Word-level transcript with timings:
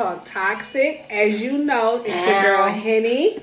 talk 0.00 0.24
toxic. 0.24 1.04
As 1.10 1.42
you 1.42 1.58
know, 1.58 2.02
it's 2.02 2.08
your 2.08 2.42
girl 2.42 2.68
Henny. 2.68 3.38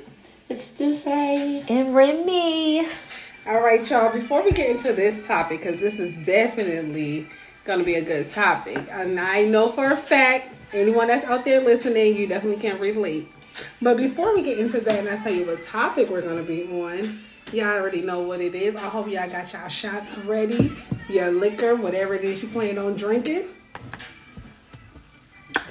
It's 0.49 0.71
Ducey. 0.71 1.69
And 1.69 1.93
Remy. 1.93 2.87
All 3.45 3.61
right, 3.61 3.87
y'all. 3.87 4.11
Before 4.11 4.43
we 4.43 4.51
get 4.51 4.71
into 4.71 4.91
this 4.93 5.27
topic, 5.27 5.61
because 5.61 5.79
this 5.79 5.99
is 5.99 6.15
definitely 6.25 7.27
going 7.63 7.77
to 7.77 7.85
be 7.85 7.93
a 7.93 8.01
good 8.03 8.31
topic, 8.31 8.79
and 8.89 9.19
I 9.19 9.43
know 9.43 9.69
for 9.69 9.91
a 9.91 9.97
fact 9.97 10.55
anyone 10.73 11.07
that's 11.07 11.25
out 11.25 11.45
there 11.45 11.61
listening, 11.61 12.15
you 12.15 12.25
definitely 12.25 12.59
can 12.59 12.79
relate. 12.79 13.27
But 13.79 13.97
before 13.97 14.33
we 14.33 14.41
get 14.41 14.57
into 14.57 14.79
that, 14.79 14.97
and 14.97 15.09
I 15.09 15.21
tell 15.21 15.33
you 15.33 15.45
what 15.45 15.61
topic 15.61 16.09
we're 16.09 16.21
going 16.21 16.37
to 16.37 16.43
be 16.43 16.63
on, 16.63 17.19
y'all 17.53 17.67
already 17.67 18.01
know 18.01 18.21
what 18.21 18.41
it 18.41 18.55
is. 18.55 18.75
I 18.75 18.89
hope 18.89 19.07
y'all 19.07 19.29
got 19.29 19.53
y'all 19.53 19.67
shots 19.67 20.17
ready, 20.19 20.75
your 21.07 21.29
liquor, 21.29 21.75
whatever 21.75 22.15
it 22.15 22.23
is 22.23 22.41
you 22.41 22.49
plan 22.49 22.79
on 22.79 22.95
drinking. 22.95 23.49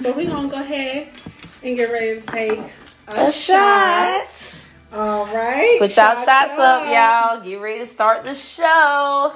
But 0.01 0.15
we're 0.15 0.27
going 0.27 0.49
to 0.49 0.55
go 0.55 0.61
ahead 0.61 1.09
and 1.63 1.75
get 1.75 1.91
ready 1.91 2.19
to 2.21 2.25
take 2.27 2.59
a, 3.07 3.27
A 3.27 3.31
shot. 3.31 4.27
shot. 4.29 4.65
All 4.93 5.25
right. 5.27 5.77
Put 5.79 5.95
y'all 5.97 6.15
shots 6.15 6.57
up, 6.57 6.87
y'all. 6.87 7.41
Get 7.43 7.59
ready 7.59 7.79
to 7.79 7.85
start 7.85 8.23
the 8.23 8.33
show. 8.33 9.33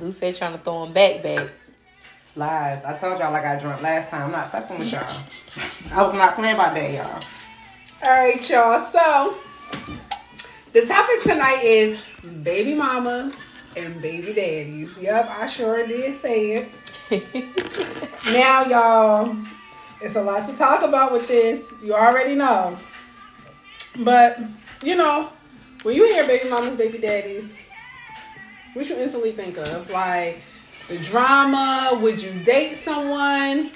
Lucy 0.00 0.32
trying 0.32 0.52
to 0.52 0.58
throw 0.58 0.84
him 0.84 0.92
back, 0.92 1.22
back. 1.22 1.48
Lies. 2.36 2.84
I 2.84 2.96
told 2.96 3.18
y'all 3.18 3.32
like 3.32 3.44
I 3.44 3.58
drunk 3.58 3.82
last 3.82 4.08
time. 4.08 4.22
I'm 4.22 4.30
not 4.30 4.50
fucking 4.50 4.78
with 4.78 4.92
y'all. 4.92 5.02
I 5.92 6.02
was 6.02 6.14
not 6.14 6.36
playing 6.36 6.54
about 6.54 6.74
that, 6.74 6.92
y'all. 6.92 7.22
All 8.04 8.18
right, 8.22 8.48
y'all. 8.48 8.78
So 8.86 9.36
the 10.72 10.86
topic 10.86 11.22
tonight 11.22 11.62
is 11.62 12.00
baby 12.42 12.74
mamas 12.74 13.34
and 13.76 14.00
baby 14.02 14.32
daddies. 14.32 14.90
Yep, 15.00 15.30
I 15.30 15.46
sure 15.48 15.86
did 15.86 16.14
say 16.14 16.68
it. 17.10 17.24
Now, 18.26 18.64
y'all, 18.64 19.36
it's 20.00 20.14
a 20.14 20.22
lot 20.22 20.48
to 20.48 20.54
talk 20.54 20.82
about 20.82 21.10
with 21.10 21.26
this. 21.26 21.72
You 21.82 21.94
already 21.94 22.34
know. 22.34 22.78
But, 24.00 24.38
you 24.84 24.94
know, 24.94 25.30
when 25.82 25.96
you 25.96 26.04
hear 26.04 26.26
baby 26.26 26.48
mamas, 26.48 26.76
baby 26.76 26.98
daddies, 26.98 27.52
what 28.74 28.88
you 28.88 28.96
instantly 28.96 29.32
think 29.32 29.56
of? 29.56 29.90
Like 29.90 30.42
the 30.88 30.98
drama, 30.98 31.98
would 32.00 32.22
you 32.22 32.32
date 32.44 32.76
someone 32.76 33.70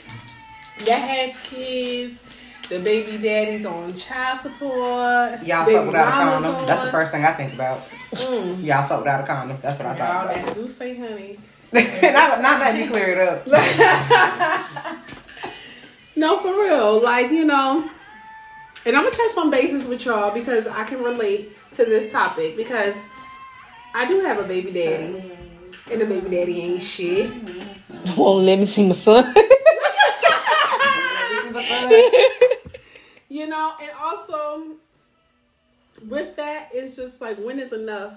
that 0.84 0.98
has 0.98 1.40
kids? 1.40 2.23
The 2.68 2.78
baby 2.80 3.18
daddy's 3.18 3.66
on 3.66 3.94
child 3.94 4.40
support. 4.40 5.42
Y'all 5.42 5.66
baby 5.66 5.76
fuck 5.76 5.86
without 5.86 6.22
a 6.22 6.40
mama's 6.40 6.50
condom. 6.50 6.66
That's 6.66 6.84
the 6.84 6.90
first 6.90 7.12
thing 7.12 7.24
I 7.24 7.32
think 7.32 7.54
about. 7.54 7.88
Mm. 8.12 8.64
Y'all 8.64 8.88
fuck 8.88 9.00
without 9.00 9.24
a 9.24 9.26
condom. 9.26 9.58
That's 9.60 9.78
what 9.78 9.88
I 9.88 9.96
thought. 9.96 9.98
Y'all 9.98 10.26
thought 10.26 10.34
that 10.34 10.42
about. 10.44 10.54
do 10.54 10.68
say 10.68 10.96
honey. 10.96 11.38
not, 12.12 12.40
not 12.40 12.60
let 12.60 12.74
me 12.76 12.86
clear 12.86 13.08
it 13.12 13.46
up. 13.46 15.00
No, 16.16 16.38
for 16.38 16.52
real. 16.62 17.02
Like, 17.02 17.30
you 17.30 17.44
know, 17.44 17.88
and 18.86 18.96
I'm 18.96 19.02
gonna 19.02 19.16
touch 19.16 19.36
on 19.36 19.50
bases 19.50 19.88
with 19.88 20.04
y'all 20.04 20.32
because 20.32 20.66
I 20.66 20.84
can 20.84 21.02
relate 21.02 21.56
to 21.72 21.84
this 21.84 22.12
topic 22.12 22.56
because 22.56 22.94
I 23.94 24.06
do 24.06 24.20
have 24.20 24.38
a 24.38 24.44
baby 24.44 24.70
daddy. 24.70 25.32
And 25.90 26.00
the 26.00 26.06
baby 26.06 26.30
daddy 26.30 26.62
ain't 26.62 26.82
shit. 26.82 27.30
Won't 28.16 28.44
let 28.44 28.58
me 28.58 28.64
see 28.64 28.86
my 28.86 28.92
son. 28.92 29.34
You 33.34 33.48
know, 33.48 33.72
and 33.82 33.90
also 34.00 34.76
with 36.08 36.36
that, 36.36 36.68
it's 36.72 36.94
just 36.94 37.20
like 37.20 37.36
when 37.36 37.58
is 37.58 37.72
enough? 37.72 38.14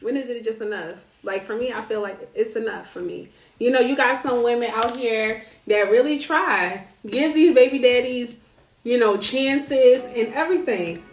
When 0.00 0.16
is 0.16 0.30
it 0.30 0.42
just 0.42 0.62
enough? 0.62 1.04
Like 1.22 1.44
for 1.44 1.54
me, 1.54 1.70
I 1.70 1.82
feel 1.82 2.00
like 2.00 2.30
it's 2.34 2.56
enough 2.56 2.88
for 2.88 3.02
me. 3.02 3.28
You 3.58 3.70
know, 3.70 3.80
you 3.80 3.94
got 3.94 4.16
some 4.16 4.42
women 4.42 4.70
out 4.72 4.96
here 4.96 5.42
that 5.66 5.90
really 5.90 6.18
try 6.18 6.82
give 7.06 7.34
these 7.34 7.54
baby 7.54 7.78
daddies, 7.78 8.40
you 8.84 8.98
know, 8.98 9.18
chances 9.18 10.02
and 10.16 10.32
everything, 10.32 11.04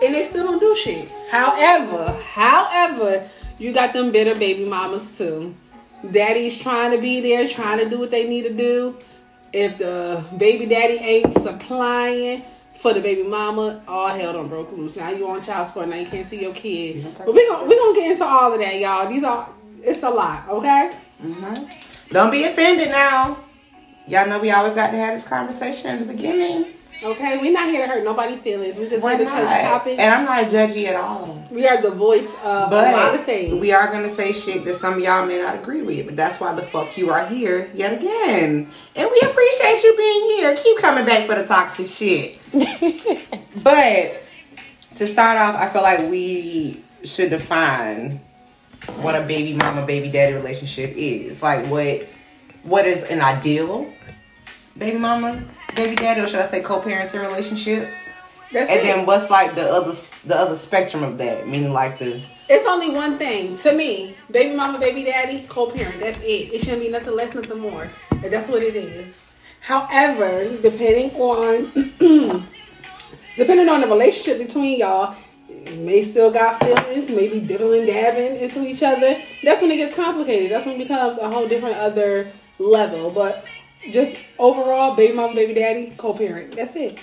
and 0.00 0.14
they 0.14 0.22
still 0.22 0.44
don't 0.44 0.60
do 0.60 0.76
shit. 0.76 1.08
However, 1.28 2.12
however, 2.22 3.28
you 3.58 3.72
got 3.72 3.94
them 3.94 4.12
bitter 4.12 4.36
baby 4.36 4.64
mamas 4.64 5.18
too. 5.18 5.56
Daddy's 6.12 6.56
trying 6.56 6.92
to 6.92 6.98
be 6.98 7.20
there, 7.20 7.48
trying 7.48 7.80
to 7.80 7.90
do 7.90 7.98
what 7.98 8.12
they 8.12 8.28
need 8.28 8.42
to 8.42 8.54
do. 8.54 8.96
If 9.54 9.78
the 9.78 10.24
baby 10.36 10.66
daddy 10.66 10.94
ain't 10.94 11.32
supplying 11.32 12.42
for 12.76 12.92
the 12.92 13.00
baby 13.00 13.22
mama, 13.22 13.80
all 13.86 14.08
hell 14.08 14.32
done 14.32 14.48
broke 14.48 14.72
loose. 14.72 14.96
Now 14.96 15.10
you 15.10 15.28
on 15.30 15.42
child 15.42 15.68
support, 15.68 15.86
now 15.86 15.94
you 15.94 16.06
can't 16.06 16.26
see 16.26 16.42
your 16.42 16.52
kid. 16.52 17.06
But 17.16 17.32
we 17.32 17.48
gonna 17.48 17.68
we 17.68 17.76
gonna 17.76 17.94
get 17.94 18.10
into 18.10 18.24
all 18.24 18.52
of 18.52 18.58
that, 18.58 18.80
y'all. 18.80 19.08
These 19.08 19.22
are 19.22 19.48
it's 19.80 20.02
a 20.02 20.08
lot, 20.08 20.48
okay? 20.48 20.90
Mm-hmm. 21.22 22.12
Don't 22.12 22.32
be 22.32 22.42
offended 22.42 22.88
now. 22.88 23.38
Y'all 24.08 24.28
know 24.28 24.40
we 24.40 24.50
always 24.50 24.74
got 24.74 24.90
to 24.90 24.96
have 24.96 25.14
this 25.14 25.26
conversation 25.26 25.92
in 25.92 26.00
the 26.00 26.12
beginning. 26.12 26.72
Okay, 27.04 27.36
we're 27.36 27.52
not 27.52 27.68
here 27.68 27.84
to 27.84 27.90
hurt 27.90 28.02
nobody's 28.02 28.40
feelings. 28.40 28.78
We 28.78 28.88
just 28.88 29.04
We're 29.04 29.18
here 29.18 29.26
to 29.26 29.30
touch 29.30 29.60
topics. 29.60 30.00
And 30.00 30.14
I'm 30.14 30.24
not 30.24 30.50
judgy 30.50 30.86
at 30.86 30.96
all. 30.96 31.46
we 31.50 31.68
are 31.68 31.80
the 31.82 31.90
voice 31.90 32.34
of 32.42 32.72
a 32.72 32.74
lot 32.74 33.10
of 33.10 33.16
But 33.18 33.26
things. 33.26 33.60
we 33.60 33.72
are 33.72 33.92
gonna 33.92 34.08
say 34.08 34.32
shit 34.32 34.64
that 34.64 34.80
some 34.80 34.94
of 34.94 35.00
y'all 35.00 35.26
may 35.26 35.38
not 35.38 35.54
agree 35.56 35.82
with. 35.82 36.06
But 36.06 36.16
that's 36.16 36.40
why 36.40 36.54
the 36.54 36.62
fuck 36.62 36.96
you 36.96 37.10
are 37.10 37.26
here 37.26 37.68
yet 37.74 37.92
again. 37.92 38.70
And 38.96 39.10
we 39.10 39.20
appreciate 39.20 39.82
you 39.82 39.94
being 39.98 40.36
here. 40.36 40.56
Keep 40.56 40.78
coming 40.78 41.04
back 41.04 41.26
for 41.28 41.34
the 41.34 41.46
toxic 41.46 41.88
shit. 41.88 42.40
but 43.62 44.22
to 44.96 45.06
start 45.06 45.36
off, 45.36 45.56
I 45.56 45.68
feel 45.68 45.82
like 45.82 46.10
we 46.10 46.82
should 47.04 47.28
define 47.28 48.12
what 49.02 49.14
a 49.14 49.26
baby 49.26 49.54
mama 49.54 49.84
baby 49.84 50.10
daddy 50.10 50.32
relationship 50.32 50.94
is. 50.96 51.42
Like 51.42 51.66
what 51.66 52.02
what 52.62 52.86
is 52.86 53.04
an 53.04 53.20
ideal 53.20 53.92
baby 54.78 54.96
mama 54.96 55.44
baby 55.74 55.96
daddy 55.96 56.20
or 56.20 56.28
should 56.28 56.40
I 56.40 56.46
say 56.46 56.62
co-parenting 56.62 57.20
relationship? 57.26 57.88
That's 58.52 58.70
And 58.70 58.80
it. 58.80 58.82
then 58.82 59.06
what's 59.06 59.30
like 59.30 59.54
the 59.54 59.68
other 59.68 59.94
the 60.24 60.36
other 60.36 60.56
spectrum 60.56 61.02
of 61.02 61.18
that? 61.18 61.46
Meaning 61.48 61.72
like 61.72 61.98
the 61.98 62.22
It's 62.48 62.66
only 62.66 62.90
one 62.90 63.18
thing 63.18 63.56
to 63.58 63.72
me: 63.72 64.14
baby 64.30 64.54
mama, 64.54 64.78
baby 64.78 65.04
daddy, 65.04 65.44
co-parent. 65.48 65.98
That's 66.00 66.20
it. 66.20 66.52
It 66.54 66.60
shouldn't 66.60 66.82
be 66.82 66.90
nothing 66.90 67.14
less, 67.16 67.34
nothing 67.34 67.58
more. 67.60 67.88
And 68.10 68.24
that's 68.32 68.48
what 68.48 68.62
it 68.62 68.76
is. 68.76 69.30
However, 69.60 70.56
depending 70.62 71.10
on 71.20 71.72
depending 73.36 73.68
on 73.68 73.80
the 73.80 73.86
relationship 73.88 74.38
between 74.46 74.78
y'all, 74.78 75.16
may 75.78 76.02
still 76.02 76.30
got 76.30 76.62
feelings, 76.62 77.10
maybe 77.10 77.40
diddling 77.40 77.86
dabbing 77.86 78.36
into 78.36 78.64
each 78.66 78.82
other. 78.82 79.16
That's 79.42 79.60
when 79.62 79.70
it 79.70 79.76
gets 79.76 79.96
complicated. 79.96 80.50
That's 80.52 80.66
when 80.66 80.76
it 80.76 80.78
becomes 80.86 81.18
a 81.18 81.28
whole 81.28 81.48
different 81.48 81.76
other 81.76 82.30
level. 82.58 83.10
But 83.10 83.44
just 83.90 84.16
overall, 84.38 84.94
baby 84.94 85.12
mama, 85.14 85.34
baby 85.34 85.54
daddy, 85.54 85.92
co-parent. 85.96 86.54
That's 86.56 86.76
it. 86.76 86.98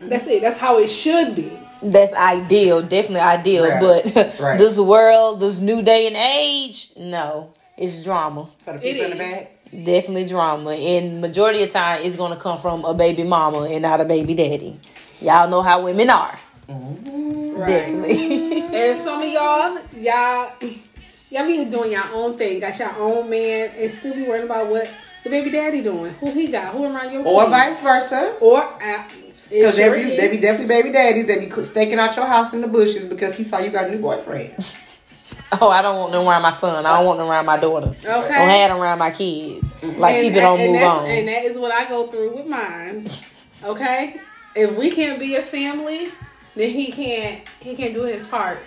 That's 0.00 0.26
it. 0.26 0.42
That's 0.42 0.56
how 0.58 0.78
it 0.78 0.88
should 0.88 1.34
be. 1.34 1.50
That's 1.82 2.12
ideal, 2.12 2.82
definitely 2.82 3.20
ideal. 3.20 3.64
Right. 3.68 4.04
But 4.14 4.38
Right. 4.40 4.58
this 4.58 4.78
world, 4.78 5.40
this 5.40 5.60
new 5.60 5.82
day 5.82 6.06
and 6.08 6.16
age, 6.16 6.90
no, 6.96 7.52
it's 7.76 8.02
drama. 8.02 8.48
for 8.64 8.72
the 8.74 8.78
people 8.80 9.00
It 9.02 9.10
in 9.12 9.18
the 9.18 9.24
back. 9.24 9.52
Definitely 9.70 10.26
drama. 10.26 10.70
And 10.72 11.20
majority 11.20 11.62
of 11.62 11.70
time, 11.70 12.00
it's 12.02 12.16
gonna 12.16 12.36
come 12.36 12.58
from 12.58 12.84
a 12.84 12.94
baby 12.94 13.22
mama 13.22 13.62
and 13.70 13.82
not 13.82 14.00
a 14.00 14.04
baby 14.04 14.34
daddy. 14.34 14.78
Y'all 15.20 15.48
know 15.48 15.62
how 15.62 15.82
women 15.84 16.10
are. 16.10 16.38
Mm-hmm. 16.68 17.56
Right. 17.58 17.68
Definitely. 17.68 18.58
And 18.78 18.96
some 19.02 19.22
of 19.22 19.28
y'all, 19.28 19.78
y'all, 19.96 20.52
y'all 21.30 21.46
be 21.46 21.64
doing 21.64 21.90
your 21.90 22.04
own 22.12 22.36
thing, 22.36 22.60
got 22.60 22.78
your 22.78 22.94
own 22.98 23.28
man, 23.28 23.70
and 23.76 23.90
still 23.90 24.14
be 24.14 24.22
worried 24.24 24.44
about 24.44 24.68
what 24.70 24.88
the 25.24 25.30
baby 25.30 25.50
daddy 25.50 25.82
doing, 25.82 26.12
who 26.14 26.30
he 26.30 26.46
got, 26.48 26.72
who 26.74 26.84
around 26.84 27.12
your 27.12 27.26
Or 27.26 27.44
kid. 27.44 27.50
vice 27.50 27.80
versa. 27.80 28.36
or 28.40 28.62
uh, 28.62 29.04
Because 29.50 29.74
sure 29.76 29.90
they, 29.96 30.02
be, 30.04 30.16
they 30.16 30.28
be 30.28 30.38
definitely 30.40 30.68
baby 30.68 30.90
daddies. 30.92 31.26
They 31.26 31.46
be 31.46 31.64
staking 31.64 31.98
out 31.98 32.14
your 32.16 32.26
house 32.26 32.52
in 32.52 32.60
the 32.60 32.68
bushes 32.68 33.04
because 33.06 33.34
he 33.36 33.44
saw 33.44 33.58
you 33.58 33.70
got 33.70 33.86
a 33.86 33.90
new 33.90 33.98
boyfriend. 34.00 34.54
oh, 35.60 35.68
I 35.70 35.82
don't 35.82 35.98
want 35.98 36.12
them 36.12 36.26
around 36.26 36.42
my 36.42 36.52
son. 36.52 36.84
I 36.86 36.96
don't 36.98 37.06
want 37.06 37.18
them 37.18 37.28
around 37.28 37.46
my 37.46 37.58
daughter. 37.58 37.88
okay. 37.88 38.04
Don't 38.06 38.28
have 38.48 38.70
them 38.70 38.78
around 38.78 38.98
my 38.98 39.10
kids. 39.10 39.74
Like 39.82 40.16
And- 40.16 40.24
keep 40.26 40.34
it 40.36 40.44
on, 40.44 40.60
and 40.60 40.72
move 40.72 40.82
on. 40.82 41.06
And 41.06 41.28
that 41.28 41.44
is 41.44 41.58
what 41.58 41.72
I 41.72 41.88
go 41.88 42.06
through 42.08 42.36
with 42.36 42.46
mine. 42.46 43.06
Okay, 43.64 44.20
if 44.54 44.76
we 44.76 44.88
can't 44.88 45.18
be 45.18 45.34
a 45.34 45.42
family, 45.42 46.10
then 46.54 46.70
he 46.70 46.92
can't 46.92 47.40
he 47.58 47.74
can't 47.74 47.92
do 47.92 48.02
his 48.04 48.24
part 48.24 48.58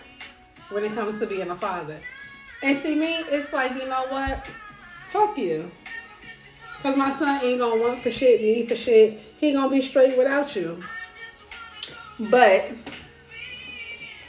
when 0.70 0.84
it 0.84 0.92
comes 0.92 1.18
to 1.20 1.28
being 1.28 1.50
a 1.50 1.56
father. 1.56 1.96
And 2.62 2.76
see 2.76 2.96
me, 2.96 3.16
it's 3.32 3.54
like 3.54 3.72
you 3.82 3.88
know 3.88 4.04
what? 4.10 4.46
Fuck 5.08 5.38
you. 5.38 5.72
Cause 6.82 6.98
my 6.98 7.12
son 7.12 7.44
ain't 7.44 7.60
gonna 7.60 7.82
want 7.82 8.00
for 8.00 8.10
shit, 8.10 8.42
need 8.42 8.68
for 8.68 8.76
shit. 8.76 9.14
He 9.40 9.54
gonna 9.54 9.70
be 9.70 9.82
straight 9.82 10.18
without 10.18 10.56
you. 10.56 10.80
But 12.30 12.70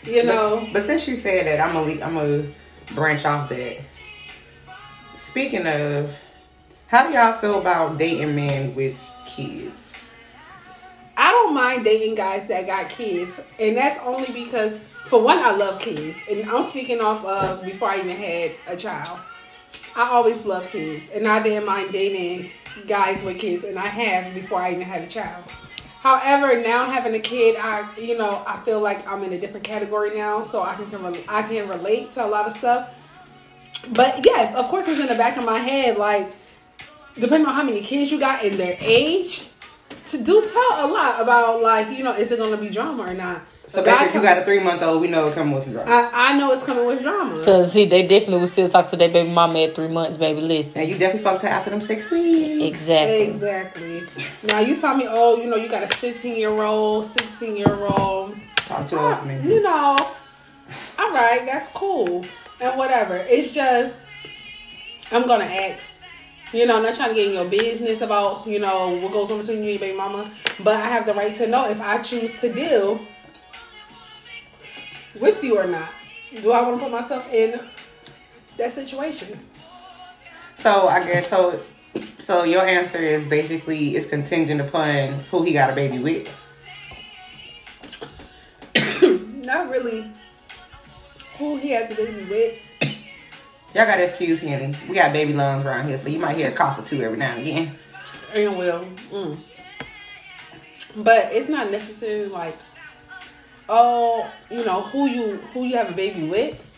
you 0.05 0.25
know, 0.25 0.69
But 0.73 0.83
since 0.83 1.07
you 1.07 1.17
said 1.17 1.47
that, 1.47 1.61
I'm 1.61 1.75
gonna 1.75 2.05
I'm 2.05 2.15
gonna 2.15 2.45
branch 2.95 3.25
off 3.25 3.49
that. 3.49 3.79
Speaking 5.17 5.67
of, 5.67 6.15
how 6.89 7.07
do 7.07 7.15
y'all 7.15 7.33
feel 7.35 7.61
about 7.61 7.97
dating 7.97 8.35
men 8.37 8.75
with 8.75 9.03
kids? 9.27 10.13
I 11.17 11.31
don't 11.31 11.55
mind 11.55 11.85
dating 11.85 12.17
guys 12.17 12.49
that 12.49 12.67
got 12.67 12.89
kids, 12.89 13.41
and 13.59 13.77
that's 13.77 13.99
only 14.05 14.33
because, 14.33 14.83
for 14.83 15.23
one, 15.23 15.39
I 15.39 15.53
love 15.53 15.79
kids, 15.79 16.19
and 16.31 16.49
I'm 16.51 16.65
speaking 16.65 17.01
off 17.01 17.25
of 17.25 17.65
before 17.65 17.91
I 17.91 17.99
even 17.99 18.17
had 18.17 18.53
a 18.67 18.77
child. 18.77 19.21
I 19.97 20.09
always 20.09 20.45
love 20.47 20.69
kids, 20.71 21.11
and 21.11 21.27
I 21.29 21.43
didn't 21.43 21.67
mind 21.67 21.93
dating 21.93 22.51
guys 22.89 23.23
with 23.23 23.39
kids, 23.39 23.65
and 23.65 23.79
I 23.79 23.87
have 23.87 24.35
before 24.35 24.59
I 24.61 24.73
even 24.73 24.83
had 24.83 25.03
a 25.03 25.07
child. 25.07 25.45
However, 26.01 26.61
now 26.61 26.85
having 26.87 27.15
a 27.15 27.21
kid, 27.21 27.57
I 27.61 27.87
you 27.99 28.19
know 28.19 28.43
I 28.47 28.57
feel 28.65 28.81
like 28.81 29.07
I'm 29.07 29.23
in 29.23 29.33
a 29.33 29.39
different 29.39 29.65
category 29.65 30.17
now, 30.17 30.43
so 30.43 30.63
I 30.63 30.75
can 30.75 31.17
I 31.29 31.43
can 31.43 31.69
relate 31.69 32.13
to 32.13 32.25
a 32.25 32.27
lot 32.27 32.47
of 32.47 32.53
stuff. 32.53 32.99
But 33.93 34.25
yes, 34.25 34.55
of 34.55 34.67
course, 34.69 34.89
it's 34.89 35.01
in 35.01 35.07
the 35.07 35.15
back 35.15 35.37
of 35.37 35.45
my 35.45 35.59
head, 35.59 35.99
like 35.99 36.33
depending 37.15 37.47
on 37.47 37.55
how 37.55 37.63
many 37.63 37.83
kids 37.83 38.11
you 38.11 38.19
got 38.19 38.45
and 38.45 38.59
their 38.59 38.77
age, 38.81 39.47
to 40.09 40.19
do 40.19 40.45
tell 40.47 40.87
a 40.87 40.89
lot 40.91 41.21
about 41.21 41.63
like 41.63 41.91
you 41.91 42.03
know 42.03 42.15
is 42.15 42.33
it 42.33 42.39
gonna 42.39 42.57
be 42.57 42.71
drama 42.71 43.05
or 43.05 43.15
not. 43.15 43.43
So 43.67 43.83
basically, 43.83 44.09
if 44.09 44.15
you 44.15 44.23
got 44.23 44.39
a 44.39 44.45
three 44.45 44.61
month 44.61 44.83
old, 44.83 45.01
we 45.01 45.09
know 45.09 45.27
it's 45.27 45.35
coming 45.35 45.55
with 45.55 45.65
some 45.65 45.73
drama. 45.73 45.91
I, 45.91 46.31
I 46.31 46.39
know 46.39 46.53
it's 46.53 46.63
coming 46.63 46.87
with 46.87 47.03
drama. 47.03 47.43
Cause 47.45 47.73
see, 47.73 47.87
they 47.87 48.03
definitely 48.03 48.41
would 48.41 48.49
still 48.51 48.69
talk 48.69 48.89
to 48.91 48.97
their 48.97 49.09
baby 49.09 49.31
mama 49.31 49.61
at 49.61 49.75
three 49.75 49.89
months, 49.89 50.19
baby. 50.19 50.41
Listen, 50.41 50.81
and 50.81 50.91
you 50.91 50.99
definitely 50.99 51.23
fucked 51.25 51.43
her 51.43 51.49
after 51.49 51.71
them 51.71 51.81
six 51.81 52.11
weeks. 52.11 52.63
Exactly. 52.63 53.23
Exactly. 53.29 54.03
Now 54.45 54.59
you 54.61 54.77
tell 54.79 54.97
me, 54.97 55.07
oh, 55.09 55.37
you 55.37 55.47
know, 55.47 55.57
you 55.57 55.69
got 55.69 55.83
a 55.83 55.97
fifteen 55.97 56.37
year 56.37 56.51
old, 56.63 57.05
sixteen 57.05 57.57
year 57.57 57.75
old. 57.87 58.37
I'm 58.71 58.87
too 58.87 58.99
old 58.99 59.19
for 59.19 59.25
me. 59.25 59.41
You 59.43 59.63
know, 59.63 59.97
all 60.99 61.11
right, 61.11 61.43
that's 61.47 61.71
cool 61.71 62.25
and 62.61 62.79
whatever. 62.79 63.17
It's 63.17 63.53
just 63.53 64.01
I'm 65.11 65.27
gonna 65.27 65.45
ask 65.45 66.02
you 66.53 66.67
know, 66.67 66.81
not 66.83 66.95
trying 66.95 67.09
to 67.09 67.15
get 67.15 67.29
in 67.29 67.35
your 67.35 67.47
business 67.47 68.03
about, 68.03 68.47
you 68.47 68.59
know, 68.59 68.91
what 68.99 69.13
goes 69.13 69.31
on 69.31 69.39
between 69.39 69.65
you 69.65 69.73
and 69.73 69.81
your 69.81 69.81
baby 69.81 69.97
mama. 69.97 70.31
But 70.63 70.77
I 70.77 70.89
have 70.89 71.07
the 71.07 71.15
right 71.15 71.35
to 71.37 71.47
know 71.47 71.69
if 71.69 71.81
I 71.81 72.03
choose 72.03 72.39
to 72.41 72.53
deal 72.53 73.01
with 75.19 75.43
you 75.43 75.59
or 75.59 75.67
not. 75.67 75.89
Do 76.43 76.53
I 76.53 76.63
want 76.63 76.77
to 76.77 76.83
put 76.83 76.93
myself 76.93 77.33
in 77.33 77.61
that 78.57 78.73
situation? 78.73 79.39
So 80.57 80.89
I 80.89 81.05
guess 81.05 81.29
so. 81.29 81.61
So 82.19 82.45
your 82.45 82.63
answer 82.63 82.99
is 82.99 83.27
basically 83.27 83.97
it's 83.97 84.07
contingent 84.07 84.61
upon 84.61 85.15
who 85.31 85.43
he 85.43 85.53
got 85.53 85.71
a 85.71 85.75
baby 85.75 85.99
with. 85.99 86.29
Not 89.45 89.71
really. 89.71 90.11
Who 91.39 91.57
he 91.57 91.71
has 91.71 91.91
a 91.91 91.95
baby 91.95 92.25
with. 92.31 92.72
Y'all 93.75 93.87
gotta 93.87 94.05
excuse 94.05 94.41
him. 94.41 94.75
We 94.87 94.95
got 94.95 95.15
baby 95.15 95.33
lungs 95.33 95.65
around 95.65 95.89
here, 95.89 95.97
so 95.97 96.11
you 96.11 96.19
might 96.19 96.37
hear 96.37 96.51
a 96.51 96.53
cough 96.53 96.79
or 96.79 96.83
two 96.83 97.01
every 97.03 97.17
now 97.17 97.33
and 97.33 97.41
again. 97.41 97.75
And 98.35 98.59
will. 98.59 98.85
Mm. 99.11 99.39
But 101.03 101.33
it's 101.33 101.49
not 101.49 101.71
necessarily 101.71 102.27
like, 102.27 102.55
oh, 103.71 104.31
you 104.51 104.63
know, 104.65 104.83
who 104.83 105.07
you 105.07 105.37
who 105.55 105.65
you 105.65 105.77
have 105.77 105.89
a 105.89 105.95
baby 105.95 106.29
with. 106.29 106.69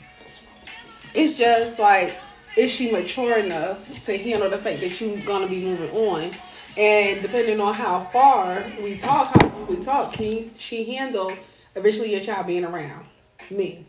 It's 1.17 1.37
just 1.37 1.81
like, 1.81 2.17
is 2.57 2.71
she 2.71 2.93
mature 2.93 3.39
enough 3.39 4.05
to 4.05 4.17
handle 4.17 4.49
the 4.49 4.59
fact 4.59 4.81
that 4.81 5.01
you're 5.01 5.19
gonna 5.19 5.49
be 5.49 5.65
moving 5.65 5.91
on? 5.91 6.31
And 6.77 7.23
depending 7.23 7.61
on 7.61 7.75
how 7.75 8.05
far 8.05 8.65
we 8.83 8.99
talk, 8.99 9.33
how 9.41 9.49
we 9.69 9.83
talk, 9.83 10.13
can 10.13 10.51
she 10.57 10.85
handle 10.95 11.33
eventually 11.75 12.13
your 12.13 12.21
child 12.21 12.47
being 12.47 12.65
around 12.65 13.05
me? 13.51 13.85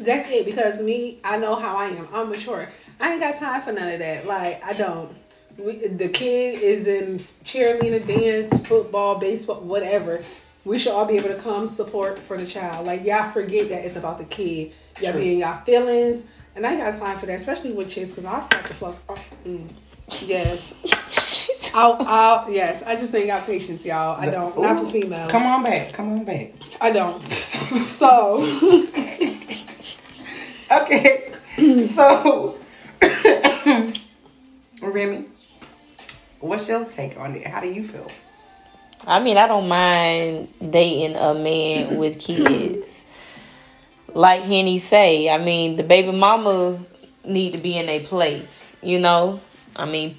That's 0.00 0.30
it 0.30 0.44
because 0.44 0.80
me, 0.80 1.18
I 1.24 1.38
know 1.38 1.54
how 1.54 1.76
I 1.76 1.86
am. 1.86 2.08
I'm 2.12 2.30
mature. 2.30 2.68
I 3.00 3.12
ain't 3.12 3.20
got 3.20 3.36
time 3.36 3.62
for 3.62 3.72
none 3.72 3.92
of 3.92 3.98
that. 3.98 4.26
Like 4.26 4.64
I 4.64 4.72
don't. 4.72 5.14
We, 5.56 5.88
the 5.88 6.08
kid 6.08 6.62
is 6.62 6.86
in 6.86 7.18
cheerleading, 7.44 8.06
dance, 8.06 8.64
football, 8.66 9.18
baseball, 9.18 9.60
whatever. 9.60 10.20
We 10.64 10.78
should 10.78 10.92
all 10.92 11.04
be 11.04 11.16
able 11.16 11.30
to 11.30 11.34
come 11.36 11.66
support 11.66 12.18
for 12.18 12.36
the 12.36 12.46
child. 12.46 12.86
Like 12.86 13.04
y'all 13.04 13.30
forget 13.30 13.68
that 13.70 13.84
it's 13.84 13.96
about 13.96 14.18
the 14.18 14.24
kid. 14.24 14.72
Y'all 15.00 15.14
be 15.14 15.32
in 15.32 15.38
y'all 15.38 15.60
feelings, 15.64 16.24
and 16.54 16.66
I 16.66 16.72
ain't 16.72 16.80
got 16.80 16.98
time 16.98 17.18
for 17.18 17.26
that, 17.26 17.34
especially 17.34 17.72
with 17.72 17.90
kids, 17.90 18.10
because 18.10 18.24
I'll 18.24 18.42
start 18.42 18.66
to 18.66 18.74
fuck. 18.74 18.96
Oh, 19.08 19.18
mm. 19.46 19.68
Yes. 20.26 20.74
I'll, 21.74 21.96
I'll, 22.00 22.50
yes. 22.50 22.82
I 22.82 22.96
just 22.96 23.14
ain't 23.14 23.26
got 23.26 23.44
patience, 23.46 23.84
y'all. 23.84 24.18
I 24.18 24.30
don't. 24.30 24.56
Ooh, 24.56 24.62
Not 24.62 24.80
for 24.80 24.86
females. 24.90 25.30
Come 25.30 25.44
on 25.44 25.62
back. 25.62 25.92
Come 25.92 26.12
on 26.12 26.24
back. 26.24 26.52
I 26.80 26.90
don't. 26.90 27.24
so. 27.86 28.42
Okay. 30.70 31.32
so, 31.88 32.58
Remy, 34.82 35.24
what's 36.40 36.68
your 36.68 36.84
take 36.84 37.18
on 37.18 37.34
it? 37.36 37.46
How 37.46 37.60
do 37.60 37.68
you 37.68 37.84
feel? 37.84 38.10
I 39.06 39.20
mean, 39.20 39.38
I 39.38 39.46
don't 39.46 39.68
mind 39.68 40.48
dating 40.58 41.16
a 41.16 41.32
man 41.34 41.96
with 41.96 42.20
kids. 42.20 43.04
Like 44.12 44.42
Henny 44.42 44.78
say, 44.78 45.30
I 45.30 45.38
mean, 45.38 45.76
the 45.76 45.84
baby 45.84 46.12
mama 46.12 46.78
need 47.24 47.52
to 47.52 47.62
be 47.62 47.78
in 47.78 47.88
a 47.88 48.00
place, 48.00 48.74
you 48.82 48.98
know? 48.98 49.40
I 49.78 49.86
mean, 49.86 50.16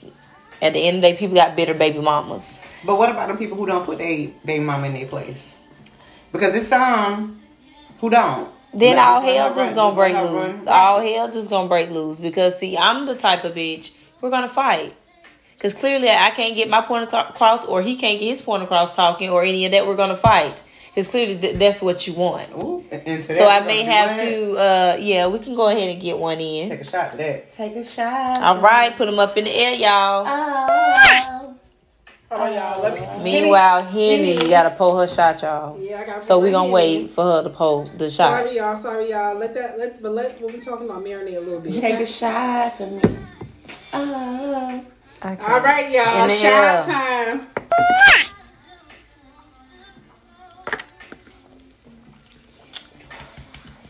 at 0.61 0.73
the 0.73 0.79
end 0.79 0.97
of 0.97 1.03
the 1.03 1.11
day, 1.11 1.17
people 1.17 1.35
got 1.35 1.55
bitter 1.55 1.73
baby 1.73 1.99
mamas. 1.99 2.59
But 2.85 2.97
what 2.97 3.09
about 3.09 3.29
the 3.29 3.35
people 3.35 3.57
who 3.57 3.65
don't 3.65 3.85
put 3.85 3.97
their 3.97 4.29
baby 4.45 4.63
mama 4.63 4.87
in 4.87 4.93
their 4.93 5.05
place? 5.05 5.55
Because 6.31 6.55
it's 6.55 6.67
some 6.67 7.39
who 7.99 8.09
don't. 8.09 8.49
Then 8.73 8.95
Let 8.95 9.07
all 9.07 9.21
hell 9.21 9.53
just 9.53 9.75
gonna 9.75 9.95
break 9.95 10.15
loose. 10.15 10.67
All 10.67 11.01
hell 11.01 11.31
just 11.31 11.49
gonna 11.49 11.67
break 11.67 11.89
loose 11.89 12.19
because 12.19 12.57
see, 12.57 12.77
I'm 12.77 13.05
the 13.05 13.15
type 13.15 13.43
of 13.43 13.55
bitch 13.55 13.93
we're 14.21 14.29
gonna 14.29 14.47
fight. 14.47 14.93
Cause 15.59 15.73
clearly 15.73 16.09
I 16.09 16.31
can't 16.31 16.55
get 16.55 16.69
my 16.69 16.81
point 16.81 17.11
across, 17.11 17.65
or 17.65 17.81
he 17.81 17.97
can't 17.97 18.17
get 18.19 18.27
his 18.29 18.41
point 18.41 18.63
across 18.63 18.95
talking, 18.95 19.29
or 19.29 19.43
any 19.43 19.65
of 19.65 19.71
that. 19.73 19.85
We're 19.85 19.97
gonna 19.97 20.15
fight. 20.15 20.61
Cause 20.99 21.07
clearly 21.07 21.37
th- 21.37 21.55
that's 21.55 21.81
what 21.81 22.05
you 22.07 22.13
want. 22.13 22.49
Ooh, 22.51 22.83
so 23.23 23.47
I 23.47 23.61
may 23.61 23.83
have 23.83 24.17
to. 24.17 24.57
Uh, 24.57 24.97
yeah, 24.99 25.27
we 25.27 25.39
can 25.39 25.55
go 25.55 25.69
ahead 25.69 25.87
and 25.87 26.01
get 26.01 26.17
one 26.17 26.41
in. 26.41 26.67
Take 26.67 26.81
a 26.81 26.83
shot 26.83 27.11
to 27.11 27.17
that. 27.19 27.53
Take 27.53 27.73
a 27.77 27.85
shot. 27.85 28.41
All 28.41 28.59
right, 28.59 28.93
put 28.97 29.05
them 29.05 29.17
up 29.17 29.37
in 29.37 29.45
the 29.45 29.49
air, 29.49 29.75
y'all. 29.75 30.25
Oh. 30.27 31.55
Oh, 32.31 32.53
y'all. 32.53 32.83
Let 32.83 32.95
me, 32.95 33.23
Meanwhile, 33.23 33.83
Henny, 33.83 34.33
Henny 34.33 34.49
gotta 34.49 34.71
pull 34.71 34.99
her 34.99 35.07
shot, 35.07 35.41
y'all. 35.41 35.81
Yeah, 35.81 36.01
I 36.01 36.05
got. 36.05 36.23
So 36.25 36.37
we 36.37 36.51
gonna 36.51 36.63
Henny. 36.63 36.73
wait 36.73 37.11
for 37.11 37.23
her 37.23 37.43
to 37.43 37.49
pull 37.49 37.85
the 37.85 38.09
shot. 38.09 38.41
Sorry, 38.41 38.57
y'all. 38.57 38.75
Sorry, 38.75 39.09
y'all. 39.09 39.37
Let 39.37 39.53
that. 39.53 39.79
Let 39.79 40.01
but 40.01 40.11
let 40.11 40.41
what 40.41 40.53
we 40.53 40.59
talking 40.59 40.89
about 40.89 41.01
marinate 41.01 41.37
a 41.37 41.39
little 41.39 41.61
bit. 41.61 41.79
Take 41.79 42.01
a 42.01 42.05
shot 42.05 42.75
for 42.75 42.87
me. 42.87 43.01
Oh. 43.93 44.85
Okay. 45.23 45.45
All 45.45 45.61
right, 45.61 45.89
y'all. 45.93 46.27
Shot 46.27 46.85
time. 46.85 47.47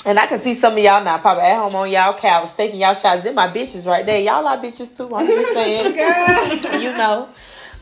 And 0.09 0.17
I 0.17 0.25
can 0.25 0.39
see 0.39 0.55
some 0.55 0.73
of 0.73 0.79
y'all 0.79 1.03
now 1.03 1.19
probably 1.19 1.43
at 1.43 1.55
home 1.55 1.75
on 1.75 1.91
y'all 1.91 2.15
couch 2.15 2.55
taking 2.55 2.79
y'all 2.79 2.95
shots. 2.95 3.23
They're 3.23 3.31
my 3.31 3.47
bitches 3.47 3.85
right 3.85 4.03
there. 4.03 4.19
Y'all 4.19 4.47
are 4.47 4.57
bitches 4.57 4.97
too. 4.97 5.13
I'm 5.13 5.27
just 5.27 5.53
saying. 5.53 5.93
you 6.81 6.97
know. 6.97 7.29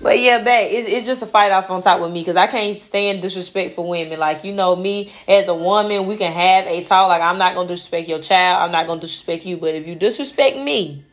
But 0.02 0.20
yeah, 0.20 0.44
babe, 0.44 0.72
it's, 0.74 0.90
it's 0.90 1.06
just 1.06 1.24
a 1.24 1.26
fight 1.26 1.54
off 1.54 1.70
on 1.70 1.82
top 1.82 2.02
with 2.02 2.12
me 2.12 2.20
because 2.20 2.36
I 2.36 2.48
can't 2.48 2.78
stand 2.80 3.22
disrespect 3.22 3.76
for 3.76 3.88
women. 3.88 4.20
Like, 4.20 4.44
you 4.44 4.52
know, 4.52 4.76
me 4.76 5.10
as 5.26 5.48
a 5.48 5.56
woman, 5.56 6.06
we 6.06 6.18
can 6.18 6.34
have 6.34 6.68
a 6.68 6.84
talk. 6.84 7.08
Like, 7.08 7.22
I'm 7.22 7.38
not 7.38 7.56
going 7.56 7.70
to 7.70 7.74
disrespect 7.74 8.10
your 8.10 8.20
child. 8.20 8.62
I'm 8.62 8.74
not 8.74 8.88
going 8.88 9.00
to 9.00 9.06
disrespect 9.06 9.46
you. 9.46 9.56
But 9.56 9.76
if 9.76 9.88
you 9.88 9.96
disrespect 9.96 10.58
me, 10.58 11.06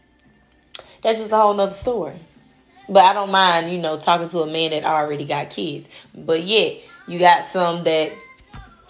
that's 1.01 1.21
just 1.21 1.31
a 1.31 1.37
whole 1.37 1.55
nother 1.55 1.75
story. 1.75 2.19
But 2.89 3.05
I 3.05 3.13
don't 3.13 3.31
mind, 3.31 3.71
you 3.71 3.79
know, 3.79 4.01
talking 4.01 4.29
to 4.31 4.41
a 4.41 4.47
man 4.49 4.73
that 4.73 4.83
already 4.83 5.27
got 5.27 5.51
kids. 5.51 5.89
But 6.13 6.43
yet, 6.43 6.79
you 7.07 7.21
got 7.21 7.47
some 7.47 7.85
that 7.85 8.11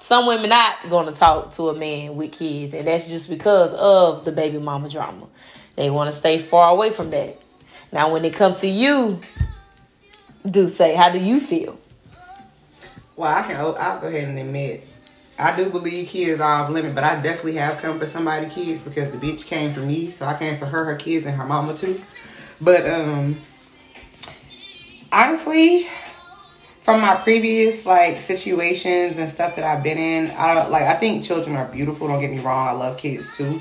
some 0.04 0.26
women 0.26 0.50
not 0.50 0.82
to 0.82 1.12
talk 1.12 1.54
to 1.54 1.70
a 1.70 1.74
man 1.74 2.14
with 2.14 2.32
kids. 2.32 2.74
And 2.74 2.86
that's 2.86 3.08
just 3.08 3.30
because 3.30 3.72
of 3.72 4.26
the 4.26 4.32
baby 4.32 4.58
mama 4.58 4.90
drama. 4.90 5.26
They 5.76 5.88
want 5.88 6.12
to 6.12 6.16
stay 6.16 6.36
far 6.36 6.70
away 6.70 6.90
from 6.90 7.10
that. 7.10 7.40
Now, 7.90 8.12
when 8.12 8.22
it 8.24 8.34
comes 8.34 8.60
to 8.60 8.66
you, 8.66 9.20
Ducey? 10.46 10.94
How 10.94 11.10
do 11.10 11.18
you 11.18 11.40
feel? 11.40 11.78
Well, 13.16 13.34
I 13.34 13.42
can. 13.42 13.56
I'll 13.56 14.00
go 14.00 14.08
ahead 14.08 14.28
and 14.28 14.38
admit, 14.38 14.86
I 15.38 15.56
do 15.56 15.70
believe 15.70 16.08
kids 16.08 16.38
are 16.38 16.64
off 16.64 16.70
limit, 16.70 16.94
but 16.94 17.02
I 17.02 17.22
definitely 17.22 17.54
have 17.54 17.78
come 17.78 17.98
for 17.98 18.06
somebody 18.06 18.50
kids 18.50 18.82
because 18.82 19.10
the 19.10 19.16
bitch 19.16 19.46
came 19.46 19.72
for 19.72 19.80
me, 19.80 20.10
so 20.10 20.26
I 20.26 20.36
came 20.36 20.58
for 20.58 20.66
her, 20.66 20.84
her 20.84 20.96
kids, 20.96 21.24
and 21.24 21.34
her 21.36 21.46
mama 21.46 21.74
too. 21.74 22.02
But 22.60 22.86
um, 22.88 23.40
honestly, 25.10 25.86
from 26.84 27.00
my 27.00 27.16
previous 27.16 27.86
like 27.86 28.20
situations 28.20 29.16
and 29.16 29.30
stuff 29.30 29.56
that 29.56 29.64
I've 29.64 29.82
been 29.82 29.96
in, 29.96 30.30
I 30.36 30.68
like. 30.68 30.82
I 30.82 30.94
think 30.94 31.24
children 31.24 31.56
are 31.56 31.66
beautiful. 31.66 32.06
Don't 32.08 32.20
get 32.20 32.30
me 32.30 32.40
wrong. 32.40 32.68
I 32.68 32.72
love 32.72 32.98
kids 32.98 33.34
too, 33.34 33.60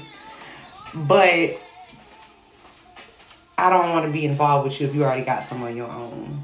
but 0.94 1.58
I 3.58 3.70
don't 3.70 3.92
want 3.92 4.06
to 4.06 4.12
be 4.12 4.26
involved 4.26 4.66
with 4.66 4.82
you 4.82 4.88
if 4.88 4.94
you 4.94 5.04
already 5.06 5.24
got 5.24 5.44
some 5.44 5.64
on 5.64 5.76
your 5.76 5.90
own. 5.90 6.44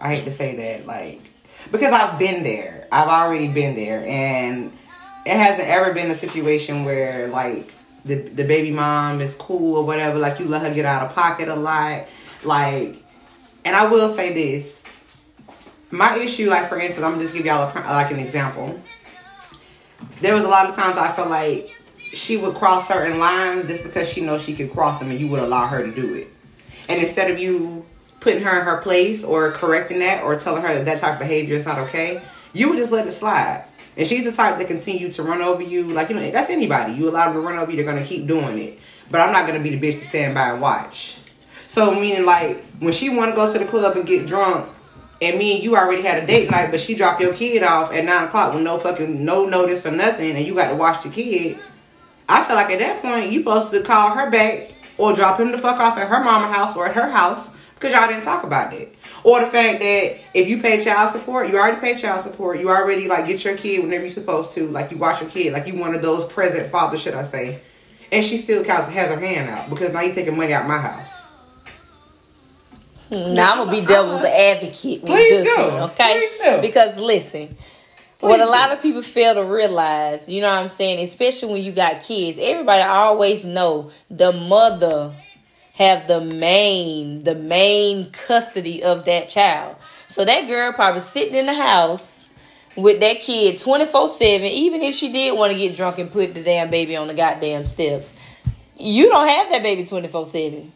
I 0.00 0.14
hate 0.16 0.24
to 0.24 0.32
say 0.32 0.56
that, 0.56 0.86
like, 0.86 1.20
because 1.70 1.92
I've 1.92 2.18
been 2.18 2.42
there. 2.42 2.88
I've 2.90 3.08
already 3.08 3.48
been 3.48 3.76
there, 3.76 4.04
and 4.04 4.72
it 5.24 5.36
hasn't 5.36 5.68
ever 5.68 5.94
been 5.94 6.10
a 6.10 6.16
situation 6.16 6.84
where 6.84 7.28
like 7.28 7.72
the 8.04 8.16
the 8.16 8.42
baby 8.42 8.72
mom 8.72 9.20
is 9.20 9.36
cool 9.36 9.76
or 9.76 9.84
whatever. 9.84 10.18
Like 10.18 10.40
you 10.40 10.46
let 10.46 10.62
her 10.62 10.74
get 10.74 10.84
out 10.84 11.08
of 11.08 11.14
pocket 11.14 11.48
a 11.48 11.54
lot, 11.54 12.06
like. 12.42 12.96
And 13.64 13.76
I 13.76 13.86
will 13.86 14.08
say 14.08 14.32
this: 14.32 14.77
my 15.90 16.18
issue, 16.18 16.48
like 16.48 16.68
for 16.68 16.78
instance, 16.78 17.04
I'm 17.04 17.12
gonna 17.12 17.24
just 17.24 17.34
give 17.34 17.46
y'all 17.46 17.70
a, 17.70 17.80
uh, 17.80 17.94
like 17.94 18.10
an 18.10 18.18
example. 18.18 18.78
There 20.20 20.34
was 20.34 20.44
a 20.44 20.48
lot 20.48 20.68
of 20.68 20.76
times 20.76 20.98
I 20.98 21.12
felt 21.12 21.30
like 21.30 21.70
she 22.12 22.36
would 22.36 22.54
cross 22.54 22.88
certain 22.88 23.18
lines 23.18 23.66
just 23.66 23.82
because 23.82 24.08
she 24.08 24.20
knows 24.20 24.42
she 24.42 24.54
could 24.54 24.72
cross 24.72 24.98
them, 24.98 25.10
and 25.10 25.18
you 25.18 25.28
would 25.28 25.40
allow 25.40 25.66
her 25.66 25.84
to 25.84 25.92
do 25.92 26.14
it. 26.14 26.28
And 26.88 27.02
instead 27.02 27.30
of 27.30 27.38
you 27.38 27.84
putting 28.20 28.42
her 28.42 28.58
in 28.58 28.64
her 28.64 28.78
place 28.78 29.24
or 29.24 29.52
correcting 29.52 30.00
that 30.00 30.24
or 30.24 30.36
telling 30.36 30.62
her 30.62 30.74
that 30.74 30.84
that 30.86 31.00
type 31.00 31.14
of 31.14 31.18
behavior 31.18 31.56
is 31.56 31.66
not 31.66 31.78
okay, 31.78 32.22
you 32.52 32.68
would 32.68 32.78
just 32.78 32.92
let 32.92 33.06
it 33.06 33.12
slide. 33.12 33.64
And 33.96 34.06
she's 34.06 34.24
the 34.24 34.32
type 34.32 34.58
that 34.58 34.68
continue 34.68 35.10
to 35.12 35.22
run 35.22 35.42
over 35.42 35.62
you. 35.62 35.84
Like, 35.84 36.08
you 36.08 36.14
know, 36.14 36.30
that's 36.30 36.50
anybody. 36.50 36.94
You 36.94 37.08
allow 37.08 37.26
them 37.26 37.34
to 37.34 37.40
run 37.40 37.58
over 37.58 37.70
you, 37.70 37.82
they're 37.82 37.94
to 37.94 38.04
keep 38.04 38.26
doing 38.26 38.58
it. 38.58 38.78
But 39.10 39.20
I'm 39.20 39.32
not 39.32 39.52
to 39.52 39.58
be 39.58 39.74
the 39.74 39.80
bitch 39.80 39.98
to 39.98 40.06
stand 40.06 40.34
by 40.34 40.50
and 40.50 40.60
watch. 40.60 41.18
So, 41.66 41.94
meaning, 41.94 42.24
like, 42.24 42.64
when 42.78 42.92
she 42.92 43.10
want 43.10 43.32
to 43.32 43.36
go 43.36 43.52
to 43.52 43.58
the 43.58 43.64
club 43.64 43.96
and 43.96 44.06
get 44.06 44.26
drunk, 44.26 44.68
and 45.20 45.38
me 45.38 45.56
and 45.56 45.64
you 45.64 45.76
already 45.76 46.02
had 46.02 46.22
a 46.22 46.26
date 46.26 46.50
night, 46.50 46.70
but 46.70 46.80
she 46.80 46.94
dropped 46.94 47.20
your 47.20 47.34
kid 47.34 47.62
off 47.62 47.92
at 47.92 48.04
9 48.04 48.24
o'clock 48.24 48.54
with 48.54 48.62
no 48.62 48.78
fucking, 48.78 49.24
no 49.24 49.44
notice 49.46 49.84
or 49.84 49.90
nothing, 49.90 50.36
and 50.36 50.46
you 50.46 50.54
got 50.54 50.70
to 50.70 50.76
watch 50.76 51.02
the 51.02 51.10
kid, 51.10 51.58
I 52.28 52.44
feel 52.44 52.56
like 52.56 52.70
at 52.70 52.78
that 52.78 53.02
point, 53.02 53.32
you 53.32 53.40
supposed 53.40 53.70
to 53.70 53.82
call 53.82 54.10
her 54.10 54.30
back 54.30 54.74
or 54.98 55.12
drop 55.14 55.40
him 55.40 55.50
the 55.50 55.58
fuck 55.58 55.80
off 55.80 55.96
at 55.96 56.08
her 56.08 56.22
mama 56.22 56.52
house 56.52 56.76
or 56.76 56.86
at 56.86 56.94
her 56.94 57.08
house 57.08 57.50
because 57.74 57.92
y'all 57.92 58.08
didn't 58.08 58.24
talk 58.24 58.44
about 58.44 58.72
it. 58.72 58.94
Or 59.24 59.40
the 59.40 59.46
fact 59.46 59.80
that 59.80 60.18
if 60.34 60.48
you 60.48 60.60
pay 60.60 60.82
child 60.82 61.12
support, 61.12 61.48
you 61.48 61.56
already 61.56 61.80
pay 61.80 61.96
child 61.96 62.22
support. 62.22 62.60
You 62.60 62.70
already 62.70 63.08
like 63.08 63.26
get 63.26 63.44
your 63.44 63.56
kid 63.56 63.82
whenever 63.82 64.02
you're 64.02 64.10
supposed 64.10 64.52
to. 64.52 64.68
Like 64.68 64.90
you 64.90 64.98
watch 64.98 65.20
your 65.20 65.30
kid, 65.30 65.52
like 65.52 65.66
you 65.66 65.76
one 65.76 65.94
of 65.94 66.02
those 66.02 66.30
present 66.32 66.70
fathers, 66.70 67.00
should 67.00 67.14
I 67.14 67.24
say? 67.24 67.60
And 68.10 68.24
she 68.24 68.36
still 68.36 68.64
has 68.64 68.86
her 68.86 69.20
hand 69.20 69.48
out 69.48 69.70
because 69.70 69.92
now 69.92 70.00
you 70.00 70.12
taking 70.12 70.36
money 70.36 70.52
out 70.52 70.66
my 70.66 70.78
house. 70.78 71.17
Now 73.10 73.52
I'm 73.52 73.58
gonna 73.58 73.70
be 73.70 73.86
devil's 73.86 74.22
advocate 74.22 75.02
with 75.02 75.12
Please 75.12 75.44
this 75.44 75.56
do. 75.56 75.62
one, 75.62 75.82
okay? 75.90 76.18
Please 76.18 76.44
do. 76.44 76.60
Because 76.60 76.98
listen, 76.98 77.56
what 78.20 78.40
a 78.40 78.46
lot 78.46 78.72
of 78.72 78.82
people 78.82 79.02
fail 79.02 79.34
to 79.34 79.44
realize, 79.44 80.28
you 80.28 80.42
know 80.42 80.48
what 80.48 80.60
I'm 80.60 80.68
saying, 80.68 81.02
especially 81.04 81.52
when 81.52 81.62
you 81.62 81.72
got 81.72 82.02
kids, 82.02 82.38
everybody 82.40 82.82
always 82.82 83.44
know 83.44 83.90
the 84.10 84.32
mother 84.32 85.14
have 85.74 86.08
the 86.08 86.20
main, 86.20 87.22
the 87.22 87.36
main 87.36 88.10
custody 88.10 88.82
of 88.82 89.04
that 89.04 89.28
child. 89.28 89.76
So 90.08 90.24
that 90.24 90.48
girl 90.48 90.72
probably 90.72 91.00
sitting 91.00 91.36
in 91.36 91.46
the 91.46 91.54
house 91.54 92.26
with 92.74 93.00
that 93.00 93.20
kid 93.20 93.58
24 93.58 94.08
7, 94.08 94.42
even 94.46 94.82
if 94.82 94.94
she 94.94 95.12
did 95.12 95.38
want 95.38 95.52
to 95.52 95.58
get 95.58 95.76
drunk 95.76 95.98
and 95.98 96.10
put 96.10 96.34
the 96.34 96.42
damn 96.42 96.70
baby 96.70 96.96
on 96.96 97.06
the 97.06 97.14
goddamn 97.14 97.64
steps. 97.64 98.14
You 98.76 99.08
don't 99.08 99.28
have 99.28 99.50
that 99.50 99.62
baby 99.62 99.84
24 99.84 100.26
7. 100.26 100.72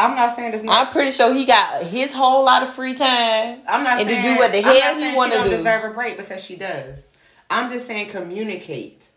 I'm 0.00 0.16
not 0.16 0.34
saying 0.34 0.54
it's 0.54 0.64
not. 0.64 0.86
I'm 0.86 0.92
pretty 0.92 1.10
sure 1.10 1.32
he 1.34 1.44
got 1.44 1.84
his 1.84 2.12
whole 2.12 2.44
lot 2.44 2.62
of 2.62 2.74
free 2.74 2.94
time. 2.94 3.60
I'm 3.68 3.84
not 3.84 4.00
and 4.00 4.08
saying 4.08 4.22
to 4.22 4.28
do 4.30 4.38
what 4.38 4.52
the 4.52 4.62
hell 4.62 4.98
he 4.98 5.16
want 5.16 5.32
to 5.32 5.38
don't 5.38 5.50
deserve 5.50 5.90
a 5.90 5.94
break 5.94 6.16
because 6.16 6.42
she 6.42 6.56
does. 6.56 7.06
I'm 7.50 7.70
just 7.70 7.86
saying 7.86 8.08
communicate. 8.08 9.08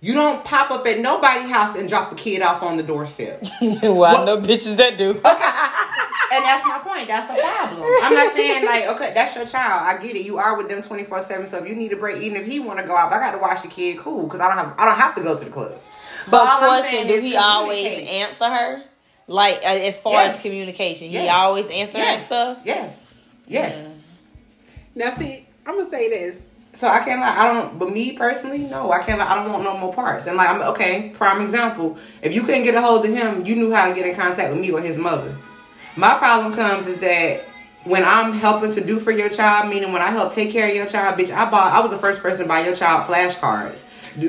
You 0.00 0.14
don't 0.14 0.44
pop 0.44 0.70
up 0.70 0.86
at 0.86 1.00
nobody's 1.00 1.50
house 1.50 1.76
and 1.76 1.88
drop 1.88 2.10
the 2.10 2.16
kid 2.16 2.40
off 2.40 2.62
on 2.62 2.76
the 2.76 2.84
doorstep. 2.84 3.42
well, 3.82 4.04
I 4.06 4.24
know 4.24 4.40
bitches 4.40 4.76
that 4.76 4.96
do. 4.96 5.10
and 5.10 5.20
that's 5.22 6.64
my 6.64 6.78
point. 6.84 7.08
That's 7.08 7.28
a 7.28 7.42
problem. 7.42 7.82
I'm 8.02 8.14
not 8.14 8.32
saying 8.34 8.64
like, 8.64 8.86
okay, 8.86 9.12
that's 9.12 9.34
your 9.34 9.44
child. 9.44 9.82
I 9.82 10.00
get 10.00 10.14
it. 10.14 10.24
You 10.24 10.38
are 10.38 10.56
with 10.56 10.68
them 10.68 10.82
24 10.82 11.22
seven. 11.22 11.46
So 11.48 11.58
if 11.58 11.68
you 11.68 11.74
need 11.74 11.92
a 11.92 11.96
break, 11.96 12.22
even 12.22 12.40
if 12.40 12.46
he 12.46 12.60
want 12.60 12.78
to 12.78 12.86
go 12.86 12.94
out, 12.96 13.12
I 13.12 13.18
got 13.18 13.32
to 13.32 13.38
watch 13.38 13.62
the 13.62 13.68
kid. 13.68 13.98
Cool, 13.98 14.24
because 14.24 14.40
I 14.40 14.48
don't 14.48 14.64
have 14.64 14.74
I 14.78 14.84
don't 14.84 14.98
have 14.98 15.16
to 15.16 15.22
go 15.22 15.36
to 15.36 15.44
the 15.44 15.50
club. 15.50 15.80
So, 16.22 16.38
I'm 16.46 16.58
question: 16.58 17.08
Do 17.08 17.20
he 17.20 17.36
always 17.36 18.08
answer 18.08 18.48
her? 18.48 18.84
Like 19.28 19.58
uh, 19.58 19.68
as 19.68 19.98
far 19.98 20.14
Yes. 20.14 20.36
as 20.36 20.42
communication, 20.42 21.08
he 21.08 21.14
Yes. 21.14 21.30
always 21.32 21.68
answer 21.68 21.98
Yes. 21.98 22.26
stuff. 22.26 22.58
Yes. 22.64 23.12
Yes. 23.46 24.04
Now, 24.94 25.10
see, 25.10 25.46
I'm 25.66 25.76
gonna 25.76 25.88
say 25.88 26.08
this. 26.08 26.42
So 26.74 26.88
I 26.88 27.00
can't 27.00 27.20
lie. 27.20 27.34
I 27.36 27.52
don't. 27.52 27.78
But 27.78 27.90
me 27.92 28.12
personally, 28.16 28.58
no, 28.58 28.90
I 28.90 29.02
can't 29.02 29.18
lie. 29.18 29.30
I 29.30 29.34
don't 29.36 29.52
want 29.52 29.64
no 29.64 29.76
more 29.76 29.92
parts. 29.92 30.26
And 30.26 30.36
like, 30.36 30.48
I'm 30.48 30.60
okay. 30.72 31.12
Prime 31.16 31.42
example. 31.42 31.98
If 32.22 32.34
you 32.34 32.42
couldn't 32.42 32.62
get 32.64 32.74
a 32.74 32.80
hold 32.80 33.04
of 33.04 33.12
him, 33.12 33.44
you 33.44 33.54
knew 33.56 33.70
how 33.72 33.86
to 33.88 33.94
get 33.94 34.06
in 34.06 34.14
contact 34.14 34.50
with 34.50 34.60
me 34.60 34.70
or 34.70 34.80
his 34.80 34.96
mother. 34.96 35.36
My 35.96 36.14
problem 36.14 36.54
comes 36.54 36.86
is 36.86 36.98
that 36.98 37.44
when 37.84 38.04
I'm 38.04 38.32
helping 38.32 38.72
to 38.72 38.84
do 38.84 39.00
for 39.00 39.10
your 39.10 39.28
child, 39.28 39.68
meaning 39.70 39.92
when 39.92 40.02
I 40.02 40.10
help 40.10 40.32
take 40.32 40.50
care 40.52 40.68
of 40.68 40.74
your 40.74 40.86
child, 40.86 41.18
bitch, 41.18 41.34
I 41.34 41.50
bought. 41.50 41.72
I 41.72 41.80
was 41.80 41.90
the 41.90 41.98
first 41.98 42.20
person 42.20 42.42
to 42.42 42.46
buy 42.48 42.64
your 42.64 42.74
child 42.74 43.06
flashcards. 43.10 43.82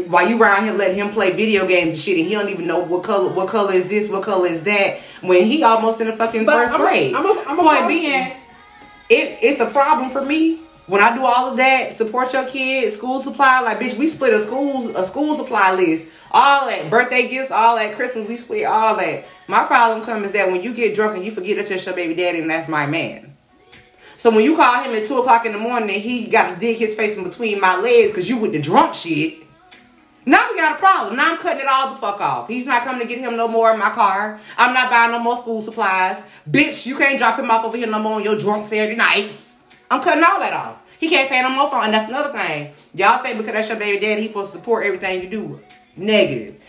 While 0.07 0.27
you 0.29 0.41
around 0.41 0.65
here 0.65 0.73
letting 0.73 0.97
him 0.97 1.09
play 1.09 1.31
video 1.31 1.65
games 1.65 1.95
and 1.95 2.01
shit, 2.03 2.17
and 2.17 2.27
he 2.27 2.33
don't 2.33 2.49
even 2.49 2.67
know 2.67 2.79
what 2.79 3.03
color, 3.03 3.29
what 3.33 3.47
color 3.47 3.73
is 3.73 3.87
this, 3.87 4.09
what 4.09 4.23
color 4.23 4.47
is 4.47 4.63
that, 4.63 4.99
when 5.21 5.45
he 5.45 5.63
almost 5.63 5.99
in 5.99 6.07
the 6.07 6.15
fucking 6.15 6.45
But 6.45 6.53
first 6.57 6.73
I'm 6.73 6.79
grade. 6.81 7.15
I'm 7.15 7.25
a- 7.25 7.43
I'm 7.47 7.59
a 7.59 7.63
Point 7.63 7.87
being, 7.87 8.13
it, 9.09 9.39
it's 9.41 9.59
a 9.59 9.65
problem 9.65 10.11
for 10.11 10.21
me 10.23 10.61
when 10.87 11.01
I 11.01 11.15
do 11.15 11.25
all 11.25 11.49
of 11.51 11.57
that. 11.57 11.93
Support 11.93 12.33
your 12.33 12.45
kids, 12.45 12.95
school 12.95 13.19
supply. 13.19 13.61
Like, 13.61 13.79
bitch, 13.79 13.97
we 13.97 14.07
split 14.07 14.33
a 14.33 14.39
school 14.41 14.95
a 14.95 15.03
school 15.03 15.33
supply 15.35 15.73
list. 15.73 16.05
All 16.31 16.67
that 16.67 16.91
birthday 16.91 17.27
gifts, 17.27 17.49
all 17.49 17.75
that 17.77 17.95
Christmas, 17.95 18.27
we 18.27 18.37
split 18.37 18.65
all 18.65 18.95
that. 18.97 19.25
My 19.47 19.63
problem 19.65 20.05
comes 20.05 20.27
is 20.27 20.31
that 20.33 20.51
when 20.51 20.61
you 20.61 20.73
get 20.75 20.93
drunk 20.93 21.15
and 21.15 21.25
you 21.25 21.31
forget 21.31 21.57
that's 21.57 21.69
just 21.69 21.85
your 21.87 21.95
baby 21.95 22.13
daddy 22.13 22.39
and 22.39 22.49
that's 22.49 22.67
my 22.67 22.85
man. 22.85 23.35
So 24.17 24.29
when 24.29 24.43
you 24.43 24.55
call 24.55 24.83
him 24.83 24.93
at 24.93 25.07
two 25.07 25.17
o'clock 25.17 25.47
in 25.47 25.53
the 25.53 25.57
morning 25.57 25.89
and 25.89 26.01
he 26.01 26.27
got 26.27 26.53
to 26.53 26.59
dig 26.59 26.77
his 26.77 26.93
face 26.93 27.15
in 27.15 27.23
between 27.23 27.59
my 27.59 27.77
legs 27.77 28.09
because 28.09 28.29
you 28.29 28.37
with 28.37 28.51
the 28.51 28.61
drunk 28.61 28.93
shit. 28.93 29.39
Now 30.29 30.47
we 30.51 30.57
got 30.57 30.73
a 30.73 30.75
problem. 30.75 31.15
Now 31.15 31.31
I'm 31.31 31.39
cutting 31.39 31.61
it 31.61 31.67
all 31.67 31.89
the 31.89 31.95
fuck 31.95 32.21
off. 32.21 32.47
He's 32.47 32.67
not 32.67 32.83
coming 32.83 33.01
to 33.01 33.07
get 33.07 33.17
him 33.17 33.35
no 33.35 33.47
more 33.47 33.73
in 33.73 33.79
my 33.79 33.89
car. 33.89 34.39
I'm 34.59 34.75
not 34.75 34.91
buying 34.91 35.09
no 35.09 35.17
more 35.17 35.35
school 35.35 35.63
supplies. 35.63 36.21
Bitch, 36.47 36.85
you 36.85 36.95
can't 36.95 37.17
drop 37.17 37.39
him 37.39 37.49
off 37.49 37.65
over 37.65 37.75
here 37.75 37.87
no 37.87 37.97
more 37.97 38.17
on 38.17 38.23
your 38.23 38.37
drunk 38.37 38.65
Saturday 38.65 38.95
nights. 38.95 39.55
I'm 39.89 40.03
cutting 40.03 40.23
all 40.23 40.39
that 40.39 40.53
off. 40.53 40.77
He 40.99 41.09
can't 41.09 41.27
pay 41.29 41.41
no 41.41 41.49
more 41.49 41.71
phone. 41.71 41.85
And 41.85 41.93
that's 41.95 42.09
another 42.09 42.31
thing. 42.37 42.73
Y'all 42.93 43.23
think 43.23 43.39
because 43.39 43.53
that's 43.53 43.69
your 43.69 43.79
baby 43.79 43.99
daddy, 43.99 44.21
he 44.21 44.27
supposed 44.27 44.51
to 44.51 44.59
support 44.59 44.85
everything 44.85 45.23
you 45.23 45.29
do. 45.29 45.59
Negative. 45.95 46.61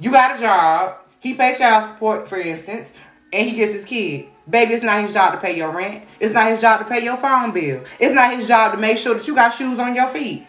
You 0.00 0.10
got 0.10 0.36
a 0.36 0.40
job. 0.40 0.96
He 1.20 1.34
pay 1.34 1.54
child 1.56 1.92
support, 1.92 2.28
for 2.28 2.38
instance, 2.38 2.92
and 3.32 3.48
he 3.48 3.54
gets 3.54 3.72
his 3.72 3.84
kid. 3.84 4.26
Baby, 4.50 4.74
it's 4.74 4.82
not 4.82 5.00
his 5.02 5.14
job 5.14 5.34
to 5.34 5.38
pay 5.38 5.56
your 5.56 5.70
rent. 5.70 6.04
It's 6.18 6.34
not 6.34 6.48
his 6.48 6.60
job 6.60 6.80
to 6.80 6.84
pay 6.84 7.04
your 7.04 7.16
phone 7.16 7.52
bill. 7.52 7.84
It's 8.00 8.12
not 8.12 8.34
his 8.34 8.48
job 8.48 8.72
to 8.72 8.78
make 8.78 8.98
sure 8.98 9.14
that 9.14 9.28
you 9.28 9.36
got 9.36 9.54
shoes 9.54 9.78
on 9.78 9.94
your 9.94 10.08
feet. 10.08 10.48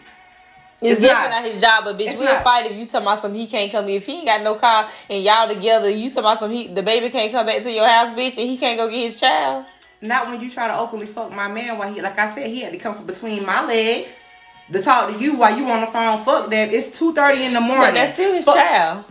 It's, 0.80 0.92
It's 0.92 1.00
definitely 1.00 1.30
not. 1.30 1.42
not 1.42 1.50
his 1.52 1.60
job, 1.60 1.84
but 1.84 1.98
bitch, 1.98 2.08
It's 2.10 2.18
we'll 2.18 2.34
not. 2.34 2.44
fight 2.44 2.66
if 2.70 2.76
you 2.76 2.84
talking 2.86 3.06
about 3.06 3.22
something 3.22 3.40
he 3.40 3.46
can't 3.46 3.72
come. 3.72 3.88
If 3.88 4.04
he 4.06 4.18
ain't 4.18 4.26
got 4.26 4.42
no 4.42 4.56
car 4.56 4.88
and 5.08 5.24
y'all 5.24 5.48
together, 5.48 5.88
you 5.88 6.08
talking 6.10 6.20
about 6.24 6.38
some 6.40 6.50
he 6.52 6.68
the 6.68 6.82
baby 6.82 7.08
can't 7.10 7.32
come 7.32 7.46
back 7.46 7.62
to 7.62 7.70
your 7.70 7.86
house, 7.88 8.10
bitch, 8.16 8.36
and 8.38 8.48
he 8.50 8.58
can't 8.58 8.76
go 8.78 8.88
get 8.90 8.98
his 9.04 9.18
child. 9.18 9.64
Not 10.02 10.28
when 10.28 10.40
you 10.42 10.50
try 10.50 10.68
to 10.68 10.76
openly 10.78 11.06
fuck 11.06 11.32
my 11.32 11.48
man 11.48 11.78
while 11.78 11.92
he, 11.92 12.02
like 12.02 12.18
I 12.18 12.28
said, 12.34 12.48
he 12.48 12.60
had 12.60 12.72
to 12.72 12.78
come 12.78 12.94
from 12.94 13.06
between 13.06 13.46
my 13.46 13.64
legs 13.64 14.22
to 14.70 14.82
talk 14.82 15.10
to 15.10 15.18
you 15.18 15.36
while 15.36 15.56
you 15.56 15.64
on 15.70 15.80
the 15.80 15.86
phone. 15.86 16.22
Fuck 16.24 16.50
that. 16.50 16.72
It's 16.74 16.96
two 16.98 17.14
thirty 17.14 17.44
in 17.44 17.54
the 17.54 17.60
morning. 17.60 17.80
But 17.86 17.94
that's 17.94 18.12
still 18.12 18.34
his 18.34 18.44
Fuck- 18.44 18.56
child. 18.56 19.04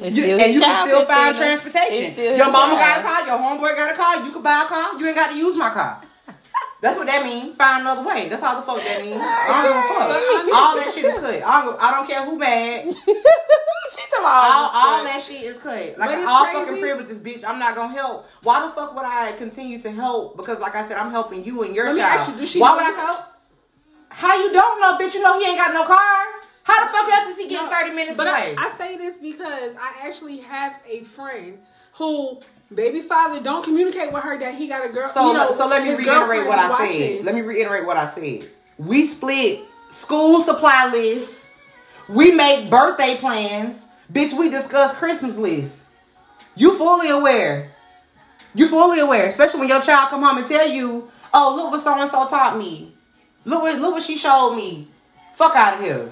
It's 0.00 0.14
You, 0.16 0.22
still 0.22 0.34
and 0.34 0.42
his 0.42 0.54
you 0.54 0.60
child. 0.60 0.88
can 0.88 1.02
still 1.02 1.04
find 1.04 1.34
still- 1.34 1.48
transportation. 1.48 2.36
Your 2.36 2.52
mama 2.52 2.76
child. 2.76 2.78
got 2.78 3.00
a 3.00 3.02
car. 3.02 3.26
Your 3.26 3.38
homeboy 3.38 3.74
got 3.76 3.90
a 3.90 3.94
car. 3.96 4.24
You 4.24 4.30
can 4.30 4.42
buy 4.42 4.62
a 4.62 4.66
car. 4.68 4.96
You 5.00 5.06
ain't 5.08 5.16
got 5.16 5.30
to 5.30 5.36
use 5.36 5.56
my 5.56 5.70
car. 5.70 6.02
That's 6.80 6.96
what 6.96 7.06
that 7.06 7.24
means. 7.24 7.56
Find 7.56 7.80
another 7.82 8.06
way. 8.06 8.28
That's 8.28 8.42
how 8.42 8.54
the 8.54 8.62
fuck 8.62 8.78
that 8.82 9.02
means. 9.02 9.16
I 9.20 9.62
don't 9.62 9.66
give 9.66 10.46
a 10.46 10.46
fuck. 10.46 10.54
All 10.54 10.76
that 10.76 10.92
shit 10.94 11.04
is 11.04 11.20
cut. 11.20 11.42
I 11.42 11.64
don't, 11.64 11.80
I 11.82 11.90
don't 11.90 12.06
care 12.06 12.24
who 12.24 12.38
mad. 12.38 12.84
she 13.90 14.02
talking 14.10 14.20
about 14.20 14.44
All, 14.46 14.70
all, 14.72 14.98
all 14.98 15.04
that 15.04 15.22
shit 15.22 15.42
is 15.42 15.58
cut. 15.58 15.98
Like 15.98 16.26
all 16.26 16.44
crazy. 16.44 16.58
fucking 16.58 16.80
privileges, 16.80 17.18
bitch. 17.18 17.44
I'm 17.44 17.58
not 17.58 17.74
gonna 17.74 17.92
help. 17.94 18.28
Why 18.42 18.64
the 18.64 18.70
fuck 18.72 18.94
would 18.94 19.04
I 19.04 19.32
continue 19.32 19.80
to 19.82 19.90
help? 19.90 20.36
Because 20.36 20.60
like 20.60 20.76
I 20.76 20.86
said, 20.86 20.98
I'm 20.98 21.10
helping 21.10 21.44
you 21.44 21.62
and 21.64 21.74
your 21.74 21.92
Let 21.92 22.26
child. 22.26 22.40
you, 22.40 22.60
Why 22.60 22.74
would 22.76 22.84
I 22.84 22.90
help? 22.90 23.24
How 24.10 24.40
you 24.42 24.52
don't 24.52 24.80
know, 24.80 24.98
bitch? 24.98 25.14
You 25.14 25.22
know 25.22 25.38
he 25.40 25.46
ain't 25.46 25.58
got 25.58 25.74
no 25.74 25.84
car. 25.84 26.24
How 26.62 26.84
the 26.84 26.92
fuck 26.92 27.08
else 27.12 27.30
is 27.30 27.36
he 27.38 27.48
getting 27.48 27.70
No, 27.70 27.76
30 27.76 27.94
minutes 27.94 28.16
but 28.16 28.28
I. 28.28 28.54
I 28.58 28.74
say 28.76 28.96
this 28.96 29.18
because 29.18 29.74
I 29.76 30.06
actually 30.08 30.38
have 30.38 30.74
a 30.86 31.02
friend 31.02 31.58
who 31.94 32.40
baby 32.74 33.00
father 33.00 33.40
don't 33.42 33.62
communicate 33.64 34.12
with 34.12 34.22
her 34.22 34.38
that 34.38 34.54
he 34.54 34.68
got 34.68 34.84
a 34.84 34.88
girl. 34.88 35.08
So, 35.08 35.28
you 35.28 35.34
know, 35.34 35.54
so 35.54 35.66
let 35.66 35.82
me 35.82 35.94
reiterate 35.94 36.46
what 36.46 36.58
I 36.58 36.70
watching. 36.70 37.16
said. 37.16 37.24
Let 37.24 37.34
me 37.34 37.42
reiterate 37.42 37.86
what 37.86 37.96
I 37.96 38.08
said. 38.08 38.48
We 38.78 39.06
split 39.06 39.64
school 39.90 40.40
supply 40.42 40.90
lists. 40.92 41.50
We 42.08 42.32
make 42.32 42.70
birthday 42.70 43.16
plans. 43.16 43.84
Bitch, 44.12 44.32
we 44.32 44.48
discuss 44.48 44.96
Christmas 44.96 45.36
lists. 45.36 45.86
You 46.56 46.76
fully 46.76 47.10
aware. 47.10 47.70
You 48.54 48.68
fully 48.68 49.00
aware. 49.00 49.26
Especially 49.26 49.60
when 49.60 49.68
your 49.68 49.82
child 49.82 50.08
come 50.08 50.22
home 50.22 50.38
and 50.38 50.46
tell 50.46 50.66
you, 50.66 51.10
oh, 51.34 51.54
look 51.54 51.72
what 51.72 51.84
so-and-so 51.84 52.28
taught 52.28 52.58
me. 52.58 52.94
Look 53.44 53.62
what, 53.62 53.78
look 53.78 53.94
what 53.94 54.02
she 54.02 54.16
showed 54.16 54.56
me. 54.56 54.88
Fuck 55.34 55.54
out 55.54 55.74
of 55.74 55.80
here. 55.80 56.10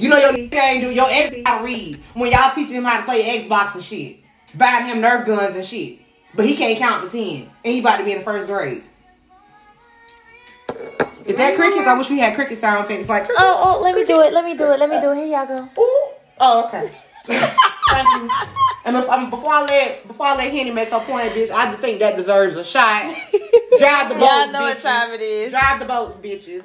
You 0.00 0.08
know 0.08 0.16
your 0.16 0.30
ain't 0.36 0.82
do 0.82 0.90
your 0.90 1.06
ex 1.10 1.36
gotta 1.44 1.64
read 1.64 1.96
when 2.14 2.32
y'all 2.32 2.54
teaching 2.54 2.76
him 2.76 2.84
how 2.84 3.00
to 3.00 3.06
play 3.06 3.38
Xbox 3.38 3.74
and 3.74 3.84
shit, 3.84 4.18
buying 4.54 4.86
him 4.86 5.02
Nerf 5.02 5.26
guns 5.26 5.56
and 5.56 5.64
shit, 5.64 5.98
but 6.34 6.46
he 6.46 6.56
can't 6.56 6.78
count 6.78 7.10
to 7.10 7.10
ten, 7.10 7.50
and 7.64 7.74
he 7.74 7.80
about 7.80 7.98
to 7.98 8.04
be 8.04 8.12
in 8.12 8.18
the 8.18 8.24
first 8.24 8.48
grade. 8.48 8.84
Is 11.24 11.36
that 11.36 11.54
crickets? 11.54 11.86
I 11.86 11.96
wish 11.96 12.10
we 12.10 12.18
had 12.18 12.34
cricket 12.34 12.58
sound 12.58 12.84
effects 12.84 13.08
like. 13.08 13.26
Oh, 13.30 13.76
oh, 13.78 13.82
let 13.82 13.94
me 13.94 14.04
do 14.04 14.20
it. 14.20 14.32
Let 14.32 14.44
me 14.44 14.56
do 14.56 14.72
it. 14.72 14.80
Let 14.80 14.90
me 14.90 15.00
do 15.00 15.12
it. 15.12 15.16
Here 15.16 15.26
y'all 15.26 15.46
go. 15.46 15.68
Ooh. 15.80 16.08
Oh, 16.40 16.66
okay. 16.66 16.90
Thank 17.24 18.22
you. 18.22 18.30
And 18.84 18.96
if, 18.96 19.08
um, 19.08 19.30
before 19.30 19.52
I 19.52 19.62
let 19.62 20.08
before 20.08 20.26
I 20.26 20.36
let 20.36 20.50
Henny 20.50 20.72
make 20.72 20.88
her 20.88 20.98
point, 20.98 21.30
bitch, 21.32 21.50
I 21.50 21.66
just 21.70 21.78
think 21.78 22.00
that 22.00 22.16
deserves 22.16 22.56
a 22.56 22.64
shot. 22.64 23.06
Drive 23.78 24.08
the 24.08 24.14
boats, 24.18 24.26
Y'all 24.26 24.52
know 24.52 24.62
what 24.62 24.78
time 24.78 25.12
it 25.12 25.20
is. 25.20 25.52
Drive 25.52 25.78
the 25.78 25.84
boats, 25.86 26.16
bitches. 26.16 26.64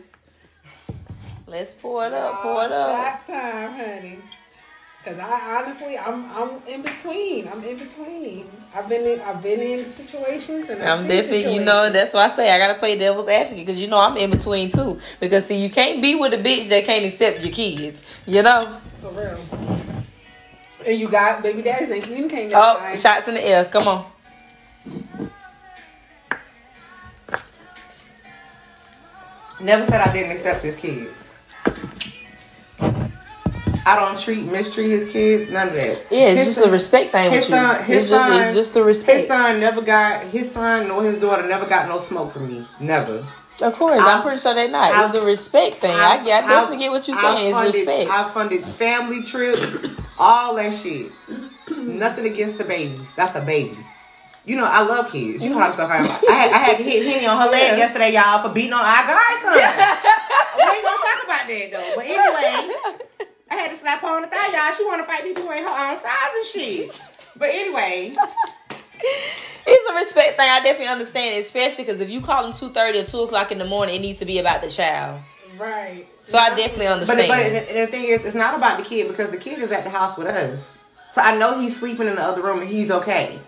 Let's 1.45 1.73
pour 1.75 2.07
it 2.07 2.13
up. 2.13 2.41
Pour 2.41 2.63
it 2.65 2.71
up. 2.71 3.23
Shot 3.23 3.27
time, 3.27 3.77
honey. 3.77 4.19
Cause 5.07 5.19
I 5.19 5.61
honestly, 5.61 5.97
I'm 5.97 6.29
I'm 6.33 6.49
in 6.67 6.81
between. 6.81 7.47
I'm 7.47 7.63
in 7.63 7.77
between. 7.77 8.45
I've 8.75 8.89
been 8.89 9.05
in 9.05 9.21
I've 9.21 9.41
been 9.41 9.61
in 9.61 9.79
situations 9.85 10.69
and 10.69 10.83
I've 10.83 10.99
I'm 10.99 11.07
seen 11.07 11.17
definitely, 11.17 11.53
you 11.53 11.61
know, 11.63 11.89
that's 11.89 12.13
why 12.13 12.25
I 12.25 12.35
say 12.35 12.51
I 12.53 12.57
gotta 12.57 12.77
play 12.77 12.97
devil's 12.97 13.29
advocate 13.29 13.65
because 13.65 13.79
you 13.81 13.87
know 13.87 14.01
I'm 14.01 14.17
in 14.17 14.31
between 14.31 14.69
too. 14.69 14.99
Because 15.21 15.45
see, 15.45 15.63
you 15.63 15.69
can't 15.69 16.01
be 16.01 16.15
with 16.15 16.33
a 16.33 16.37
bitch 16.37 16.67
that 16.67 16.83
can't 16.83 17.05
accept 17.05 17.41
your 17.45 17.53
kids. 17.53 18.03
You 18.25 18.43
know. 18.43 18.79
for 18.99 19.11
real. 19.11 19.39
And 20.85 20.99
you 20.99 21.07
got 21.07 21.41
baby 21.41 21.61
daddies 21.61 21.89
ain't 21.89 22.03
communicating. 22.03 22.49
that 22.49 22.75
Oh, 22.75 22.77
time. 22.77 22.97
shots 22.97 23.29
in 23.29 23.35
the 23.35 23.47
air. 23.47 23.63
Come 23.63 23.87
on. 23.87 24.05
Never 29.61 29.85
said 29.85 30.01
I 30.01 30.11
didn't 30.11 30.31
accept 30.33 30.63
his 30.63 30.75
kids. 30.75 31.16
I 33.87 33.95
don't 33.95 34.19
treat 34.19 34.43
mistreat 34.45 34.89
his 34.89 35.11
kids. 35.11 35.49
None 35.49 35.69
of 35.69 35.73
that. 35.75 36.07
Yeah, 36.11 36.27
it's 36.27 36.39
His 36.39 36.45
just 36.47 36.59
son- 36.59 36.69
a 36.69 36.71
respect 36.71 37.11
thing 37.13 37.31
his 37.31 37.45
with 37.45 37.49
you. 37.49 37.55
son- 37.65 37.83
his 37.85 37.97
it's 37.97 38.09
just, 38.09 38.27
son- 38.27 38.41
it's 38.41 38.53
just 38.53 38.73
the 38.73 38.83
His 39.13 39.27
son 39.27 39.59
never 39.61 39.81
got 39.81 40.23
his 40.25 40.51
son 40.51 40.87
nor 40.89 41.03
his 41.03 41.17
daughter 41.19 41.47
never 41.47 41.65
got 41.65 41.87
no 41.87 41.99
smoke 41.99 42.31
from 42.31 42.47
me. 42.51 42.67
Never. 42.81 43.25
Of 43.61 43.73
course, 43.73 43.99
I've- 44.01 44.09
I'm 44.11 44.21
pretty 44.21 44.39
sure 44.39 44.53
they're 44.53 44.67
not. 44.69 44.91
I've- 44.91 45.03
it's 45.05 45.13
the 45.13 45.21
respect 45.21 45.77
thing. 45.77 45.91
I, 45.91 46.15
I've- 46.19 46.31
I 46.31 46.41
definitely 46.41 46.75
I've- 46.75 46.77
get 46.83 46.91
what 46.91 47.07
you're 47.07 47.17
saying. 47.17 47.55
It's 47.55 47.75
respect. 47.75 48.09
I 48.11 48.29
funded 48.29 48.65
family 48.65 49.23
trips, 49.23 49.87
all 50.19 50.55
that 50.55 50.73
shit. 50.73 51.11
Nothing 51.77 52.25
against 52.25 52.57
the 52.57 52.65
babies. 52.65 53.07
That's 53.15 53.35
a 53.35 53.41
baby. 53.41 53.77
You 54.45 54.55
know, 54.57 54.65
I 54.65 54.81
love 54.81 55.11
kids. 55.11 55.43
You 55.43 55.49
know 55.49 55.59
how 55.59 55.67
the 55.69 55.73
fuck 55.75 55.89
I 55.89 55.97
am. 55.97 56.05
I 56.05 56.31
had, 56.33 56.51
I 56.53 56.57
had 56.57 56.77
to 56.77 56.83
hit 56.83 57.05
Henny 57.05 57.25
on 57.25 57.37
her 57.41 57.49
leg 57.49 57.77
yesterday, 57.77 58.13
y'all, 58.13 58.41
for 58.47 58.53
beating 58.53 58.73
on 58.73 58.79
our 58.85 59.05
godson. 59.07 59.53
we 60.57 60.63
ain't 60.63 60.83
gonna 60.83 61.03
talk 61.03 61.23
about 61.25 61.47
that 61.47 61.69
though. 61.71 61.93
But 61.95 62.05
anyway, 62.05 62.97
I 63.49 63.55
had 63.55 63.71
to 63.71 63.77
slap 63.77 64.01
her 64.01 64.07
on 64.07 64.21
the 64.23 64.27
thigh, 64.27 64.51
y'all. 64.53 64.73
She 64.73 64.85
wanna 64.85 65.05
fight 65.05 65.23
people 65.23 65.43
who 65.43 65.51
ain't 65.51 65.65
her 65.67 65.89
own 65.91 65.97
size 65.97 66.31
and 66.35 66.45
shit. 66.45 67.01
But 67.37 67.49
anyway, 67.49 68.15
It's 69.69 69.89
a 69.89 69.93
respect 69.95 70.37
thing. 70.37 70.49
I 70.49 70.59
definitely 70.61 70.87
understand, 70.87 71.43
especially 71.43 71.83
because 71.85 71.99
if 72.01 72.09
you 72.09 72.21
call 72.21 72.43
them 72.43 72.53
two 72.53 72.69
thirty 72.69 72.99
or 72.99 73.03
two 73.03 73.21
o'clock 73.21 73.51
in 73.51 73.57
the 73.57 73.65
morning, 73.65 73.95
it 73.95 73.99
needs 73.99 74.19
to 74.19 74.25
be 74.25 74.39
about 74.39 74.61
the 74.61 74.69
child. 74.69 75.21
right. 75.57 76.07
So 76.23 76.37
I 76.37 76.55
definitely 76.55 76.87
understand. 76.87 77.27
but 77.27 77.67
the, 77.67 77.81
the 77.81 77.87
thing 77.87 78.05
is, 78.05 78.25
it's 78.25 78.35
not 78.35 78.55
about 78.55 78.77
the 78.79 78.83
kid 78.85 79.07
because 79.09 79.29
the 79.29 79.37
kid 79.37 79.59
is 79.59 79.71
at 79.71 79.83
the 79.83 79.89
house 79.89 80.17
with 80.17 80.27
us. 80.27 80.77
So 81.11 81.21
I 81.21 81.37
know 81.37 81.59
he's 81.59 81.77
sleeping 81.77 82.07
in 82.07 82.15
the 82.15 82.21
other 82.23 82.41
room 82.41 82.59
and 82.59 82.69
he's 82.69 82.91
okay. 82.91 83.39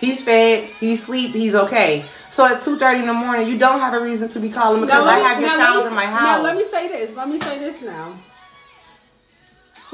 He's 0.00 0.22
fed, 0.22 0.68
he's 0.80 1.04
sleep, 1.04 1.32
he's 1.32 1.54
okay. 1.54 2.04
So 2.30 2.46
at 2.46 2.62
two 2.62 2.78
thirty 2.78 3.00
in 3.00 3.06
the 3.06 3.12
morning, 3.12 3.46
you 3.48 3.58
don't 3.58 3.78
have 3.80 3.94
a 3.94 4.00
reason 4.02 4.28
to 4.30 4.40
be 4.40 4.50
calling 4.50 4.80
because 4.80 5.04
let 5.04 5.18
I 5.18 5.28
have 5.28 5.40
your 5.40 5.50
child 5.50 5.82
me- 5.84 5.88
in 5.88 5.94
my 5.94 6.04
Now 6.06 6.10
house. 6.10 6.44
let 6.44 6.56
me 6.56 6.64
say 6.64 6.88
this. 6.88 7.16
Let 7.16 7.28
me 7.28 7.38
say 7.40 7.58
this 7.58 7.82
now. 7.82 8.16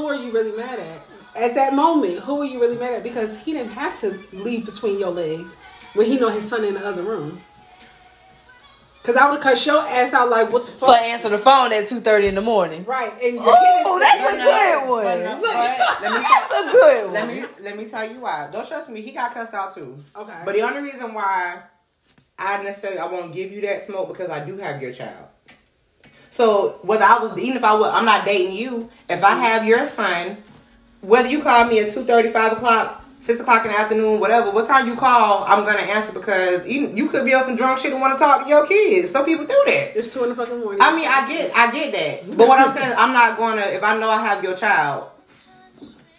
Who 0.01 0.07
are 0.07 0.15
you 0.15 0.31
really 0.31 0.57
mad 0.57 0.79
at? 0.79 1.03
At 1.37 1.55
that 1.57 1.75
moment, 1.75 2.21
who 2.21 2.41
are 2.41 2.45
you 2.47 2.59
really 2.59 2.79
mad 2.79 2.95
at? 2.95 3.03
Because 3.03 3.37
he 3.39 3.53
didn't 3.53 3.73
have 3.73 4.01
to 4.01 4.19
leave 4.33 4.65
between 4.65 4.99
your 4.99 5.11
legs 5.11 5.55
when 5.93 6.07
he 6.07 6.19
know 6.19 6.31
his 6.31 6.49
son 6.49 6.65
in 6.65 6.73
the 6.73 6.83
other 6.87 7.03
room. 7.03 7.39
Cause 9.03 9.15
I 9.17 9.27
would 9.27 9.35
have 9.35 9.43
cut 9.43 9.67
your 9.67 9.81
ass 9.83 10.15
out 10.15 10.31
like 10.31 10.51
what 10.51 10.65
the 10.65 10.73
fuck? 10.73 10.89
for 10.89 10.95
answer 11.05 11.29
the 11.29 11.37
phone 11.39 11.73
at 11.75 11.87
two 11.87 12.01
thirty 12.01 12.29
in 12.29 12.35
the 12.35 12.41
morning. 12.41 12.85
right. 12.85 13.13
And 13.23 13.35
your 13.35 13.45
Oh, 13.47 13.99
that's 14.01 14.33
a 14.33 14.37
good 14.37 14.89
one. 14.89 15.05
But 15.05 15.19
no, 15.19 15.41
but 15.43 16.03
let 16.03 16.13
me 16.15 16.27
That's 16.29 16.55
a 16.59 16.73
good 16.73 17.05
one. 17.05 17.13
let 17.15 17.29
me 17.29 17.45
let 17.63 17.77
me 17.77 17.85
tell 17.87 18.11
you 18.11 18.21
why. 18.21 18.49
Don't 18.51 18.67
trust 18.67 18.89
me. 18.89 19.03
He 19.03 19.11
got 19.13 19.35
cussed 19.35 19.53
out 19.53 19.75
too. 19.75 20.03
Okay. 20.17 20.43
But 20.47 20.55
the 20.55 20.63
only 20.63 20.81
reason 20.81 21.13
why 21.13 21.63
I 22.39 22.63
necessarily 22.63 22.99
I 23.01 23.07
won't 23.07 23.35
give 23.35 23.53
you 23.53 23.61
that 23.63 23.83
smoke 23.83 24.09
because 24.09 24.31
I 24.31 24.45
do 24.47 24.57
have 24.57 24.81
your 24.81 24.95
child. 24.95 25.27
So 26.31 26.79
whether 26.83 27.05
I 27.05 27.19
was 27.19 27.37
even 27.39 27.57
if 27.57 27.65
I 27.65 27.75
was 27.75 27.93
I'm 27.93 28.05
not 28.05 28.25
dating 28.25 28.55
you, 28.55 28.89
if 29.09 29.23
I 29.25 29.35
have 29.35 29.67
your 29.67 29.87
son, 29.87 30.37
whether 31.01 31.29
you 31.29 31.43
call 31.43 31.65
me 31.67 31.81
at 31.81 31.93
two 31.93 32.05
thirty, 32.05 32.31
five 32.31 32.53
o'clock, 32.53 33.05
six 33.19 33.41
o'clock 33.41 33.65
in 33.65 33.73
the 33.73 33.79
afternoon, 33.79 34.21
whatever, 34.21 34.51
what 34.51 34.67
time 34.67 34.87
you 34.87 34.97
call, 34.97 35.45
I'm 35.45 35.65
gonna 35.65 35.79
answer 35.79 36.13
because 36.13 36.65
even, 36.67 36.97
you 36.97 37.09
could 37.09 37.25
be 37.25 37.35
on 37.35 37.45
some 37.45 37.57
drunk 37.57 37.79
shit 37.79 37.93
and 37.93 38.01
want 38.01 38.17
to 38.17 38.25
talk 38.25 38.45
to 38.45 38.49
your 38.49 38.67
kids. 38.67 39.11
Some 39.11 39.25
people 39.25 39.45
do 39.45 39.63
that. 39.67 39.97
it's 39.97 40.13
two 40.13 40.23
in 40.23 40.31
the 40.31 40.35
fucking 40.35 40.61
morning. 40.61 40.81
I 40.81 40.95
mean, 40.95 41.07
I 41.09 41.29
get, 41.29 41.57
I 41.57 41.71
get 41.73 41.93
that, 41.93 42.37
but 42.37 42.49
what 42.49 42.61
I'm 42.61 42.75
saying, 42.75 42.91
is 42.91 42.97
I'm 42.97 43.13
not 43.13 43.37
gonna. 43.37 43.63
If 43.63 43.83
I 43.83 43.99
know 43.99 44.09
I 44.09 44.25
have 44.25 44.45
your 44.45 44.57
child, 44.57 45.11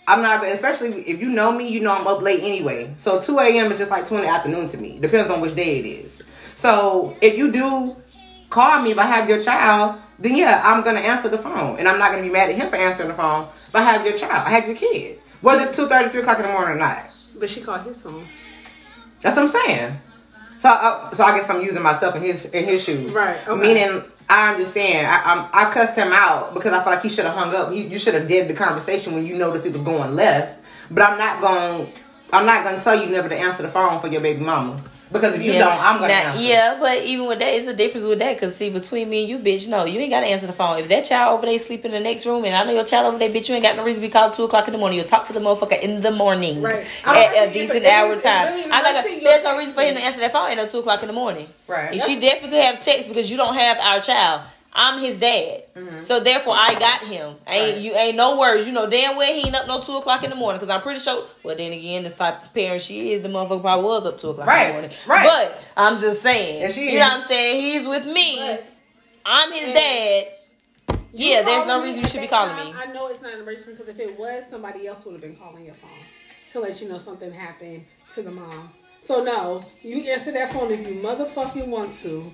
I'm 0.08 0.22
not 0.22 0.42
gonna. 0.42 0.54
Especially 0.54 0.90
if 1.08 1.20
you 1.22 1.30
know 1.30 1.52
me, 1.52 1.70
you 1.70 1.80
know 1.80 1.94
I'm 1.94 2.06
up 2.06 2.22
late 2.22 2.42
anyway. 2.42 2.94
So 2.98 3.22
2 3.22 3.40
a.m. 3.40 3.72
is 3.72 3.80
just 3.80 3.92
like 3.92 4.06
2 4.06 4.16
in 4.16 4.22
the 4.22 4.28
afternoon 4.28 4.68
to 4.70 4.78
me. 4.78 5.00
Depends 5.00 5.32
on 5.32 5.40
which 5.40 5.56
day 5.56 5.80
it 5.80 5.86
is. 5.86 6.24
So 6.56 7.16
if 7.22 7.38
you 7.38 7.52
do 7.52 7.96
call 8.52 8.82
me 8.84 8.92
if 8.92 9.00
I 9.00 9.06
have 9.06 9.28
your 9.28 9.42
child, 9.42 10.00
then 10.20 10.36
yeah, 10.36 10.62
I'm 10.64 10.84
gonna 10.84 11.00
answer 11.00 11.30
the 11.30 11.38
phone, 11.38 11.80
and 11.80 11.88
I'm 11.88 11.98
not 11.98 12.12
gonna 12.12 12.22
be 12.22 12.30
mad 12.30 12.50
at 12.52 12.56
him 12.56 12.70
for 12.70 12.76
answering 12.76 13.08
the 13.08 13.16
phone. 13.16 13.48
If 13.68 13.76
I 13.76 13.82
have 13.82 14.06
your 14.06 14.16
child, 14.16 14.46
I 14.46 14.52
have 14.52 14.68
your 14.68 14.76
kid. 14.76 15.20
Whether 15.42 15.64
it's 15.64 15.76
two 15.76 15.88
thirty, 15.88 16.10
three 16.10 16.22
o'clock 16.22 16.38
in 16.38 16.44
the 16.46 16.52
morning 16.52 16.76
or 16.76 16.80
not. 16.80 17.10
but 17.40 17.50
she 17.50 17.62
called 17.62 17.82
his 17.82 18.00
phone. 18.00 18.28
That's 19.22 19.36
what 19.36 19.44
I'm 19.44 19.50
saying. 19.50 19.98
So, 20.60 20.70
I, 20.70 21.10
so 21.14 21.24
I 21.24 21.36
guess 21.36 21.50
I'm 21.50 21.62
using 21.64 21.82
myself 21.82 22.16
in 22.16 22.22
his 22.22 22.46
in 22.46 22.66
his 22.66 22.84
shoes. 22.84 23.12
Right, 23.12 23.48
okay. 23.48 23.60
Meaning, 23.60 24.04
I 24.30 24.52
understand. 24.52 25.08
I, 25.08 25.22
I'm, 25.24 25.50
I 25.52 25.72
cussed 25.74 25.98
him 25.98 26.12
out 26.12 26.54
because 26.54 26.74
I 26.74 26.84
feel 26.84 26.94
like 26.94 27.02
he 27.02 27.10
should 27.10 27.26
have 27.26 27.34
hung 27.34 27.56
up. 27.56 27.72
He, 27.72 27.88
you 27.88 27.98
should 27.98 28.14
have 28.14 28.28
did 28.28 28.48
the 28.48 28.54
conversation 28.54 29.16
when 29.16 29.26
you 29.26 29.36
noticed 29.36 29.66
it 29.66 29.74
was 29.74 29.82
going 29.82 30.16
left. 30.16 30.60
But 30.92 31.04
I'm 31.04 31.18
not 31.18 31.42
going. 31.42 31.92
I'm 32.34 32.46
not 32.46 32.64
going 32.64 32.78
to 32.78 32.82
tell 32.82 32.96
you 32.96 33.10
never 33.10 33.28
to 33.28 33.36
answer 33.36 33.64
the 33.64 33.70
phone 33.70 34.00
for 34.00 34.08
your 34.08 34.22
baby 34.22 34.42
mama 34.42 34.82
because 35.12 35.36
if 35.36 35.42
you 35.44 35.54
don't, 35.54 35.72
I'm 35.80 35.98
going 35.98 36.10
to 36.10 36.16
Now, 36.16 36.30
answer. 36.32 36.42
yeah, 36.42 36.78
but 36.80 37.04
even 37.04 37.28
with 37.28 37.40
that, 37.40 37.50
it's 37.54 37.68
a 37.68 37.74
difference 37.74 38.06
with 38.06 38.20
that. 38.20 38.40
Cause 38.40 38.56
see, 38.56 38.70
between 38.70 39.10
me 39.10 39.22
and 39.22 39.30
you, 39.30 39.40
bitch, 39.40 39.68
no, 39.68 39.86
you 39.86 40.00
ain't 40.00 40.10
gotta 40.12 40.28
answer 40.28 40.48
the 40.48 40.54
phone. 40.54 40.80
If 40.80 40.88
that 40.90 41.04
child 41.06 41.38
over 41.38 41.46
there 41.46 41.58
sleep 41.60 41.84
in 41.86 41.92
the 41.92 42.00
next 42.00 42.26
room, 42.26 42.46
and 42.46 42.56
I 42.56 42.64
know 42.64 42.72
your 42.72 42.86
child 42.86 43.08
over 43.08 43.18
there, 43.18 43.30
bitch, 43.30 43.50
you 43.50 43.56
ain't 43.56 43.64
got 43.64 43.76
no 43.76 43.84
reason 43.84 44.02
to 44.02 44.08
be 44.08 44.12
called 44.12 44.34
two 44.34 44.44
o'clock 44.44 44.68
in 44.68 44.72
the 44.74 44.78
morning. 44.80 44.98
You'll 44.98 45.08
talk 45.08 45.26
to 45.28 45.34
the 45.34 45.40
motherfucker 45.40 45.80
in 45.82 46.02
the 46.02 46.12
morning, 46.12 46.62
Right. 46.62 46.86
At 47.06 47.50
a 47.50 47.54
decent 47.54 47.86
hour 47.86 48.14
it's 48.14 48.24
time. 48.24 48.48
really 48.54 48.64
I'm 48.72 48.84
like, 48.84 48.96
interesting 48.96 49.24
there's 49.24 49.44
no 49.44 49.58
reason 49.58 49.74
for 49.74 49.82
him 49.82 49.96
to 49.96 50.02
answer 50.02 50.20
that 50.22 50.32
phone 50.32 50.58
at 50.58 50.70
two 50.70 50.80
o'clock 50.80 51.02
in 51.04 51.08
the 51.08 51.14
morning. 51.14 51.48
Right. 51.68 51.92
And 51.92 52.02
she 52.02 52.20
definitely 52.20 52.50
could 52.58 52.64
have 52.64 52.84
text 52.84 53.10
because 53.10 53.30
you 53.30 53.38
don't 53.38 53.56
have 53.56 53.78
our 53.80 54.00
child. 54.00 54.42
I'm 54.74 55.02
his 55.02 55.20
dad, 55.20 55.64
so 56.04 56.22
therefore 56.22 56.56
I 56.58 56.76
got 56.80 57.04
him. 57.04 57.36
Ain't 57.46 57.48
Mm-hmm. 57.48 57.74
Right. 57.76 57.78
you 57.82 57.94
ain't 57.94 58.16
no 58.16 58.40
worries. 58.40 58.66
You 58.66 58.72
know 58.72 58.88
damn 58.90 59.18
well 59.18 59.34
he 59.34 59.46
ain't 59.46 59.56
up 59.56 59.68
no 59.68 59.82
two 59.82 59.98
o'clock 59.98 60.24
in 60.24 60.30
the 60.30 60.36
morning 60.36 60.60
because 60.60 60.74
I'm 60.74 60.82
pretty 60.82 61.00
sure. 61.02 61.26
Well, 61.44 61.56
then 61.58 61.74
again, 61.74 62.04
the 62.04 62.10
type 62.10 62.44
of 62.44 62.54
parent 62.54 62.82
she 62.82 63.12
is, 63.12 63.22
the 63.22 63.28
motherfucker 63.30 63.62
probably 63.62 63.84
was 63.86 64.06
up 64.06 64.18
two 64.18 64.30
o'clock 64.30 64.48
in 64.48 64.68
the 64.68 64.74
morning. 64.74 64.92
right. 65.08 65.26
But 65.28 65.62
I'm 65.76 66.00
just 66.00 66.22
saying, 66.22 66.72
she 66.72 66.94
you 66.94 67.00
know 67.00 67.06
what 67.08 67.18
I'm 67.18 67.24
saying? 67.24 67.62
He's 67.62 67.88
with 67.88 68.06
me. 68.06 68.38
But 68.40 68.66
I'm 69.26 69.52
his 69.52 69.74
dad. 69.74 70.26
Yeah, 71.14 71.42
there's 71.42 71.66
no 71.68 71.84
reason 71.84 72.00
you 72.04 72.08
should 72.08 72.22
be 72.22 72.28
calling 72.28 72.56
time, 72.56 72.68
me. 72.68 72.74
I 72.78 72.86
know 72.94 73.08
it's 73.08 73.22
not 73.22 73.34
an 73.34 73.42
emergency 73.42 73.72
because 73.74 73.90
if 73.90 74.00
it 74.00 74.18
was, 74.18 74.46
somebody 74.50 74.88
else 74.88 75.04
would 75.04 75.12
have 75.14 75.22
been 75.22 75.36
calling 75.36 75.66
your 75.66 75.76
phone 75.76 75.90
to 76.54 76.60
let 76.62 76.82
you 76.82 76.88
know 76.88 76.98
something 76.98 77.32
happened 77.34 77.84
to 78.14 78.22
the 78.22 78.32
mom. 78.32 78.70
So 79.02 79.22
no, 79.24 79.62
you 79.82 80.04
answer 80.10 80.32
that 80.32 80.54
phone 80.54 80.72
if 80.72 80.88
you 80.88 80.96
motherfucking 81.02 81.68
want 81.68 81.94
to. 81.96 82.32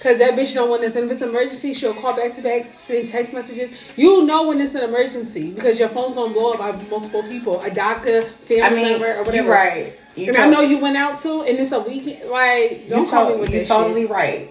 Cause 0.00 0.18
that 0.18 0.34
bitch 0.34 0.52
don't 0.52 0.68
want 0.68 0.82
nothing. 0.82 1.04
If 1.06 1.12
it's 1.12 1.22
an 1.22 1.30
emergency, 1.30 1.72
she'll 1.72 1.94
call 1.94 2.14
back 2.14 2.34
to 2.34 2.42
back, 2.42 2.64
send 2.76 3.08
text 3.08 3.32
messages. 3.32 3.70
You 3.96 4.26
know 4.26 4.48
when 4.48 4.60
it's 4.60 4.74
an 4.74 4.82
emergency 4.84 5.50
because 5.50 5.78
your 5.78 5.88
phone's 5.88 6.12
gonna 6.12 6.32
blow 6.34 6.52
up 6.52 6.58
by 6.58 6.72
multiple 6.90 7.22
people, 7.22 7.60
a 7.62 7.70
doctor, 7.70 8.22
family 8.22 8.62
I 8.62 8.70
mean, 8.70 8.82
member, 9.00 9.14
or 9.14 9.24
whatever. 9.24 9.36
you're 9.46 9.54
right. 9.54 9.98
You 10.14 10.28
And 10.28 10.36
I 10.36 10.50
know 10.50 10.60
you 10.60 10.78
went 10.78 10.96
out 10.98 11.18
too, 11.18 11.42
and 11.42 11.58
it's 11.58 11.72
a 11.72 11.80
weekend. 11.80 12.28
Like, 12.30 12.86
don't 12.88 13.04
you 13.06 13.10
call 13.10 13.28
to- 13.28 13.34
me 13.34 13.40
with 13.40 13.50
you 13.50 13.60
this 13.60 13.68
totally 13.68 14.02
shit. 14.02 14.10
right. 14.10 14.50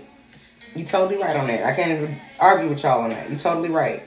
You 0.76 0.86
totally 0.86 1.22
right 1.22 1.36
on 1.36 1.46
that. 1.48 1.64
I 1.66 1.76
can't 1.76 1.92
even 1.92 2.20
argue 2.40 2.68
with 2.70 2.82
y'all 2.82 3.02
on 3.04 3.12
that. 3.12 3.30
You 3.30 3.38
totally 3.38 3.70
right. 3.70 4.02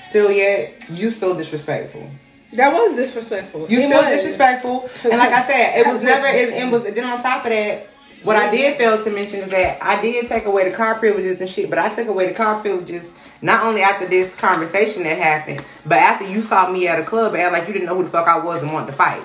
Still 0.00 0.30
yet, 0.30 0.88
you 0.88 1.10
still 1.10 1.34
disrespectful. 1.34 2.08
That 2.52 2.72
was 2.72 2.94
disrespectful. 2.94 3.66
You 3.68 3.80
It 3.80 3.86
still 3.88 4.02
was. 4.04 4.14
disrespectful. 4.22 4.88
And 5.04 5.18
like 5.18 5.32
I 5.32 5.44
said, 5.46 5.80
it 5.80 5.86
was 5.86 6.00
never 6.00 6.26
it, 6.28 6.50
it 6.50 6.70
was 6.70 6.84
then 6.84 7.04
on 7.04 7.20
top 7.22 7.44
of 7.44 7.50
that, 7.50 7.88
what 8.24 8.36
I 8.36 8.50
did 8.50 8.76
fail 8.76 9.02
to 9.02 9.10
mention 9.10 9.40
is 9.40 9.48
that 9.48 9.82
I 9.82 10.00
did 10.00 10.26
take 10.26 10.44
away 10.44 10.68
the 10.68 10.76
car 10.76 10.98
privileges 10.98 11.40
and 11.40 11.48
shit, 11.48 11.70
but 11.70 11.78
I 11.78 11.88
took 11.94 12.08
away 12.08 12.26
the 12.26 12.34
car 12.34 12.60
privileges 12.60 13.12
not 13.42 13.64
only 13.64 13.82
after 13.82 14.06
this 14.06 14.34
conversation 14.36 15.02
that 15.02 15.18
happened, 15.18 15.64
but 15.84 15.98
after 15.98 16.24
you 16.24 16.42
saw 16.42 16.70
me 16.70 16.86
at 16.86 17.00
a 17.00 17.04
club 17.04 17.34
and 17.34 17.52
like 17.52 17.66
you 17.66 17.72
didn't 17.72 17.86
know 17.86 17.96
who 17.96 18.04
the 18.04 18.10
fuck 18.10 18.28
I 18.28 18.38
was 18.38 18.62
and 18.62 18.72
wanted 18.72 18.86
to 18.86 18.92
fight. 18.92 19.22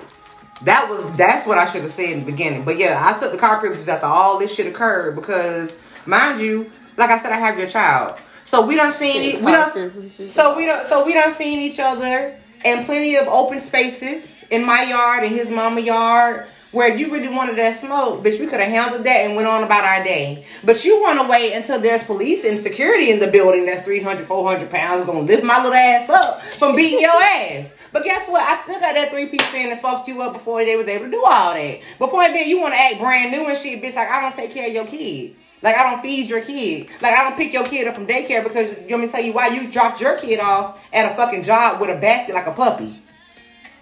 That 0.64 0.90
was 0.90 1.16
that's 1.16 1.46
what 1.46 1.60
I 1.60 1.66
should 1.66 1.84
have 1.84 1.92
said 1.92 2.10
in 2.10 2.20
the 2.22 2.32
beginning. 2.32 2.66
But 2.66 2.78
yeah, 2.78 2.98
I 3.00 3.18
took 3.20 3.32
the 3.32 3.38
car 3.38 3.60
privileges 3.60 3.88
after 3.88 4.08
all 4.08 4.40
this 4.40 4.54
shit 4.54 4.66
occurred 4.66 5.16
because 5.16 5.78
mind 6.08 6.42
you, 6.42 6.72
like 6.98 7.12
I 7.12 7.20
said, 7.20 7.32
I 7.32 7.38
have 7.38 7.60
your 7.60 7.68
child. 7.68 8.20
So 8.44 8.66
we 8.66 8.76
don't 8.76 8.94
seen 8.94 9.22
it. 9.22 9.42
We 9.42 9.52
don't. 9.52 10.08
So 10.08 10.58
we 10.58 10.66
don't. 10.66 10.88
So 10.88 11.06
we 11.06 11.14
don't 11.14 11.36
seen 11.36 11.60
each 11.60 11.80
other 11.80 12.36
in 12.66 12.86
plenty 12.86 13.16
of 13.18 13.28
open 13.28 13.60
spaces 13.60 14.44
in 14.50 14.66
my 14.66 14.84
yard 14.84 15.24
and 15.24 15.36
his 15.36 15.50
mama 15.50 15.82
yard. 15.82 16.48
Where 16.72 16.92
if 16.92 17.00
you 17.00 17.12
really 17.12 17.30
wanted 17.30 17.58
that 17.58 17.80
smoke, 17.80 18.24
bitch, 18.24 18.40
we 18.40 18.48
could 18.48 18.60
have 18.60 18.70
handled 18.70 19.06
that 19.06 19.26
and 19.26 19.36
went 19.36 19.48
on 19.48 19.64
about 19.64 19.86
our 19.86 20.04
day. 20.04 20.46
But 20.66 20.84
you 20.84 21.02
want 21.02 21.20
to 21.22 21.28
wait 21.28 21.54
until 21.54 21.80
there's 21.80 22.04
police 22.04 22.44
and 22.44 22.60
security 22.60 23.10
in 23.10 23.20
the 23.20 23.28
building 23.28 23.66
that's 23.66 23.84
300, 23.84 24.28
400 24.28 24.70
pounds 24.70 25.06
going 25.06 25.26
to 25.26 25.34
lift 25.34 25.46
my 25.46 25.58
little 25.58 25.74
ass 25.74 26.10
up 26.10 26.42
from 26.60 26.76
beating 26.76 27.00
your 27.00 27.12
ass. 27.12 27.74
But 27.94 28.04
guess 28.04 28.28
what? 28.30 28.44
I 28.44 28.62
still 28.64 28.80
got 28.82 28.96
that 28.96 29.12
three 29.12 29.28
piece 29.28 29.46
fan 29.46 29.70
that 29.70 29.82
fucked 29.82 30.10
you 30.10 30.22
up 30.22 30.34
before 30.34 30.66
they 30.66 30.76
was 30.76 30.88
able 30.88 31.06
to 31.06 31.12
do 31.12 31.24
all 31.26 31.54
that. 31.54 31.80
But 32.00 32.10
point 32.10 32.34
being, 32.34 32.50
you 32.50 32.60
want 32.60 32.74
to 32.74 32.80
act 32.80 33.00
brand 33.00 33.32
new 33.32 33.46
and 33.46 33.58
shit, 33.58 33.82
bitch. 33.82 33.96
Like 33.96 34.10
I 34.10 34.22
don't 34.22 34.36
take 34.36 34.52
care 34.52 34.68
of 34.68 34.74
your 34.74 34.86
kids. 34.86 35.36
Like 35.62 35.76
I 35.76 35.90
don't 35.90 36.02
feed 36.02 36.30
your 36.30 36.42
kid. 36.42 36.90
Like 37.02 37.14
I 37.14 37.24
don't 37.24 37.38
pick 37.38 37.54
your 37.54 37.66
kid 37.66 37.88
up 37.88 37.96
from 37.96 38.06
daycare 38.06 38.44
because 38.44 38.72
you 38.72 38.90
want 38.90 39.02
me 39.02 39.08
to 39.08 39.12
tell 39.12 39.24
you 39.24 39.34
why 39.34 39.48
you 39.48 39.72
dropped 39.72 40.02
your 40.02 40.18
kid 40.18 40.40
off 40.40 40.86
at 40.94 41.12
a 41.12 41.16
fucking 41.16 41.44
job 41.44 41.82
with 41.82 41.90
a 41.90 42.00
basket 42.00 42.36
like 42.36 42.48
a 42.48 42.52
puppy 42.52 43.02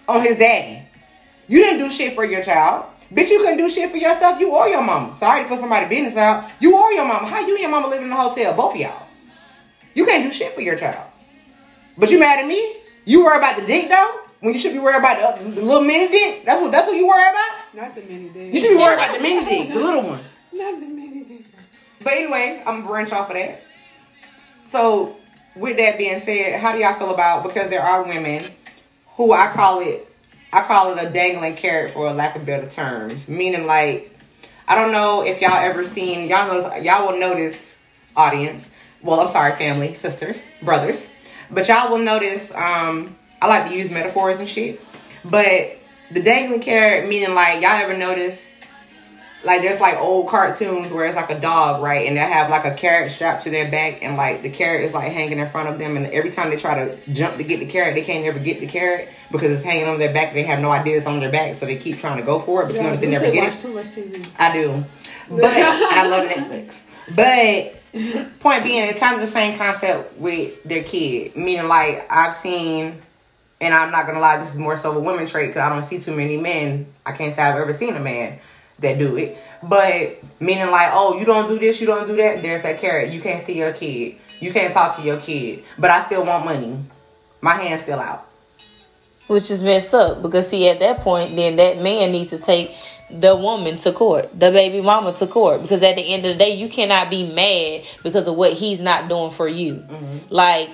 on 0.08 0.22
his 0.22 0.38
daddy. 0.38 0.85
You 1.48 1.58
didn't 1.58 1.78
do 1.78 1.90
shit 1.90 2.14
for 2.14 2.24
your 2.24 2.42
child. 2.42 2.86
Bitch, 3.12 3.30
you 3.30 3.38
couldn't 3.38 3.58
do 3.58 3.70
shit 3.70 3.90
for 3.90 3.96
yourself. 3.96 4.40
You 4.40 4.54
or 4.54 4.68
your 4.68 4.82
mama. 4.82 5.14
Sorry 5.14 5.42
to 5.44 5.48
put 5.48 5.60
somebody 5.60 5.86
business 5.86 6.16
out. 6.16 6.50
You 6.60 6.76
or 6.76 6.92
your 6.92 7.04
mama. 7.04 7.26
How 7.28 7.40
you 7.40 7.54
and 7.54 7.60
your 7.60 7.70
mama 7.70 7.88
live 7.88 8.02
in 8.02 8.10
a 8.10 8.16
hotel? 8.16 8.54
Both 8.54 8.74
of 8.74 8.80
y'all. 8.80 9.06
You 9.94 10.04
can't 10.04 10.24
do 10.24 10.32
shit 10.32 10.54
for 10.54 10.60
your 10.60 10.76
child. 10.76 11.08
But 11.96 12.10
you 12.10 12.18
mad 12.18 12.40
at 12.40 12.46
me? 12.46 12.76
You 13.04 13.24
worry 13.24 13.38
about 13.38 13.56
the 13.58 13.64
dick 13.64 13.88
though? 13.88 14.20
When 14.40 14.52
you 14.52 14.60
should 14.60 14.72
be 14.72 14.78
worried 14.78 14.98
about 14.98 15.38
the, 15.38 15.44
the 15.44 15.62
little 15.62 15.82
mini 15.82 16.08
dick? 16.08 16.44
That's 16.44 16.60
what 16.60 16.72
that's 16.72 16.86
what 16.86 16.96
you 16.96 17.06
worry 17.06 17.30
about? 17.30 17.74
Not 17.74 17.94
the 17.94 18.02
mini 18.02 18.28
dick. 18.28 18.52
You 18.52 18.60
should 18.60 18.70
be 18.70 18.76
worried 18.76 18.98
about 18.98 19.16
the 19.16 19.22
mini 19.22 19.44
dick, 19.46 19.68
the 19.72 19.80
little 19.80 20.02
one. 20.02 20.20
Not 20.52 20.80
the 20.80 20.86
mini 20.86 21.24
dick. 21.24 21.46
But 22.02 22.12
anyway, 22.14 22.62
I'm 22.66 22.80
gonna 22.80 22.86
branch 22.86 23.12
off 23.12 23.30
of 23.30 23.36
that. 23.36 23.62
So, 24.66 25.16
with 25.54 25.76
that 25.78 25.96
being 25.96 26.20
said, 26.20 26.60
how 26.60 26.72
do 26.72 26.78
y'all 26.78 26.98
feel 26.98 27.14
about 27.14 27.44
because 27.44 27.70
there 27.70 27.82
are 27.82 28.02
women 28.02 28.44
who 29.16 29.32
I 29.32 29.48
call 29.52 29.80
it 29.80 30.06
I 30.52 30.62
call 30.62 30.96
it 30.96 31.04
a 31.04 31.10
dangling 31.10 31.56
carrot 31.56 31.92
for 31.92 32.06
a 32.06 32.12
lack 32.12 32.36
of 32.36 32.46
better 32.46 32.68
terms. 32.68 33.28
Meaning 33.28 33.66
like 33.66 34.12
I 34.68 34.74
don't 34.74 34.92
know 34.92 35.22
if 35.22 35.40
y'all 35.40 35.56
ever 35.56 35.84
seen 35.84 36.28
y'all 36.28 36.48
notice 36.48 36.84
y'all 36.84 37.10
will 37.10 37.18
notice 37.18 37.76
audience. 38.16 38.72
Well, 39.02 39.20
I'm 39.20 39.28
sorry, 39.28 39.52
family, 39.56 39.94
sisters, 39.94 40.40
brothers. 40.62 41.12
But 41.50 41.68
y'all 41.68 41.90
will 41.90 42.04
notice 42.04 42.54
um 42.54 43.16
I 43.40 43.48
like 43.48 43.70
to 43.70 43.76
use 43.76 43.90
metaphors 43.90 44.40
and 44.40 44.48
shit. 44.48 44.80
But 45.24 45.76
the 46.10 46.22
dangling 46.22 46.60
carrot 46.60 47.08
meaning 47.08 47.34
like 47.34 47.62
y'all 47.62 47.72
ever 47.72 47.96
notice 47.96 48.46
like 49.44 49.62
there's 49.62 49.80
like 49.80 49.96
old 49.98 50.28
cartoons 50.28 50.92
where 50.92 51.06
it's 51.06 51.16
like 51.16 51.30
a 51.30 51.40
dog, 51.40 51.82
right? 51.82 52.06
And 52.06 52.16
they 52.16 52.20
have 52.20 52.50
like 52.50 52.64
a 52.64 52.74
carrot 52.74 53.10
strapped 53.10 53.44
to 53.44 53.50
their 53.50 53.70
back 53.70 54.02
and 54.02 54.16
like 54.16 54.42
the 54.42 54.50
carrot 54.50 54.84
is 54.84 54.92
like 54.92 55.12
hanging 55.12 55.38
in 55.38 55.48
front 55.48 55.68
of 55.68 55.78
them 55.78 55.96
and 55.96 56.06
every 56.08 56.30
time 56.30 56.50
they 56.50 56.56
try 56.56 56.84
to 56.84 57.12
jump 57.12 57.36
to 57.36 57.44
get 57.44 57.60
the 57.60 57.66
carrot, 57.66 57.94
they 57.94 58.02
can't 58.02 58.24
ever 58.24 58.38
get 58.38 58.60
the 58.60 58.66
carrot 58.66 59.08
because 59.30 59.50
it's 59.50 59.62
hanging 59.62 59.86
on 59.86 59.98
their 59.98 60.12
back. 60.12 60.32
They 60.34 60.42
have 60.44 60.60
no 60.60 60.70
idea 60.70 60.96
it's 60.98 61.06
on 61.06 61.20
their 61.20 61.30
back, 61.30 61.56
so 61.56 61.66
they 61.66 61.76
keep 61.76 61.98
trying 61.98 62.18
to 62.18 62.22
go 62.22 62.40
for 62.40 62.62
it, 62.62 62.66
but 62.66 62.74
you 62.74 62.80
Yeah, 62.80 62.86
notice 62.86 63.00
they 63.00 63.10
never 63.10 63.30
get 63.30 63.44
watch 63.44 63.54
it. 63.54 63.60
too 63.60 63.72
much 63.74 63.86
TV. 63.86 64.28
I 64.38 64.52
do. 64.52 64.84
But 65.30 65.44
I 65.44 66.06
love 66.06 66.28
Netflix. 66.28 66.80
But 67.14 68.40
point 68.40 68.62
being, 68.64 68.84
it's 68.88 68.98
kind 68.98 69.14
of 69.14 69.20
the 69.20 69.26
same 69.26 69.56
concept 69.58 70.18
with 70.18 70.62
their 70.64 70.82
kid. 70.84 71.36
Meaning, 71.36 71.66
like, 71.68 72.06
I've 72.10 72.34
seen, 72.36 72.98
and 73.60 73.74
I'm 73.74 73.90
not 73.90 74.04
going 74.04 74.14
to 74.16 74.20
lie, 74.20 74.38
this 74.38 74.50
is 74.50 74.58
more 74.58 74.76
so 74.76 74.92
a 74.96 75.00
women 75.00 75.26
trait 75.26 75.48
because 75.48 75.62
I 75.62 75.68
don't 75.68 75.82
see 75.82 75.98
too 75.98 76.14
many 76.14 76.36
men. 76.36 76.86
I 77.04 77.12
can't 77.12 77.34
say 77.34 77.42
I've 77.42 77.56
ever 77.60 77.72
seen 77.72 77.96
a 77.96 78.00
man 78.00 78.38
that 78.80 78.98
do 78.98 79.16
it. 79.16 79.38
But 79.62 80.18
meaning, 80.40 80.70
like, 80.70 80.90
oh, 80.92 81.18
you 81.18 81.24
don't 81.24 81.48
do 81.48 81.58
this, 81.58 81.80
you 81.80 81.86
don't 81.86 82.06
do 82.06 82.16
that, 82.16 82.42
there's 82.42 82.62
that 82.62 82.78
carrot. 82.78 83.10
You 83.12 83.20
can't 83.20 83.42
see 83.42 83.58
your 83.58 83.72
kid. 83.72 84.16
You 84.38 84.52
can't 84.52 84.72
talk 84.72 84.96
to 84.96 85.02
your 85.02 85.16
kid. 85.18 85.64
But 85.78 85.90
I 85.90 86.04
still 86.04 86.24
want 86.24 86.44
money. 86.44 86.78
My 87.40 87.54
hand's 87.54 87.82
still 87.82 87.98
out. 88.00 88.25
Which 89.26 89.50
is 89.50 89.62
messed 89.62 89.92
up 89.92 90.22
because 90.22 90.48
see 90.48 90.68
at 90.68 90.80
that 90.80 91.00
point 91.00 91.34
then 91.34 91.56
that 91.56 91.80
man 91.82 92.12
needs 92.12 92.30
to 92.30 92.38
take 92.38 92.74
the 93.10 93.36
woman 93.36 93.78
to 93.78 93.92
court, 93.92 94.30
the 94.32 94.50
baby 94.50 94.80
mama 94.80 95.12
to 95.12 95.26
court. 95.26 95.62
Because 95.62 95.82
at 95.82 95.96
the 95.96 96.02
end 96.02 96.24
of 96.24 96.32
the 96.32 96.38
day 96.38 96.54
you 96.54 96.68
cannot 96.68 97.10
be 97.10 97.32
mad 97.34 97.82
because 98.02 98.26
of 98.26 98.36
what 98.36 98.52
he's 98.52 98.80
not 98.80 99.08
doing 99.08 99.30
for 99.30 99.48
you. 99.48 99.84
Like 100.30 100.70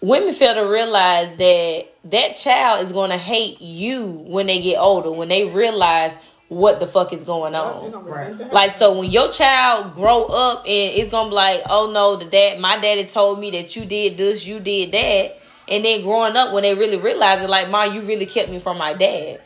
women 0.00 0.34
fail 0.34 0.54
to 0.54 0.70
realize 0.70 1.36
that 1.36 1.86
that 2.04 2.36
child 2.36 2.84
is 2.84 2.92
gonna 2.92 3.18
hate 3.18 3.60
you 3.60 4.06
when 4.06 4.46
they 4.46 4.60
get 4.60 4.78
older, 4.78 5.10
when 5.10 5.28
they 5.28 5.44
realize 5.44 6.16
what 6.48 6.78
the 6.78 6.86
fuck 6.86 7.12
is 7.12 7.24
going 7.24 7.54
on. 7.54 8.04
Right. 8.04 8.52
Like 8.52 8.76
so 8.76 8.98
when 9.00 9.10
your 9.10 9.30
child 9.30 9.94
grow 9.94 10.24
up 10.24 10.60
and 10.60 10.94
it's 10.94 11.10
gonna 11.10 11.30
be 11.30 11.34
like, 11.34 11.62
oh 11.68 11.90
no, 11.92 12.16
the 12.16 12.24
dad 12.26 12.60
my 12.60 12.78
daddy 12.78 13.04
told 13.04 13.40
me 13.40 13.50
that 13.52 13.74
you 13.74 13.84
did 13.84 14.16
this, 14.16 14.46
you 14.46 14.60
did 14.60 14.92
that. 14.92 15.40
And 15.68 15.84
then 15.84 16.02
growing 16.02 16.36
up 16.36 16.52
when 16.52 16.62
they 16.62 16.74
really 16.74 16.96
realize 16.96 17.42
it, 17.42 17.50
like, 17.50 17.70
mom, 17.70 17.92
you 17.94 18.02
really 18.02 18.26
kept 18.26 18.50
me 18.50 18.58
from 18.58 18.78
my 18.78 18.94
dad. 18.94 19.40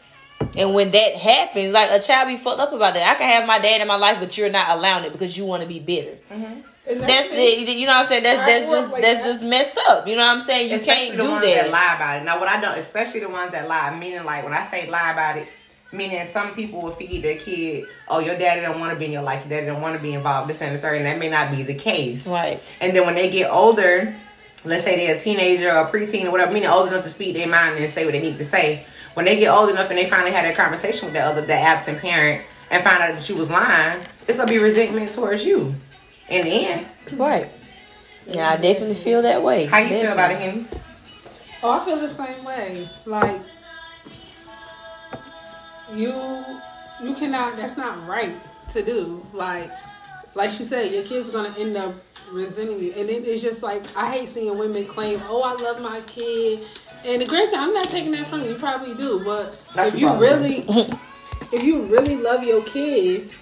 And 0.56 0.74
when 0.74 0.90
that 0.90 1.14
happens, 1.14 1.72
like 1.72 1.90
a 1.90 2.00
child 2.00 2.28
be 2.28 2.36
fucked 2.36 2.60
up 2.60 2.72
about 2.72 2.94
that. 2.94 3.14
I 3.14 3.18
can 3.18 3.28
have 3.28 3.46
my 3.46 3.58
dad 3.58 3.80
in 3.80 3.88
my 3.88 3.96
life, 3.96 4.18
but 4.18 4.36
you're 4.36 4.50
not 4.50 4.76
allowing 4.76 5.04
it 5.04 5.12
because 5.12 5.36
you 5.36 5.44
want 5.44 5.62
to 5.62 5.68
be 5.68 5.78
bitter. 5.78 6.18
Mm-hmm. 6.30 6.60
And 6.90 7.00
That's 7.02 7.28
it. 7.30 7.68
You 7.68 7.86
know 7.86 7.92
what 7.92 8.04
I'm 8.04 8.08
saying? 8.08 8.22
That's 8.24 8.46
that's 8.46 8.70
just 8.70 8.92
like 8.92 9.02
that's 9.02 9.22
that. 9.22 9.32
just 9.32 9.44
messed 9.44 9.78
up. 9.88 10.08
You 10.08 10.16
know 10.16 10.26
what 10.26 10.38
I'm 10.38 10.42
saying? 10.42 10.70
You 10.70 10.76
especially 10.76 11.06
can't 11.06 11.16
the 11.18 11.22
do 11.22 11.30
ones 11.30 11.44
that. 11.44 11.64
that. 11.64 11.70
lie 11.70 11.94
about 11.94 12.20
it. 12.20 12.24
Now, 12.24 12.40
what 12.40 12.48
I 12.48 12.60
don't, 12.60 12.78
especially 12.78 13.20
the 13.20 13.28
ones 13.28 13.52
that 13.52 13.68
lie, 13.68 13.96
meaning 13.96 14.24
like 14.24 14.42
when 14.42 14.52
I 14.52 14.66
say 14.66 14.90
lie 14.90 15.12
about 15.12 15.36
it, 15.36 15.46
meaning 15.92 16.24
some 16.26 16.54
people 16.54 16.82
will 16.82 16.92
feed 16.92 17.22
their 17.22 17.36
kid, 17.36 17.84
oh, 18.08 18.18
your 18.20 18.36
daddy 18.36 18.62
don't 18.62 18.80
want 18.80 18.92
to 18.92 18.98
be 18.98 19.04
in 19.06 19.12
your 19.12 19.22
life, 19.22 19.40
your 19.40 19.50
daddy 19.50 19.66
don't 19.66 19.82
want 19.82 19.96
to 19.96 20.02
be 20.02 20.14
involved, 20.14 20.50
this 20.50 20.60
and 20.62 20.74
the 20.74 20.78
third, 20.78 20.96
and 20.96 21.06
that 21.06 21.18
may 21.18 21.28
not 21.28 21.54
be 21.54 21.62
the 21.62 21.74
case. 21.74 22.26
Right. 22.26 22.60
And 22.80 22.96
then 22.96 23.06
when 23.06 23.14
they 23.14 23.30
get 23.30 23.50
older, 23.50 24.14
let's 24.64 24.84
say 24.84 24.96
they're 24.96 25.16
a 25.16 25.20
teenager 25.20 25.70
or 25.70 25.86
a 25.86 25.90
preteen 25.90 26.24
or 26.26 26.30
whatever, 26.30 26.52
meaning 26.52 26.68
old 26.68 26.88
enough 26.88 27.04
to 27.04 27.10
speak 27.10 27.34
their 27.34 27.48
mind 27.48 27.78
and 27.78 27.90
say 27.90 28.04
what 28.04 28.12
they 28.12 28.20
need 28.20 28.38
to 28.38 28.44
say. 28.44 28.84
When 29.14 29.24
they 29.26 29.36
get 29.38 29.48
old 29.48 29.70
enough 29.70 29.88
and 29.90 29.98
they 29.98 30.08
finally 30.08 30.30
had 30.30 30.44
that 30.44 30.56
conversation 30.56 31.06
with 31.06 31.14
the 31.14 31.20
other, 31.20 31.40
the 31.40 31.54
absent 31.54 31.98
parent, 31.98 32.44
and 32.70 32.82
find 32.82 33.02
out 33.02 33.14
that 33.14 33.22
she 33.22 33.32
was 33.32 33.50
lying, 33.50 34.00
it's 34.28 34.38
gonna 34.38 34.50
be 34.50 34.58
resentment 34.58 35.12
towards 35.12 35.44
you. 35.44 35.74
In 36.28 36.44
the 36.44 36.66
end, 36.66 36.86
Right. 37.14 37.50
Yeah, 38.28 38.50
I 38.50 38.56
definitely 38.56 38.94
feel 38.94 39.22
that 39.22 39.42
way. 39.42 39.66
how 39.66 39.78
you 39.78 39.88
feel 39.88 40.12
about 40.12 40.30
it, 40.30 40.38
Definitely. 40.38 40.78
Oh, 41.62 41.70
I 41.70 41.84
feel 41.84 41.96
the 41.96 42.08
same 42.08 42.44
way. 42.44 42.86
Like 43.04 43.40
you, 45.92 46.44
you 47.02 47.14
cannot. 47.14 47.56
That's 47.56 47.76
not 47.76 48.06
right 48.06 48.34
to 48.70 48.84
do. 48.84 49.26
Like, 49.32 49.70
like 50.34 50.52
she 50.52 50.64
said, 50.64 50.92
your 50.92 51.02
kid's 51.02 51.30
gonna 51.30 51.54
end 51.58 51.76
up 51.76 51.92
resenting 52.32 52.78
you, 52.80 52.92
and 52.96 53.08
it, 53.08 53.24
it's 53.24 53.42
just 53.42 53.62
like 53.62 53.84
I 53.96 54.10
hate 54.18 54.28
seeing 54.28 54.56
women 54.58 54.86
claim, 54.86 55.20
"Oh, 55.28 55.42
I 55.42 55.54
love 55.62 55.82
my 55.82 56.00
kid," 56.06 56.66
and 57.04 57.20
the 57.20 57.26
great 57.26 57.50
time. 57.50 57.68
I'm 57.68 57.74
not 57.74 57.84
taking 57.84 58.12
that 58.12 58.26
from 58.26 58.42
you. 58.42 58.50
You 58.50 58.54
probably 58.56 58.94
do, 58.94 59.22
but 59.24 59.54
That's 59.74 59.94
if 59.94 60.00
you 60.00 60.12
really, 60.14 60.64
if 61.52 61.62
you 61.62 61.82
really 61.86 62.16
love 62.16 62.44
your 62.44 62.62
kid, 62.64 63.32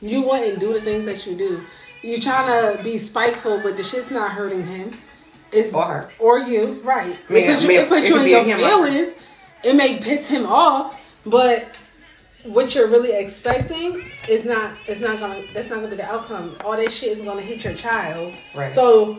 you 0.00 0.22
wouldn't 0.22 0.60
do 0.60 0.72
the 0.72 0.80
things 0.80 1.04
that 1.06 1.26
you 1.26 1.36
do. 1.36 1.62
You're 2.02 2.20
trying 2.20 2.76
to 2.76 2.82
be 2.82 2.98
spiteful, 2.98 3.60
but 3.62 3.76
the 3.76 3.84
shit's 3.84 4.10
not 4.10 4.30
hurting 4.30 4.66
him. 4.66 4.90
It's 5.52 5.72
Or 5.72 5.84
her. 5.84 6.10
or 6.18 6.38
you, 6.40 6.80
right? 6.84 7.16
It 7.30 7.46
puts 7.46 7.62
you, 7.62 7.68
I 7.68 7.72
mean, 7.72 7.80
it 7.80 7.88
puts 7.88 8.04
it 8.06 8.08
you 8.10 8.20
in 8.38 8.48
your 8.48 8.58
feelings. 8.58 9.14
It 9.62 9.74
may 9.76 9.98
piss 9.98 10.28
him 10.28 10.44
off, 10.46 11.22
but 11.24 11.68
what 12.44 12.74
you're 12.74 12.88
really 12.88 13.12
expecting 13.12 14.04
is 14.28 14.44
not. 14.44 14.72
It's 14.86 15.00
not 15.00 15.18
gonna. 15.18 15.42
That's 15.52 15.68
not 15.68 15.76
gonna 15.76 15.88
be 15.88 15.96
the 15.96 16.04
outcome. 16.04 16.56
All 16.64 16.76
that 16.76 16.92
shit 16.92 17.16
is 17.16 17.22
gonna 17.22 17.40
hit 17.40 17.64
your 17.64 17.74
child. 17.74 18.34
Right. 18.54 18.72
So 18.72 19.18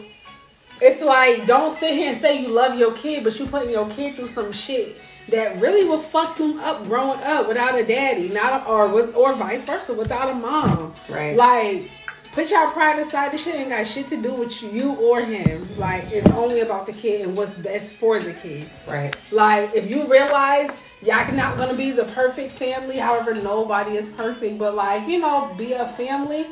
it's 0.81 1.01
like 1.01 1.45
don't 1.47 1.75
sit 1.75 1.93
here 1.93 2.09
and 2.09 2.17
say 2.17 2.41
you 2.41 2.49
love 2.49 2.77
your 2.77 2.93
kid, 2.93 3.23
but 3.23 3.38
you 3.39 3.45
putting 3.47 3.69
your 3.69 3.89
kid 3.89 4.15
through 4.15 4.27
some 4.27 4.51
shit 4.51 4.97
that 5.29 5.59
really 5.59 5.88
will 5.88 5.99
fuck 5.99 6.38
them 6.38 6.59
up 6.59 6.83
growing 6.85 7.19
up 7.21 7.47
without 7.47 7.77
a 7.79 7.83
daddy, 7.83 8.29
not 8.29 8.61
a, 8.61 8.65
or 8.65 8.88
with 8.88 9.15
or 9.15 9.33
vice 9.33 9.63
versa 9.63 9.93
without 9.93 10.29
a 10.29 10.35
mom. 10.35 10.93
Right. 11.09 11.35
Like 11.35 11.89
put 12.33 12.49
your 12.51 12.69
pride 12.71 12.99
aside. 12.99 13.31
This 13.31 13.43
shit 13.43 13.55
ain't 13.55 13.69
got 13.69 13.88
shit 13.88 14.07
to 14.09 14.21
do 14.21 14.33
with 14.33 14.61
you 14.61 14.93
or 14.95 15.21
him. 15.21 15.65
Like 15.77 16.03
it's 16.11 16.29
only 16.31 16.59
about 16.59 16.85
the 16.85 16.93
kid 16.93 17.21
and 17.21 17.35
what's 17.35 17.57
best 17.57 17.93
for 17.93 18.19
the 18.19 18.33
kid. 18.33 18.69
Right. 18.88 19.15
Like 19.31 19.73
if 19.73 19.89
you 19.89 20.07
realize 20.11 20.69
y'all 21.01 21.31
not 21.34 21.58
gonna 21.58 21.75
be 21.75 21.91
the 21.91 22.05
perfect 22.05 22.51
family, 22.51 22.97
however 22.97 23.34
nobody 23.36 23.97
is 23.97 24.10
perfect, 24.10 24.58
but 24.58 24.75
like 24.75 25.08
you 25.08 25.19
know 25.19 25.53
be 25.58 25.73
a 25.73 25.88
family. 25.88 26.47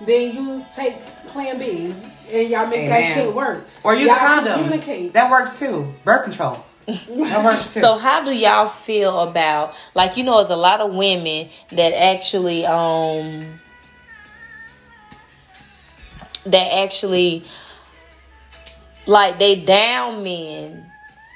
Then 0.00 0.34
you 0.34 0.64
take 0.74 1.04
Plan 1.28 1.58
B 1.58 1.94
and 2.32 2.48
y'all 2.48 2.66
make 2.68 2.88
that 2.88 3.14
shit 3.14 3.34
work. 3.34 3.66
Or 3.84 3.94
use 3.94 4.06
y'all 4.06 4.16
a 4.16 4.18
condom. 4.18 4.54
Communicate. 4.54 5.12
That 5.12 5.30
works 5.30 5.58
too. 5.58 5.92
Birth 6.04 6.24
control. 6.24 6.64
That 6.86 7.44
works 7.44 7.74
too. 7.74 7.80
So 7.80 7.98
how 7.98 8.24
do 8.24 8.32
y'all 8.32 8.66
feel 8.66 9.20
about 9.20 9.74
like 9.94 10.16
you 10.16 10.24
know 10.24 10.38
there's 10.38 10.50
a 10.50 10.56
lot 10.56 10.80
of 10.80 10.94
women 10.94 11.50
that 11.72 11.92
actually 11.92 12.64
um 12.64 13.44
that 16.46 16.78
actually 16.82 17.44
like 19.06 19.38
they 19.38 19.56
down 19.56 20.22
men 20.24 20.89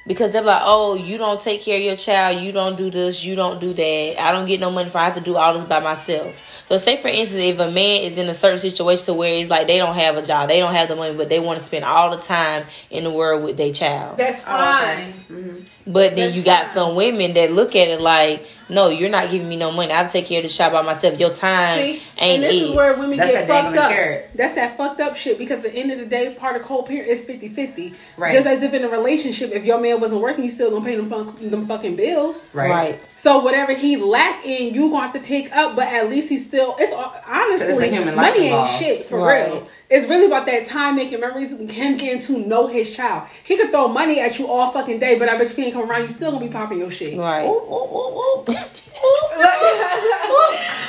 because 0.07 0.33
they're 0.33 0.43
like, 0.43 0.63
oh, 0.65 0.95
you 0.95 1.17
don't 1.19 1.41
take 1.41 1.63
care 1.63 1.77
of 1.79 1.83
your 1.83 1.97
child, 1.97 2.43
you 2.43 2.53
don't 2.53 2.77
do 2.77 2.91
this, 2.91 3.25
you 3.25 3.35
don't 3.35 3.61
do 3.61 3.73
that. 3.73 4.17
I 4.23 4.33
don't 4.33 4.47
get 4.47 4.61
no 4.61 4.71
money 4.71 4.89
for 4.91 4.99
I 4.99 5.05
have 5.07 5.15
to 5.17 5.21
do 5.21 5.37
all 5.37 5.55
this 5.55 5.65
by 5.65 5.81
myself. 5.81 6.35
So 6.69 6.79
say 6.79 6.97
for 6.97 7.09
instance, 7.09 7.45
if 7.45 7.59
a 7.59 7.71
man 7.71 8.05
is 8.05 8.17
in 8.17 8.27
a 8.29 8.35
certain 8.35 8.59
situation 8.59 9.17
where 9.17 9.35
it's 9.35 9.51
like 9.51 9.67
they 9.67 9.77
don't 9.79 9.95
have 9.95 10.17
a 10.17 10.23
job, 10.23 10.49
they 10.49 10.61
don't 10.61 10.73
have 10.75 10.89
the 10.89 10.97
money, 10.97 11.15
but 11.15 11.29
they 11.29 11.39
want 11.39 11.59
to 11.59 11.65
spend 11.65 11.85
all 11.85 12.17
the 12.17 12.23
time 12.23 12.65
in 12.91 13.05
the 13.05 13.11
world 13.11 13.45
with 13.45 13.57
their 13.59 13.73
child. 13.73 14.17
That's 14.17 14.43
Oh, 14.47 14.55
okay. 14.55 15.13
fine. 15.13 15.13
Mm-hmm. 15.13 15.61
But 15.93 16.17
then 16.17 16.29
That's 16.29 16.37
you 16.37 16.43
got 16.43 16.67
fine. 16.67 16.75
some 16.75 16.95
women 16.95 17.35
that 17.35 17.53
look 17.53 17.77
at 17.77 17.89
it 17.89 18.01
like 18.01 18.47
No, 18.69 18.89
you're 18.89 19.11
not 19.11 19.31
giving 19.31 19.49
me 19.49 19.57
no 19.57 19.71
money. 19.73 19.93
I'll 19.93 20.09
take 20.09 20.27
care 20.27 20.39
of 20.39 20.45
the 20.45 20.49
shop 20.49 20.73
by 20.73 20.83
myself. 20.83 21.19
Your 21.21 21.33
time 21.35 21.79
See, 21.79 22.03
ain't 22.19 22.43
and 22.43 22.43
this 22.43 22.53
it. 22.55 22.63
is 22.63 22.71
where 22.75 22.95
women 22.97 23.19
That's 23.19 23.31
get 23.31 23.47
fucked 23.47 23.77
up. 23.77 23.91
carrot. 23.91 24.31
That's 24.35 24.55
that 24.55 24.77
fucked 24.77 25.01
up 25.01 25.17
shit 25.17 25.39
because 25.39 25.59
at 25.65 25.73
the 25.73 25.75
end 25.75 25.93
of 25.93 25.99
the 25.99 26.07
day, 26.07 26.35
part 26.35 26.57
of 26.57 26.63
co-parent 26.63 27.07
is 27.09 27.25
50-50. 27.25 27.95
Right. 28.17 28.33
Just 28.33 28.47
as 28.47 28.63
if 28.63 28.73
in 28.73 28.85
a 28.85 28.89
relationship, 28.89 29.51
if 29.53 29.65
your 29.65 29.79
man 29.81 30.01
wasn't 30.01 30.23
working, 30.23 30.45
you 30.45 30.51
still 30.51 30.71
gonna 30.71 30.85
pay 30.85 30.97
them, 30.97 31.11
fun- 31.11 31.35
them 31.51 31.67
fucking 31.67 31.97
bills. 31.97 32.49
Right. 32.55 32.71
right. 32.71 33.01
So 33.25 33.39
whatever 33.39 33.73
he 33.73 33.97
lack 33.97 34.45
in, 34.45 34.75
you 34.75 34.91
gonna 34.91 35.05
have 35.05 35.15
to 35.15 35.19
pick 35.19 35.51
up. 35.57 35.77
But 35.77 35.89
at 35.89 36.11
least 36.11 36.29
he's 36.29 36.47
still. 36.47 36.77
It's 36.79 36.93
honestly 36.93 37.69
It's 37.69 37.81
a 37.81 37.87
human 37.87 38.17
life 38.17 38.35
money 38.35 38.49
ain't 38.49 38.53
involved. 38.53 38.73
shit 38.73 39.07
for 39.07 39.19
Right. 39.25 39.47
real. 39.51 39.67
It's 39.89 40.11
really 40.11 40.27
about 40.27 40.45
that 40.45 40.67
time 40.67 40.97
making 40.97 41.21
memories. 41.21 41.59
Him 41.59 41.97
getting 41.97 42.21
to 42.21 42.47
know 42.47 42.67
his 42.67 42.95
child. 42.95 43.23
He 43.45 43.57
could 43.57 43.71
throw 43.71 43.89
money 43.89 44.21
at 44.21 44.39
you 44.39 44.49
all 44.49 44.71
fucking 44.73 44.99
day, 44.99 45.19
but 45.19 45.31
I 45.31 45.39
bet 45.39 45.47
if 45.47 45.57
he 45.57 45.65
ain't 45.65 45.73
come 45.73 45.91
around, 45.91 46.03
you 46.03 46.11
still 46.11 46.33
gonna 46.33 46.45
be 46.45 46.53
popping 46.53 46.79
your 46.81 46.91
shit. 46.91 47.17
Right. 47.19 47.47
Ooh, 47.47 47.49
ooh, 47.49 47.95
ooh, 47.97 48.45
ooh. 48.45 48.45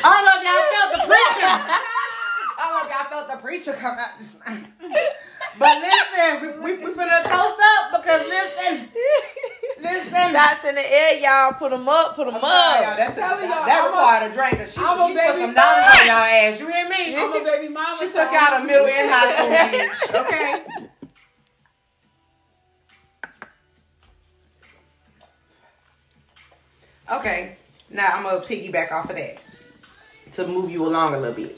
I 0.03 0.11
don't 0.11 0.25
know 0.25 0.35
if 0.35 0.43
y'all 0.43 0.67
felt 0.75 0.91
the 0.91 0.99
preacher. 1.07 1.47
I 1.47 2.59
don't 2.59 2.73
know 2.73 2.83
if 2.83 2.89
y'all 2.91 3.07
felt 3.09 3.27
the 3.31 3.37
preacher 3.47 3.71
come 3.79 3.97
out 3.97 4.17
just 4.19 4.45
now. 4.45 4.57
But 5.57 5.77
listen, 5.79 6.61
we, 6.61 6.73
we, 6.75 6.83
we 6.83 6.91
finna 6.91 7.23
toast 7.23 7.59
up 7.79 8.03
because 8.03 8.27
listen, 8.27 8.89
listen. 9.79 10.24
Shots 10.35 10.65
in 10.65 10.75
the 10.75 10.93
air, 10.93 11.17
y'all. 11.19 11.53
Put 11.53 11.71
them 11.71 11.87
up. 11.87 12.15
Put 12.15 12.25
them 12.27 12.35
I'm 12.35 12.41
sorry, 12.41 12.83
y'all. 12.83 12.91
up. 12.91 12.97
That's 12.97 13.15
telling 13.15 13.49
y'all, 13.49 13.65
that 13.65 13.79
I'm 13.79 13.85
a- 13.85 13.87
required 13.95 14.31
a 14.31 14.35
drink. 14.35 14.57
'cause 14.59 14.73
She, 14.73 14.81
I'm 14.81 14.99
a 14.99 15.07
she 15.07 15.13
put 15.13 15.15
baby 15.15 15.41
some 15.41 15.53
dollars 15.53 15.87
on 15.87 16.05
y'all 16.07 16.29
ass. 16.35 16.59
You 16.59 16.67
hear 16.67 16.89
me? 16.89 17.15
I'm 17.17 17.33
a 17.33 17.43
baby 17.43 17.67
mama. 17.73 17.97
She 17.99 18.05
took 18.07 18.31
out 18.33 18.61
a 18.61 18.65
middle 18.65 18.87
and 18.87 19.09
high 19.09 19.31
school 19.31 19.49
bitch. 19.55 20.25
Okay. 20.25 20.87
Okay. 27.11 27.55
Now 27.89 28.09
I'm 28.13 28.23
gonna 28.23 28.39
piggyback 28.39 28.91
off 28.91 29.09
of 29.09 29.15
that 29.15 29.37
to 30.33 30.47
move 30.47 30.71
you 30.71 30.85
along 30.85 31.13
a 31.15 31.19
little 31.19 31.35
bit. 31.35 31.57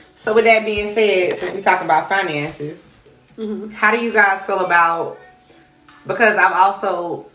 So 0.00 0.34
with 0.34 0.44
that 0.44 0.64
being 0.64 0.94
said, 0.94 1.38
since 1.38 1.56
we 1.56 1.62
talking 1.62 1.86
about 1.86 2.08
finances, 2.08 2.88
Mhm. 3.36 3.72
how 3.72 3.90
do 3.90 3.98
you 4.02 4.12
guys 4.12 4.44
feel 4.44 4.64
about? 4.64 5.16
Because 6.06 6.36
I've 6.36 6.52
also, 6.52 7.26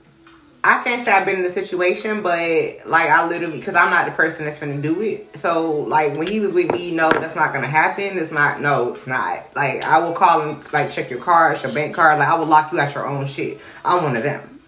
I 0.68 0.84
can't 0.84 1.06
say 1.06 1.14
I've 1.14 1.26
been 1.26 1.38
in 1.38 1.44
the 1.44 1.50
situation, 1.50 2.22
but 2.22 2.88
like 2.88 3.10
I 3.10 3.26
literally, 3.26 3.58
because 3.58 3.76
I'm 3.76 3.90
not 3.90 4.06
the 4.06 4.12
person 4.12 4.44
that's 4.44 4.60
gonna 4.60 4.82
do 4.82 5.02
it. 5.02 5.40
So 5.40 5.72
like 5.84 6.18
when 6.18 6.28
he 6.28 6.42
was 6.42 6.52
with 6.52 6.70
me, 6.74 6.92
no, 6.92 7.10
that's 7.10 7.38
not 7.38 7.54
gonna 7.54 7.68
happen. 7.68 8.18
It's 8.18 8.34
not. 8.34 8.60
No, 8.60 8.90
it's 8.90 9.08
not. 9.08 9.56
Like 9.56 9.82
I 9.84 9.98
will 10.00 10.12
call 10.12 10.42
and 10.42 10.74
like 10.74 10.92
check 10.92 11.10
your 11.10 11.22
cards, 11.22 11.64
your 11.64 11.72
bank 11.72 11.96
card. 11.96 12.20
Like 12.20 12.28
I 12.28 12.36
will 12.36 12.48
lock 12.48 12.74
you 12.74 12.82
out 12.82 12.94
your 12.94 13.08
own 13.08 13.28
shit. 13.28 13.60
I'm 13.86 14.04
one 14.04 14.18
of 14.18 14.24
them. 14.24 14.60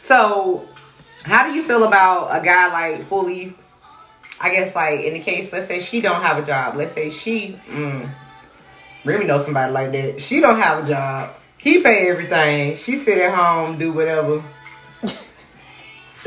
So 0.00 0.66
how 1.24 1.48
do 1.48 1.54
you 1.54 1.62
feel 1.62 1.84
about 1.84 2.36
a 2.36 2.44
guy 2.44 2.72
like 2.72 3.04
fully? 3.04 3.52
I 4.40 4.50
guess 4.50 4.74
like 4.74 5.02
in 5.02 5.14
the 5.14 5.20
case, 5.20 5.52
let's 5.52 5.68
say 5.68 5.78
she 5.78 6.00
don't 6.00 6.20
have 6.20 6.42
a 6.42 6.44
job. 6.44 6.74
Let's 6.74 6.90
say 6.90 7.10
she, 7.10 7.56
mm, 7.68 8.08
Remy 9.04 9.26
knows 9.26 9.44
somebody 9.44 9.70
like 9.72 9.92
that. 9.92 10.20
She 10.20 10.40
don't 10.40 10.58
have 10.58 10.84
a 10.84 10.88
job. 10.88 11.30
He 11.58 11.80
pay 11.80 12.10
everything. 12.10 12.74
She 12.74 12.96
sit 12.96 13.18
at 13.18 13.32
home, 13.32 13.78
do 13.78 13.92
whatever. 13.92 14.42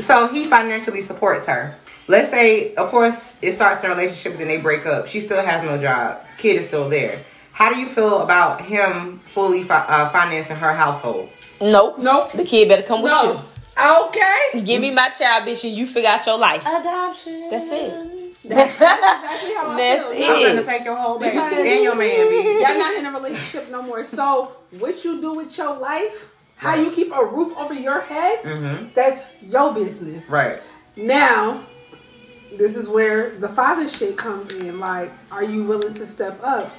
So 0.00 0.28
he 0.28 0.44
financially 0.44 1.00
supports 1.00 1.46
her. 1.46 1.74
Let's 2.08 2.30
say, 2.30 2.72
of 2.74 2.88
course, 2.90 3.36
it 3.42 3.52
starts 3.52 3.84
a 3.84 3.88
relationship, 3.88 4.38
then 4.38 4.46
they 4.46 4.60
break 4.60 4.86
up. 4.86 5.06
She 5.08 5.20
still 5.20 5.44
has 5.44 5.62
no 5.62 5.76
job. 5.80 6.22
Kid 6.38 6.60
is 6.60 6.68
still 6.68 6.88
there. 6.88 7.18
How 7.52 7.72
do 7.72 7.78
you 7.78 7.86
feel 7.88 8.22
about 8.22 8.60
him 8.62 9.18
fully 9.18 9.62
fi- 9.64 9.84
uh, 9.88 10.08
financing 10.10 10.56
her 10.56 10.72
household? 10.72 11.28
Nope. 11.60 11.98
Nope. 11.98 12.32
The 12.32 12.44
kid 12.44 12.68
better 12.68 12.82
come 12.82 13.02
with 13.02 13.12
No. 13.12 13.42
Okay. 14.06 14.62
Give 14.64 14.80
me 14.80 14.90
my 14.92 15.08
child, 15.10 15.46
bitch, 15.46 15.64
and 15.68 15.76
you 15.76 15.86
figure 15.86 16.08
out 16.08 16.24
your 16.26 16.38
life. 16.38 16.62
Adoption. 16.62 17.48
That's 17.50 17.66
it. 17.70 18.48
That's 18.48 18.74
exactly 18.76 19.54
how 19.54 19.70
I 19.70 19.76
That's 19.76 20.02
feel. 20.02 20.12
it. 20.12 20.30
I'm 20.50 20.56
gonna 20.56 20.66
take 20.66 20.84
your 20.84 20.96
whole 20.96 21.18
baby 21.18 21.34
Because- 21.34 21.52
and 21.58 21.82
your 21.82 21.94
man. 21.96 22.60
Y'all 22.62 22.78
not 22.78 22.94
in 22.96 23.06
a 23.06 23.10
relationship 23.12 23.70
no 23.70 23.82
more. 23.82 24.02
So 24.04 24.52
what 24.78 25.04
you 25.04 25.20
do 25.20 25.34
with 25.34 25.56
your 25.58 25.76
life, 25.76 26.37
how 26.58 26.74
you 26.74 26.90
keep 26.90 27.12
a 27.12 27.24
roof 27.24 27.56
over 27.56 27.72
your 27.74 28.00
head, 28.00 28.38
Mhm. 28.44 28.92
that's 28.94 29.22
your 29.42 29.72
business. 29.72 30.28
Right. 30.28 30.58
Now, 30.96 31.60
this 32.56 32.76
is 32.76 32.88
where 32.88 33.30
the 33.30 33.48
father 33.48 33.88
shit 33.88 34.16
comes 34.16 34.50
in. 34.50 34.80
Like, 34.80 35.10
are 35.32 35.44
you 35.44 35.64
willing 35.64 35.94
to 35.94 36.06
step 36.06 36.38
up 36.42 36.70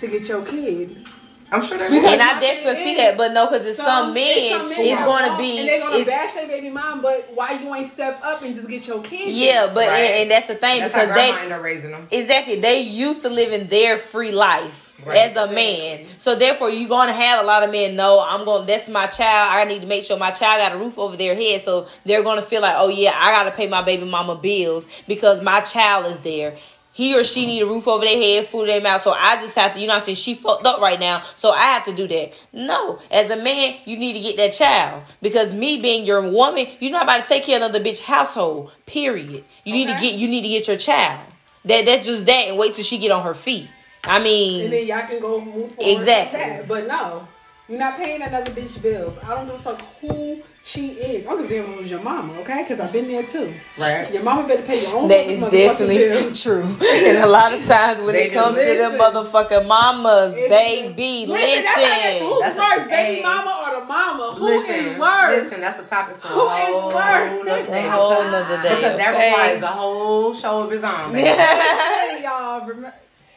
to 0.00 0.06
get 0.06 0.28
your 0.28 0.42
kid? 0.42 1.06
I'm 1.52 1.62
sure 1.64 1.78
that. 1.78 1.90
Because- 1.90 2.12
And 2.12 2.22
I 2.22 2.38
definitely 2.38 2.84
see 2.84 2.96
that, 2.98 3.16
but 3.16 3.32
no, 3.32 3.46
because 3.46 3.66
it's 3.66 3.76
So, 3.78 3.84
some 3.84 4.14
men, 4.14 4.24
it's 4.38 4.54
some 4.56 4.68
men 4.68 4.80
it's 4.80 5.02
going 5.02 5.24
to 5.24 5.30
won't, 5.30 5.40
be. 5.40 5.58
and 5.58 5.68
they're 5.68 5.80
gonna 5.80 6.04
bash 6.04 6.34
their 6.34 6.46
baby 6.46 6.70
mom. 6.70 7.00
But 7.02 7.28
why 7.34 7.52
you 7.60 7.74
ain't 7.74 7.90
step 7.90 8.20
up 8.22 8.42
and 8.42 8.54
just 8.54 8.68
get 8.68 8.86
your 8.86 9.00
kid? 9.02 9.28
yeah, 9.28 9.66
but 9.66 9.88
Right. 9.88 9.98
and, 9.98 10.14
and 10.22 10.30
that's 10.30 10.46
the 10.46 10.54
thing 10.54 10.78
That's 10.80 10.94
how 10.94 11.00
because 11.02 11.14
they 11.16 11.22
grandma 11.30 11.38
ended 11.42 11.52
up 11.58 11.62
raising 11.64 11.90
them. 11.90 12.06
exactly 12.12 12.60
they 12.60 12.80
used 12.82 13.22
to 13.22 13.28
living 13.30 13.66
their 13.66 13.98
free 13.98 14.30
life 14.30 14.79
Right. 15.04 15.18
as 15.18 15.36
a 15.36 15.52
man. 15.52 16.04
So 16.18 16.36
therefore, 16.36 16.70
you're 16.70 16.88
gonna 16.88 17.12
have 17.12 17.42
a 17.42 17.46
lot 17.46 17.62
of 17.62 17.70
men. 17.70 17.96
know 17.96 18.24
I'm 18.26 18.44
going. 18.44 18.66
That's 18.66 18.88
my 18.88 19.06
child. 19.06 19.50
I 19.52 19.64
need 19.64 19.80
to 19.82 19.86
make 19.86 20.04
sure 20.04 20.18
my 20.18 20.30
child 20.30 20.60
got 20.60 20.72
a 20.72 20.78
roof 20.78 20.98
over 20.98 21.16
their 21.16 21.34
head. 21.34 21.62
So 21.62 21.88
they're 22.04 22.22
gonna 22.22 22.42
feel 22.42 22.62
like, 22.62 22.74
oh 22.76 22.88
yeah, 22.88 23.12
I 23.14 23.32
gotta 23.32 23.50
pay 23.52 23.68
my 23.68 23.82
baby 23.82 24.04
mama 24.04 24.36
bills 24.36 24.86
because 25.06 25.42
my 25.42 25.60
child 25.60 26.06
is 26.06 26.20
there. 26.20 26.56
He 26.92 27.18
or 27.18 27.22
she 27.22 27.46
need 27.46 27.62
a 27.62 27.66
roof 27.66 27.86
over 27.86 28.04
their 28.04 28.16
head, 28.16 28.48
food 28.48 28.62
in 28.62 28.68
their 28.68 28.80
mouth. 28.80 29.02
So 29.02 29.12
I 29.12 29.36
just 29.36 29.54
have 29.54 29.74
to, 29.74 29.80
you 29.80 29.86
know 29.86 29.94
what 29.94 30.00
I'm 30.00 30.04
saying? 30.04 30.16
She 30.16 30.34
fucked 30.34 30.66
up 30.66 30.80
right 30.80 30.98
now. 30.98 31.22
So 31.36 31.50
I 31.50 31.64
have 31.64 31.84
to 31.84 31.94
do 31.94 32.08
that. 32.08 32.32
No. 32.52 32.98
As 33.10 33.30
a 33.30 33.36
man, 33.36 33.76
you 33.84 33.96
need 33.96 34.14
to 34.14 34.20
get 34.20 34.36
that 34.38 34.52
child. 34.52 35.04
Because 35.22 35.54
me 35.54 35.80
being 35.80 36.04
your 36.04 36.28
woman, 36.28 36.66
you're 36.80 36.90
not 36.90 37.04
about 37.04 37.22
to 37.22 37.28
take 37.28 37.44
care 37.44 37.56
of 37.56 37.62
another 37.62 37.82
bitch 37.82 38.02
household. 38.02 38.72
Period. 38.86 39.44
You 39.64 39.72
need 39.72 39.86
to 39.86 39.94
get 39.94 40.14
you 40.14 40.28
need 40.28 40.42
to 40.42 40.48
get 40.48 40.66
your 40.66 40.76
child. 40.76 41.20
That 41.64 41.86
that's 41.86 42.06
just 42.06 42.26
that 42.26 42.48
and 42.48 42.58
wait 42.58 42.74
till 42.74 42.84
she 42.84 42.98
get 42.98 43.12
on 43.12 43.22
her 43.22 43.34
feet. 43.34 43.68
I 44.04 44.22
mean, 44.22 44.64
And 44.64 44.72
then 44.72 44.86
y'all 44.86 45.06
can 45.06 45.20
go 45.20 45.40
move 45.40 45.72
forward. 45.74 45.76
Exactly. 45.80 46.38
That. 46.38 46.66
But 46.68 46.86
no, 46.86 47.26
you're 47.68 47.78
not 47.78 47.96
paying 47.96 48.22
another 48.22 48.50
bitch 48.52 48.80
bills. 48.82 49.18
I 49.22 49.34
don't 49.34 49.46
give 49.46 49.54
a 49.54 49.58
fuck 49.58 49.80
who 50.00 50.42
she 50.64 50.88
is. 50.92 51.26
I 51.26 51.30
don't 51.30 51.42
give 51.42 51.50
a 51.50 51.54
damn 51.54 51.64
if 51.72 51.76
it 51.76 51.80
was 51.82 51.90
your 51.90 52.02
mama, 52.02 52.32
okay? 52.40 52.62
Because 52.62 52.80
I've 52.80 52.92
been 52.92 53.08
there 53.08 53.22
too. 53.22 53.52
Right. 53.78 54.10
Your 54.12 54.22
mama 54.22 54.46
better 54.48 54.62
pay 54.62 54.82
your 54.82 54.96
own 54.96 55.08
that 55.08 55.26
is 55.26 55.40
definitely 55.50 55.98
bills. 55.98 56.40
true. 56.42 56.62
And 56.82 57.18
a 57.18 57.26
lot 57.26 57.52
of 57.52 57.64
times 57.66 58.00
when 58.00 58.14
They 58.14 58.26
it 58.26 58.30
do. 58.30 58.34
comes 58.40 58.58
to 58.58 58.64
them 58.74 58.92
motherfucking 58.98 59.66
mamas, 59.66 60.34
It- 60.36 60.48
baby, 60.48 61.26
Listen, 61.26 61.64
that's 61.64 61.66
how 61.68 61.80
that's 61.80 62.20
who's 62.20 62.40
That's 62.40 62.56
a- 62.56 62.78
worse, 62.80 62.88
baby 62.88 63.22
mama 63.22 63.64
or 63.66 63.80
the 63.80 63.86
mama? 63.86 64.32
Who 64.32 64.44
listen, 64.46 64.74
is 64.74 64.98
worse? 64.98 65.42
listen, 65.44 65.60
that's 65.60 65.78
a 65.78 65.84
topic 65.84 66.16
for 66.18 66.28
Who 66.28 66.40
a 66.40 66.56
is 66.56 66.68
whole 66.68 66.88
worse? 66.94 67.44
nother 67.44 67.66
day. 67.66 67.86
A 67.86 67.90
whole 67.90 68.24
nother 68.24 68.62
day. 68.62 68.74
Because 68.76 68.96
that 68.98 69.14
okay? 69.14 69.30
requires 69.30 69.62
a 69.62 69.66
whole 69.68 70.34
show 70.34 70.62
of 70.64 70.70
his 70.70 70.82
own. 70.84 71.12
baby. 71.12 71.28
Hey, 71.28 72.20
y'all. 72.24 72.66
Remember, 72.66 72.92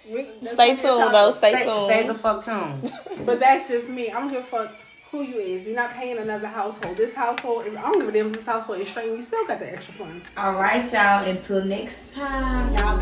we- 0.09 0.27
Stay 0.41 0.75
gonna 0.75 0.75
be 0.75 0.79
a 0.79 0.81
tuned 0.81 1.13
though. 1.13 1.31
Stay 1.31 1.51
Stay, 1.53 1.63
tuned. 1.65 1.85
stay 1.85 2.07
the 2.07 2.13
fuck 2.15 2.43
tuned. 2.43 2.91
But 3.25 3.39
that's 3.39 3.67
just 3.69 3.87
me. 3.89 4.09
I 4.11 4.19
don't 4.19 4.31
give 4.31 4.41
a 4.41 4.43
fuck 4.43 4.71
who 5.11 5.21
you 5.21 5.37
is. 5.37 5.65
You're 5.67 5.75
not 5.75 5.91
paying 5.91 6.17
another 6.17 6.47
household. 6.47 6.97
This 6.97 7.13
household 7.13 7.65
is. 7.67 7.75
I 7.75 7.81
don't 7.83 7.99
give 7.99 8.09
a 8.09 8.11
damn 8.11 8.27
if 8.27 8.33
this 8.33 8.45
household 8.45 8.79
is 8.81 8.89
straight. 8.89 9.07
You 9.09 9.21
still 9.21 9.45
got 9.47 9.59
the 9.59 9.71
extra 9.73 9.93
funds. 9.93 10.27
All 10.35 10.53
right, 10.53 10.91
y'all. 10.91 11.23
Until 11.23 11.63
next 11.65 12.13
time. 12.13 12.73
Y'all. 12.75 12.99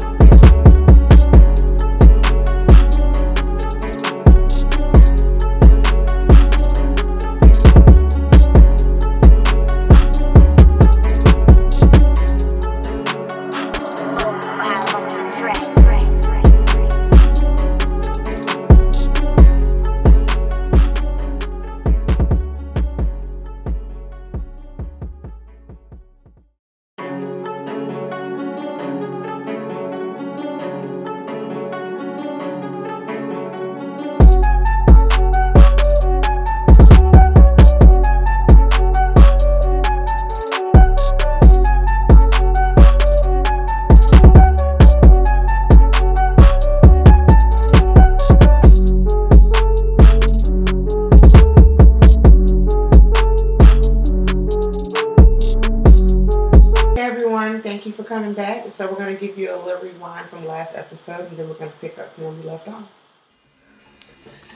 Episode, 60.91 61.27
and 61.27 61.38
then 61.38 61.47
we're 61.47 61.56
gonna 61.56 61.71
pick 61.80 61.97
up 61.97 62.13
from 62.13 62.25
where 62.25 62.34
we 62.34 62.43
left 62.43 62.67
off. 62.67 62.84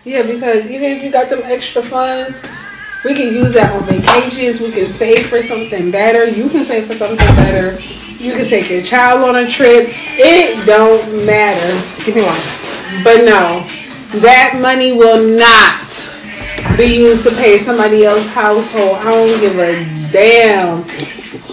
Yeah, 0.03 0.23
because 0.23 0.69
even 0.69 0.91
if 0.91 1.01
you 1.03 1.09
got 1.09 1.29
them 1.29 1.41
extra 1.45 1.81
funds, 1.81 2.41
we 3.05 3.13
can 3.13 3.33
use 3.33 3.53
that 3.53 3.71
on 3.71 3.83
vacations. 3.87 4.59
We 4.59 4.71
can 4.71 4.91
save 4.91 5.27
for 5.27 5.41
something 5.41 5.91
better. 5.91 6.29
You 6.29 6.49
can 6.49 6.65
save 6.65 6.87
for 6.87 6.93
something 6.93 7.17
better. 7.17 7.79
You 8.21 8.33
can 8.33 8.45
take 8.47 8.69
your 8.69 8.81
child 8.81 9.23
on 9.23 9.37
a 9.37 9.47
trip. 9.47 9.87
It 10.19 10.65
don't 10.65 11.25
matter. 11.25 12.03
Give 12.03 12.15
me 12.15 12.23
one. 12.23 13.03
But 13.03 13.23
no, 13.23 13.63
that 14.19 14.59
money 14.61 14.91
will 14.91 15.37
not 15.37 15.87
be 16.77 16.85
used 16.85 17.23
to 17.23 17.31
pay 17.35 17.59
somebody 17.59 18.03
else's 18.03 18.29
household. 18.31 18.97
I 18.97 19.03
don't 19.05 19.39
give 19.39 19.57
a 19.57 20.11
damn 20.11 20.81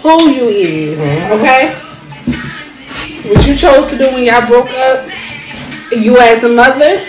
who 0.01 0.29
you 0.29 0.49
is. 0.49 0.99
Mm-hmm. 0.99 1.33
Okay? 1.39 1.82
What 3.23 3.47
you 3.47 3.55
chose 3.55 3.89
to 3.91 3.97
do 3.97 4.11
when 4.13 4.23
y'all 4.23 4.45
broke 4.45 4.69
up, 4.71 5.07
you 5.91 6.17
as 6.19 6.43
a 6.43 6.49
mother 6.49 6.99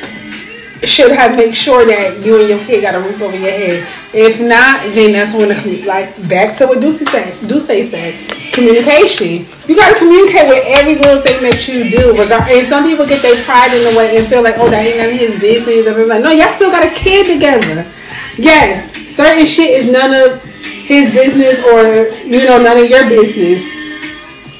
should 0.86 1.10
have 1.10 1.36
make 1.36 1.54
sure 1.54 1.84
that 1.86 2.20
you 2.24 2.38
and 2.38 2.48
your 2.48 2.60
kid 2.60 2.82
got 2.82 2.94
a 2.94 3.00
roof 3.00 3.20
over 3.22 3.36
your 3.36 3.50
head. 3.50 3.82
If 4.12 4.38
not, 4.40 4.78
then 4.94 5.12
that's 5.12 5.34
when 5.34 5.48
like 5.86 6.12
back 6.28 6.56
to 6.58 6.66
what 6.66 6.78
Ducey 6.78 7.08
said. 7.08 7.32
Ducey 7.48 7.88
said 7.88 8.14
communication. 8.52 9.42
You 9.66 9.74
gotta 9.74 9.98
communicate 9.98 10.46
with 10.46 10.62
every 10.70 10.94
little 10.94 11.18
thing 11.18 11.42
that 11.42 11.66
you 11.66 11.90
do. 11.90 12.14
And 12.14 12.66
some 12.66 12.84
people 12.84 13.06
get 13.06 13.22
their 13.22 13.34
pride 13.44 13.74
in 13.74 13.82
the 13.82 13.98
way 13.98 14.16
and 14.16 14.26
feel 14.26 14.42
like, 14.42 14.54
oh, 14.58 14.70
that 14.70 14.86
ain't 14.86 14.98
none 14.98 15.10
of 15.10 15.18
his 15.18 15.42
business. 15.42 16.08
Like, 16.08 16.22
no, 16.22 16.30
y'all 16.30 16.54
still 16.54 16.70
got 16.70 16.86
a 16.86 16.94
kid 16.94 17.26
together. 17.26 17.82
Yes, 18.38 18.86
certain 19.10 19.46
shit 19.46 19.82
is 19.82 19.90
none 19.90 20.14
of 20.14 20.42
his 20.86 21.10
business 21.10 21.58
or 21.64 22.14
you 22.22 22.44
know 22.44 22.62
none 22.62 22.78
of 22.78 22.88
your 22.88 23.08
business. 23.08 23.73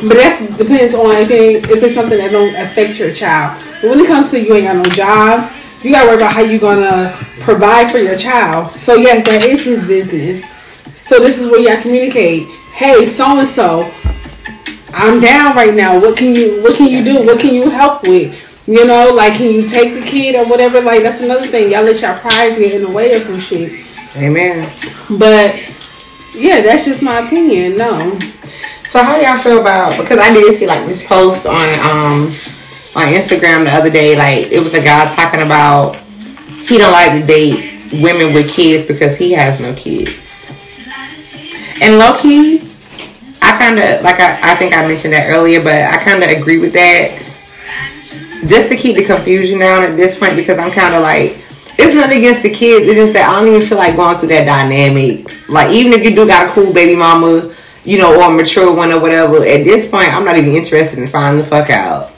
But 0.08 0.18
that 0.18 0.54
depends 0.58 0.94
on 0.94 1.12
if, 1.16 1.30
it, 1.30 1.70
if 1.70 1.82
it's 1.82 1.94
something 1.94 2.18
that 2.18 2.30
don't 2.30 2.54
affect 2.56 2.98
your 2.98 3.12
child. 3.12 3.56
But 3.80 3.90
when 3.90 4.00
it 4.00 4.06
comes 4.06 4.30
to 4.32 4.40
you 4.40 4.52
ain't 4.54 4.66
got 4.66 4.76
no 4.76 4.92
job, 4.92 5.50
you 5.82 5.92
gotta 5.92 6.08
worry 6.08 6.16
about 6.16 6.32
how 6.32 6.42
you 6.42 6.58
gonna 6.58 7.16
provide 7.40 7.90
for 7.90 7.98
your 7.98 8.16
child. 8.16 8.70
So 8.70 8.96
yes, 8.96 9.24
that 9.24 9.42
is 9.42 9.64
his 9.64 9.86
business. 9.86 10.50
So 11.06 11.20
this 11.20 11.38
is 11.40 11.50
where 11.50 11.64
gotta 11.64 11.80
communicate. 11.80 12.46
Hey, 12.72 13.06
so 13.06 13.38
and 13.38 13.48
so, 13.48 13.90
I'm 14.92 15.20
down 15.20 15.56
right 15.56 15.74
now. 15.74 16.00
What 16.00 16.16
can 16.16 16.34
you 16.34 16.62
What 16.62 16.76
can 16.76 16.88
you 16.88 17.04
do? 17.04 17.24
What 17.24 17.40
can 17.40 17.54
you 17.54 17.70
help 17.70 18.02
with? 18.02 18.34
You 18.66 18.86
know, 18.86 19.12
like 19.14 19.34
can 19.34 19.52
you 19.52 19.66
take 19.66 19.94
the 19.94 20.00
kid 20.00 20.34
or 20.34 20.44
whatever? 20.50 20.80
Like 20.80 21.02
that's 21.02 21.22
another 21.22 21.46
thing. 21.46 21.70
Y'all 21.70 21.84
let 21.84 22.00
y'all 22.00 22.18
pride 22.18 22.56
get 22.56 22.74
in 22.74 22.82
the 22.82 22.90
way 22.90 23.14
of 23.14 23.22
some 23.22 23.40
shit. 23.40 23.84
Amen. 24.16 24.68
But 25.18 25.54
yeah, 26.34 26.62
that's 26.62 26.84
just 26.84 27.02
my 27.02 27.20
opinion. 27.20 27.76
No. 27.76 28.18
So 28.94 29.02
how 29.02 29.18
y'all 29.20 29.36
feel 29.42 29.60
about 29.60 29.98
because 30.00 30.20
I 30.20 30.32
did 30.32 30.54
see 30.54 30.68
like 30.68 30.86
this 30.86 31.04
post 31.04 31.46
on 31.46 31.66
um 31.82 32.30
on 32.94 33.10
Instagram 33.10 33.64
the 33.64 33.74
other 33.74 33.90
day, 33.90 34.14
like 34.16 34.52
it 34.52 34.62
was 34.62 34.72
a 34.72 34.80
guy 34.80 35.12
talking 35.16 35.42
about 35.42 35.96
he 36.62 36.78
don't 36.78 36.92
like 36.92 37.10
to 37.20 37.26
date 37.26 37.90
women 37.94 38.32
with 38.32 38.54
kids 38.54 38.86
because 38.86 39.18
he 39.18 39.32
has 39.32 39.58
no 39.58 39.74
kids. 39.74 40.14
And 41.82 41.98
low 41.98 42.16
key, 42.16 42.62
I 43.42 43.58
kind 43.58 43.80
of 43.80 44.04
like 44.04 44.20
I, 44.20 44.52
I 44.52 44.54
think 44.54 44.76
I 44.76 44.86
mentioned 44.86 45.12
that 45.12 45.26
earlier, 45.28 45.60
but 45.60 45.74
I 45.74 45.98
kind 46.04 46.22
of 46.22 46.30
agree 46.30 46.60
with 46.60 46.74
that. 46.74 47.18
Just 48.46 48.68
to 48.68 48.76
keep 48.76 48.94
the 48.94 49.04
confusion 49.04 49.58
down 49.58 49.82
at 49.82 49.96
this 49.96 50.16
point, 50.16 50.36
because 50.36 50.56
I'm 50.56 50.70
kind 50.70 50.94
of 50.94 51.02
like 51.02 51.42
it's 51.82 51.96
nothing 51.96 52.18
against 52.18 52.44
the 52.44 52.50
kids. 52.50 52.86
It's 52.86 52.94
just 52.94 53.12
that 53.14 53.28
I 53.28 53.40
don't 53.40 53.52
even 53.52 53.66
feel 53.68 53.78
like 53.78 53.96
going 53.96 54.18
through 54.18 54.28
that 54.28 54.46
dynamic. 54.46 55.48
Like 55.48 55.72
even 55.72 55.92
if 55.94 56.04
you 56.04 56.14
do 56.14 56.28
got 56.28 56.46
a 56.46 56.52
cool 56.52 56.72
baby 56.72 56.94
mama, 56.94 57.50
you 57.84 57.98
know, 57.98 58.18
or 58.18 58.30
a 58.30 58.34
mature 58.34 58.74
one 58.74 58.92
or 58.92 59.00
whatever. 59.00 59.36
At 59.36 59.64
this 59.64 59.88
point, 59.88 60.08
I'm 60.08 60.24
not 60.24 60.36
even 60.36 60.54
interested 60.54 60.98
in 60.98 61.08
finding 61.08 61.42
the 61.42 61.48
fuck 61.48 61.70
out. 61.70 62.12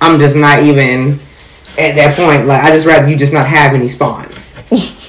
I'm 0.00 0.20
just 0.20 0.36
not 0.36 0.62
even 0.62 1.18
at 1.78 1.94
that 1.94 2.16
point. 2.16 2.46
Like 2.46 2.62
I 2.62 2.70
just 2.70 2.86
rather 2.86 3.08
you 3.08 3.16
just 3.16 3.32
not 3.32 3.46
have 3.46 3.74
any 3.74 3.88
spawns. 3.88 4.58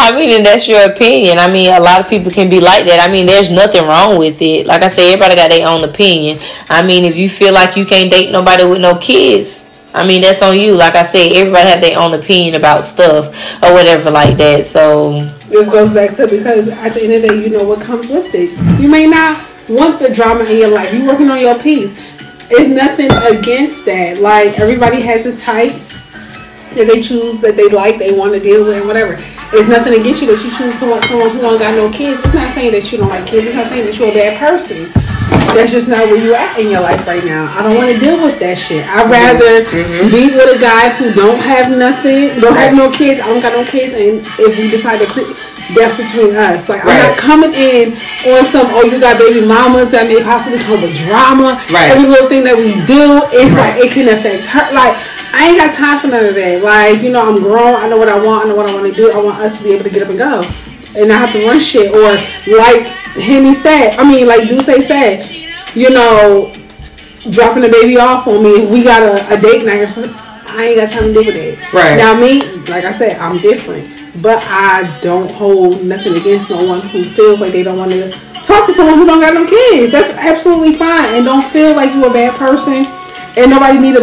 I 0.00 0.16
mean, 0.16 0.30
and 0.30 0.46
that's 0.46 0.68
your 0.68 0.90
opinion. 0.90 1.38
I 1.38 1.52
mean, 1.52 1.72
a 1.72 1.80
lot 1.80 2.00
of 2.00 2.08
people 2.08 2.30
can 2.30 2.48
be 2.48 2.60
like 2.60 2.84
that. 2.84 3.06
I 3.06 3.12
mean, 3.12 3.26
there's 3.26 3.50
nothing 3.50 3.82
wrong 3.82 4.18
with 4.18 4.40
it. 4.40 4.66
Like 4.66 4.82
I 4.82 4.88
said, 4.88 5.12
everybody 5.12 5.34
got 5.34 5.50
their 5.50 5.68
own 5.68 5.84
opinion. 5.84 6.38
I 6.70 6.86
mean, 6.86 7.04
if 7.04 7.16
you 7.16 7.28
feel 7.28 7.52
like 7.52 7.76
you 7.76 7.84
can't 7.84 8.10
date 8.10 8.30
nobody 8.30 8.64
with 8.64 8.80
no 8.80 8.96
kids, 8.96 9.90
I 9.94 10.06
mean, 10.06 10.22
that's 10.22 10.40
on 10.40 10.56
you. 10.56 10.74
Like 10.74 10.94
I 10.94 11.02
said, 11.02 11.32
everybody 11.34 11.68
have 11.68 11.80
their 11.80 11.98
own 11.98 12.14
opinion 12.14 12.54
about 12.54 12.84
stuff 12.84 13.62
or 13.62 13.72
whatever 13.72 14.10
like 14.10 14.36
that. 14.38 14.64
So 14.64 15.37
This 15.48 15.70
goes 15.72 15.94
back 15.94 16.14
to 16.16 16.26
because 16.26 16.68
at 16.68 16.92
the 16.92 17.02
end 17.02 17.14
of 17.14 17.22
the 17.22 17.28
day, 17.28 17.42
you 17.42 17.48
know 17.48 17.64
what 17.64 17.80
comes 17.80 18.08
with 18.08 18.34
it. 18.34 18.80
You 18.80 18.88
may 18.88 19.06
not 19.06 19.42
want 19.68 19.98
the 19.98 20.12
drama 20.12 20.44
in 20.44 20.58
your 20.58 20.68
life. 20.68 20.92
You're 20.92 21.06
working 21.06 21.30
on 21.30 21.40
your 21.40 21.58
piece. 21.58 22.18
It's 22.50 22.68
nothing 22.68 23.10
against 23.10 23.86
that. 23.86 24.18
Like 24.18 24.58
everybody 24.60 25.00
has 25.00 25.24
a 25.26 25.36
type 25.36 25.72
that 26.74 26.86
they 26.86 27.00
choose 27.00 27.40
that 27.40 27.56
they 27.56 27.68
like, 27.70 27.98
they 27.98 28.12
want 28.12 28.32
to 28.32 28.40
deal 28.40 28.64
with, 28.64 28.76
and 28.76 28.86
whatever. 28.86 29.14
It's 29.50 29.68
nothing 29.68 29.98
against 29.98 30.20
you 30.20 30.28
that 30.28 30.44
you 30.44 30.50
choose 30.52 30.78
to 30.80 30.90
want 30.90 31.04
someone 31.04 31.30
who 31.30 31.40
ain't 31.46 31.60
got 31.60 31.74
no 31.74 31.90
kids. 31.90 32.20
It's 32.22 32.34
not 32.34 32.54
saying 32.54 32.72
that 32.72 32.92
you 32.92 32.98
don't 32.98 33.08
like 33.08 33.26
kids. 33.26 33.46
It's 33.46 33.56
not 33.56 33.68
saying 33.68 33.86
that 33.86 33.96
you're 33.98 34.10
a 34.10 34.14
bad 34.14 34.38
person. 34.38 35.07
That's 35.58 35.74
just 35.74 35.88
not 35.90 36.06
where 36.06 36.22
you 36.22 36.38
at 36.38 36.54
in 36.54 36.70
your 36.70 36.86
life 36.86 37.02
right 37.02 37.24
now. 37.26 37.50
I 37.50 37.66
don't 37.66 37.74
want 37.74 37.90
to 37.90 37.98
deal 37.98 38.22
with 38.22 38.38
that 38.38 38.54
shit. 38.54 38.86
I'd 38.86 39.10
mm-hmm. 39.10 39.10
rather 39.10 39.66
mm-hmm. 39.66 40.06
be 40.06 40.30
with 40.30 40.54
a 40.54 40.60
guy 40.62 40.94
who 40.94 41.10
don't 41.10 41.42
have 41.42 41.74
nothing, 41.74 42.38
don't 42.38 42.54
have 42.54 42.78
no 42.78 42.94
kids. 42.94 43.18
I 43.18 43.26
don't 43.26 43.42
got 43.42 43.58
no 43.58 43.66
kids, 43.66 43.90
and 43.90 44.22
if 44.38 44.54
we 44.54 44.70
decide 44.70 45.02
to 45.02 45.10
create, 45.10 45.34
that's 45.74 45.98
between 45.98 46.38
us. 46.38 46.70
Like 46.70 46.86
I'm 46.86 46.94
not 46.94 47.18
coming 47.18 47.50
in 47.58 47.98
on 48.30 48.46
some. 48.46 48.70
Oh, 48.70 48.86
you 48.86 49.02
got 49.02 49.18
baby 49.18 49.42
mamas 49.42 49.90
that 49.90 50.06
may 50.06 50.22
possibly 50.22 50.62
come 50.62 50.78
with 50.78 50.94
drama. 50.94 51.58
Right. 51.74 51.90
Every 51.90 52.06
little 52.06 52.30
thing 52.30 52.46
that 52.46 52.54
we 52.54 52.78
do, 52.86 53.26
it's 53.34 53.50
Right. 53.58 53.74
like 53.74 53.82
it 53.82 53.90
can 53.90 54.06
affect 54.14 54.46
her. 54.54 54.62
Like 54.70 54.94
I 55.34 55.50
ain't 55.50 55.58
got 55.58 55.74
time 55.74 55.98
for 55.98 56.06
none 56.06 56.22
of 56.22 56.38
that. 56.38 56.62
Like 56.62 57.02
you 57.02 57.10
know, 57.10 57.26
I'm 57.26 57.42
grown. 57.42 57.74
I 57.82 57.90
know 57.90 57.98
what 57.98 58.08
I 58.08 58.14
want. 58.14 58.46
I 58.46 58.54
know 58.54 58.54
what 58.54 58.70
I 58.70 58.78
want 58.78 58.86
to 58.86 58.94
do. 58.94 59.10
I 59.10 59.18
want 59.18 59.42
us 59.42 59.58
to 59.58 59.66
be 59.66 59.74
able 59.74 59.84
to 59.84 59.90
get 59.90 60.06
up 60.06 60.08
and 60.08 60.22
go, 60.22 60.38
and 60.38 61.10
not 61.10 61.26
have 61.26 61.34
to 61.34 61.42
run 61.42 61.58
shit. 61.58 61.90
Or 61.90 62.14
like 62.46 62.86
Henny 63.18 63.52
said, 63.52 63.98
I 63.98 64.06
mean, 64.06 64.30
like 64.30 64.46
Ducey 64.46 64.86
said, 64.86 65.18
you 65.74 65.90
know, 65.90 66.52
dropping 67.30 67.62
the 67.62 67.68
baby 67.68 67.98
off 67.98 68.26
on 68.26 68.42
me. 68.42 68.66
We 68.66 68.82
got 68.82 69.02
a, 69.02 69.34
a 69.34 69.40
date 69.40 69.64
night 69.64 69.80
or 69.80 69.88
something. 69.88 70.14
I 70.14 70.64
ain't 70.64 70.76
got 70.80 70.90
time 70.90 71.08
to 71.08 71.12
deal 71.12 71.26
with 71.26 71.36
it. 71.36 71.72
Right. 71.72 71.96
Now 71.96 72.18
me, 72.18 72.40
like 72.72 72.84
I 72.84 72.92
said, 72.92 73.18
I'm 73.18 73.38
different. 73.38 73.86
But 74.22 74.42
I 74.48 74.98
don't 75.00 75.30
hold 75.30 75.74
nothing 75.86 76.16
against 76.16 76.50
no 76.50 76.64
one 76.64 76.80
who 76.80 77.04
feels 77.04 77.40
like 77.40 77.52
they 77.52 77.62
don't 77.62 77.78
want 77.78 77.92
to 77.92 78.10
talk 78.44 78.66
to 78.66 78.72
someone 78.72 78.98
who 78.98 79.06
don't 79.06 79.20
got 79.20 79.34
no 79.34 79.46
kids. 79.46 79.92
That's 79.92 80.10
absolutely 80.14 80.74
fine. 80.74 81.14
And 81.14 81.24
don't 81.24 81.44
feel 81.44 81.76
like 81.76 81.94
you're 81.94 82.08
a 82.08 82.12
bad 82.12 82.34
person. 82.34 82.86
And 83.38 83.52
nobody 83.52 83.78
need 83.78 83.94
a 83.96 84.02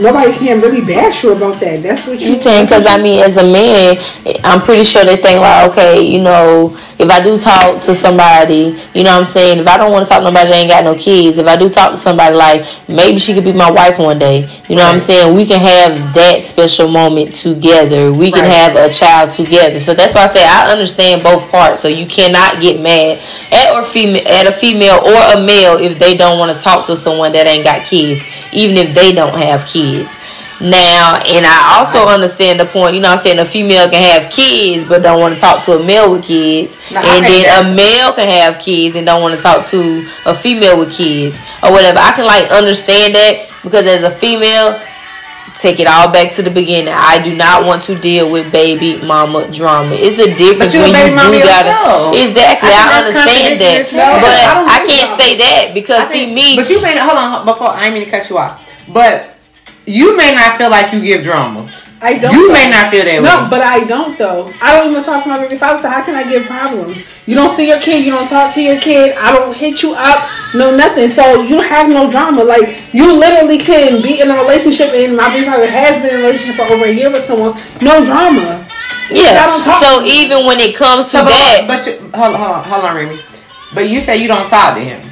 nobody 0.00 0.32
can 0.32 0.60
really 0.60 0.80
bash 0.80 1.24
you 1.24 1.32
about 1.34 1.58
that. 1.60 1.82
That's 1.82 2.06
what 2.06 2.20
you, 2.20 2.34
You 2.34 2.40
can, 2.40 2.64
because 2.64 2.86
I 2.86 3.02
mean, 3.02 3.20
as 3.24 3.36
a 3.36 3.42
man, 3.42 3.96
I'm 4.44 4.60
pretty 4.60 4.84
sure 4.84 5.04
they 5.04 5.16
think 5.16 5.40
like, 5.40 5.70
okay, 5.72 6.00
you 6.06 6.22
know, 6.22 6.76
if 6.98 7.10
I 7.10 7.18
do 7.20 7.38
talk 7.40 7.82
to 7.82 7.94
somebody, 7.94 8.78
you 8.94 9.02
know 9.02 9.10
what 9.16 9.20
I'm 9.20 9.24
saying? 9.24 9.58
If 9.58 9.66
I 9.66 9.76
don't 9.76 9.90
want 9.90 10.04
to 10.04 10.08
talk 10.08 10.18
to 10.20 10.24
nobody 10.24 10.50
that 10.50 10.54
ain't 10.56 10.70
got 10.70 10.84
no 10.84 10.94
kids, 10.94 11.38
if 11.38 11.46
I 11.46 11.56
do 11.56 11.68
talk 11.68 11.92
to 11.92 11.98
somebody 11.98 12.36
like, 12.36 12.60
maybe 12.88 13.18
she 13.18 13.34
could 13.34 13.42
be 13.44 13.52
my 13.52 13.70
wife 13.70 13.98
one 13.98 14.18
day, 14.18 14.48
you 14.68 14.76
know 14.76 14.84
what 14.84 14.94
I'm 14.94 15.00
saying? 15.00 15.34
We 15.34 15.46
can 15.46 15.58
have 15.58 16.14
that 16.14 16.42
special 16.44 16.88
moment 16.88 17.34
together. 17.34 18.12
We 18.12 18.30
can 18.30 18.42
Right. 18.44 18.52
have 18.52 18.76
a 18.76 18.88
child 18.92 19.32
together. 19.32 19.80
So 19.80 19.94
that's 19.94 20.14
why 20.14 20.24
I 20.24 20.28
say 20.28 20.44
I 20.46 20.70
understand 20.70 21.22
both 21.22 21.50
parts. 21.50 21.80
So 21.80 21.88
you 21.88 22.06
cannot 22.06 22.60
get 22.60 22.80
mad 22.80 23.18
at 23.50 23.74
or 23.74 23.82
female 23.82 24.22
at 24.28 24.46
a 24.46 24.52
female 24.52 25.00
or 25.04 25.38
a 25.38 25.40
male 25.40 25.76
if 25.78 25.98
they 25.98 26.16
don't 26.16 26.38
want 26.38 26.56
to 26.56 26.62
talk 26.62 26.86
to 26.86 26.96
someone 26.96 27.32
that 27.32 27.46
ain't 27.46 27.64
got 27.64 27.84
kids, 27.84 28.22
even 28.52 28.76
if 28.76 28.94
they 28.94 29.12
don't 29.12 29.36
have 29.36 29.66
kids. 29.66 30.14
Now, 30.60 31.16
and 31.24 31.46
I 31.46 31.78
also 31.78 32.04
understand 32.04 32.60
the 32.60 32.66
point, 32.66 32.94
you 32.94 33.00
know 33.00 33.08
what 33.08 33.18
I'm 33.18 33.22
saying, 33.22 33.38
a 33.38 33.46
female 33.46 33.88
can 33.88 34.02
have 34.02 34.30
kids 34.30 34.84
but 34.84 35.02
don't 35.02 35.18
want 35.18 35.34
to 35.34 35.40
talk 35.40 35.64
to 35.64 35.80
a 35.80 35.82
male 35.82 36.12
with 36.12 36.24
kids. 36.24 36.76
Now, 36.92 37.00
I 37.00 37.16
and 37.16 37.24
then 37.24 37.44
a 37.48 37.74
male 37.74 38.12
can 38.12 38.28
have 38.28 38.60
kids 38.60 38.94
and 38.94 39.06
don't 39.06 39.22
want 39.22 39.34
to 39.34 39.40
talk 39.40 39.66
to 39.68 40.06
a 40.26 40.34
female 40.34 40.78
with 40.78 40.92
kids 40.92 41.34
or 41.62 41.72
whatever. 41.72 41.98
I 41.98 42.12
can 42.12 42.26
like 42.26 42.50
understand 42.50 43.14
that 43.14 43.48
because 43.62 43.86
as 43.86 44.02
a 44.02 44.10
female, 44.10 44.78
take 45.58 45.78
it 45.80 45.86
all 45.86 46.10
back 46.12 46.32
to 46.32 46.42
the 46.42 46.50
beginning. 46.50 46.92
I 46.96 47.20
do 47.22 47.34
not 47.36 47.64
want 47.66 47.84
to 47.84 47.94
deal 47.98 48.30
with 48.30 48.50
baby 48.52 49.00
mama 49.04 49.50
drama. 49.52 49.94
It's 49.94 50.18
a 50.18 50.26
difference 50.36 50.72
But 50.72 50.74
you 50.74 50.80
a 50.80 50.92
when 50.92 51.06
you 51.32 51.40
do 51.40 51.44
gotta 51.44 51.68
yourself. 51.68 52.16
exactly. 52.16 52.70
I 52.72 52.80
I, 52.88 52.98
understand 53.04 53.60
that, 53.60 53.88
but 53.92 54.30
I 54.32 54.82
I, 54.82 54.86
can't 54.86 55.20
say 55.20 55.36
that 55.38 55.74
because 55.74 56.08
think- 56.08 56.28
see 56.28 56.34
me. 56.34 56.56
But 56.56 56.70
you 56.70 56.80
may 56.82 56.94
not, 56.94 57.04
hold 57.08 57.18
on 57.18 57.44
before 57.46 57.68
I 57.68 57.90
mean 57.90 58.04
to 58.04 58.10
cut 58.10 58.28
you 58.30 58.38
off. 58.38 58.66
But 58.88 59.36
you 59.86 60.16
may 60.16 60.34
not 60.34 60.56
feel 60.58 60.70
like 60.70 60.92
you 60.92 61.00
give 61.02 61.22
drama. 61.22 61.70
I 62.02 62.18
don't. 62.18 62.32
You 62.32 62.48
though. 62.48 62.54
may 62.54 62.70
not 62.70 62.90
feel 62.90 63.04
that 63.04 63.20
way. 63.20 63.28
No, 63.28 63.44
way. 63.44 63.50
but 63.50 63.60
I 63.60 63.84
don't 63.84 64.16
though. 64.16 64.52
I 64.60 64.72
don't 64.72 64.90
even 64.90 65.04
talk 65.04 65.22
to 65.22 65.28
my 65.28 65.38
baby 65.38 65.56
father. 65.56 65.82
So 65.82 65.88
how 65.88 66.02
can 66.02 66.14
I 66.14 66.24
get 66.24 66.46
problems? 66.46 67.04
You 67.26 67.34
don't 67.34 67.54
see 67.54 67.68
your 67.68 67.80
kid. 67.80 68.04
You 68.04 68.12
don't 68.12 68.26
talk 68.26 68.54
to 68.54 68.62
your 68.62 68.80
kid. 68.80 69.16
I 69.16 69.32
don't 69.32 69.54
hit 69.54 69.82
you 69.82 69.92
up. 69.92 70.18
No 70.54 70.74
nothing. 70.74 71.08
So 71.08 71.42
you 71.42 71.60
have 71.60 71.88
no 71.88 72.10
drama. 72.10 72.42
Like 72.42 72.94
you 72.94 73.12
literally 73.18 73.58
can 73.58 74.00
be 74.02 74.20
in 74.20 74.30
a 74.30 74.36
relationship, 74.36 74.90
and 74.96 75.16
my 75.16 75.28
baby 75.28 75.44
father 75.44 75.68
has 75.68 76.00
been 76.00 76.14
in 76.14 76.20
a 76.20 76.24
relationship 76.24 76.56
for 76.56 76.72
over 76.72 76.86
a 76.86 76.92
year 76.92 77.10
with 77.12 77.24
someone. 77.24 77.52
No 77.82 78.04
drama. 78.04 78.66
I 79.10 79.14
yeah. 79.14 79.46
don't 79.46 79.62
talk 79.62 79.82
So 79.82 80.00
to 80.00 80.06
even 80.06 80.46
when 80.46 80.58
it 80.60 80.74
comes 80.76 81.06
to 81.10 81.18
So, 81.18 81.24
that, 81.24 81.64
but 81.66 81.84
you, 81.84 81.98
hold, 82.14 82.36
hold 82.36 82.62
on, 82.62 82.64
hold 82.64 82.84
on, 82.84 82.96
Remy. 82.96 83.20
But 83.74 83.88
you 83.88 84.00
say 84.00 84.16
you 84.16 84.28
don't 84.28 84.48
talk 84.48 84.74
to 84.74 84.80
him. 84.80 85.02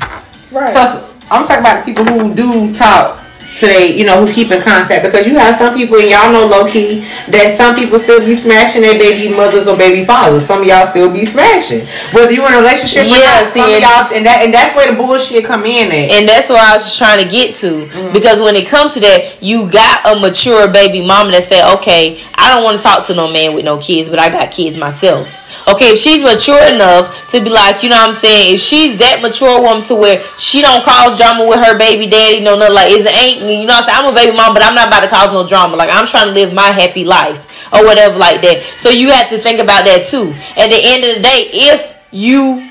Right. 0.53 0.72
So 0.72 1.12
I'm 1.30 1.47
talking 1.47 1.61
about 1.61 1.84
the 1.84 1.93
people 1.93 2.05
who 2.05 2.34
do 2.34 2.72
talk 2.72 3.18
to 3.61 3.66
they, 3.66 3.94
you 3.96 4.04
know, 4.06 4.24
who 4.24 4.32
keep 4.32 4.50
in 4.50 4.62
contact 4.62 5.04
because 5.04 5.26
you 5.26 5.34
have 5.36 5.54
some 5.56 5.74
people 5.74 5.96
and 5.98 6.11
y'all 6.11 6.32
know 6.32 6.46
low 6.46 6.66
key 6.70 7.00
that 7.28 7.54
some 7.56 7.74
people 7.74 7.98
still 7.98 8.20
be 8.24 8.34
smashing 8.34 8.82
their 8.82 8.98
baby 8.98 9.34
mothers 9.34 9.66
or 9.66 9.76
baby 9.76 10.04
fathers. 10.04 10.46
Some 10.46 10.62
of 10.62 10.66
y'all 10.66 10.86
still 10.86 11.12
be 11.12 11.24
smashing. 11.24 11.86
Whether 12.14 12.32
you 12.32 12.46
in 12.46 12.54
a 12.54 12.59
relationship 12.59 13.04
Yeah, 13.06 13.18
or 13.18 13.44
not, 13.44 13.52
see, 13.52 13.61
some 13.61 13.68
of 13.70 13.74
and- 13.74 13.82
y'all 13.82 14.16
and 14.16 14.24
that 14.26 14.38
and 14.44 14.54
that's 14.54 14.74
where 14.76 14.90
the 14.90 14.96
bullshit 14.96 15.44
come 15.44 15.64
in 15.64 15.90
at. 15.90 16.11
And 16.14 16.28
that's 16.28 16.48
what 16.48 16.61
I 16.61 16.74
was 16.76 16.96
trying 16.96 17.22
to 17.22 17.28
get 17.28 17.54
to. 17.56 17.86
Mm-hmm. 17.86 18.12
Because 18.12 18.40
when 18.40 18.54
it 18.56 18.66
comes 18.68 18.94
to 18.94 19.00
that, 19.00 19.38
you 19.40 19.70
got 19.70 20.06
a 20.06 20.20
mature 20.20 20.68
baby 20.70 21.04
mama 21.04 21.32
that 21.32 21.44
say, 21.44 21.61
okay, 21.78 22.20
I 22.34 22.54
don't 22.54 22.64
want 22.64 22.78
to 22.78 22.82
talk 22.82 23.06
to 23.06 23.14
no 23.14 23.30
man 23.30 23.54
with 23.54 23.64
no 23.64 23.78
kids, 23.78 24.09
but 24.09 24.18
I 24.18 24.28
got 24.30 24.50
kids 24.50 24.76
myself. 24.76 25.26
Okay, 25.68 25.92
if 25.92 25.98
she's 25.98 26.22
mature 26.22 26.64
enough 26.72 27.28
to 27.30 27.44
be 27.44 27.50
like, 27.50 27.82
you 27.82 27.90
know 27.90 28.00
what 28.00 28.08
I'm 28.10 28.14
saying, 28.14 28.54
if 28.54 28.60
she's 28.60 28.96
that 28.98 29.20
mature 29.20 29.60
woman 29.60 29.84
to 29.86 29.94
where 29.94 30.24
she 30.38 30.62
don't 30.62 30.82
cause 30.82 31.18
drama 31.18 31.44
with 31.46 31.60
her 31.60 31.76
baby 31.76 32.08
daddy, 32.08 32.40
no, 32.40 32.56
nothing 32.56 32.74
like, 32.74 32.88
it 32.88 33.04
ain't, 33.04 33.44
you 33.44 33.66
know 33.68 33.76
what 33.76 33.84
I'm 33.84 33.88
saying, 33.88 33.98
I'm 34.00 34.12
a 34.12 34.16
baby 34.16 34.36
mom, 34.36 34.54
but 34.54 34.64
I'm 34.64 34.74
not 34.74 34.88
about 34.88 35.04
to 35.04 35.12
cause 35.12 35.32
no 35.32 35.46
drama. 35.46 35.76
Like, 35.76 35.90
I'm 35.92 36.06
trying 36.06 36.28
to 36.28 36.32
live 36.32 36.54
my 36.54 36.72
happy 36.72 37.04
life 37.04 37.68
or 37.72 37.84
whatever 37.84 38.16
like 38.16 38.40
that. 38.40 38.64
So 38.78 38.88
you 38.88 39.10
have 39.10 39.28
to 39.28 39.38
think 39.38 39.60
about 39.60 39.84
that 39.84 40.06
too. 40.08 40.32
At 40.56 40.72
the 40.72 40.80
end 40.80 41.04
of 41.04 41.20
the 41.20 41.22
day, 41.22 41.52
if 41.52 42.00
you 42.10 42.64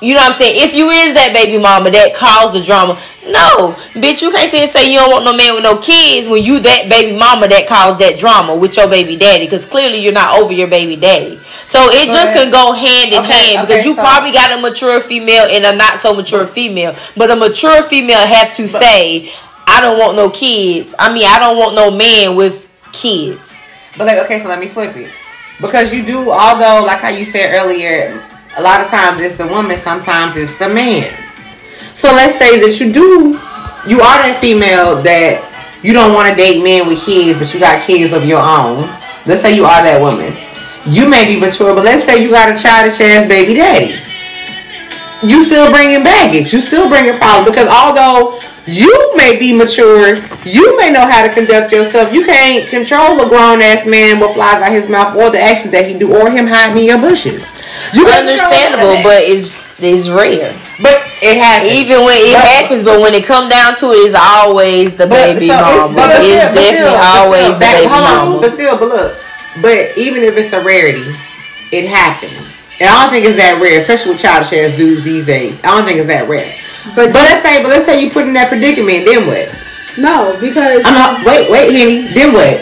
you 0.00 0.14
know 0.14 0.20
what 0.20 0.32
I'm 0.32 0.38
saying? 0.38 0.56
If 0.56 0.74
you 0.74 0.88
is 0.88 1.12
that 1.14 1.34
baby 1.34 1.60
mama 1.62 1.90
that 1.90 2.14
caused 2.14 2.56
the 2.56 2.64
drama, 2.64 2.94
no, 3.28 3.76
bitch, 3.92 4.22
you 4.22 4.30
can't 4.30 4.50
sit 4.50 4.70
say 4.70 4.90
you 4.90 4.98
don't 4.98 5.12
want 5.12 5.24
no 5.24 5.36
man 5.36 5.54
with 5.54 5.62
no 5.62 5.76
kids 5.76 6.26
when 6.26 6.42
you 6.42 6.58
that 6.60 6.88
baby 6.88 7.16
mama 7.16 7.48
that 7.48 7.68
caused 7.68 7.98
that 8.00 8.16
drama 8.18 8.56
with 8.56 8.76
your 8.76 8.88
baby 8.88 9.16
daddy, 9.16 9.44
because 9.44 9.66
clearly 9.66 9.98
you're 9.98 10.12
not 10.12 10.40
over 10.40 10.52
your 10.52 10.68
baby 10.68 10.96
daddy. 10.96 11.39
So 11.70 11.78
it 11.92 12.06
just 12.06 12.32
But- 12.32 12.34
can 12.34 12.50
go 12.50 12.72
hand 12.72 13.12
in 13.12 13.20
Okay, 13.24 13.54
hand 13.54 13.66
because 13.68 13.80
okay, 13.80 13.88
you 13.88 13.94
so- 13.94 14.02
probably 14.02 14.32
got 14.32 14.50
a 14.50 14.58
mature 14.60 15.00
female 15.00 15.46
and 15.48 15.64
a 15.64 15.76
not 15.76 16.00
so 16.00 16.12
mature 16.14 16.44
female, 16.44 16.96
but 17.16 17.30
a 17.30 17.36
mature 17.36 17.84
female 17.84 18.18
have 18.26 18.52
to 18.56 18.66
say, 18.66 19.30
I 19.68 19.80
don't 19.80 19.96
want 19.96 20.16
no 20.16 20.30
kids. 20.30 20.96
I 20.98 21.12
mean, 21.12 21.26
I 21.28 21.38
don't 21.38 21.56
want 21.56 21.76
no 21.76 21.92
man 21.92 22.34
with 22.34 22.68
kids. 22.90 23.54
But 23.96 24.08
like, 24.08 24.18
okay, 24.18 24.40
so 24.40 24.48
let 24.48 24.58
me 24.58 24.66
flip 24.66 24.96
it. 24.96 25.10
Because 25.60 25.92
you 25.94 26.02
do, 26.04 26.30
although, 26.32 26.82
like 26.84 26.98
how 27.00 27.10
you 27.10 27.24
said 27.24 27.54
earlier, 27.54 28.20
a 28.56 28.62
lot 28.62 28.80
of 28.80 28.88
times 28.88 29.20
it's 29.20 29.36
the 29.36 29.46
woman, 29.46 29.76
sometimes 29.78 30.34
it's 30.36 30.52
the 30.58 30.68
man. 30.68 31.08
So 31.94 32.10
let's 32.12 32.36
say 32.36 32.58
that 32.58 32.80
you 32.80 32.92
do, 32.92 33.38
you 33.86 34.00
are 34.00 34.18
that 34.26 34.38
female 34.40 35.00
that 35.02 35.44
you 35.84 35.92
don't 35.92 36.14
want 36.14 36.28
to 36.30 36.34
date 36.34 36.64
men 36.64 36.88
with 36.88 37.00
kids, 37.04 37.38
but 37.38 37.54
you 37.54 37.60
got 37.60 37.86
kids 37.86 38.12
of 38.12 38.24
your 38.24 38.40
own. 38.42 38.88
Let's 39.24 39.42
say 39.42 39.54
you 39.54 39.64
are 39.66 39.82
that 39.84 40.00
woman. 40.00 40.34
You 40.86 41.08
may 41.08 41.26
be 41.26 41.38
mature, 41.38 41.74
but 41.74 41.84
let's 41.84 42.04
say 42.04 42.22
you 42.22 42.30
got 42.30 42.48
a 42.48 42.56
childish 42.60 43.00
ass 43.00 43.28
baby 43.28 43.54
daddy. 43.54 43.94
You 45.26 45.44
still 45.44 45.70
bringing 45.70 46.02
baggage. 46.02 46.52
You 46.52 46.60
still 46.60 46.88
bringing 46.88 47.18
problems 47.18 47.50
because 47.50 47.68
although 47.68 48.38
you 48.66 49.12
may 49.16 49.38
be 49.38 49.52
mature, 49.56 50.16
you 50.44 50.76
may 50.78 50.90
know 50.90 51.04
how 51.04 51.26
to 51.26 51.32
conduct 51.32 51.72
yourself. 51.72 52.12
You 52.12 52.24
can't 52.24 52.66
control 52.68 53.20
a 53.20 53.28
grown 53.28 53.60
ass 53.60 53.86
man 53.86 54.18
what 54.20 54.32
flies 54.34 54.62
out 54.62 54.72
his 54.72 54.88
mouth 54.88 55.16
or 55.16 55.28
the 55.30 55.40
actions 55.40 55.72
that 55.72 55.84
he 55.86 55.98
do 55.98 56.16
or 56.16 56.30
him 56.30 56.46
hiding 56.46 56.78
in 56.78 56.84
your 56.88 56.98
bushes. 57.00 57.52
You 57.92 58.06
Understandable, 58.08 58.88
none 58.88 58.96
of 58.96 58.96
that. 58.96 59.02
but 59.04 59.20
it's 59.22 59.68
it's 59.82 60.08
rare. 60.10 60.52
but 60.80 61.04
it 61.20 61.36
happens. 61.40 61.72
Even 61.72 62.04
when 62.04 62.16
it 62.20 62.32
But- 62.36 62.44
happens, 62.44 62.82
but 62.82 63.00
when 63.00 63.12
it 63.14 63.24
come 63.24 63.48
down 63.48 63.76
to 63.76 63.92
it, 63.92 64.08
it's 64.08 64.16
always 64.16 64.94
the 64.96 65.06
But- 65.06 65.36
baby 65.36 65.48
so 65.48 65.54
it's- 65.56 65.64
but 65.66 65.76
It's, 65.76 65.94
but 65.94 66.08
definitely 66.24 66.76
still- 66.76 66.96
always 66.96 67.44
still, 67.44 67.52
the 67.54 67.58
baby 67.60 67.86
mama. 67.88 68.38
But 68.40 68.52
still, 68.52 68.76
but 68.76 68.88
look, 68.88 69.19
but 69.62 69.96
even 69.98 70.22
if 70.22 70.36
it's 70.38 70.52
a 70.52 70.62
rarity, 70.62 71.04
it 71.74 71.86
happens. 71.90 72.68
And 72.80 72.88
I 72.88 72.96
don't 73.02 73.10
think 73.12 73.26
it's 73.26 73.36
that 73.36 73.60
rare, 73.60 73.76
especially 73.78 74.12
with 74.16 74.22
childish 74.22 74.52
ass 74.56 74.72
dudes 74.78 75.04
these 75.04 75.26
days. 75.26 75.58
I 75.66 75.74
don't 75.76 75.84
think 75.84 75.98
it's 75.98 76.08
that 76.08 76.28
rare. 76.30 76.48
But, 76.96 77.12
But 77.12 77.22
let's 77.28 77.42
say, 77.44 77.60
but 77.60 77.68
let's 77.68 77.84
say 77.84 78.00
you 78.00 78.08
put 78.10 78.24
in 78.24 78.32
that 78.34 78.48
predicament, 78.48 79.04
then 79.04 79.28
what? 79.28 79.52
no, 80.00 80.32
because 80.40 80.80
I'm 80.86 80.96
not. 80.96 81.26
Wait, 81.28 81.50
wait, 81.52 81.68
Henny. 81.76 82.08
Then 82.16 82.32
what? 82.32 82.56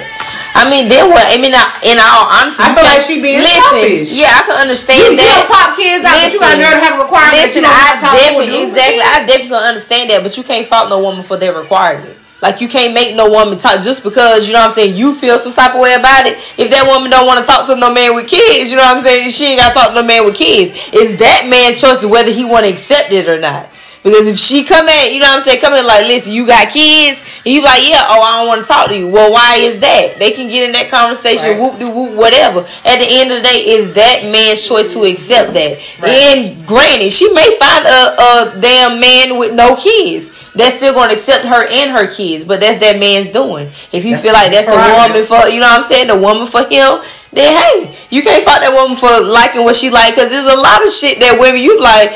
I 0.58 0.66
mean, 0.66 0.90
then 0.90 1.06
what? 1.06 1.22
I 1.30 1.38
mean, 1.38 1.54
I- 1.54 1.70
in 1.86 2.02
all 2.02 2.26
honesty, 2.26 2.58
I 2.66 2.74
feel 2.74 2.82
like 2.82 2.98
she 3.06 3.22
being 3.22 3.38
listen. 3.38 3.62
selfish. 3.62 4.10
Yeah, 4.10 4.34
I 4.34 4.42
can 4.42 4.58
understand 4.58 4.98
You, 5.06 5.10
you 5.14 5.22
that. 5.22 5.46
don't 5.46 5.50
pop 5.54 5.70
kids 5.78 6.02
out, 6.02 6.18
but 6.18 6.34
you 6.34 6.40
got 6.42 6.58
nerve 6.58 6.74
to 6.74 6.82
have 6.82 6.98
a 6.98 7.02
requirement. 7.06 7.38
that 7.38 7.46
Listen, 7.46 7.62
you 7.62 7.70
don't 7.70 7.78
I 7.78 7.86
have 7.86 7.98
to 8.02 8.02
talk 8.02 8.10
to 8.10 8.18
a 8.18 8.26
definitely 8.26 8.58
exactly, 8.66 9.02
I 9.06 9.16
definitely 9.22 9.54
can 9.54 9.66
understand 9.70 10.04
that, 10.10 10.18
but 10.26 10.32
you 10.34 10.42
can't 10.42 10.66
fault 10.66 10.90
no 10.90 10.98
woman 10.98 11.22
for 11.22 11.38
their 11.38 11.54
requirement. 11.54 12.17
Like 12.40 12.60
you 12.60 12.68
can't 12.68 12.94
make 12.94 13.16
no 13.16 13.28
woman 13.30 13.58
talk 13.58 13.82
just 13.82 14.04
because 14.04 14.46
you 14.46 14.52
know 14.54 14.60
what 14.60 14.70
I'm 14.70 14.74
saying. 14.74 14.96
You 14.96 15.14
feel 15.14 15.38
some 15.38 15.52
type 15.52 15.74
of 15.74 15.80
way 15.80 15.94
about 15.94 16.26
it. 16.26 16.38
If 16.56 16.70
that 16.70 16.86
woman 16.86 17.10
don't 17.10 17.26
want 17.26 17.40
to 17.40 17.44
talk 17.46 17.66
to 17.66 17.74
no 17.74 17.92
man 17.92 18.14
with 18.14 18.28
kids, 18.28 18.70
you 18.70 18.76
know 18.76 18.84
what 18.86 18.98
I'm 18.98 19.02
saying. 19.02 19.30
She 19.30 19.46
ain't 19.46 19.60
got 19.60 19.68
to 19.68 19.74
talk 19.74 19.88
to 19.90 19.94
no 19.94 20.06
man 20.06 20.24
with 20.24 20.36
kids. 20.36 20.70
It's 20.92 21.18
that 21.18 21.46
man's 21.50 21.80
choice 21.80 22.04
of 22.04 22.10
whether 22.10 22.30
he 22.30 22.44
want 22.44 22.64
to 22.66 22.70
accept 22.72 23.10
it 23.10 23.28
or 23.28 23.40
not. 23.40 23.68
Because 24.04 24.28
if 24.28 24.38
she 24.38 24.62
come 24.62 24.86
at, 24.88 25.12
you 25.12 25.18
know 25.18 25.26
what 25.26 25.38
I'm 25.38 25.44
saying, 25.44 25.60
come 25.60 25.74
in 25.74 25.84
like, 25.84 26.06
listen, 26.06 26.30
you 26.30 26.46
got 26.46 26.70
kids, 26.70 27.18
and 27.44 27.52
you 27.52 27.60
like, 27.62 27.82
yeah, 27.82 28.06
oh, 28.06 28.22
I 28.22 28.38
don't 28.38 28.46
want 28.46 28.62
to 28.62 28.66
talk 28.68 28.88
to 28.88 28.96
you. 28.96 29.08
Well, 29.08 29.32
why 29.32 29.56
is 29.58 29.80
that? 29.80 30.20
They 30.20 30.30
can 30.30 30.46
get 30.48 30.64
in 30.64 30.72
that 30.78 30.88
conversation, 30.88 31.58
Right. 31.58 31.60
whoop 31.60 31.80
de 31.80 31.90
whoop, 31.90 32.14
whatever. 32.14 32.60
At 32.86 33.02
the 33.02 33.06
end 33.10 33.32
of 33.34 33.38
the 33.38 33.42
day, 33.42 33.58
it's 33.74 33.94
that 33.98 34.22
man's 34.30 34.62
choice 34.66 34.92
to 34.94 35.02
accept 35.02 35.52
that. 35.54 35.82
Right. 35.98 36.14
And 36.14 36.64
granted, 36.64 37.10
she 37.10 37.26
may 37.34 37.58
find 37.58 37.84
a, 37.86 38.14
a 38.54 38.60
damn 38.60 39.00
man 39.00 39.36
with 39.36 39.52
no 39.52 39.74
kids. 39.74 40.30
That's 40.58 40.74
still 40.76 40.92
going 40.92 41.10
to 41.10 41.14
accept 41.14 41.46
her 41.46 41.62
and 41.70 41.94
her 41.94 42.10
kids, 42.10 42.42
but 42.44 42.58
that's 42.58 42.82
that 42.82 42.98
man's 42.98 43.30
doing. 43.30 43.70
If 43.94 44.02
you 44.02 44.18
That's 44.18 44.22
feel 44.26 44.34
like 44.34 44.50
that's 44.50 44.66
the 44.66 44.74
woman 44.74 45.22
for, 45.22 45.46
you 45.46 45.62
know 45.62 45.70
what 45.70 45.80
I'm 45.80 45.86
saying, 45.86 46.10
the 46.10 46.18
woman 46.18 46.50
for 46.50 46.66
him, 46.66 46.98
then 47.30 47.54
hey, 47.54 47.94
you 48.10 48.26
can't 48.26 48.42
fault 48.42 48.66
that 48.66 48.74
woman 48.74 48.98
for 48.98 49.06
liking 49.22 49.62
what 49.62 49.76
she 49.78 49.88
like, 49.88 50.18
because 50.18 50.34
there's 50.34 50.50
a 50.50 50.58
lot 50.58 50.82
of 50.82 50.90
shit 50.90 51.22
that 51.22 51.38
women 51.38 51.62
you 51.62 51.78
like. 51.78 52.10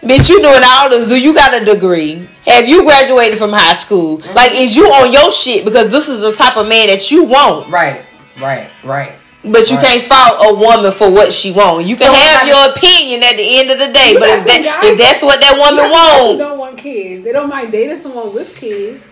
Bitch, 0.00 0.30
you 0.30 0.40
doing 0.40 0.64
all 0.64 0.88
this. 0.88 1.06
Do 1.06 1.20
you 1.20 1.32
got 1.32 1.54
a 1.54 1.64
degree? 1.64 2.26
Have 2.46 2.66
you 2.66 2.82
graduated 2.82 3.38
from 3.38 3.52
high 3.52 3.74
school? 3.74 4.18
Like, 4.34 4.50
is 4.52 4.74
you 4.74 4.86
on 4.88 5.12
your 5.12 5.30
shit? 5.30 5.64
Because 5.64 5.92
this 5.92 6.08
is 6.08 6.22
the 6.22 6.32
type 6.32 6.56
of 6.56 6.66
man 6.66 6.88
that 6.88 7.10
you 7.12 7.22
want. 7.22 7.70
Right, 7.70 8.02
right, 8.40 8.68
right. 8.82 9.12
But 9.44 9.68
you 9.70 9.76
Right. 9.76 9.86
can't 9.86 10.02
fault 10.04 10.36
a 10.50 10.54
woman 10.54 10.92
for 10.92 11.10
what 11.10 11.32
she 11.32 11.50
want. 11.50 11.84
You 11.84 11.96
can 11.96 12.06
So 12.06 12.12
have 12.12 12.42
I- 12.44 12.46
your 12.46 12.64
opinion 12.70 13.24
at 13.24 13.36
the 13.36 13.58
end 13.58 13.70
of 13.72 13.78
the 13.78 13.88
day, 13.88 14.14
but 14.18 14.28
if 14.28 14.44
that 14.46 14.62
guys 14.62 14.90
if 14.92 14.98
that's 14.98 15.22
what 15.22 15.40
that 15.40 15.58
woman 15.58 15.90
got 15.90 16.18
some 16.18 16.26
who 16.28 16.38
don't 16.38 16.58
want 16.58 16.76
kids. 16.78 17.24
They 17.24 17.32
don't 17.32 17.48
mind 17.48 17.72
dating 17.72 18.00
someone 18.00 18.32
with 18.34 18.56
kids. 18.58 19.02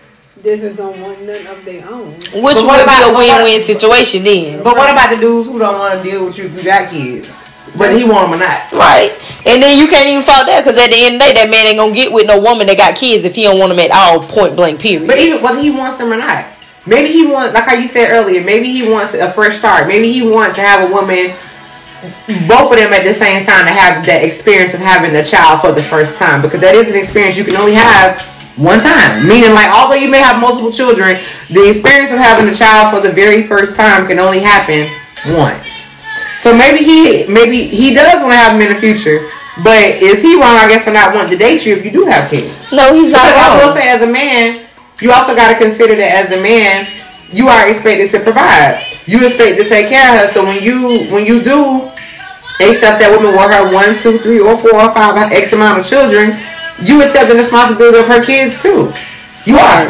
This 0.41 0.61
is 0.61 0.77
don't 0.77 0.97
want 1.01 1.21
none 1.27 1.35
of 1.35 1.65
their 1.65 1.83
own. 1.91 2.15
which 2.33 2.55
But 2.55 2.63
would 2.65 2.81
about- 2.81 2.97
be 2.97 3.03
a 3.03 3.07
but 3.07 3.13
what- 3.13 3.27
win-win 3.43 3.61
situation 3.61 4.23
then, 4.23 4.61
But 4.63 4.77
what 4.77 4.89
about 4.89 5.09
the 5.09 5.17
dudes 5.17 5.47
who 5.49 5.59
don't 5.59 5.77
want 5.77 6.01
to 6.01 6.09
deal 6.09 6.25
with 6.25 6.37
you 6.37 6.45
if 6.45 6.55
you 6.55 6.63
got 6.63 6.89
kids, 6.89 7.27
but 7.75 7.91
he 7.91 8.05
want 8.05 8.31
them 8.31 8.41
or 8.41 8.43
not? 8.45 8.71
right? 8.71 9.11
And 9.45 9.61
then 9.61 9.77
you 9.77 9.85
can't 9.87 10.07
even 10.07 10.23
fault 10.23 10.45
that 10.47 10.63
because 10.63 10.79
at 10.81 10.89
the 10.91 10.97
end 10.97 11.15
of 11.15 11.27
the 11.27 11.33
day, 11.33 11.41
that 11.41 11.49
man 11.49 11.67
ain't 11.67 11.77
gonna 11.77 11.91
get 11.93 12.11
with 12.11 12.25
no 12.25 12.37
woman 12.39 12.67
that 12.67 12.77
got 12.77 12.95
kids 12.95 13.25
if 13.25 13.35
he 13.35 13.43
don't 13.43 13.59
want 13.59 13.69
them 13.69 13.79
at 13.79 13.91
all. 13.91 14.19
Point 14.21 14.55
blank. 14.55 14.79
Period. 14.79 15.07
But 15.07 15.19
even 15.19 15.41
whether 15.41 15.59
he 15.59 15.69
wants 15.71 15.97
them 15.97 16.11
or 16.13 16.17
not, 16.17 16.45
maybe 16.85 17.09
he 17.11 17.25
wants, 17.27 17.53
like 17.53 17.63
how 17.65 17.75
you 17.75 17.87
said 17.87 18.11
earlier, 18.11 18.43
maybe 18.43 18.71
he 18.71 18.89
wants 18.89 19.13
a 19.13 19.29
fresh 19.31 19.57
start. 19.57 19.87
Maybe 19.87 20.11
he 20.11 20.21
wants 20.21 20.55
to 20.57 20.61
have 20.61 20.89
a 20.89 20.93
woman, 20.93 21.29
both 22.47 22.71
of 22.73 22.77
them 22.77 22.93
at 22.93 23.03
the 23.03 23.13
same 23.13 23.45
time, 23.45 23.65
to 23.65 23.73
have 23.73 24.05
that 24.05 24.23
experience 24.23 24.73
of 24.73 24.79
having 24.81 25.15
a 25.15 25.23
child 25.23 25.61
for 25.61 25.71
the 25.71 25.81
first 25.81 26.17
time 26.17 26.41
because 26.41 26.59
that 26.61 26.73
is 26.75 26.89
an 26.89 26.95
experience 26.97 27.37
you 27.37 27.43
can 27.45 27.55
only 27.55 27.73
have 27.77 28.19
one 28.57 28.79
time. 28.79 29.25
Meaning, 29.27 29.53
like 29.53 29.69
although 29.69 29.95
you 29.99 30.09
may 30.09 30.19
have 30.19 30.41
multiple 30.41 30.71
children, 30.71 31.17
the 31.53 31.69
experience 31.69 32.11
of 32.11 32.19
having 32.19 32.49
a 32.49 32.53
child 32.55 32.89
for 32.93 32.99
the 33.05 33.13
very 33.13 33.43
first 33.45 33.75
time 33.75 34.07
can 34.07 34.17
only 34.19 34.39
happen 34.39 34.89
once. 35.37 35.79
So 36.41 36.49
maybe 36.57 36.81
he 36.83 37.27
maybe 37.29 37.69
he 37.69 37.93
does 37.93 38.19
want 38.25 38.33
to 38.33 38.37
have 38.41 38.57
them 38.57 38.65
in 38.65 38.73
the 38.73 38.79
future. 38.79 39.29
But 39.63 40.01
is 40.01 40.23
he 40.23 40.33
wrong, 40.39 40.57
I 40.57 40.65
guess, 40.67 40.85
for 40.85 40.91
not 40.91 41.13
wanting 41.13 41.31
to 41.31 41.37
date 41.37 41.65
you 41.67 41.75
if 41.75 41.83
you 41.85 41.91
do 41.91 42.05
have 42.05 42.31
kids? 42.31 42.71
no, 42.71 42.93
he's 42.95 43.11
not 43.11 43.21
Because 43.27 43.35
I 43.37 43.59
will 43.59 43.67
wrong. 43.67 43.77
say, 43.77 43.91
as 43.93 44.01
a 44.01 44.07
man, 44.09 44.60
you 45.01 45.11
also 45.11 45.35
got 45.35 45.51
to 45.51 45.57
consider 45.57 45.95
that 45.95 46.25
as 46.25 46.31
a 46.31 46.41
man, 46.41 46.85
you 47.33 47.47
are 47.47 47.67
expected 47.67 48.11
to 48.11 48.19
provide. 48.19 48.83
You 49.07 49.25
expect 49.25 49.57
to 49.57 49.67
take 49.67 49.89
care 49.89 50.05
of 50.13 50.21
her. 50.21 50.27
So 50.31 50.43
when 50.45 50.61
you 50.61 51.09
when 51.11 51.25
you 51.25 51.41
do 51.41 51.89
accept 52.61 53.01
that 53.01 53.09
woman 53.09 53.33
with 53.33 53.49
her 53.49 53.65
one, 53.73 53.95
two, 53.97 54.17
three, 54.21 54.39
or 54.39 54.55
four, 54.57 54.75
or 54.77 54.91
five 54.93 55.17
x 55.31 55.53
amount 55.53 55.79
of 55.81 55.85
children, 55.87 56.37
you 56.85 57.01
accept 57.01 57.29
the 57.29 57.35
responsibility 57.35 57.97
of 57.97 58.07
her 58.07 58.23
kids 58.23 58.61
too. 58.61 58.93
You 59.49 59.57
are. 59.57 59.89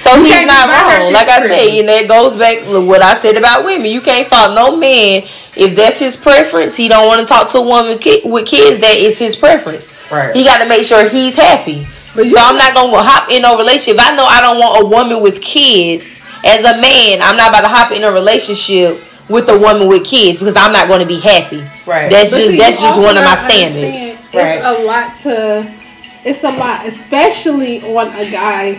So 0.00 0.16
You 0.16 0.24
he's 0.24 0.46
not 0.48 0.68
just 0.68 0.68
buy 0.68 0.80
that 0.80 1.00
wrong. 1.04 1.12
Like 1.12 1.28
I 1.28 1.40
said, 1.46 1.68
free. 1.68 1.80
and 1.80 1.88
that 1.88 2.08
goes 2.08 2.32
back 2.36 2.64
to 2.64 2.80
what 2.84 3.02
I 3.02 3.14
said 3.16 3.36
about 3.36 3.64
women. 3.64 3.88
You 3.90 4.00
can't 4.00 4.26
fault 4.26 4.54
no 4.54 4.76
man 4.76 5.22
if 5.56 5.76
that's 5.76 5.98
his 6.00 6.16
preference. 6.16 6.76
He 6.76 6.88
don't 6.88 7.06
want 7.06 7.20
to 7.20 7.26
talk 7.26 7.50
to 7.52 7.58
a 7.58 7.66
woman 7.66 7.98
ki- 7.98 8.22
with 8.24 8.46
kids. 8.46 8.80
That 8.80 8.96
is 8.96 9.18
his 9.18 9.36
preference. 9.36 9.92
Right. 10.10 10.34
He 10.34 10.44
got 10.44 10.62
to 10.62 10.68
make 10.68 10.84
sure 10.84 11.06
he's 11.08 11.36
happy. 11.36 11.86
But 12.14 12.24
you 12.26 12.30
so 12.32 12.40
I'm 12.40 12.56
not 12.56 12.74
gonna 12.74 13.02
hop 13.02 13.30
in 13.30 13.44
a 13.44 13.56
relationship. 13.56 14.02
I 14.02 14.14
know 14.16 14.24
I 14.24 14.40
don't 14.40 14.58
want 14.58 14.82
a 14.82 14.86
woman 14.86 15.22
with 15.22 15.40
kids. 15.40 16.20
As 16.44 16.64
a 16.64 16.80
man, 16.80 17.20
I'm 17.20 17.36
not 17.36 17.50
about 17.50 17.62
to 17.62 17.68
hop 17.68 17.92
in 17.92 18.02
a 18.02 18.10
relationship 18.10 18.98
with 19.28 19.48
a 19.48 19.58
woman 19.58 19.88
with 19.88 20.04
kids 20.04 20.38
because 20.38 20.56
I'm 20.56 20.72
not 20.72 20.88
going 20.88 21.00
to 21.00 21.06
be 21.06 21.20
happy. 21.20 21.60
Right. 21.86 22.10
That's 22.10 22.32
But 22.32 22.36
just 22.38 22.48
see, 22.48 22.58
that's 22.58 22.80
just 22.80 22.98
one 22.98 23.16
of 23.16 23.24
my 23.24 23.36
standards. 23.36 23.76
understand 23.76 24.20
Right. 24.34 24.58
It's 24.58 24.80
a 24.80 24.84
lot 24.84 25.18
to. 25.22 25.80
It's 26.22 26.44
a 26.44 26.50
lot, 26.50 26.86
especially 26.86 27.80
on 27.82 28.08
a 28.08 28.30
guy 28.30 28.74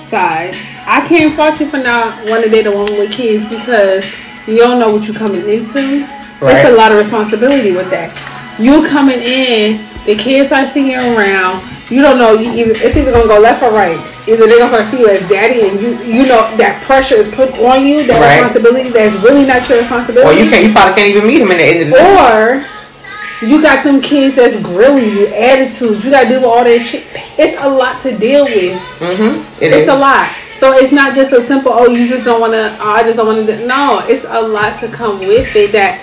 side. 0.00 0.54
I 0.86 1.04
can't 1.08 1.34
fault 1.34 1.58
you 1.58 1.66
for 1.66 1.78
not 1.78 2.14
wanting 2.28 2.44
to 2.44 2.50
date 2.50 2.66
a 2.66 2.70
woman 2.70 2.98
with 2.98 3.12
kids 3.12 3.48
because 3.48 4.04
you 4.46 4.58
don't 4.58 4.78
know 4.78 4.92
what 4.92 5.06
you're 5.06 5.16
coming 5.16 5.40
into. 5.40 6.06
Right. 6.40 6.54
It's 6.54 6.68
a 6.68 6.76
lot 6.76 6.92
of 6.92 6.98
responsibility 6.98 7.72
with 7.72 7.90
that. 7.90 8.12
You're 8.60 8.86
coming 8.86 9.18
in, 9.18 9.80
the 10.04 10.14
kids 10.14 10.52
are 10.52 10.66
seeing 10.66 10.88
you 10.88 10.98
around. 10.98 11.75
You 11.88 12.02
don't 12.02 12.18
know. 12.18 12.34
You 12.34 12.50
either, 12.50 12.72
it's 12.72 12.96
either 12.96 13.12
gonna 13.12 13.28
go 13.28 13.38
left 13.38 13.62
or 13.62 13.70
right. 13.70 13.94
either 14.26 14.46
they're 14.46 14.58
gonna 14.68 14.84
see 14.84 15.00
you 15.00 15.08
as 15.08 15.22
daddy, 15.28 15.68
and 15.68 15.80
you 15.80 15.94
you 16.02 16.26
know 16.26 16.42
that 16.58 16.82
pressure 16.82 17.14
is 17.14 17.32
put 17.32 17.50
on 17.62 17.86
you, 17.86 18.02
that 18.06 18.18
Right. 18.18 18.42
responsibility 18.42 18.90
that's 18.90 19.14
really 19.22 19.46
not 19.46 19.68
your 19.68 19.78
responsibility. 19.78 20.26
Or 20.26 20.34
you 20.44 20.50
can't. 20.50 20.66
You 20.66 20.72
probably 20.72 20.94
can't 20.98 21.14
even 21.14 21.26
meet 21.28 21.40
him 21.40 21.50
in 21.50 21.58
the 21.58 21.62
end 21.62 21.80
of 21.82 21.88
the 21.90 21.94
day. 21.94 22.02
Or 22.02 23.46
you 23.46 23.62
got 23.62 23.84
them 23.84 24.00
kids 24.00 24.34
that's 24.34 24.58
grilling 24.62 25.06
you, 25.14 25.26
attitudes. 25.28 26.04
You 26.04 26.10
gotta 26.10 26.26
deal 26.28 26.38
with 26.42 26.50
all 26.50 26.64
that 26.64 26.80
shit. 26.80 27.06
It's 27.38 27.54
a 27.62 27.68
lot 27.68 28.02
to 28.02 28.16
deal 28.18 28.44
with. 28.46 28.74
Mm-hmm. 28.98 29.62
It 29.62 29.72
it's 29.72 29.86
is. 29.86 29.88
a 29.88 29.94
lot. 29.94 30.26
So 30.58 30.72
it's 30.72 30.90
not 30.90 31.14
just 31.14 31.32
a 31.34 31.42
simple, 31.42 31.70
oh, 31.70 31.86
you 31.86 32.08
just 32.08 32.24
don't 32.24 32.40
want 32.40 32.54
to, 32.54 32.74
oh, 32.80 32.90
I 32.96 33.02
just 33.02 33.18
don't 33.18 33.26
want 33.26 33.46
to. 33.46 33.66
No, 33.66 34.02
it's 34.08 34.24
a 34.24 34.40
lot 34.40 34.80
to 34.80 34.88
come 34.88 35.18
with 35.20 35.54
it 35.54 35.70
that 35.72 36.00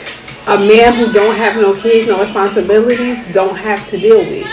a 0.48 0.60
man 0.60 0.94
who 0.94 1.12
don't 1.12 1.36
have 1.36 1.56
no 1.60 1.74
kids, 1.74 2.08
no 2.08 2.20
responsibilities, 2.22 3.18
don't 3.34 3.58
have 3.58 3.90
to 3.90 3.98
deal 3.98 4.20
with. 4.20 4.46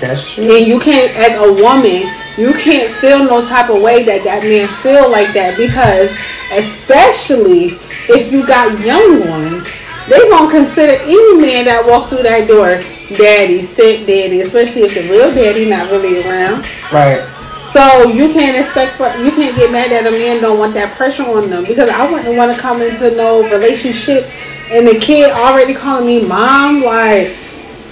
That's 0.00 0.34
true. 0.34 0.44
And 0.44 0.66
you 0.66 0.78
can't, 0.78 1.14
as 1.16 1.38
a 1.40 1.62
woman, 1.62 2.04
you 2.36 2.52
can't 2.52 2.92
feel 2.92 3.24
no 3.24 3.44
type 3.44 3.70
of 3.70 3.82
way 3.82 4.04
that 4.04 4.24
that 4.24 4.42
man 4.42 4.68
feel 4.68 5.10
like 5.10 5.32
that 5.32 5.56
because, 5.56 6.12
especially 6.52 7.72
if 8.12 8.30
you 8.30 8.46
got 8.46 8.78
young 8.84 9.24
ones, 9.28 9.64
they 10.08 10.20
gonna 10.28 10.50
consider 10.50 10.92
any 11.02 11.40
man 11.40 11.64
that 11.64 11.82
walk 11.86 12.08
through 12.08 12.22
that 12.22 12.46
door 12.46 12.78
daddy, 13.16 13.62
step 13.62 14.06
daddy, 14.06 14.40
especially 14.42 14.82
if 14.82 14.94
the 14.94 15.08
real 15.10 15.32
daddy 15.32 15.68
not 15.68 15.90
really 15.90 16.20
around. 16.22 16.60
Right. 16.92 17.24
So 17.70 18.04
you 18.04 18.32
can't 18.32 18.56
expect 18.56 18.92
for 18.92 19.08
you 19.18 19.30
can't 19.32 19.56
get 19.56 19.72
mad 19.72 19.90
that 19.90 20.06
a 20.06 20.10
man 20.10 20.40
don't 20.40 20.58
want 20.58 20.74
that 20.74 20.96
pressure 20.96 21.24
on 21.24 21.50
them 21.50 21.64
because 21.64 21.90
I 21.90 22.10
wouldn't 22.10 22.36
want 22.36 22.54
to 22.54 22.60
come 22.60 22.80
into 22.80 23.10
no 23.16 23.42
relationship 23.50 24.24
and 24.70 24.86
the 24.86 24.98
kid 25.00 25.30
already 25.32 25.74
calling 25.74 26.06
me 26.06 26.26
mom 26.26 26.82
like. 26.84 27.34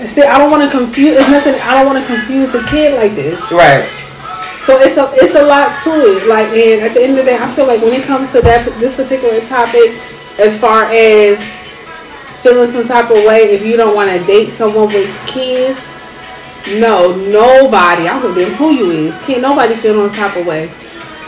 See, 0.06 0.22
I 0.22 0.38
don't 0.38 0.50
want 0.50 0.62
to 0.62 0.70
confuse. 0.70 1.16
It's 1.16 1.30
nothing. 1.30 1.54
I 1.62 1.74
don't 1.74 1.86
want 1.86 1.98
to 1.98 2.06
confuse 2.06 2.52
the 2.52 2.62
kid 2.68 2.96
like 2.96 3.12
this. 3.12 3.40
Right. 3.50 3.84
So 4.64 4.78
it's 4.78 4.96
a 4.96 5.08
it's 5.14 5.34
a 5.34 5.42
lot 5.42 5.76
to 5.84 5.90
it. 5.90 6.28
Like, 6.28 6.48
and 6.48 6.84
at 6.84 6.94
the 6.94 7.02
end 7.02 7.18
of 7.18 7.24
the 7.24 7.24
day, 7.24 7.38
I 7.38 7.48
feel 7.52 7.66
like 7.66 7.80
when 7.80 7.92
it 7.92 8.04
comes 8.04 8.32
to 8.32 8.40
that 8.42 8.64
this 8.80 8.96
particular 8.96 9.40
topic, 9.46 9.96
as 10.38 10.58
far 10.58 10.84
as 10.92 11.40
feeling 12.42 12.70
some 12.70 12.86
type 12.86 13.10
of 13.10 13.18
way, 13.24 13.52
if 13.52 13.64
you 13.64 13.76
don't 13.76 13.94
want 13.94 14.10
to 14.10 14.24
date 14.26 14.50
someone 14.50 14.88
with 14.88 15.08
kids, 15.26 15.80
no, 16.80 17.16
nobody. 17.30 18.08
I 18.08 18.20
don't 18.20 18.34
give 18.34 18.52
a 18.52 18.54
who 18.56 18.72
you 18.72 18.90
is. 18.90 19.20
Can't 19.22 19.42
nobody 19.42 19.74
feel 19.74 19.94
no 19.94 20.08
type 20.08 20.36
of 20.36 20.46
way 20.46 20.70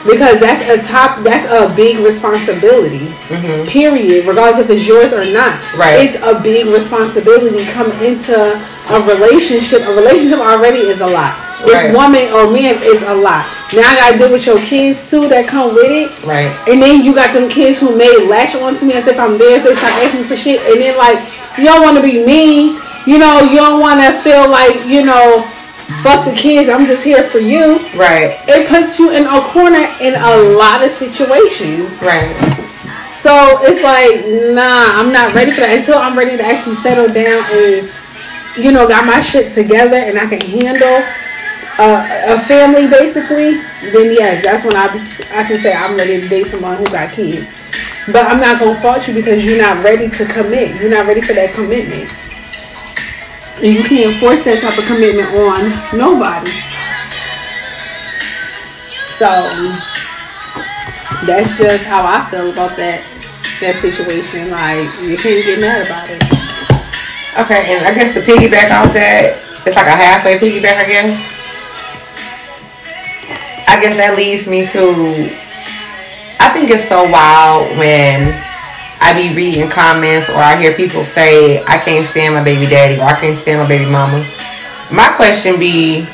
because 0.07 0.41
that's 0.41 0.65
a 0.71 0.79
top. 0.87 1.23
That's 1.23 1.47
a 1.51 1.75
big 1.75 1.99
responsibility. 2.05 3.11
Mm-hmm. 3.29 3.69
Period. 3.69 4.27
Regardless 4.27 4.65
if 4.65 4.71
it's 4.71 4.87
yours 4.87 5.13
or 5.13 5.25
not. 5.27 5.59
Right. 5.77 6.07
It's 6.07 6.17
a 6.23 6.41
big 6.43 6.67
responsibility 6.67 7.65
come 7.73 7.91
into 8.01 8.37
a 8.37 8.99
relationship. 9.05 9.83
A 9.87 9.93
relationship 9.95 10.39
already 10.39 10.87
is 10.87 11.01
a 11.01 11.07
lot. 11.07 11.35
It's 11.61 11.73
Right. 11.73 11.95
woman 11.95 12.31
or 12.37 12.51
man 12.53 12.79
is 12.85 13.03
a 13.03 13.15
lot. 13.15 13.49
Now 13.73 13.89
I 13.91 13.97
gotta 13.97 14.19
deal 14.19 14.33
with 14.33 14.47
your 14.47 14.59
kids 14.61 15.09
too 15.11 15.27
that 15.29 15.49
come 15.49 15.75
with 15.75 15.91
it. 15.91 16.13
Right. 16.23 16.53
And 16.69 16.81
then 16.83 17.03
you 17.03 17.15
got 17.15 17.33
them 17.33 17.49
kids 17.49 17.81
who 17.81 17.97
may 17.97 18.13
latch 18.29 18.55
on 18.55 18.77
to 18.77 18.85
me 18.85 18.93
as 18.95 19.09
if 19.09 19.19
I'm 19.19 19.39
there, 19.39 19.57
if 19.59 19.65
they 19.65 19.75
start 19.75 19.93
asking 20.05 20.25
for 20.25 20.37
shit. 20.37 20.61
And 20.69 20.81
then 20.81 20.97
like, 20.99 21.19
you 21.59 21.65
don't 21.65 21.83
want 21.83 21.97
to 21.97 22.03
be 22.03 22.25
mean. 22.25 22.79
You 23.07 23.19
know, 23.19 23.41
you 23.41 23.57
don't 23.57 23.81
want 23.81 24.05
to 24.05 24.13
feel 24.21 24.51
like, 24.51 24.85
you 24.87 25.05
know, 25.05 25.43
fuck 26.03 26.25
the 26.25 26.35
kids, 26.35 26.69
I'm 26.69 26.87
just 26.87 27.05
here 27.05 27.23
for 27.23 27.39
you. 27.39 27.79
Right. 27.95 28.35
It 28.49 28.69
puts 28.69 28.99
you 28.99 29.11
in 29.13 29.27
a 29.27 29.41
corner 29.53 29.87
in 30.01 30.15
a 30.15 30.37
lot 30.59 30.83
of 30.85 30.91
situations. 30.91 31.91
Right. 32.03 32.35
So 33.15 33.59
it's 33.67 33.83
like, 33.83 34.23
nah, 34.55 34.99
I'm 34.99 35.13
not 35.13 35.35
ready 35.35 35.51
for 35.51 35.61
that 35.61 35.79
until 35.79 35.99
I'm 35.99 36.17
ready 36.17 36.37
to 36.37 36.45
actually 36.45 36.77
settle 36.79 37.11
down 37.11 37.43
and, 37.59 37.91
you 38.59 38.71
know, 38.71 38.87
got 38.87 39.07
my 39.07 39.21
shit 39.23 39.51
together 39.51 39.97
and 39.97 40.19
I 40.19 40.27
can 40.27 40.41
handle 40.43 41.03
uh, 41.79 42.35
a 42.35 42.39
family 42.39 42.87
basically. 42.89 43.59
Then 43.93 44.15
yes, 44.15 44.43
that's 44.43 44.65
when 44.65 44.77
I 44.77 44.87
I 45.35 45.43
can 45.45 45.59
say 45.59 45.75
I'm 45.75 45.97
ready 45.97 46.21
to 46.21 46.29
date 46.29 46.47
someone 46.47 46.77
who 46.79 46.85
got 46.87 47.11
kids. 47.11 47.63
But 48.13 48.27
I'm 48.27 48.41
not 48.41 48.61
gonna 48.61 48.79
fault 48.81 49.07
you 49.09 49.15
because 49.15 49.45
you're 49.45 49.61
not 49.61 49.83
ready 49.83 50.09
to 50.09 50.25
commit. 50.27 50.81
You're 50.81 50.91
not 50.91 51.07
ready 51.07 51.21
for 51.21 51.35
that 51.35 51.53
commitment. 51.55 52.09
You 53.63 53.83
can't 53.83 54.13
force 54.21 54.45
that 54.45 54.61
type 54.61 54.77
of 54.77 54.85
commitment 54.85 55.33
on 55.33 55.65
nobody. 55.97 56.53
So 59.17 59.33
that's 61.25 61.57
just 61.57 61.89
how 61.89 62.05
I 62.05 62.21
feel 62.29 62.53
about 62.53 62.77
that 62.77 63.01
that 63.65 63.73
situation. 63.73 64.53
Like 64.53 64.85
you 65.01 65.17
can't 65.17 65.41
get 65.41 65.57
mad 65.57 65.89
about 65.89 66.05
it. 66.13 66.21
Okay, 67.41 67.73
and 67.73 67.85
I 67.85 67.93
guess 67.97 68.13
the 68.13 68.21
piggyback 68.21 68.69
off 68.73 68.93
that, 68.93 69.41
it's 69.65 69.77
like 69.77 69.89
a 69.89 69.97
halfway 69.97 70.37
piggyback, 70.37 70.77
I 70.77 70.89
guess. 70.89 71.13
I 73.69 73.81
guess 73.81 73.97
that 73.97 74.17
leads 74.17 74.47
me 74.47 74.65
to. 74.73 75.33
I 76.41 76.53
think 76.53 76.69
it's 76.69 76.89
so 76.89 77.09
wild 77.09 77.73
when 77.81 78.37
I 79.01 79.13
be 79.15 79.35
reading 79.37 79.69
comments 79.69 80.29
or 80.29 80.37
I 80.37 80.57
hear 80.61 80.73
people 80.75 81.05
say, 81.05 81.63
I 81.65 81.79
can't 81.79 82.07
stand 82.07 82.35
my 82.35 82.43
baby 82.43 82.67
daddy 82.67 83.01
or 83.01 83.05
I 83.05 83.19
can't 83.21 83.37
stand 83.37 83.61
my 83.61 83.69
baby 83.69 83.91
mama. 83.91 84.25
My 84.91 85.13
question 85.17 85.59
be, 85.59 86.07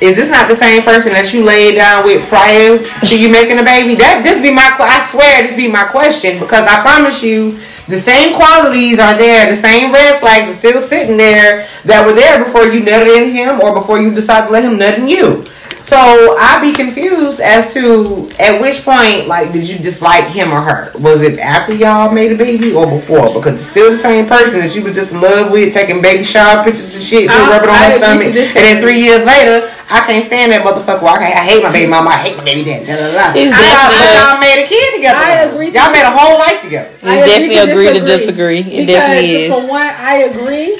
is 0.00 0.14
this 0.14 0.30
not 0.30 0.48
the 0.48 0.54
same 0.54 0.82
person 0.82 1.12
that 1.12 1.34
you 1.34 1.42
laid 1.44 1.74
down 1.74 2.04
with 2.04 2.22
prior 2.28 2.78
to 2.78 3.14
you 3.18 3.26
making 3.30 3.58
a 3.58 3.66
baby? 3.66 3.98
That 3.98 4.22
just 4.22 4.42
be 4.42 4.50
my, 4.54 4.70
I 4.78 5.02
swear 5.10 5.42
this 5.42 5.56
be 5.58 5.66
my 5.66 5.90
question 5.90 6.38
because 6.38 6.66
I 6.66 6.82
promise 6.82 7.22
you, 7.22 7.58
the 7.88 7.98
same 7.98 8.36
qualities 8.36 9.00
are 9.00 9.16
there, 9.16 9.48
the 9.48 9.56
same 9.56 9.90
red 9.90 10.20
flags 10.20 10.50
are 10.50 10.54
still 10.54 10.78
sitting 10.78 11.16
there 11.16 11.66
that 11.84 12.04
were 12.04 12.12
there 12.12 12.44
before 12.44 12.64
you 12.64 12.84
nutted 12.84 13.08
in 13.16 13.30
him 13.32 13.60
or 13.60 13.74
before 13.74 13.98
you 13.98 14.14
decided 14.14 14.46
to 14.48 14.52
let 14.52 14.64
him 14.64 14.78
nut 14.78 14.98
in 14.98 15.08
you. 15.08 15.42
So 15.88 15.96
I'd 16.36 16.60
be 16.60 16.76
confused 16.76 17.40
as 17.40 17.72
to 17.72 18.28
at 18.36 18.60
which 18.60 18.84
point, 18.84 19.24
like, 19.24 19.56
did 19.56 19.64
you 19.64 19.78
dislike 19.80 20.24
him 20.28 20.52
or 20.52 20.60
her? 20.60 20.92
Was 21.00 21.22
it 21.22 21.38
after 21.40 21.72
y'all 21.72 22.12
made 22.12 22.30
a 22.30 22.36
baby 22.36 22.74
or 22.76 22.84
before? 22.84 23.32
Because 23.32 23.54
it's 23.56 23.64
still 23.72 23.88
the 23.90 23.96
same 23.96 24.28
person 24.28 24.60
that 24.60 24.76
you 24.76 24.84
was 24.84 24.94
just 24.94 25.16
in 25.16 25.22
love 25.22 25.50
with, 25.50 25.72
taking 25.72 26.02
baby 26.02 26.24
shower 26.24 26.60
pictures 26.62 26.92
and 26.92 27.02
shit, 27.02 27.30
I- 27.30 27.32
uh-huh. 27.32 27.50
rubbing 27.56 27.70
on 27.72 27.76
I 27.80 27.88
my 27.88 27.96
stomach, 27.96 28.26
and 28.36 28.64
then 28.68 28.82
three 28.84 29.00
years 29.00 29.24
later, 29.24 29.64
I 29.88 30.04
can't 30.04 30.20
stand 30.28 30.52
that 30.52 30.60
motherfucker. 30.60 31.00
Well, 31.00 31.16
I, 31.16 31.24
I 31.24 31.48
hate 31.48 31.62
my 31.64 31.72
baby 31.72 31.88
mama. 31.88 32.10
I 32.12 32.20
hate 32.20 32.36
my 32.36 32.44
baby 32.44 32.68
daddy. 32.68 32.84
Da, 32.84 32.92
da, 32.92 33.08
da. 33.08 33.32
It's 33.32 33.48
I 33.48 33.56
thought 33.56 33.88
definitely- 33.88 34.20
y'all 34.20 34.40
made 34.44 34.60
a 34.60 34.68
kid 34.68 34.88
together. 35.00 35.24
I 35.24 35.32
agree 35.48 35.72
to- 35.72 35.76
Y'all 35.80 35.92
made 35.96 36.04
a 36.04 36.12
whole 36.12 36.36
life 36.36 36.60
together. 36.68 36.92
We 37.00 37.16
definitely 37.16 37.64
agree 37.64 37.88
to 37.96 38.04
disagree. 38.04 38.60
It 38.60 38.84
because 38.84 39.08
definitely 39.08 39.36
is. 39.40 39.48
For 39.56 39.64
one, 39.64 39.88
I 39.88 40.14
agree 40.28 40.76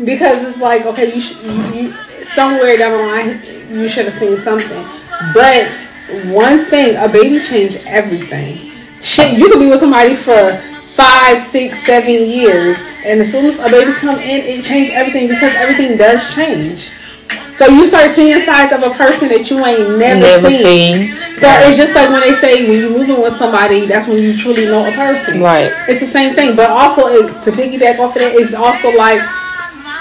because 0.00 0.48
it's 0.48 0.64
like 0.64 0.88
okay, 0.96 1.12
you, 1.14 1.20
should. 1.20 1.44
you, 1.44 1.92
you 1.92 1.94
somewhere 2.24 2.76
down 2.76 2.92
the 2.92 2.98
line 3.06 3.40
you 3.70 3.88
should 3.88 4.04
have 4.06 4.14
seen 4.14 4.36
something, 4.36 4.84
but 5.32 5.66
one 6.26 6.64
thing, 6.66 6.96
a 6.96 7.08
baby 7.08 7.40
changed 7.40 7.84
everything. 7.86 8.70
Shit, 9.00 9.38
you 9.38 9.50
could 9.50 9.58
be 9.58 9.68
with 9.68 9.80
somebody 9.80 10.14
for 10.14 10.56
five, 10.80 11.38
six, 11.38 11.84
seven 11.84 12.10
years, 12.28 12.78
and 13.04 13.20
as 13.20 13.30
soon 13.30 13.44
as 13.46 13.58
a 13.58 13.68
baby 13.70 13.92
come 13.92 14.18
in, 14.18 14.40
it 14.44 14.62
changed 14.64 14.92
everything 14.92 15.28
because 15.28 15.54
everything 15.56 15.96
does 15.96 16.34
change. 16.34 16.90
So 17.56 17.68
you 17.68 17.86
start 17.86 18.10
seeing 18.10 18.40
sides 18.40 18.72
of 18.72 18.82
a 18.82 18.90
person 18.96 19.28
that 19.28 19.48
you 19.48 19.64
ain't 19.64 19.98
never, 19.98 20.20
Never 20.20 20.50
seen. 20.50 21.12
seen. 21.14 21.16
So 21.36 21.46
it's 21.62 21.76
just 21.76 21.94
like 21.94 22.10
when 22.10 22.20
they 22.20 22.32
say 22.32 22.68
when 22.68 22.78
you're 22.80 22.90
moving 22.98 23.22
with 23.22 23.34
somebody, 23.34 23.86
that's 23.86 24.08
when 24.08 24.18
you 24.22 24.36
truly 24.36 24.64
know 24.66 24.88
a 24.88 24.92
person. 24.92 25.40
Right. 25.40 25.70
It's 25.86 26.00
the 26.00 26.06
same 26.06 26.34
thing, 26.34 26.56
but 26.56 26.70
also 26.70 27.06
it, 27.06 27.42
to 27.44 27.50
piggyback 27.52 27.98
off 28.00 28.16
of 28.16 28.22
that, 28.22 28.34
it's 28.34 28.54
also 28.54 28.90
like 28.96 29.20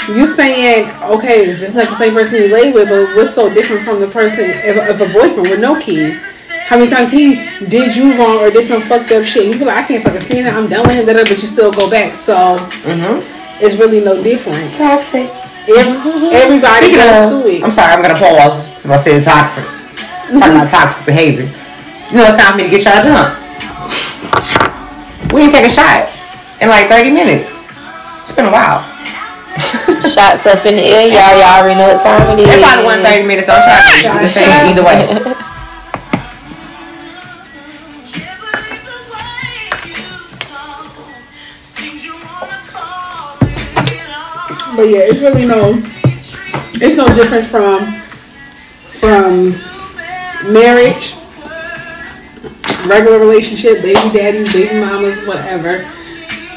you 0.10 0.26
saying, 0.26 0.90
okay, 1.04 1.46
is 1.50 1.60
this 1.62 1.74
not 1.74 1.88
the 1.88 1.96
same 1.96 2.14
person 2.14 2.36
you 2.42 2.48
lay 2.54 2.72
with, 2.74 2.90
but 2.90 3.16
what's 3.16 3.34
so 3.34 3.54
different 3.54 3.84
from 3.84 4.00
the 4.02 4.08
person 4.08 4.50
of, 4.70 4.78
of 4.90 5.02
a 5.02 5.14
boyfriend 5.14 5.50
with 5.50 5.60
no 5.62 5.80
kids? 5.80 6.42
How 6.66 6.78
many 6.78 6.90
times 6.90 7.12
he 7.12 7.36
did 7.68 7.96
you 7.96 8.18
wrong 8.18 8.38
or 8.40 8.50
did 8.50 8.64
some 8.64 8.82
fucked 8.82 9.12
up 9.12 9.26
shit? 9.26 9.44
And 9.46 9.54
you 9.54 9.60
be 9.60 9.66
like, 9.66 9.84
I 9.84 9.88
can't 9.88 10.04
fucking 10.04 10.22
stand 10.22 10.48
it. 10.48 10.54
I'm 10.54 10.68
done 10.68 10.88
with 10.88 10.96
him, 10.98 11.06
da, 11.06 11.14
da, 11.14 11.24
but 11.24 11.40
you 11.42 11.48
still 11.48 11.72
go 11.72 11.90
back. 11.90 12.16
So 12.16 12.58
Mm-hmm. 12.88 13.64
it's 13.64 13.78
really 13.78 14.04
no 14.04 14.22
different. 14.24 14.74
Toxic. 14.74 15.30
Every, 15.68 15.96
everybody 16.36 16.88
Speaking 16.92 17.00
goes 17.00 17.24
of, 17.24 17.30
through 17.44 17.52
it. 17.52 17.64
I'm 17.64 17.72
sorry, 17.72 17.94
I'm 17.94 18.02
gonna 18.02 18.20
pause 18.20 18.68
because 18.76 18.92
I 18.92 18.98
said 18.98 19.24
toxic. 19.24 19.64
Talking 20.40 20.56
about 20.60 20.70
toxic 20.70 21.06
behavior. 21.06 21.46
You 22.12 22.18
know, 22.20 22.26
it's 22.28 22.36
time 22.42 22.52
for 22.54 22.58
me 22.58 22.64
to 22.66 22.70
get 22.70 22.84
y'all 22.84 23.00
drunk. 23.04 23.32
We 25.32 25.42
ain't 25.44 25.54
take 25.54 25.66
a 25.66 25.70
shot 25.70 26.10
in 26.62 26.70
like 26.70 26.88
30 26.88 27.12
minutes. 27.12 27.68
It's 28.24 28.32
been 28.32 28.46
a 28.46 28.52
while. 28.52 28.84
Shots 30.14 30.46
up 30.46 30.66
in 30.66 30.76
the 30.76 30.84
air, 30.84 31.08
y'all. 31.08 31.38
Y'all 31.38 31.62
already 31.62 31.80
know 31.80 31.94
what 31.94 32.02
time 32.04 32.38
it 32.38 32.42
is. 32.42 32.50
It 32.50 32.62
probably 32.62 32.86
wasn't 32.86 33.06
30 33.06 33.28
minutes 33.28 33.50
on 33.50 33.58
shot. 33.62 33.84
Shot, 34.02 34.22
The 34.22 34.28
same 34.28 34.50
either 34.72 34.84
way. 34.84 35.34
But 44.76 44.90
yeah, 44.90 45.06
it's 45.06 45.22
really 45.22 45.46
no, 45.46 45.74
it's 46.82 46.98
no 46.98 47.06
difference 47.14 47.48
from 47.48 47.94
from 49.00 49.54
marriage, 50.52 51.14
regular 52.88 53.20
relationship, 53.20 53.84
baby 53.84 54.10
daddies, 54.12 54.52
baby 54.52 54.80
mamas, 54.80 55.26
whatever. 55.28 55.86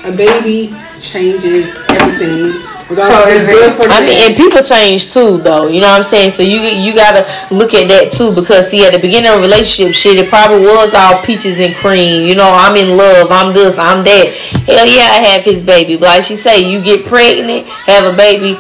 A 0.04 0.16
baby 0.16 0.74
changes 1.00 1.76
everything. 1.88 2.76
So 2.86 3.26
is 3.26 3.50
it? 3.50 3.90
I 3.90 3.98
mean, 3.98 4.14
and 4.22 4.36
people 4.36 4.62
change 4.62 5.12
too, 5.12 5.38
though. 5.38 5.66
You 5.66 5.80
know 5.80 5.90
what 5.90 5.98
I'm 5.98 6.04
saying? 6.06 6.30
So 6.30 6.44
you 6.44 6.60
you 6.60 6.94
gotta 6.94 7.26
look 7.50 7.74
at 7.74 7.88
that 7.88 8.12
too, 8.12 8.32
because 8.32 8.70
see, 8.70 8.86
at 8.86 8.92
the 8.92 9.00
beginning 9.00 9.28
of 9.28 9.38
a 9.38 9.42
relationship, 9.42 9.92
shit, 9.92 10.16
it 10.22 10.28
probably 10.28 10.60
was 10.60 10.94
all 10.94 11.20
peaches 11.26 11.58
and 11.58 11.74
cream. 11.74 12.28
You 12.28 12.36
know, 12.36 12.46
I'm 12.46 12.76
in 12.76 12.96
love, 12.96 13.32
I'm 13.32 13.52
this, 13.52 13.76
I'm 13.76 14.04
that. 14.04 14.30
Hell 14.70 14.86
yeah, 14.86 15.18
I 15.18 15.34
have 15.34 15.42
his 15.42 15.64
baby. 15.64 15.96
But 15.96 16.06
like 16.06 16.22
she 16.22 16.36
say, 16.36 16.62
you 16.62 16.80
get 16.80 17.04
pregnant, 17.06 17.66
have 17.90 18.06
a 18.06 18.16
baby. 18.16 18.56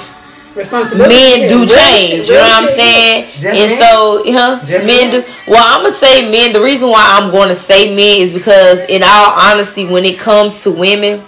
Men 0.56 1.48
do 1.48 1.66
change, 1.66 2.26
you 2.26 2.34
know 2.34 2.40
what 2.40 2.62
I'm 2.64 2.68
saying? 2.68 3.30
Just 3.38 3.44
and 3.44 3.70
men? 3.70 3.78
so, 3.78 4.22
huh? 4.26 4.66
Just 4.66 4.86
men 4.86 5.10
men? 5.10 5.22
do. 5.22 5.32
Well, 5.46 5.62
I'm 5.62 5.82
gonna 5.84 5.94
say 5.94 6.28
men. 6.28 6.52
The 6.52 6.62
reason 6.62 6.88
why 6.88 7.04
I'm 7.06 7.30
going 7.30 7.48
to 7.48 7.54
say 7.54 7.94
men 7.94 8.22
is 8.22 8.32
because, 8.32 8.80
in 8.88 9.02
all 9.04 9.32
honesty, 9.36 9.86
when 9.86 10.06
it 10.06 10.18
comes 10.18 10.62
to 10.62 10.72
women, 10.72 11.22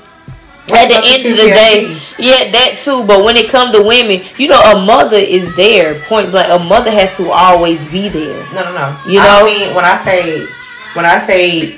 at 0.76 0.88
the 0.88 1.00
end 1.00 1.26
of 1.26 1.36
the 1.36 1.48
day, 1.54 1.96
yeah, 2.18 2.50
that 2.52 2.78
too. 2.82 3.06
But 3.06 3.24
when 3.24 3.36
it 3.36 3.48
comes 3.48 3.74
to 3.76 3.82
women, 3.82 4.20
you 4.36 4.48
know, 4.48 4.60
a 4.60 4.84
mother 4.84 5.16
is 5.16 5.54
there. 5.56 6.00
Point 6.04 6.30
blank, 6.30 6.50
a 6.50 6.62
mother 6.62 6.90
has 6.90 7.16
to 7.16 7.30
always 7.30 7.86
be 7.88 8.08
there. 8.08 8.42
No, 8.52 8.64
no, 8.64 8.74
no. 8.74 9.00
You 9.06 9.20
know, 9.20 9.40
I 9.40 9.44
mean, 9.44 9.74
when 9.74 9.84
I 9.84 9.96
say 10.04 10.46
when 10.94 11.06
I 11.06 11.18
say 11.18 11.72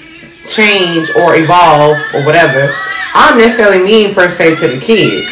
change 0.49 1.11
or 1.15 1.37
evolve 1.37 1.99
or 2.15 2.25
whatever, 2.25 2.73
I 3.15 3.31
don't 3.31 3.39
necessarily 3.39 3.85
mean 3.85 4.15
per 4.15 4.29
se 4.29 4.57
to 4.57 4.69
the 4.69 4.81
kid. 4.81 5.27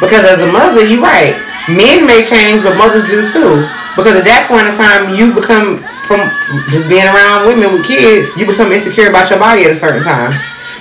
Because 0.00 0.24
as 0.24 0.40
a 0.40 0.50
mother, 0.50 0.84
you're 0.84 1.02
right. 1.02 1.34
Men 1.68 2.06
may 2.06 2.22
change, 2.24 2.62
but 2.62 2.76
mothers 2.76 3.08
do 3.08 3.24
too. 3.32 3.64
Because 3.96 4.18
at 4.18 4.26
that 4.26 4.50
point 4.50 4.66
in 4.68 4.74
time, 4.74 5.14
you 5.14 5.32
become 5.32 5.80
from 6.04 6.20
just 6.68 6.84
being 6.88 7.08
around 7.08 7.48
women 7.48 7.72
with 7.72 7.86
kids, 7.86 8.36
you 8.36 8.44
become 8.44 8.72
insecure 8.72 9.08
about 9.08 9.30
your 9.30 9.38
body 9.38 9.64
at 9.64 9.72
a 9.72 9.76
certain 9.76 10.04
time. 10.04 10.32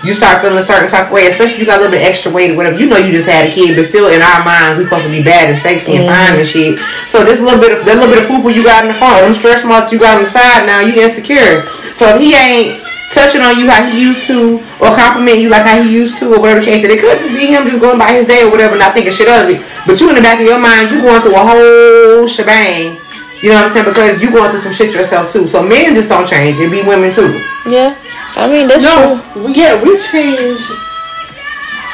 You 0.04 0.12
start 0.14 0.44
feeling 0.44 0.60
a 0.60 0.64
certain 0.64 0.92
type 0.92 1.08
of 1.08 1.16
way, 1.16 1.32
especially 1.32 1.56
if 1.56 1.60
you 1.64 1.66
got 1.66 1.80
a 1.80 1.88
little 1.88 1.96
bit 1.96 2.04
extra 2.04 2.28
weight 2.28 2.52
or 2.52 2.58
whatever. 2.60 2.76
You 2.76 2.92
know 2.92 3.00
you 3.00 3.16
just 3.16 3.28
had 3.28 3.48
a 3.48 3.52
kid, 3.52 3.80
but 3.80 3.88
still 3.88 4.12
in 4.12 4.20
our 4.20 4.44
minds 4.44 4.78
we 4.78 4.84
supposed 4.84 5.08
to 5.08 5.12
be 5.12 5.24
bad 5.24 5.48
and 5.48 5.58
sexy 5.58 5.96
and 5.96 6.04
fine 6.04 6.36
and 6.36 6.44
shit. 6.44 6.76
So 7.08 7.24
this 7.24 7.40
little 7.40 7.60
bit 7.60 7.72
of 7.72 7.88
that 7.88 7.96
little 7.96 8.12
bit 8.12 8.20
of 8.20 8.28
food 8.28 8.44
you 8.52 8.68
got 8.68 8.84
in 8.84 8.92
the 8.92 9.00
phone, 9.00 9.24
them 9.24 9.32
stretch 9.32 9.64
marks 9.64 9.96
you 9.96 10.00
got 10.00 10.20
on 10.20 10.28
the 10.28 10.30
side 10.30 10.68
now, 10.68 10.84
you 10.84 10.92
insecure. 11.00 11.64
So 11.96 12.16
if 12.16 12.20
he 12.20 12.36
ain't 12.36 12.84
touching 13.16 13.46
on 13.46 13.56
you 13.56 13.70
how 13.70 13.86
he 13.86 14.02
used 14.02 14.28
to, 14.28 14.60
or 14.82 14.92
compliment 14.92 15.40
you 15.40 15.48
like 15.48 15.64
how 15.64 15.80
he 15.80 15.88
used 15.88 16.20
to, 16.20 16.34
or 16.34 16.42
whatever 16.42 16.60
the 16.60 16.66
case 16.66 16.84
is, 16.84 16.90
it 16.90 17.00
could 17.00 17.16
just 17.16 17.32
be 17.32 17.48
him 17.48 17.64
just 17.64 17.80
going 17.80 18.02
by 18.02 18.12
his 18.12 18.26
day 18.26 18.44
or 18.44 18.52
whatever, 18.52 18.76
not 18.76 18.92
thinking 18.92 19.14
shit 19.14 19.30
of 19.30 19.48
it. 19.48 19.62
But 19.88 20.02
you 20.02 20.10
in 20.10 20.20
the 20.20 20.26
back 20.26 20.42
of 20.42 20.46
your 20.46 20.60
mind, 20.60 20.92
you 20.92 21.00
going 21.00 21.22
through 21.22 21.38
a 21.38 21.46
whole 21.46 22.28
shebang. 22.28 23.00
You 23.44 23.50
know 23.50 23.56
what 23.56 23.66
I'm 23.66 23.72
saying? 23.72 23.86
Because 23.92 24.22
you 24.24 24.32
going 24.32 24.50
through 24.52 24.62
some 24.62 24.72
shit 24.72 24.94
yourself 24.96 25.32
too. 25.32 25.46
So 25.48 25.62
men 25.62 25.94
just 25.94 26.08
don't 26.08 26.26
change. 26.26 26.58
It 26.60 26.72
be 26.72 26.82
women 26.82 27.12
too. 27.14 27.28
Yeah, 27.70 27.92
I 28.38 28.48
mean 28.48 28.68
that's 28.70 28.84
No, 28.86 29.20
true. 29.34 29.44
we- 29.48 29.54
yeah, 29.54 29.76
we 29.84 29.98
change 30.00 30.62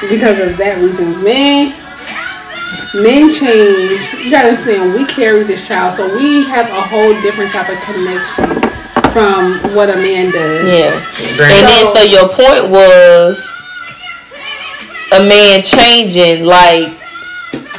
because 0.10 0.38
of 0.40 0.58
that 0.58 0.78
reason. 0.78 1.24
Men, 1.24 1.74
men 3.02 3.30
change. 3.34 3.98
You 4.24 4.30
gotta 4.30 4.50
understand, 4.50 4.94
we 4.94 5.06
carry 5.06 5.42
this 5.44 5.68
child, 5.68 5.94
so 5.94 6.06
we 6.16 6.44
have 6.46 6.70
a 6.70 6.82
whole 6.82 7.14
different 7.22 7.50
type 7.52 7.68
of 7.70 7.80
connection 7.82 8.62
from 9.12 9.58
what 9.76 9.90
a 9.90 9.96
man 9.98 10.32
does. 10.32 10.64
Yeah, 10.70 10.94
Right. 11.42 11.52
and 11.58 11.68
then 11.68 11.86
so 11.96 12.04
your 12.04 12.30
point 12.30 12.70
was 12.70 13.42
a 15.14 15.24
man 15.24 15.64
changing 15.64 16.46
like 16.46 16.94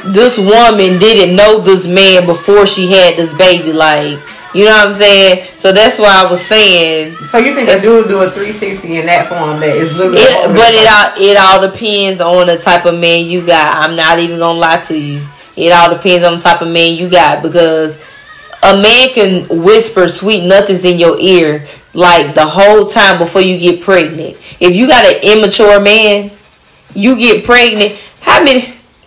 this 0.05 0.37
woman 0.37 0.99
didn't 0.99 1.35
know 1.35 1.59
this 1.59 1.87
man 1.87 2.25
before 2.25 2.65
she 2.65 2.91
had 2.91 3.15
this 3.15 3.33
baby 3.33 3.71
like 3.71 4.19
you 4.53 4.65
know 4.65 4.71
what 4.71 4.87
i'm 4.87 4.93
saying? 4.93 5.45
So 5.55 5.71
that's 5.71 5.97
why 5.99 6.23
i 6.25 6.29
was 6.29 6.41
saying 6.41 7.15
So 7.25 7.37
you 7.37 7.55
think 7.55 7.69
a 7.69 7.79
dude 7.79 8.07
do 8.07 8.21
a 8.21 8.29
360 8.29 8.97
in 8.97 9.05
that 9.05 9.29
form 9.29 9.59
that 9.59 9.75
is 9.75 9.93
literally 9.95 10.17
it, 10.19 10.47
but 10.47 10.73
it 10.73 10.87
all 10.87 11.13
it 11.17 11.37
all 11.37 11.71
depends 11.71 12.21
on 12.21 12.47
the 12.47 12.57
type 12.57 12.85
of 12.85 12.99
man 12.99 13.25
you 13.25 13.45
got. 13.45 13.83
I'm 13.83 13.95
not 13.95 14.19
even 14.19 14.39
gonna 14.39 14.59
lie 14.59 14.81
to 14.81 14.97
you. 14.97 15.25
It 15.55 15.71
all 15.71 15.93
depends 15.93 16.25
on 16.25 16.35
the 16.35 16.41
type 16.41 16.61
of 16.61 16.67
man 16.67 16.95
you 16.95 17.09
got 17.09 17.43
because 17.43 18.01
a 18.63 18.81
man 18.81 19.09
can 19.13 19.63
whisper 19.63 20.07
sweet 20.07 20.45
nothings 20.45 20.85
in 20.85 20.99
your 20.99 21.19
ear 21.19 21.65
like 21.93 22.35
the 22.35 22.45
whole 22.45 22.85
time 22.85 23.17
before 23.19 23.41
you 23.41 23.57
get 23.57 23.81
pregnant. 23.81 24.37
If 24.59 24.75
you 24.75 24.87
got 24.87 25.05
an 25.05 25.19
immature 25.23 25.79
man 25.79 26.31
you 26.93 27.17
get 27.17 27.45
pregnant. 27.45 27.99
How 28.21 28.43
many 28.43 28.61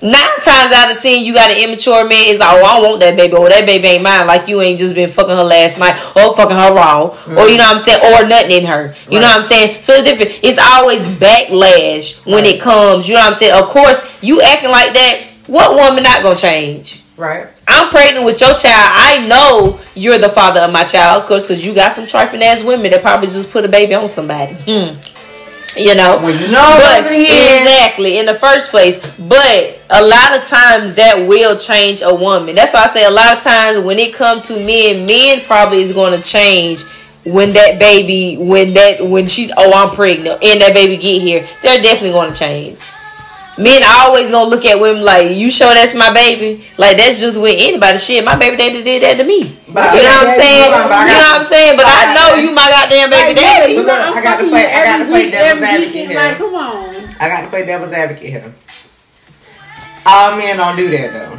Nine 0.05 0.39
times 0.43 0.71
out 0.75 0.95
of 0.95 1.01
ten, 1.01 1.25
you 1.25 1.33
got 1.33 1.51
an 1.51 1.57
immature 1.57 2.07
man. 2.07 2.27
Is 2.29 2.39
like, 2.39 2.51
oh, 2.53 2.63
I 2.63 2.79
want 2.87 3.01
that 3.01 3.17
baby, 3.17 3.33
or 3.35 3.49
that 3.49 3.65
baby 3.65 3.89
ain't 3.89 4.03
mine. 4.03 4.27
Like 4.27 4.47
you 4.49 4.61
ain't 4.61 4.79
just 4.79 4.95
been 4.95 5.09
fucking 5.09 5.35
her 5.35 5.43
last 5.43 5.79
night, 5.79 5.97
or 6.15 6.37
fucking 6.37 6.55
her 6.55 6.75
raw, 6.75 7.07
or 7.09 7.49
you 7.49 7.57
know 7.57 7.65
what 7.65 7.77
I'm 7.79 7.83
saying, 7.83 8.05
or 8.15 8.29
nothing 8.29 8.51
in 8.51 8.67
her. 8.67 8.95
You 9.11 9.19
know 9.21 9.27
what 9.29 9.41
I'm 9.41 9.47
saying? 9.47 9.83
So 9.83 9.95
it's 9.95 10.05
different. 10.07 10.39
It's 10.45 10.59
always 10.61 11.07
backlash 11.17 12.25
when 12.27 12.45
Right. 12.45 12.55
it 12.57 12.61
comes. 12.61 13.09
You 13.09 13.15
know 13.15 13.21
what 13.23 13.33
I'm 13.33 13.39
saying? 13.39 13.55
Of 13.55 13.65
course, 13.71 13.97
you 14.21 14.43
acting 14.43 14.71
like 14.71 14.93
that. 14.93 15.21
What 15.47 15.75
woman 15.75 16.03
not 16.03 16.23
gonna 16.23 16.37
change? 16.37 17.01
right? 17.17 17.47
I'm 17.69 17.91
pregnant 17.91 18.25
with 18.27 18.41
your 18.41 18.55
child. 18.55 18.91
I 18.93 19.25
know 19.29 19.79
you're 19.95 20.19
the 20.19 20.29
father 20.29 20.61
of 20.61 20.73
my 20.73 20.83
child, 20.85 21.23
of 21.23 21.29
course, 21.29 21.47
because 21.47 21.65
you 21.65 21.73
got 21.73 21.93
some 21.93 22.07
trifling 22.07 22.43
ass 22.43 22.63
women 22.65 22.91
that 22.91 23.03
probably 23.03 23.29
just 23.29 23.53
put 23.53 23.65
a 23.65 23.69
baby 23.69 23.95
on 23.95 24.09
somebody. 24.09 24.53
Hmm. 24.55 24.95
You 25.77 25.95
know, 25.95 26.19
When 26.23 26.37
but 26.51 27.05
what 27.05 27.13
it 27.13 27.21
is. 27.21 27.61
exactly 27.61 28.19
in 28.19 28.27
the 28.27 28.35
first 28.35 28.71
place. 28.71 28.99
But 29.19 29.81
a 29.91 30.05
lot 30.05 30.37
of 30.39 30.45
times 30.47 30.95
that 30.95 31.27
will 31.27 31.57
change 31.57 32.03
a 32.03 32.15
woman. 32.15 32.55
That's 32.55 32.73
why 32.73 32.85
I 32.85 32.89
say 32.89 33.05
a 33.05 33.11
lot 33.11 33.37
of 33.37 33.43
times 33.43 33.79
when 33.85 33.99
it 33.99 34.15
comes 34.15 34.47
to 34.49 34.55
men, 34.65 35.07
men 35.07 35.41
probably 35.45 35.83
is 35.83 35.93
going 35.93 36.21
to 36.21 36.23
change 36.27 36.85
when 37.25 37.53
that 37.55 37.79
baby, 37.79 38.37
when 38.37 38.75
that, 38.75 39.05
when 39.05 39.27
she's 39.27 39.51
oh 39.57 39.73
I'm 39.73 39.95
pregnant 39.95 40.43
and 40.45 40.61
that 40.61 40.75
baby 40.75 40.97
get 40.97 41.23
here. 41.23 41.49
They're 41.63 41.83
definitely 41.83 42.13
going 42.13 42.33
to 42.33 42.39
change. 42.39 42.79
Men 43.57 43.83
always 43.87 44.31
gonna 44.33 44.51
look 44.51 44.65
at 44.65 44.81
women 44.81 45.03
like 45.05 45.31
you 45.37 45.49
sure 45.51 45.73
that's 45.75 45.95
my 45.95 46.13
baby. 46.13 46.65
Like 46.77 46.97
that's 46.97 47.21
just 47.21 47.41
with 47.41 47.55
anybody. 47.57 47.99
Shit, 47.99 48.25
my 48.25 48.35
baby 48.35 48.57
daddy 48.57 48.83
did 48.83 49.03
that 49.05 49.17
to 49.19 49.25
me. 49.25 49.57
But 49.71 49.95
you 49.95 50.03
know 50.03 50.27
what 50.27 50.27
I'm 50.27 50.41
saying? 50.41 50.73
on, 50.75 50.89
but 50.89 50.93
I 50.93 51.07
you 51.07 51.15
know 51.15 51.31
what 51.31 51.41
I'm 51.41 51.47
saying? 51.47 51.77
But 51.79 51.87
I 51.87 52.03
know 52.15 52.29
you 52.43 52.51
my 52.51 52.67
goddamn 52.67 53.11
baby 53.11 53.35
Like, 53.35 53.37
daddy. 53.39 53.73
you 53.75 53.83
Look, 53.87 53.91
I'm 53.91 54.15
I 54.15 54.23
got 54.23 54.39
to 54.43 54.49
play- 54.49 54.73
I 54.75 54.85
got 54.85 54.99
to 54.99 55.07
play 55.07 55.31
devil's 55.31 55.63
advocate 55.63 56.07
here. 56.09 56.17
Like, 56.19 56.37
come 56.39 56.55
on. 56.55 56.95
I 57.21 57.29
got 57.29 57.41
to 57.43 57.49
play 57.49 57.67
devil's 57.67 57.93
advocate 57.93 58.31
here. 58.31 58.55
All 60.07 60.37
men 60.37 60.57
don't 60.57 60.77
do 60.77 60.91
that 60.91 61.13
though. 61.13 61.39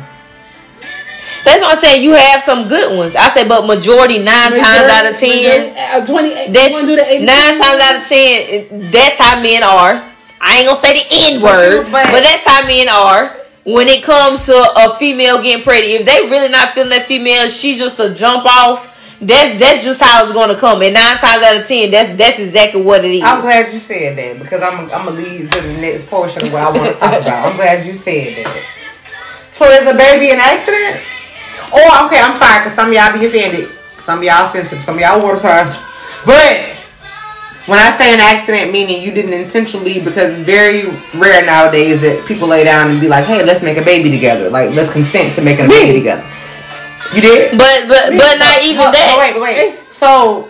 That's 1.43 1.61
what 1.61 1.75
I'm 1.75 1.77
saying. 1.77 2.01
You 2.01 2.13
have 2.13 2.41
some 2.41 2.67
good 2.67 2.97
ones. 2.97 3.15
I 3.15 3.29
say, 3.29 3.47
but 3.47 3.67
majority 3.67 4.17
nine 4.17 4.51
times 4.55 4.89
out 4.89 5.05
of 5.05 5.19
ten, 5.19 5.75
uh, 5.77 6.05
28. 6.05 6.53
that's 6.53 6.69
you 6.69 6.73
wanna 6.73 6.87
do 6.87 6.95
the 6.95 7.05
82? 7.11 7.25
nine 7.25 7.59
times 7.61 7.81
out 7.83 7.95
of 8.01 8.07
ten. 8.07 8.89
That's 8.89 9.17
how 9.19 9.41
men 9.43 9.61
are. 9.63 10.14
I 10.45 10.59
ain't 10.59 10.67
gonna 10.67 10.79
say 10.79 10.93
the 10.93 11.05
N 11.33 11.41
word, 11.41 11.91
But 11.91 12.21
that's 12.21 12.45
how 12.45 12.67
men 12.67 12.87
are. 12.87 13.35
When 13.65 13.87
it 13.87 14.03
comes 14.03 14.45
to 14.45 14.53
a 14.53 14.95
female 14.97 15.41
getting 15.41 15.63
pregnant, 15.63 16.01
if 16.01 16.05
they 16.05 16.29
really 16.29 16.49
not 16.49 16.77
feeling 16.77 16.91
that 16.91 17.07
female, 17.07 17.49
she 17.49 17.75
just 17.75 17.99
a 17.99 18.13
jump 18.13 18.45
off. 18.45 18.93
That's 19.19 19.57
that's 19.57 19.83
just 19.83 20.03
how 20.03 20.23
it's 20.23 20.33
gonna 20.33 20.53
come. 20.53 20.83
And 20.83 20.93
nine 20.93 21.17
times 21.17 21.41
out 21.41 21.57
of 21.57 21.65
ten, 21.65 21.89
that's 21.89 22.15
that's 22.15 22.37
exactly 22.37 22.83
what 22.83 23.03
it 23.03 23.09
is. 23.09 23.23
I'm 23.23 23.41
glad 23.41 23.73
you 23.73 23.79
said 23.79 24.17
that 24.17 24.37
because 24.37 24.61
I'm 24.61 24.81
I'm 24.93 25.09
gonna 25.09 25.17
lead 25.17 25.49
to 25.49 25.61
the 25.61 25.73
next 25.81 26.05
portion 26.05 26.45
of 26.45 26.53
what 26.53 26.61
I 26.61 26.69
want 26.69 26.93
to 26.93 26.99
talk 26.99 27.19
about. 27.19 27.49
I'm 27.49 27.55
glad 27.55 27.87
you 27.87 27.95
said 27.95 28.45
that. 28.45 28.63
So 29.49 29.65
is 29.65 29.89
a 29.89 29.97
baby 29.97 30.29
an 30.29 30.37
accident? 30.37 31.01
Oh, 31.73 32.05
okay. 32.05 32.21
I'm 32.21 32.37
sorry 32.37 32.61
because 32.61 32.75
some 32.75 32.89
of 32.89 32.93
y'all 32.93 33.17
be 33.17 33.25
offended. 33.25 33.71
Some 33.97 34.19
of 34.19 34.23
y'all 34.25 34.45
sensitive. 34.51 34.83
Some 34.83 34.95
of 34.95 35.01
y'all 35.01 35.23
water 35.23 35.39
signs. 35.39 35.73
But 36.25 36.74
when 37.67 37.79
I 37.79 37.97
say 37.97 38.13
an 38.13 38.19
accident, 38.19 38.71
meaning 38.71 39.01
you 39.01 39.11
didn't 39.11 39.33
intentionally, 39.33 39.99
because 39.99 40.37
it's 40.37 40.45
very 40.45 40.85
rare 41.15 41.45
nowadays 41.45 42.01
that 42.01 42.25
people 42.27 42.47
lay 42.47 42.63
down 42.63 42.91
and 42.91 43.01
be 43.01 43.07
like, 43.07 43.25
"Hey, 43.25 43.43
let's 43.43 43.63
make 43.63 43.77
a 43.77 43.83
baby 43.83 44.09
together. 44.11 44.49
Like, 44.49 44.71
let's 44.71 44.91
consent 44.91 45.33
to 45.35 45.41
making 45.41 45.65
a 45.65 45.69
baby 45.69 45.97
together." 45.97 46.23
You 47.13 47.21
did? 47.21 47.57
but 47.57 47.87
but 47.87 48.17
but 48.17 48.37
not 48.37 48.61
even 48.61 48.85
Oh, 48.85 48.91
that. 48.91 49.15
Wait, 49.17 49.41
wait. 49.41 49.79
So 49.91 50.49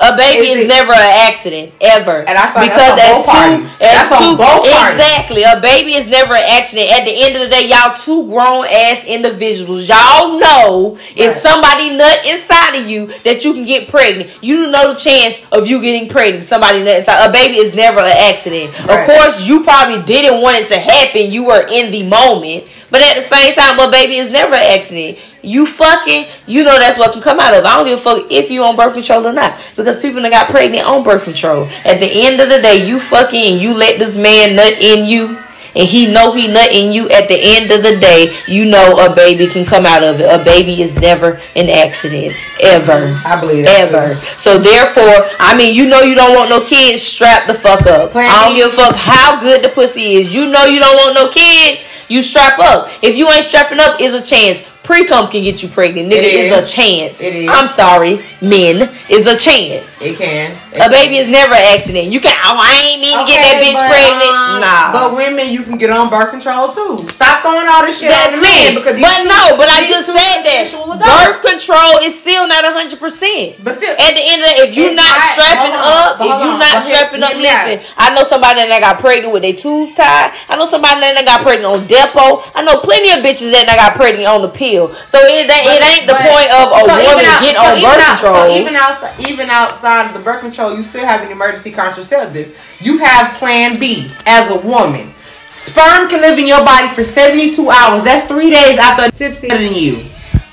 A 0.00 0.16
baby 0.16 0.46
Is 0.46 0.60
is, 0.62 0.68
never 0.68 0.92
an 0.92 1.26
accident 1.26 1.72
ever. 1.80 2.22
And 2.22 2.38
I 2.38 2.54
thought 2.54 2.70
that's 2.70 2.86
on 2.86 3.18
both 3.18 3.26
parties. 3.26 3.78
That's 3.82 4.12
on 4.14 4.36
both 4.38 4.62
parties. 4.62 4.94
exactly. 4.94 5.42
A 5.42 5.58
baby 5.58 5.98
is 5.98 6.06
never 6.06 6.34
an 6.38 6.46
accident. 6.46 6.94
At 6.94 7.02
the 7.02 7.10
end 7.10 7.34
of 7.34 7.42
the 7.42 7.50
day, 7.50 7.66
y'all 7.66 7.98
two 7.98 8.30
grown 8.30 8.66
ass 8.70 9.02
individuals. 9.04 9.88
Y'all 9.88 10.38
know 10.38 10.96
if 11.18 11.32
somebody 11.34 11.96
nut 11.96 12.22
inside 12.30 12.78
of 12.78 12.86
you 12.86 13.10
that 13.26 13.44
you 13.44 13.52
can 13.52 13.64
get 13.64 13.88
pregnant. 13.88 14.30
You 14.40 14.70
know 14.70 14.94
the 14.94 14.98
chance 14.98 15.42
of 15.50 15.66
you 15.66 15.82
getting 15.82 16.08
pregnant. 16.08 16.44
Somebody 16.44 16.84
nut 16.84 17.02
inside. 17.02 17.26
A 17.26 17.32
baby 17.32 17.58
is 17.58 17.74
never 17.74 17.98
an 17.98 18.14
accident. 18.30 18.70
Right. 18.86 19.02
Of 19.02 19.06
course, 19.06 19.48
you 19.48 19.64
probably 19.64 20.02
didn't 20.06 20.40
want 20.40 20.58
it 20.62 20.68
to 20.68 20.78
happen. 20.78 21.32
You 21.32 21.46
were 21.46 21.66
in 21.66 21.90
the 21.90 22.08
moment. 22.08 22.70
But 22.90 23.02
at 23.02 23.16
the 23.16 23.22
same 23.22 23.52
time, 23.52 23.78
a 23.78 23.90
baby 23.90 24.16
is 24.16 24.30
never 24.30 24.54
an 24.54 24.78
accident. 24.78 25.18
You 25.42 25.66
fucking, 25.66 26.26
you 26.46 26.64
know 26.64 26.78
that's 26.78 26.98
what 26.98 27.12
can 27.12 27.22
come 27.22 27.38
out 27.38 27.54
of. 27.54 27.64
it. 27.64 27.66
I 27.66 27.76
don't 27.76 27.86
give 27.86 27.98
a 27.98 28.02
fuck 28.02 28.30
if 28.30 28.50
you 28.50 28.64
on 28.64 28.76
birth 28.76 28.94
control 28.94 29.26
or 29.26 29.32
not. 29.32 29.58
Because 29.76 30.00
people 30.00 30.20
that 30.22 30.30
got 30.30 30.48
pregnant 30.48 30.86
on 30.86 31.04
birth 31.04 31.24
control. 31.24 31.68
At 31.84 32.00
the 32.00 32.10
end 32.10 32.40
of 32.40 32.48
the 32.48 32.58
day, 32.58 32.86
you 32.86 32.98
fucking 32.98 33.52
and 33.52 33.60
you 33.60 33.74
let 33.74 33.98
this 33.98 34.16
man 34.16 34.56
nut 34.56 34.80
in 34.80 35.06
you. 35.06 35.38
And 35.76 35.86
he 35.86 36.10
know 36.10 36.32
he 36.32 36.48
nut 36.48 36.72
in 36.72 36.92
you. 36.92 37.08
At 37.10 37.28
the 37.28 37.38
end 37.38 37.70
of 37.70 37.84
the 37.84 38.00
day, 38.00 38.34
you 38.48 38.64
know 38.64 38.98
a 38.98 39.14
baby 39.14 39.46
can 39.46 39.64
come 39.64 39.86
out 39.86 40.02
of 40.02 40.20
it. 40.20 40.26
A 40.28 40.42
baby 40.42 40.82
is 40.82 40.96
never 40.96 41.38
an 41.54 41.68
accident. 41.68 42.34
Ever. 42.60 43.14
I 43.24 43.38
believe 43.38 43.64
that. 43.64 43.88
Ever. 43.88 44.20
So 44.38 44.58
therefore, 44.58 45.30
I 45.38 45.56
mean, 45.56 45.74
you 45.76 45.86
know 45.88 46.00
you 46.00 46.16
don't 46.16 46.34
want 46.34 46.50
no 46.50 46.64
kids. 46.64 47.02
Strap 47.02 47.46
the 47.46 47.54
fuck 47.54 47.86
up. 47.86 48.10
Plan 48.10 48.28
I 48.28 48.46
don't 48.46 48.56
give 48.56 48.72
a 48.72 48.76
fuck 48.76 48.96
how 48.96 49.38
good 49.38 49.62
the 49.62 49.68
pussy 49.68 50.14
is. 50.14 50.34
You 50.34 50.50
know 50.50 50.64
you 50.64 50.80
don't 50.80 50.96
want 50.96 51.14
no 51.14 51.28
kids. 51.30 51.84
you 52.08 52.22
strap 52.22 52.58
up. 52.58 52.88
If 53.02 53.16
you 53.16 53.28
ain't 53.30 53.44
strapping 53.44 53.78
up, 53.78 54.00
is 54.00 54.14
a 54.14 54.22
chance 54.22 54.62
pre-cum 54.88 55.28
can 55.28 55.44
get 55.44 55.60
you 55.62 55.68
pregnant. 55.68 56.08
Nigga 56.08 56.24
It 56.24 56.48
is. 56.48 56.56
a 56.56 56.64
chance. 56.64 57.20
It 57.20 57.36
is. 57.44 57.48
I'm 57.52 57.68
sorry, 57.68 58.24
men 58.40 58.88
is 59.12 59.28
a 59.28 59.36
chance. 59.36 60.00
It 60.00 60.16
can. 60.16 60.56
A 60.80 60.88
baby 60.88 61.20
is 61.20 61.28
never 61.28 61.52
an 61.52 61.76
accident. 61.76 62.08
You 62.08 62.24
can 62.24 62.32
oh 62.32 62.56
I 62.56 62.72
ain't 62.88 63.04
mean 63.04 63.12
to 63.12 63.28
get 63.28 63.36
that 63.44 63.60
bitch 63.60 63.76
but, 63.76 63.92
pregnant. 63.92 64.32
um, 64.32 64.64
nah. 64.64 64.88
But 64.96 65.08
women, 65.12 65.52
you 65.52 65.60
can 65.60 65.76
get 65.76 65.92
on 65.92 66.08
birth 66.08 66.32
control 66.32 66.72
too. 66.72 67.04
Stop 67.12 67.44
throwing 67.44 67.68
all 67.68 67.84
this 67.84 68.00
shit 68.00 68.08
That 68.08 68.32
on 68.32 68.40
the 68.40 68.48
too. 68.48 68.80
because 68.80 68.96
these 68.96 69.04
But 69.04 69.28
two- 69.28 69.28
no, 69.28 69.42
but 69.60 69.68
I 69.68 69.84
just 69.84 70.08
said 70.08 70.40
that 70.48 70.64
birth 70.72 71.44
control 71.44 72.00
is 72.00 72.16
still 72.16 72.48
not 72.48 72.64
hundred 72.64 72.96
percent. 72.96 73.60
But 73.60 73.76
still, 73.76 73.92
At 73.92 74.16
the 74.16 74.24
end 74.24 74.40
of 74.40 74.48
the 74.56 74.64
if 74.64 74.72
you're 74.72 74.96
not 74.96 75.04
not- 75.04 75.36
strapping 75.36 75.76
up, 75.76 76.16
if 76.16 76.32
you're 76.32 76.56
not 76.64 76.80
strapping 76.80 77.20
up, 77.20 77.36
hear 77.36 77.44
me 77.44 77.52
out. 77.52 77.68
listen. 77.76 77.92
I 78.00 78.16
know 78.16 78.24
somebody 78.24 78.64
that 78.64 78.80
got 78.80 79.04
pregnant 79.04 79.36
with 79.36 79.44
their 79.44 79.52
tubes 79.52 79.92
tied. 80.00 80.32
I 80.48 80.56
know 80.56 80.64
somebody 80.64 81.04
that 81.04 81.20
got 81.28 81.44
pregnant 81.44 81.68
on 81.68 81.84
Depo. 81.84 82.40
I 82.56 82.64
know 82.64 82.80
plenty 82.80 83.12
of 83.12 83.20
bitches 83.20 83.52
that 83.52 83.68
got 83.68 83.92
pregnant 84.00 84.24
on 84.32 84.40
the 84.40 84.48
pill. 84.48 84.77
So 84.86 85.18
it, 85.26 85.48
that, 85.50 85.62
it 85.66 85.82
ain't 85.82 86.06
the 86.06 86.14
But- 86.14 86.30
point 86.30 86.50
of 86.54 86.66
a 86.70 86.80
so 86.86 86.94
woman 87.10 87.26
out- 87.26 87.42
getting 87.42 87.58
so 87.58 87.74
on 87.74 87.82
birth 87.82 87.98
out- 87.98 88.14
control. 88.14 88.46
So 88.46 88.54
even 88.54 88.74
outside, 88.76 89.14
even 89.28 89.50
outside 89.50 90.06
of 90.06 90.12
the 90.14 90.20
birth 90.20 90.40
control, 90.40 90.76
you 90.76 90.82
still 90.84 91.04
have 91.04 91.22
an 91.22 91.32
emergency 91.32 91.72
contraceptive. 91.72 92.54
You 92.78 92.98
have 92.98 93.34
Plan 93.38 93.78
B 93.80 94.12
as 94.26 94.48
a 94.50 94.58
woman. 94.58 95.12
Sperm 95.56 96.08
can 96.08 96.20
live 96.22 96.38
in 96.38 96.46
your 96.46 96.64
body 96.64 96.86
for 96.88 97.02
72 97.02 97.68
hours. 97.68 98.04
That's 98.04 98.26
three 98.28 98.50
days 98.50 98.78
after 98.78 99.04
a 99.06 99.10
tipsy 99.10 99.48
nutting 99.48 99.74
you. 99.74 100.04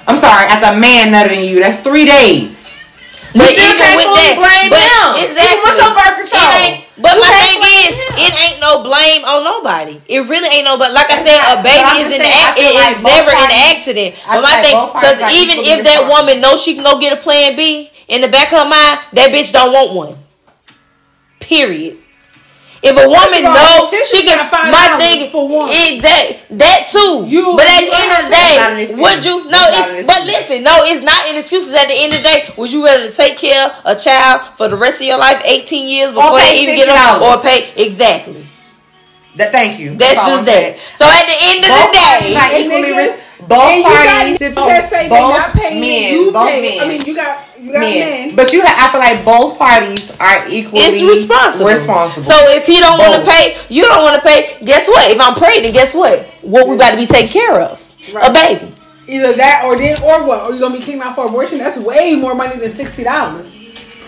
I'm 0.08 0.18
sorry, 0.18 0.48
after 0.48 0.76
a 0.76 0.80
man 0.80 1.12
nutting 1.12 1.46
you. 1.46 1.60
That's 1.60 1.80
three 1.82 2.06
days. 2.06 2.65
But 3.36 3.52
You 3.52 3.68
even 3.68 3.92
with 4.00 4.12
that, 4.16 4.34
blame 4.40 4.70
but 4.72 4.80
him. 4.80 5.28
exactly, 5.28 5.44
Even 5.44 5.60
with 5.68 5.76
your 5.76 5.92
birth 5.92 6.16
control. 6.24 6.40
It 6.40 6.56
ain't, 6.56 6.78
but 7.04 7.14
You 7.16 7.20
my 7.20 7.32
thing 7.36 7.60
is, 7.84 7.92
him. 8.00 8.16
it 8.16 8.34
ain't 8.48 8.60
no 8.64 8.80
blame 8.80 9.22
on 9.28 9.44
nobody. 9.44 10.00
It 10.08 10.24
really 10.32 10.48
ain't 10.48 10.64
no. 10.64 10.80
But 10.80 10.96
like 10.96 11.12
I 11.12 11.20
said, 11.20 11.40
a 11.44 11.60
baby 11.60 12.00
is 12.00 12.08
just 12.08 12.16
an 12.16 12.24
saying, 12.24 12.32
I 12.32 12.48
act. 12.48 12.56
feel 12.56 12.72
It 12.72 12.80
like 12.80 12.96
is 12.96 13.04
never 13.04 13.32
an 13.36 13.52
accident. 13.76 14.12
But 14.24 14.40
my 14.40 14.56
like 14.56 14.64
thing, 14.64 14.76
because 14.96 15.20
even 15.36 15.58
if 15.68 15.84
that 15.84 16.08
woman 16.08 16.40
knows 16.40 16.64
she 16.64 16.76
can 16.80 16.84
go 16.88 16.96
get 17.00 17.12
a 17.12 17.20
Plan 17.20 17.60
B 17.60 17.92
in 18.08 18.22
the 18.24 18.32
back 18.32 18.56
of 18.56 18.60
her 18.64 18.70
mind, 18.72 19.04
that 19.20 19.30
bitch 19.36 19.52
don't 19.52 19.74
want 19.76 19.92
one. 19.94 20.16
Period. 21.44 21.98
If 22.86 22.94
a 22.94 23.08
woman 23.10 23.44
all, 23.50 23.58
knows 23.58 23.90
she 23.90 24.06
she 24.06 24.20
can, 24.30 24.46
find 24.54 24.70
my 24.70 24.96
thing, 25.02 25.30
for 25.34 25.48
one. 25.50 25.70
exact 25.74 26.46
that 26.54 26.86
too. 26.94 27.26
You- 27.26 27.58
but 27.58 27.66
at 27.66 27.82
you 27.82 27.90
the 27.90 27.98
end 27.98 28.12
of 28.14 28.22
the 28.26 28.30
That's 28.30 28.94
day, 28.94 29.02
would 29.02 29.22
you? 29.26 29.36
No, 29.50 29.58
That's 29.74 29.92
it's 29.92 30.08
but 30.08 30.22
listen, 30.30 30.62
no, 30.62 30.86
it's 30.86 31.02
not 31.02 31.26
an 31.28 31.36
excuse. 31.42 31.66
At 31.74 31.88
the 31.90 31.98
end 31.98 32.14
of 32.14 32.22
the 32.22 32.28
day, 32.30 32.54
would 32.58 32.72
you 32.72 32.86
rather 32.86 33.10
take 33.10 33.38
care 33.42 33.66
of 33.66 33.74
a 33.86 33.96
child 33.98 34.42
for 34.56 34.68
the 34.70 34.78
rest 34.78 35.02
of 35.02 35.08
your 35.08 35.18
life, 35.18 35.42
eighteen 35.46 35.90
years 35.90 36.14
before 36.14 36.38
they 36.40 36.62
even 36.62 36.76
get 36.76 36.88
$60. 36.90 36.94
on, 36.94 37.24
or 37.26 37.42
pay 37.42 37.74
exactly? 37.76 38.46
That, 39.36 39.52
thank 39.52 39.80
you. 39.80 39.96
That's 39.98 40.20
all 40.20 40.30
just 40.40 40.46
that. 40.46 40.78
So 40.96 41.04
at 41.04 41.26
the 41.28 41.38
end 41.42 41.60
of 41.66 41.72
Both 41.74 41.92
the 41.92 41.98
day, 42.00 42.38
equally 42.64 42.94
both 43.48 43.68
and 43.68 43.78
you 43.78 43.84
got 43.84 44.06
parties, 44.08 44.40
that 44.40 45.10
both 45.10 45.30
not 45.36 45.56
men, 45.56 46.14
you 46.14 46.32
both 46.32 46.46
men. 46.48 46.80
I 46.80 46.88
mean, 46.88 47.02
you 47.06 47.16
got 47.16 47.44
got 47.76 47.82
men. 47.82 48.28
men. 48.28 48.36
But 48.36 48.54
you, 48.54 48.62
have, 48.62 48.76
I 48.80 48.92
feel 48.92 49.04
like 49.04 49.26
both 49.26 49.58
parties 49.60 50.16
are 50.20 50.48
equally 50.48 50.82
it's 50.82 51.04
responsible. 51.04 51.68
Responsible. 51.68 52.24
So 52.24 52.36
if 52.56 52.66
he 52.66 52.80
don't 52.80 52.98
want 52.98 53.16
to 53.16 53.24
pay, 53.28 53.60
you 53.70 53.84
don't 53.84 54.02
want 54.02 54.16
to 54.16 54.24
pay. 54.24 54.58
Guess 54.64 54.88
what? 54.88 55.12
If 55.12 55.20
I'm 55.20 55.36
pregnant, 55.36 55.74
guess 55.74 55.94
what? 55.94 56.24
What 56.42 56.68
we 56.68 56.76
about 56.76 56.92
to 56.92 56.98
be 56.98 57.06
taken 57.06 57.32
care 57.32 57.60
of? 57.60 57.82
A 58.16 58.32
baby. 58.32 58.72
Either 59.08 59.34
that 59.34 59.66
or 59.66 59.78
then 59.78 60.02
or 60.02 60.26
what? 60.26 60.42
Or 60.42 60.54
you 60.54 60.60
gonna 60.60 60.78
be 60.78 60.84
kicked 60.84 61.02
out 61.04 61.16
for 61.16 61.28
abortion? 61.28 61.60
That's 61.60 61.78
way 61.78 62.16
more 62.16 62.34
money 62.34 62.58
than 62.58 62.74
sixty 62.74 63.04
dollars. 63.04 63.54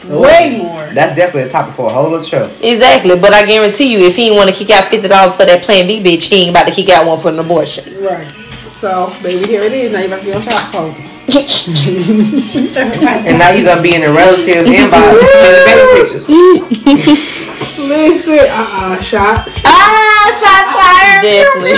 Way 0.07 0.59
more. 0.61 0.87
that's 0.93 1.15
definitely 1.15 1.49
a 1.49 1.49
topic 1.49 1.73
for 1.73 1.87
a 1.87 1.93
whole 1.93 2.13
other 2.13 2.23
show. 2.23 2.45
Exactly, 2.61 3.19
but 3.19 3.33
I 3.33 3.45
guarantee 3.45 3.91
you, 3.91 4.07
if 4.07 4.15
he 4.15 4.25
didn't 4.25 4.37
want 4.37 4.49
to 4.49 4.55
kick 4.55 4.69
out 4.69 4.89
fifty 4.89 5.07
dollars 5.07 5.35
for 5.35 5.45
that 5.45 5.63
Plan 5.63 5.85
B 5.85 6.01
bitch, 6.01 6.29
he 6.29 6.43
ain't 6.43 6.51
about 6.51 6.67
to 6.67 6.73
kick 6.73 6.89
out 6.89 7.05
one 7.05 7.19
for 7.19 7.29
an 7.29 7.39
abortion. 7.39 8.01
Right. 8.01 8.29
So, 8.31 9.13
baby, 9.21 9.45
here 9.45 9.63
it 9.63 9.73
is. 9.73 9.91
Now 9.91 9.99
you 9.99 10.07
about 10.07 10.19
to 10.19 10.25
be 10.25 10.33
on 10.33 10.41
child 10.41 10.93
support. 10.93 11.16
And 13.27 13.35
now 13.37 13.49
you're 13.51 13.65
gonna 13.65 13.81
be 13.81 13.93
in 13.95 14.01
the 14.01 14.13
relatives 14.13 14.65
inbox 14.67 15.19
and 15.19 15.53
the 15.53 15.63
baby 15.67 15.83
pictures. 15.99 16.25
Listen, 17.77 18.39
uh 18.49 18.49
uh 18.49 18.97
shots. 18.99 19.61
Ah, 19.65 20.31
shots 20.39 20.71
fired. 20.71 21.21
Definitely. 21.23 21.75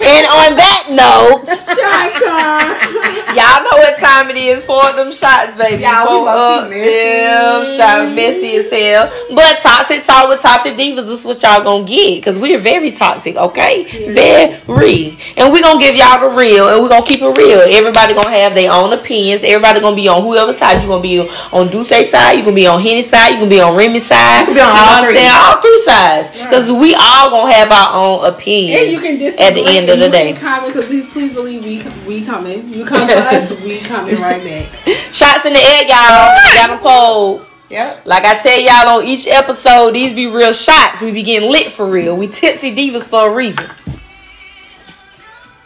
And 0.00 0.24
on 0.30 0.54
that 0.56 0.86
note, 0.94 1.42
y'all 3.34 3.60
know 3.66 3.76
what 3.82 3.98
time 3.98 4.30
it 4.30 4.36
is 4.38 4.62
for 4.64 4.80
them 4.94 5.12
shots, 5.12 5.54
baby. 5.56 5.82
Y'all, 5.82 6.06
we 6.06 6.18
For 6.18 6.24
low-key 6.24 6.64
up 6.64 6.70
messy. 6.70 7.26
them 7.26 7.66
shots, 7.66 8.14
messy 8.16 8.56
as 8.56 8.70
hell. 8.70 9.10
But 9.34 9.58
toxic 9.60 10.04
talk 10.04 10.28
with 10.28 10.40
toxic 10.40 10.74
divas 10.74 11.06
this 11.06 11.20
is 11.20 11.26
what 11.26 11.42
y'all 11.42 11.62
gonna 11.64 11.84
get 11.86 12.16
because 12.20 12.38
we're 12.38 12.58
very 12.58 12.92
toxic, 12.92 13.36
okay? 13.36 13.84
Very. 14.14 15.18
And 15.36 15.52
we 15.52 15.60
gonna 15.62 15.80
give 15.80 15.96
y'all 15.96 16.20
the 16.20 16.34
real, 16.34 16.68
and 16.68 16.82
we 16.82 16.88
gonna 16.88 17.04
keep 17.04 17.20
it 17.20 17.36
real. 17.36 17.60
Everybody 17.66 18.14
gonna 18.14 18.30
have 18.30 18.54
their 18.54 18.72
own 18.72 18.92
opinions. 18.92 19.42
Everybody 19.44 19.80
gonna 19.80 19.96
be 19.96 20.08
on 20.08 20.22
whoever 20.22 20.52
side 20.52 20.80
you 20.82 20.88
gonna 20.88 21.02
be 21.02 21.20
on. 21.20 21.68
Ducey 21.68 22.04
side, 22.04 22.32
you 22.38 22.44
gonna 22.44 22.54
be 22.54 22.66
on 22.66 22.80
Henny 22.80 23.02
side, 23.02 23.30
you 23.30 23.36
gonna 23.38 23.50
be 23.50 23.60
on 23.60 23.76
Remy 23.76 24.00
side. 24.00 24.40
You 24.40 24.46
can 24.46 24.54
be 24.54 24.60
on 24.60 24.74
know 24.74 24.80
all 24.80 24.86
what 24.86 24.98
I'm 24.98 25.04
three. 25.04 25.16
saying? 25.16 25.32
All 25.34 25.60
three 25.60 25.82
sides, 25.82 26.30
because 26.30 26.72
we 26.72 26.94
all 26.94 27.30
gonna 27.30 27.52
have 27.52 27.70
our 27.70 27.90
own 27.92 28.24
opinions. 28.32 28.80
And 28.82 28.90
you 28.92 29.00
can 29.00 29.18
disagree. 29.18 29.46
at 29.46 29.54
the 29.54 29.64
end 29.76 29.87
of 29.90 29.98
the 29.98 30.08
day. 30.10 30.30
you 30.30 30.36
comment 30.36 30.72
because 30.72 30.86
please, 30.86 31.08
please 31.12 31.32
believe 31.32 31.64
we 31.64 31.82
we 32.06 32.24
coming. 32.24 32.66
You 32.68 32.84
come 32.84 33.08
for 33.08 33.14
us, 33.14 33.50
we 33.62 33.78
coming 33.80 34.20
right 34.20 34.42
back. 34.42 34.86
Shots 35.12 35.46
in 35.46 35.52
the 35.52 35.60
air, 35.60 35.82
y'all. 35.82 36.36
Got 36.54 36.70
a 36.70 36.78
poll. 36.78 37.42
Yep. 37.70 38.06
Like 38.06 38.24
I 38.24 38.38
tell 38.38 38.58
y'all 38.58 38.98
on 38.98 39.04
each 39.04 39.26
episode, 39.26 39.92
these 39.92 40.14
be 40.14 40.26
real 40.26 40.52
shots. 40.52 41.02
We 41.02 41.12
be 41.12 41.22
getting 41.22 41.50
lit 41.50 41.70
for 41.70 41.86
real. 41.86 42.16
We 42.16 42.26
tipsy 42.26 42.74
divas 42.74 43.08
for 43.08 43.30
a 43.30 43.34
reason. 43.34 43.68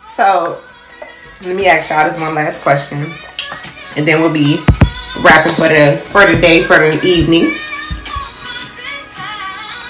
So 0.08 0.60
let 1.42 1.56
me 1.56 1.66
ask 1.66 1.90
y'all 1.90 2.08
this 2.08 2.20
one 2.20 2.34
last 2.34 2.60
question, 2.60 3.12
and 3.96 4.06
then 4.06 4.20
we'll 4.20 4.32
be 4.32 4.56
wrapping 5.20 5.52
for 5.54 5.68
the 5.68 6.00
for 6.10 6.26
the 6.26 6.40
day 6.40 6.62
for 6.62 6.78
the 6.78 7.00
evening. 7.04 7.54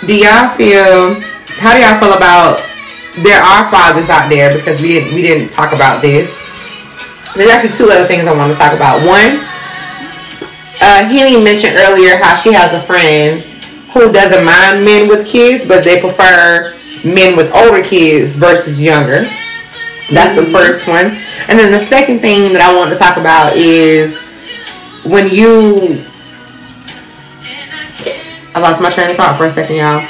Do 0.07 0.17
y'all 0.17 0.51
feel? 0.51 1.21
How 1.61 1.75
do 1.75 1.81
y'all 1.81 1.99
feel 1.99 2.13
about? 2.13 2.72
There 3.19 3.43
are 3.43 3.71
fathers 3.71 4.09
out 4.09 4.31
there 4.31 4.57
because 4.57 4.81
we 4.81 4.89
didn't 4.89 5.15
we 5.15 5.21
didn't 5.21 5.53
talk 5.53 5.73
about 5.73 6.01
this. 6.01 6.33
There's 7.37 7.51
actually 7.51 7.77
two 7.77 7.91
other 7.91 8.07
things 8.07 8.25
I 8.27 8.37
want 8.37 8.53
to 8.53 8.59
talk 8.59 8.73
about. 8.73 9.05
One, 9.05 9.41
uh, 10.81 11.05
Henny 11.05 11.43
mentioned 11.43 11.77
earlier 11.77 12.17
how 12.17 12.35
she 12.35 12.53
has 12.53 12.73
a 12.73 12.81
friend 12.81 13.43
who 13.93 14.13
doesn't 14.13 14.45
mind 14.45 14.85
men 14.85 15.09
with 15.09 15.27
kids, 15.27 15.67
but 15.67 15.85
they 15.85 16.01
prefer 16.01 16.77
men 17.05 17.37
with 17.37 17.55
older 17.55 17.83
kids 17.83 18.35
versus 18.35 18.81
younger. 18.81 19.29
That's 20.11 20.35
the 20.39 20.47
first 20.47 20.87
one. 20.89 21.17
And 21.49 21.59
then 21.59 21.73
the 21.73 21.79
second 21.79 22.21
thing 22.21 22.53
that 22.53 22.61
I 22.61 22.75
want 22.77 22.93
to 22.93 22.99
talk 22.99 23.17
about 23.17 23.57
is 23.57 24.17
when 25.05 25.29
you. 25.29 26.05
I 28.55 28.61
lost 28.61 28.83
my 28.83 28.91
train 28.91 29.11
of 29.11 29.17
thought 29.17 29.37
for 29.39 29.47
a 29.47 29.51
second, 29.51 29.77
y'all. 29.77 30.07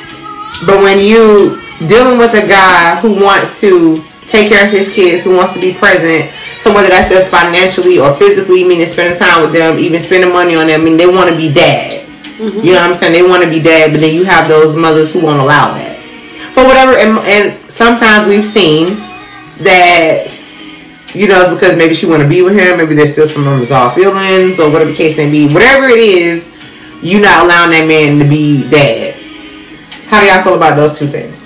But 0.67 0.83
when 0.83 0.99
you 0.99 1.62
dealing 1.89 2.19
with 2.19 2.35
a 2.35 2.47
guy 2.47 3.01
who 3.01 3.23
wants 3.23 3.61
to 3.61 4.03
take 4.29 4.49
care 4.49 4.67
of 4.67 4.73
his 4.73 4.93
kids, 4.93 5.25
who 5.25 5.37
wants 5.37 5.53
to 5.53 5.61
be 5.61 5.75
present, 5.75 6.31
so 6.61 6.73
whether 6.73 6.89
that's 6.89 7.09
just 7.09 7.29
financially 7.31 7.99
or 7.99 8.15
physically, 8.15 8.63
meaning 8.65 8.87
spending 8.87 9.19
time 9.19 9.43
with 9.43 9.53
them, 9.53 9.79
even 9.79 10.01
spending 10.01 10.33
money 10.33 10.55
on 10.55 10.69
them, 10.69 10.81
I 10.81 10.85
mean 10.85 10.97
they 10.97 11.07
want 11.07 11.29
to 11.29 11.37
be 11.37 11.53
dad. 11.53 12.07
Mm-hmm. 12.07 12.59
You 12.59 12.73
know 12.73 12.81
what 12.81 12.91
I'm 12.91 12.95
saying? 12.95 13.13
They 13.13 13.23
want 13.23 13.43
to 13.43 13.51
be 13.51 13.61
dad, 13.61 13.93
but 13.93 14.01
then 14.01 14.15
you 14.15 14.25
have 14.25 14.49
those 14.49 14.77
mothers 14.77 15.13
who 15.13 15.21
won't 15.21 15.41
allow 15.41 15.75
that 15.75 15.99
for 16.55 16.65
whatever. 16.65 16.97
And, 16.97 17.19
and 17.27 17.71
sometimes 17.71 18.29
we've 18.29 18.47
seen 18.47 18.89
that 19.65 20.29
you 21.15 21.29
know 21.29 21.43
it's 21.43 21.53
because 21.53 21.77
maybe 21.77 21.95
she 21.95 22.07
want 22.07 22.23
to 22.23 22.29
be 22.29 22.43
with 22.43 22.55
him, 22.55 22.79
maybe 22.79 22.95
there's 22.95 23.13
still 23.13 23.27
some 23.27 23.47
unresolved 23.47 23.97
feelings 23.97 24.61
or 24.61 24.71
whatever 24.71 24.91
the 24.91 24.97
case 24.97 25.17
may 25.17 25.31
be. 25.31 25.53
Whatever 25.53 25.89
it 25.89 25.99
is, 25.99 26.55
you 27.03 27.21
not 27.21 27.45
allowing 27.45 27.71
that 27.71 27.87
man 27.89 28.19
to 28.21 28.29
be 28.29 28.69
dad. 28.71 29.15
How 30.07 30.21
do 30.21 30.27
y'all 30.27 30.45
feel 30.45 30.55
about 30.55 30.77
those 30.77 30.99
two 30.99 31.07
things? 31.07 31.42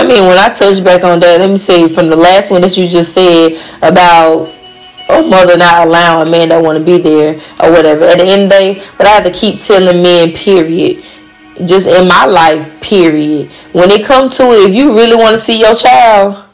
I 0.00 0.06
mean, 0.06 0.26
when 0.26 0.38
I 0.38 0.48
touch 0.48 0.82
back 0.82 1.04
on 1.04 1.20
that, 1.20 1.40
let 1.40 1.50
me 1.50 1.58
say 1.58 1.86
from 1.86 2.08
the 2.08 2.16
last 2.16 2.50
one 2.50 2.62
that 2.62 2.74
you 2.74 2.88
just 2.88 3.12
said 3.12 3.60
about 3.82 4.50
a 5.10 5.22
mother 5.28 5.58
not 5.58 5.86
allowing 5.86 6.26
a 6.26 6.30
man 6.30 6.48
that 6.48 6.62
want 6.62 6.78
to 6.78 6.82
be 6.82 6.96
there 6.96 7.34
or 7.62 7.70
whatever. 7.70 8.04
At 8.04 8.16
the 8.16 8.24
end 8.24 8.44
of 8.44 8.48
the 8.48 8.56
day, 8.56 8.82
but 8.96 9.06
I 9.06 9.10
have 9.10 9.24
to 9.24 9.30
keep 9.30 9.60
telling 9.60 10.02
men, 10.02 10.32
period. 10.32 11.04
Just 11.66 11.86
in 11.86 12.08
my 12.08 12.24
life, 12.24 12.80
period. 12.80 13.50
When 13.72 13.90
it 13.90 14.06
comes 14.06 14.38
to 14.38 14.44
it, 14.44 14.70
if 14.70 14.74
you 14.74 14.96
really 14.96 15.16
want 15.16 15.34
to 15.34 15.38
see 15.38 15.60
your 15.60 15.74
child, 15.74 16.46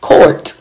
court. 0.00 0.58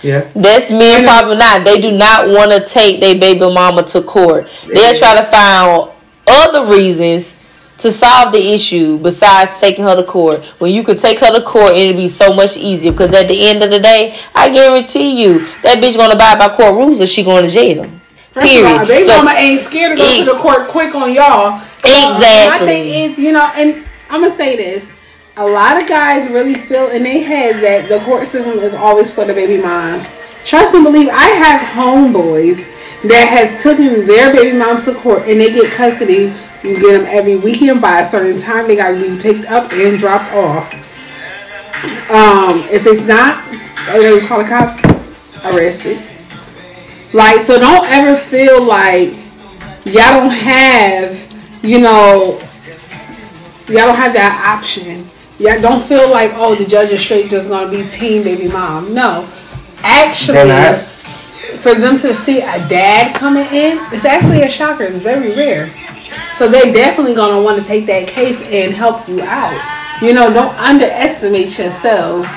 Yeah. 0.00 0.30
That's 0.34 0.70
men 0.70 1.04
probably 1.04 1.36
not. 1.36 1.66
They 1.66 1.78
do 1.78 1.90
not 1.90 2.28
want 2.30 2.52
to 2.52 2.64
take 2.64 3.02
their 3.02 3.20
baby 3.20 3.40
mama 3.40 3.82
to 3.82 4.00
court. 4.00 4.48
They'll 4.66 4.98
try 4.98 5.14
to 5.14 5.24
find 5.26 5.90
other 6.26 6.72
reasons 6.72 7.36
to 7.78 7.92
solve 7.92 8.32
the 8.32 8.52
issue 8.54 8.98
besides 8.98 9.52
taking 9.60 9.84
her 9.84 9.94
to 9.96 10.02
court. 10.02 10.40
When 10.60 10.72
you 10.72 10.82
could 10.82 10.98
take 10.98 11.18
her 11.20 11.32
to 11.32 11.40
court, 11.42 11.72
it'd 11.76 11.96
be 11.96 12.08
so 12.08 12.34
much 12.34 12.56
easier. 12.56 12.92
Because 12.92 13.12
at 13.12 13.28
the 13.28 13.48
end 13.48 13.62
of 13.62 13.70
the 13.70 13.78
day, 13.80 14.18
I 14.34 14.48
guarantee 14.48 15.22
you 15.22 15.40
that 15.62 15.78
bitch 15.78 15.96
gonna 15.96 16.14
abide 16.14 16.38
by 16.38 16.48
court 16.54 16.74
rules, 16.74 17.00
or 17.00 17.06
she 17.06 17.22
going 17.24 17.44
to 17.44 17.50
jail. 17.50 17.84
First 18.32 18.56
of 18.56 18.64
all, 18.64 18.84
Period. 18.84 18.88
they 18.88 19.04
So- 19.06 19.16
mama 19.18 19.34
ain't 19.38 19.60
scared 19.60 19.96
to 19.96 20.02
go 20.02 20.10
E- 20.10 20.18
to 20.18 20.24
the 20.32 20.38
court 20.38 20.68
quick 20.68 20.94
on 20.94 21.12
y'all. 21.12 21.60
So, 21.84 22.12
Exactly. 22.14 22.66
My 22.66 22.72
thing 22.72 23.10
is, 23.12 23.18
you 23.18 23.32
know, 23.32 23.48
and 23.56 23.84
I'm 24.10 24.20
gonna 24.20 24.32
say 24.32 24.56
this. 24.56 24.90
a 25.36 25.46
lot 25.46 25.80
of 25.80 25.86
guys 25.88 26.28
really 26.30 26.54
feel 26.54 26.88
in 26.88 27.04
their 27.04 27.22
head 27.22 27.54
that 27.62 27.88
the 27.88 28.00
court 28.04 28.26
system 28.26 28.58
is 28.58 28.74
always 28.74 29.08
for 29.08 29.24
the 29.24 29.32
baby 29.32 29.56
moms. 29.62 30.10
Trust 30.44 30.74
and 30.74 30.82
believe, 30.82 31.08
I 31.12 31.28
have 31.28 31.60
homeboys 31.60 32.66
that 33.04 33.28
has 33.28 33.62
taken 33.62 34.06
their 34.06 34.32
baby 34.32 34.56
moms 34.56 34.84
to 34.86 34.94
court 34.94 35.22
and 35.22 35.38
they 35.38 35.52
get 35.52 35.72
custody. 35.72 36.32
You 36.64 36.80
get 36.80 36.98
them 36.98 37.06
every 37.06 37.36
weekend 37.36 37.80
by 37.80 38.00
a 38.00 38.04
certain 38.04 38.40
time. 38.40 38.66
They 38.66 38.76
got 38.76 38.94
to 38.94 39.16
be 39.16 39.22
picked 39.22 39.50
up 39.50 39.72
and 39.72 39.98
dropped 39.98 40.32
off. 40.32 40.72
Um, 42.10 42.58
if 42.70 42.86
it's 42.86 43.06
not, 43.06 43.44
or 43.94 44.02
they 44.02 44.10
just 44.16 44.26
call 44.26 44.42
the 44.42 44.48
cops, 44.48 45.44
arrested. 45.46 45.98
Like, 47.14 47.40
so 47.40 47.58
don't 47.58 47.86
ever 47.88 48.16
feel 48.16 48.62
like 48.62 49.10
y'all 49.84 50.20
don't 50.20 50.30
have, 50.30 51.16
you 51.62 51.80
know, 51.80 52.40
y'all 53.68 53.86
don't 53.86 53.96
have 53.96 54.12
that 54.14 54.58
option. 54.58 55.06
Y'all 55.38 55.60
don't 55.62 55.80
feel 55.80 56.10
like, 56.10 56.32
oh, 56.34 56.56
the 56.56 56.66
judge 56.66 56.90
is 56.90 57.00
straight 57.00 57.30
just 57.30 57.48
gonna 57.48 57.70
be 57.70 57.88
team 57.88 58.24
baby 58.24 58.48
mom. 58.48 58.92
No. 58.92 59.26
Actually, 59.84 60.48
for 61.38 61.74
them 61.74 61.98
to 61.98 62.14
see 62.14 62.40
a 62.40 62.68
dad 62.68 63.14
coming 63.14 63.46
in, 63.46 63.78
it's 63.92 64.04
actually 64.04 64.42
a 64.42 64.50
shocker. 64.50 64.84
It's 64.84 64.96
very 64.96 65.34
rare. 65.34 65.70
So 66.36 66.48
they're 66.48 66.72
definitely 66.72 67.14
gonna 67.14 67.42
want 67.42 67.58
to 67.60 67.64
take 67.64 67.86
that 67.86 68.06
case 68.08 68.42
and 68.46 68.72
help 68.72 69.08
you 69.08 69.20
out. 69.22 69.56
You 70.02 70.12
know, 70.12 70.32
don't 70.32 70.54
underestimate 70.58 71.58
yourselves. 71.58 72.28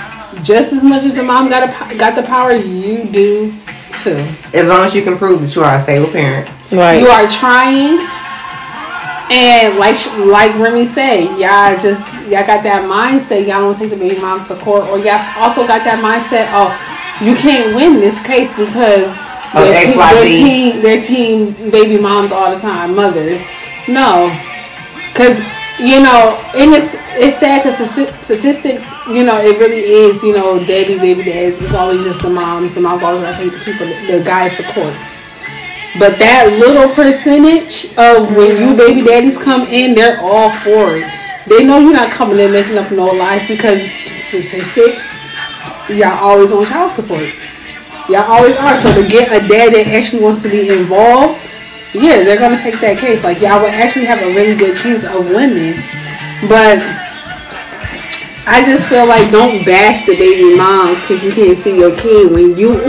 Just 0.44 0.74
as 0.74 0.84
much 0.84 1.04
as 1.04 1.14
the 1.14 1.24
mom 1.24 1.50
got 1.50 1.64
a, 1.64 1.98
got 1.98 2.16
the 2.16 2.24
power, 2.24 2.54
you 2.54 3.06
do 3.06 3.54
too. 4.02 4.18
As 4.54 4.70
long 4.70 4.86
as 4.86 4.96
you 4.96 5.04
can 5.04 5.18
prove 5.18 5.42
that 5.42 5.56
you 5.56 5.64
are 5.64 5.76
a 5.76 5.80
stable 5.80 6.10
parent. 6.12 6.50
Right. 6.72 7.00
You 7.00 7.08
are 7.08 7.30
trying. 7.30 8.00
And 9.30 9.78
like 9.78 9.96
like 10.26 10.58
Remy 10.58 10.86
said, 10.86 11.24
y'all 11.40 11.80
just 11.80 12.28
y'all 12.28 12.46
got 12.46 12.64
that 12.64 12.84
mindset. 12.84 13.48
Y'all 13.48 13.62
don't 13.62 13.78
take 13.78 13.90
the 13.90 13.96
baby 13.96 14.20
moms 14.20 14.48
to 14.48 14.56
court, 14.56 14.90
or 14.90 14.98
y'all 14.98 15.22
also 15.38 15.66
got 15.68 15.86
that 15.86 16.04
mindset. 16.04 16.50
Oh, 16.52 16.68
you 17.22 17.36
can't 17.36 17.76
win 17.76 18.00
this 18.00 18.26
case 18.26 18.50
because 18.58 19.14
they're, 19.54 19.82
te- 19.86 19.94
they're 19.94 20.24
team 20.26 20.82
they're 20.82 21.02
team 21.04 21.54
baby 21.72 22.02
moms 22.02 22.32
all 22.32 22.54
the 22.54 22.60
time, 22.60 22.96
mothers. 22.96 23.42
No, 23.88 24.30
because 25.12 25.38
you 25.80 26.02
know, 26.02 26.38
in 26.56 26.70
this 26.72 26.96
it's 27.18 27.38
sad 27.38 27.64
because 27.64 27.78
statistics, 28.22 28.94
you 29.10 29.24
know, 29.24 29.38
it 29.42 29.60
really 29.60 29.82
is, 29.82 30.22
you 30.24 30.34
know, 30.34 30.60
daddy, 30.66 30.98
baby 30.98 31.24
dads. 31.24 31.62
It's 31.62 31.74
always 31.74 32.04
just 32.04 32.22
the 32.22 32.30
moms. 32.30 32.76
The 32.76 32.82
moms 32.82 33.04
always 33.04 33.22
take 33.38 33.52
the 33.52 33.60
people, 33.60 33.88
the 34.08 34.24
guys 34.26 34.56
support. 34.58 34.94
But 36.00 36.16
that 36.24 36.48
little 36.56 36.88
percentage 36.96 37.92
of 37.98 38.32
when 38.38 38.56
you 38.62 38.78
baby 38.78 39.02
daddies 39.02 39.38
come 39.38 39.68
in, 39.68 39.94
they're 39.94 40.20
all 40.22 40.50
for 40.50 40.96
it. 40.96 41.10
They 41.48 41.66
know 41.66 41.80
you're 41.80 41.92
not 41.92 42.12
coming 42.12 42.40
in 42.40 42.52
making 42.52 42.78
up 42.78 42.92
no 42.92 43.12
lies 43.12 43.46
because 43.48 43.82
statistics 44.24 45.12
y'all 45.90 46.20
always 46.20 46.52
on 46.52 46.66
child 46.66 46.92
support. 46.92 47.26
Y'all 48.10 48.30
always 48.30 48.58
are. 48.58 48.78
So 48.78 48.94
to 49.02 49.08
get 49.08 49.32
a 49.32 49.46
dad 49.48 49.74
that 49.74 49.88
actually 49.88 50.24
wants 50.24 50.44
to 50.44 50.50
be 50.50 50.70
involved, 50.70 51.40
yeah, 51.94 52.24
they're 52.24 52.40
gonna 52.40 52.58
take 52.58 52.80
that 52.80 52.98
case. 52.98 53.24
Like 53.24 53.42
y'all 53.42 53.62
would 53.62 53.74
actually 53.74 54.06
have 54.06 54.22
a 54.22 54.34
really 54.34 54.58
good 54.58 54.78
chance 54.78 55.04
of 55.06 55.26
winning. 55.30 55.80
But 56.50 56.82
I 58.48 58.64
just 58.66 58.90
feel 58.90 59.06
like 59.06 59.32
don't 59.32 59.64
bash 59.66 60.06
the 60.06 60.18
baby 60.18 60.58
moms 60.58 61.02
because 61.02 61.24
you 61.24 61.32
can't 61.32 61.58
see 61.58 61.78
your 61.78 61.96
kid 61.98 62.32
when 62.32 62.58
you 62.58 62.82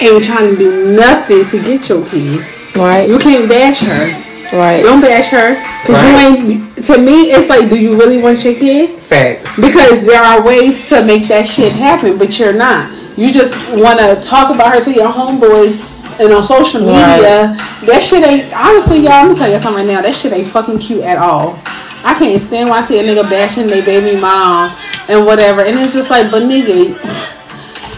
ain't 0.00 0.24
trying 0.24 0.50
to 0.50 0.56
do 0.56 0.96
nothing 0.96 1.44
to 1.46 1.56
get 1.62 1.88
your 1.88 2.04
kid. 2.06 2.40
Right. 2.74 3.08
You 3.08 3.18
can't 3.18 3.48
bash 3.48 3.80
her. 3.80 4.29
Right. 4.52 4.82
Don't 4.82 5.00
bash 5.00 5.28
her. 5.28 5.54
Cause 5.86 5.94
right. 5.94 6.40
you 6.40 6.54
ain't. 6.54 6.86
To 6.86 6.98
me, 6.98 7.30
it's 7.30 7.48
like, 7.48 7.68
do 7.70 7.78
you 7.78 7.96
really 7.96 8.22
want 8.22 8.42
your 8.44 8.54
kid? 8.54 8.90
Facts. 8.90 9.60
Because 9.60 10.06
there 10.06 10.22
are 10.22 10.44
ways 10.44 10.88
to 10.88 11.04
make 11.06 11.28
that 11.28 11.46
shit 11.46 11.72
happen, 11.72 12.18
but 12.18 12.38
you're 12.38 12.56
not. 12.56 12.90
You 13.16 13.32
just 13.32 13.54
want 13.80 14.00
to 14.00 14.20
talk 14.26 14.54
about 14.54 14.74
her 14.74 14.80
to 14.80 14.92
your 14.92 15.12
homeboys 15.12 15.86
and 16.18 16.32
on 16.32 16.42
social 16.42 16.80
media. 16.80 17.54
Right. 17.54 17.86
That 17.86 18.02
shit 18.02 18.26
ain't. 18.26 18.52
Honestly, 18.52 18.98
y'all, 18.98 19.12
I'm 19.12 19.26
gonna 19.28 19.38
tell 19.38 19.50
you 19.50 19.58
something 19.58 19.86
right 19.86 19.94
now. 19.94 20.02
That 20.02 20.14
shit 20.14 20.32
ain't 20.32 20.48
fucking 20.48 20.78
cute 20.78 21.04
at 21.04 21.18
all. 21.18 21.58
I 22.02 22.16
can't 22.18 22.40
stand 22.40 22.70
when 22.70 22.78
I 22.78 22.82
see 22.82 22.98
a 22.98 23.02
nigga 23.02 23.28
bashing 23.28 23.66
their 23.66 23.84
baby 23.84 24.20
mom 24.20 24.74
and 25.08 25.26
whatever, 25.26 25.60
and 25.60 25.76
it's 25.76 25.92
just 25.92 26.08
like, 26.08 26.30
but 26.30 26.42
nigga, 26.44 26.96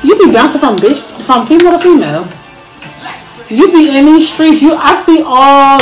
you 0.02 0.18
be 0.18 0.32
bouncing 0.32 0.60
from 0.60 0.76
bitch 0.76 1.00
from 1.22 1.46
female 1.46 1.78
to 1.78 1.82
female. 1.82 2.26
You 3.48 3.70
be 3.70 3.96
in 3.96 4.06
these 4.06 4.32
streets. 4.32 4.60
You, 4.60 4.74
I 4.74 4.94
see 4.94 5.22
all 5.24 5.78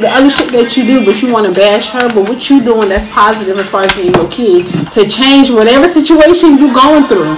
the 0.00 0.08
other 0.08 0.28
shit 0.28 0.52
that 0.52 0.76
you 0.76 0.84
do, 0.84 1.04
but 1.04 1.22
you 1.22 1.32
want 1.32 1.48
to 1.48 1.54
bash 1.54 1.88
her. 1.96 2.08
But 2.12 2.28
what 2.28 2.50
you 2.50 2.62
doing 2.62 2.88
that's 2.88 3.08
positive 3.10 3.56
as 3.56 3.68
far 3.68 3.82
as 3.82 3.92
being 3.96 4.12
your 4.12 4.28
kid 4.28 4.68
to 4.92 5.08
change 5.08 5.50
whatever 5.50 5.88
situation 5.88 6.58
you 6.58 6.72
going 6.72 7.08
through. 7.08 7.32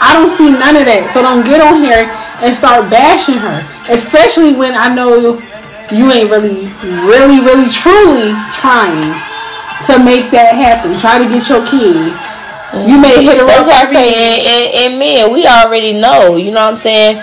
I 0.00 0.16
don't 0.16 0.32
see 0.32 0.50
none 0.50 0.74
of 0.74 0.88
that. 0.88 1.12
So 1.12 1.22
don't 1.22 1.44
get 1.44 1.60
on 1.60 1.84
here 1.84 2.08
and 2.40 2.50
start 2.50 2.88
bashing 2.88 3.36
her, 3.36 3.60
especially 3.92 4.56
when 4.56 4.72
I 4.72 4.90
know 4.90 5.38
you 5.92 6.10
ain't 6.10 6.30
really, 6.32 6.66
really, 7.04 7.44
really, 7.44 7.68
truly 7.68 8.32
trying 8.56 9.12
to 9.86 10.00
make 10.00 10.32
that 10.32 10.56
happen. 10.56 10.96
Try 10.96 11.20
to 11.20 11.28
get 11.28 11.46
your 11.48 11.62
kid. 11.68 12.00
You 12.86 12.96
may 12.96 13.22
hit 13.22 13.38
her. 13.38 13.46
That's 13.46 13.66
what 13.66 13.76
I 13.76 13.92
say. 13.92 14.08
And, 14.08 14.38
and, 14.46 14.66
and 14.74 14.90
men, 14.98 15.32
we 15.32 15.46
already 15.46 15.92
know. 15.92 16.36
You 16.36 16.52
know 16.52 16.64
what 16.64 16.74
I'm 16.74 16.80
saying? 16.80 17.20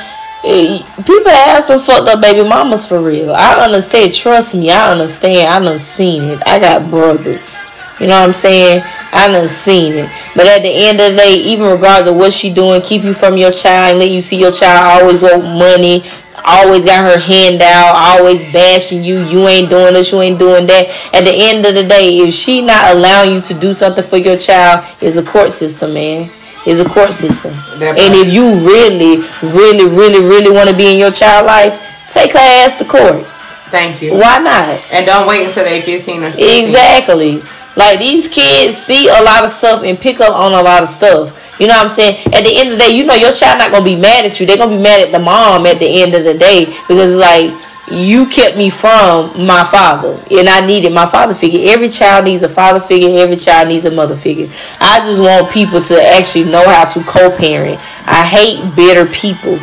Eh, 0.49 0.81
people 1.03 1.29
have 1.29 1.61
some 1.61 1.81
fucked 1.81 2.07
up 2.07 2.21
baby 2.21 2.47
mamas 2.47 2.85
for 2.85 3.01
real. 3.01 3.33
I 3.33 3.65
understand. 3.65 4.13
Trust 4.13 4.55
me, 4.55 4.71
I 4.71 4.93
understand. 4.93 5.49
I 5.49 5.59
done 5.59 5.79
seen 5.79 6.23
it. 6.23 6.41
I 6.47 6.57
got 6.57 6.89
brothers. 6.89 7.69
You 7.99 8.07
know 8.07 8.17
what 8.21 8.29
I'm 8.29 8.33
saying? 8.33 8.81
I 9.11 9.27
done 9.27 9.49
seen 9.49 9.91
it. 9.93 10.09
But 10.37 10.47
at 10.47 10.61
the 10.61 10.69
end 10.69 11.01
of 11.01 11.11
the 11.11 11.17
day, 11.17 11.33
even 11.33 11.65
regardless 11.67 12.11
of 12.11 12.15
what 12.15 12.31
she 12.31 12.53
doing, 12.53 12.81
keep 12.81 13.03
you 13.03 13.13
from 13.13 13.35
your 13.35 13.51
child 13.51 13.99
let 13.99 14.09
you 14.09 14.21
see 14.21 14.39
your 14.39 14.53
child 14.53 15.01
always 15.01 15.21
want 15.21 15.43
money, 15.43 16.03
always 16.45 16.85
got 16.85 17.11
her 17.11 17.19
hand 17.19 17.61
out, 17.61 17.93
always 17.93 18.43
bashing 18.53 19.03
you. 19.03 19.19
You 19.23 19.49
ain't 19.49 19.69
doing 19.69 19.95
this, 19.95 20.13
you 20.13 20.21
ain't 20.21 20.39
doing 20.39 20.65
that. 20.67 20.87
At 21.13 21.25
the 21.25 21.33
end 21.33 21.65
of 21.65 21.75
the 21.75 21.83
day, 21.83 22.19
if 22.19 22.33
she 22.33 22.61
not 22.61 22.95
allowing 22.95 23.33
you 23.33 23.41
to 23.41 23.53
do 23.53 23.73
something 23.73 24.03
for 24.03 24.15
your 24.17 24.37
child, 24.37 24.85
it's 25.01 25.17
a 25.17 25.23
court 25.23 25.51
system, 25.51 25.95
man 25.95 26.29
is 26.67 26.79
a 26.79 26.85
court 26.85 27.13
system. 27.13 27.53
and 27.79 28.13
if 28.13 28.31
you 28.33 28.53
really, 28.67 29.23
really, 29.41 29.87
really, 29.87 30.19
really 30.19 30.51
want 30.51 30.69
to 30.69 30.75
be 30.75 30.91
in 30.91 30.99
your 30.99 31.11
child 31.11 31.47
life, 31.47 31.79
take 32.11 32.33
her 32.33 32.39
ass 32.39 32.77
to 32.77 32.85
court. 32.85 33.23
Thank 33.71 34.01
you. 34.01 34.13
Why 34.13 34.39
not? 34.39 34.85
And 34.91 35.05
don't 35.05 35.27
wait 35.27 35.47
until 35.47 35.63
they 35.63 35.81
15 35.81 36.23
or 36.23 36.31
16. 36.31 36.65
Exactly. 36.65 37.41
Like 37.75 37.99
these 37.99 38.27
kids 38.27 38.75
see 38.75 39.07
a 39.07 39.21
lot 39.23 39.43
of 39.43 39.49
stuff 39.49 39.83
and 39.83 39.99
pick 39.99 40.19
up 40.19 40.35
on 40.35 40.51
a 40.51 40.61
lot 40.61 40.83
of 40.83 40.89
stuff. 40.89 41.59
You 41.59 41.67
know 41.67 41.73
what 41.73 41.83
I'm 41.83 41.89
saying? 41.89 42.17
At 42.33 42.43
the 42.43 42.53
end 42.53 42.69
of 42.69 42.77
the 42.77 42.85
day, 42.85 42.91
you 42.95 43.05
know 43.05 43.15
your 43.15 43.33
child 43.33 43.59
not 43.59 43.71
gonna 43.71 43.83
be 43.83 43.95
mad 43.95 44.25
at 44.25 44.39
you. 44.39 44.45
They're 44.45 44.57
gonna 44.57 44.75
be 44.75 44.81
mad 44.81 45.01
at 45.01 45.11
the 45.11 45.19
mom 45.19 45.65
at 45.65 45.79
the 45.79 46.01
end 46.01 46.13
of 46.13 46.23
the 46.23 46.33
day 46.33 46.65
because 46.87 47.15
like 47.15 47.51
you 47.89 48.27
kept 48.27 48.57
me 48.57 48.69
from 48.69 49.31
my 49.47 49.63
father 49.63 50.21
and 50.29 50.49
I 50.49 50.65
needed 50.65 50.93
my 50.93 51.05
father 51.05 51.33
figure. 51.33 51.71
Every 51.71 51.89
child 51.89 52.25
needs 52.25 52.43
a 52.43 52.49
father 52.49 52.79
figure, 52.79 53.09
every 53.19 53.37
child 53.37 53.69
needs 53.69 53.85
a 53.85 53.91
mother 53.91 54.15
figure. 54.15 54.47
I 54.79 54.99
just 54.99 55.21
want 55.21 55.51
people 55.51 55.81
to 55.81 55.95
actually 56.13 56.45
know 56.45 56.67
how 56.67 56.85
to 56.89 57.03
co-parent. 57.03 57.79
I 58.05 58.25
hate 58.25 58.75
bitter 58.75 59.11
people. 59.11 59.57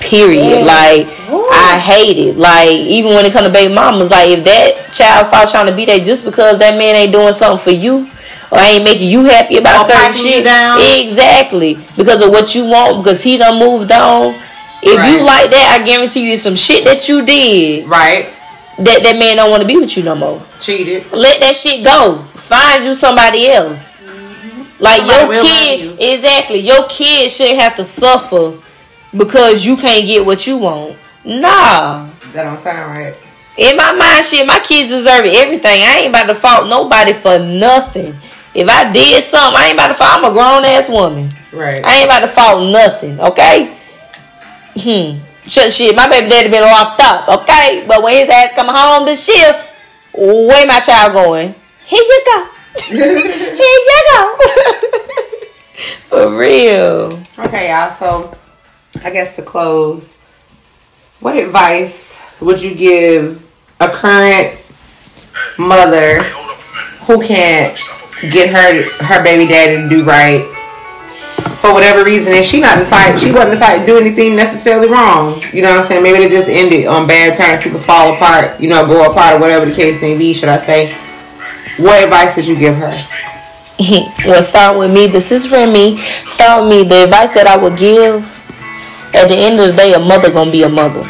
Period. 0.00 0.66
Like 0.66 1.06
I 1.30 1.78
hate 1.78 2.18
it. 2.18 2.36
Like 2.36 2.68
even 2.68 3.14
when 3.14 3.24
it 3.24 3.32
comes 3.32 3.46
to 3.46 3.52
baby 3.52 3.72
mamas, 3.72 4.10
like 4.10 4.30
if 4.30 4.44
that 4.44 4.90
child's 4.92 5.28
father 5.28 5.48
trying 5.48 5.68
to 5.68 5.76
be 5.76 5.84
there 5.84 6.00
just 6.00 6.24
because 6.24 6.58
that 6.58 6.76
man 6.76 6.96
ain't 6.96 7.12
doing 7.12 7.32
something 7.32 7.62
for 7.62 7.70
you, 7.70 8.10
or 8.50 8.58
ain't 8.58 8.84
making 8.84 9.08
you 9.08 9.24
happy 9.24 9.58
about 9.58 9.86
certain 9.86 10.12
shit. 10.12 10.44
Exactly. 11.06 11.78
Because 11.96 12.20
of 12.20 12.30
what 12.30 12.54
you 12.54 12.66
want, 12.66 13.04
because 13.04 13.22
he 13.22 13.38
done 13.38 13.58
moved 13.58 13.92
on 13.92 14.34
if 14.82 14.98
right. 14.98 15.12
you 15.12 15.24
like 15.24 15.50
that, 15.50 15.78
I 15.80 15.86
guarantee 15.86 16.28
you 16.28 16.36
some 16.36 16.56
shit 16.56 16.84
that 16.84 17.08
you 17.08 17.24
did. 17.24 17.86
Right. 17.86 18.26
That 18.78 19.02
that 19.04 19.16
man 19.18 19.36
don't 19.36 19.50
want 19.50 19.62
to 19.62 19.68
be 19.68 19.76
with 19.76 19.96
you 19.96 20.02
no 20.02 20.16
more. 20.16 20.42
Cheated. 20.58 21.10
Let 21.12 21.40
that 21.40 21.54
shit 21.54 21.84
go. 21.84 22.18
Find 22.34 22.84
you 22.84 22.94
somebody 22.94 23.48
else. 23.48 23.92
Mm-hmm. 24.02 24.82
Like 24.82 25.02
somebody 25.06 25.34
your 25.34 25.44
kid, 25.44 25.80
you. 25.80 25.96
exactly. 26.14 26.58
Your 26.58 26.88
kid 26.88 27.30
shouldn't 27.30 27.60
have 27.60 27.76
to 27.76 27.84
suffer 27.84 28.58
because 29.16 29.64
you 29.64 29.76
can't 29.76 30.06
get 30.06 30.26
what 30.26 30.46
you 30.46 30.58
want. 30.58 30.98
Nah. 31.24 32.08
That 32.32 32.42
don't 32.42 32.58
sound 32.58 32.90
right. 32.90 33.16
In 33.58 33.76
my 33.76 33.92
mind, 33.92 34.24
shit, 34.24 34.46
my 34.46 34.58
kids 34.60 34.88
deserve 34.88 35.26
everything. 35.26 35.82
I 35.82 36.00
ain't 36.00 36.08
about 36.08 36.26
to 36.26 36.34
fault 36.34 36.68
nobody 36.68 37.12
for 37.12 37.38
nothing. 37.38 38.14
If 38.54 38.68
I 38.68 38.90
did 38.90 39.22
something, 39.22 39.60
I 39.60 39.66
ain't 39.66 39.74
about 39.74 39.88
to 39.88 39.94
fault. 39.94 40.10
I'm 40.18 40.24
a 40.24 40.32
grown 40.32 40.64
ass 40.64 40.88
woman. 40.88 41.28
Right. 41.52 41.84
I 41.84 42.00
ain't 42.00 42.06
about 42.06 42.20
to 42.20 42.28
fault 42.28 42.72
nothing. 42.72 43.20
Okay. 43.20 43.76
Hmm. 44.74 45.18
Shit, 45.48 45.72
shit, 45.72 45.96
my 45.96 46.08
baby 46.08 46.30
daddy 46.30 46.50
been 46.50 46.62
locked 46.62 47.00
up, 47.00 47.28
okay? 47.28 47.84
But 47.86 48.02
when 48.02 48.14
his 48.14 48.28
ass 48.28 48.52
come 48.54 48.68
home 48.68 49.04
this 49.04 49.26
year, 49.28 49.60
where 50.14 50.66
my 50.66 50.80
child 50.80 51.12
going? 51.12 51.54
Here 51.84 52.00
you 52.00 52.22
go. 52.24 52.46
Here 52.86 53.06
you 53.56 54.02
go. 54.12 54.38
For 56.08 56.38
real. 56.38 57.20
Okay, 57.38 57.70
y'all. 57.70 57.90
So, 57.90 58.36
I 59.02 59.10
guess 59.10 59.34
to 59.36 59.42
close, 59.42 60.16
what 61.20 61.36
advice 61.36 62.20
would 62.40 62.62
you 62.62 62.74
give 62.74 63.44
a 63.80 63.88
current 63.88 64.58
mother 65.58 66.22
who 67.06 67.22
can't 67.22 67.78
get 68.30 68.50
her 68.50 69.04
her 69.04 69.22
baby 69.24 69.46
daddy 69.46 69.82
to 69.82 69.88
do 69.88 70.04
right 70.04 70.44
for 71.62 71.72
whatever 71.72 72.02
reason, 72.02 72.34
and 72.34 72.44
she 72.44 72.60
not 72.60 72.82
the 72.82 72.84
type. 72.84 73.16
She 73.20 73.30
wasn't 73.30 73.52
the 73.52 73.56
type 73.56 73.78
to 73.78 73.86
do 73.86 73.96
anything 73.96 74.34
necessarily 74.34 74.88
wrong. 74.88 75.40
You 75.52 75.62
know 75.62 75.70
what 75.70 75.82
I'm 75.82 75.86
saying? 75.86 76.02
Maybe 76.02 76.18
they 76.18 76.28
just 76.28 76.48
ended 76.48 76.88
on 76.88 77.06
bad 77.06 77.38
terms. 77.38 77.62
People 77.62 77.78
fall 77.78 78.14
apart. 78.14 78.60
You 78.60 78.68
know, 78.68 78.84
go 78.84 79.08
apart 79.08 79.36
or 79.36 79.38
whatever 79.38 79.66
the 79.66 79.74
case 79.74 80.02
may 80.02 80.18
be. 80.18 80.34
Should 80.34 80.48
I 80.48 80.58
say? 80.58 80.92
What 81.78 82.02
advice 82.02 82.34
would 82.34 82.48
you 82.48 82.58
give 82.58 82.74
her? 82.74 82.90
well, 84.26 84.42
start 84.42 84.76
with 84.76 84.92
me. 84.92 85.06
This 85.06 85.30
is 85.30 85.52
Remy. 85.52 85.98
Start 85.98 86.64
with 86.64 86.70
me. 86.70 86.82
The 86.82 87.04
advice 87.04 87.32
that 87.34 87.46
I 87.46 87.56
would 87.56 87.78
give 87.78 88.26
at 89.14 89.28
the 89.28 89.36
end 89.36 89.60
of 89.60 89.70
the 89.70 89.76
day, 89.76 89.94
a 89.94 90.00
mother 90.00 90.32
gonna 90.32 90.50
be 90.50 90.64
a 90.64 90.68
mother. 90.68 91.06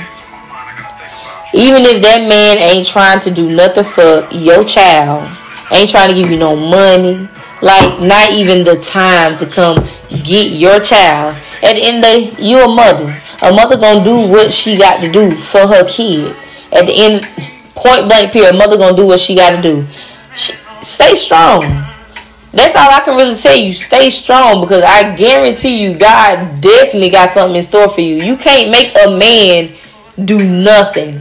Even 1.54 1.80
if 1.80 2.02
that 2.02 2.28
man 2.28 2.58
ain't 2.58 2.86
trying 2.86 3.20
to 3.20 3.30
do 3.30 3.48
nothing 3.50 3.84
for 3.84 4.28
your 4.30 4.64
child, 4.64 5.24
ain't 5.70 5.88
trying 5.88 6.10
to 6.10 6.14
give 6.14 6.30
you 6.30 6.36
no 6.36 6.54
money, 6.54 7.26
like 7.62 8.00
not 8.00 8.32
even 8.32 8.64
the 8.64 8.76
time 8.82 9.36
to 9.38 9.46
come 9.46 9.76
get 10.24 10.52
your 10.52 10.80
child. 10.80 11.36
At 11.62 11.74
the 11.74 11.82
end 11.82 11.98
of 11.98 12.02
the 12.02 12.36
day, 12.36 12.42
you 12.42 12.58
a 12.58 12.68
mother. 12.68 13.18
A 13.42 13.52
mother 13.52 13.76
gonna 13.78 14.04
do 14.04 14.16
what 14.30 14.52
she 14.52 14.76
got 14.76 15.00
to 15.00 15.10
do 15.10 15.30
for 15.30 15.60
her 15.60 15.88
kid. 15.88 16.34
At 16.72 16.86
the 16.86 16.92
end, 16.92 17.22
point 17.74 18.06
blank 18.06 18.32
period, 18.32 18.56
mother 18.56 18.76
gonna 18.76 18.96
do 18.96 19.06
what 19.06 19.20
she 19.20 19.36
got 19.36 19.56
to 19.56 19.62
do. 19.62 19.86
She, 20.34 20.52
stay 20.82 21.14
strong. 21.14 21.62
That's 22.52 22.76
all 22.76 22.90
I 22.90 23.00
can 23.04 23.16
really 23.16 23.36
tell 23.36 23.56
you. 23.56 23.72
Stay 23.72 24.10
strong 24.10 24.60
because 24.60 24.82
I 24.84 25.16
guarantee 25.16 25.82
you, 25.82 25.96
God 25.96 26.60
definitely 26.60 27.10
got 27.10 27.30
something 27.30 27.56
in 27.56 27.62
store 27.62 27.88
for 27.88 28.02
you. 28.02 28.16
You 28.16 28.36
can't 28.36 28.70
make 28.70 28.94
a 29.06 29.16
man 29.16 29.74
do 30.26 30.38
nothing. 30.38 31.20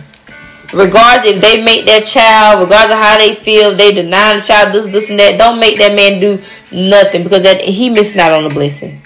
Regardless 0.74 1.36
if 1.36 1.42
they 1.42 1.64
make 1.64 1.86
that 1.86 2.06
child, 2.06 2.64
regardless 2.64 2.96
of 2.96 3.04
how 3.04 3.18
they 3.18 3.36
feel, 3.36 3.76
they 3.76 3.94
deny 3.94 4.36
the 4.36 4.42
child 4.42 4.74
this, 4.74 4.88
this, 4.88 5.10
and 5.10 5.20
that. 5.20 5.38
Don't 5.38 5.60
make 5.60 5.78
that 5.78 5.96
man 5.96 6.20
do 6.22 6.42
nothing 6.72 7.24
because 7.24 7.44
that 7.44 7.62
he 7.62 7.90
missing 7.90 8.22
out 8.22 8.32
on 8.32 8.44
the 8.44 8.50
blessing. 8.50 9.02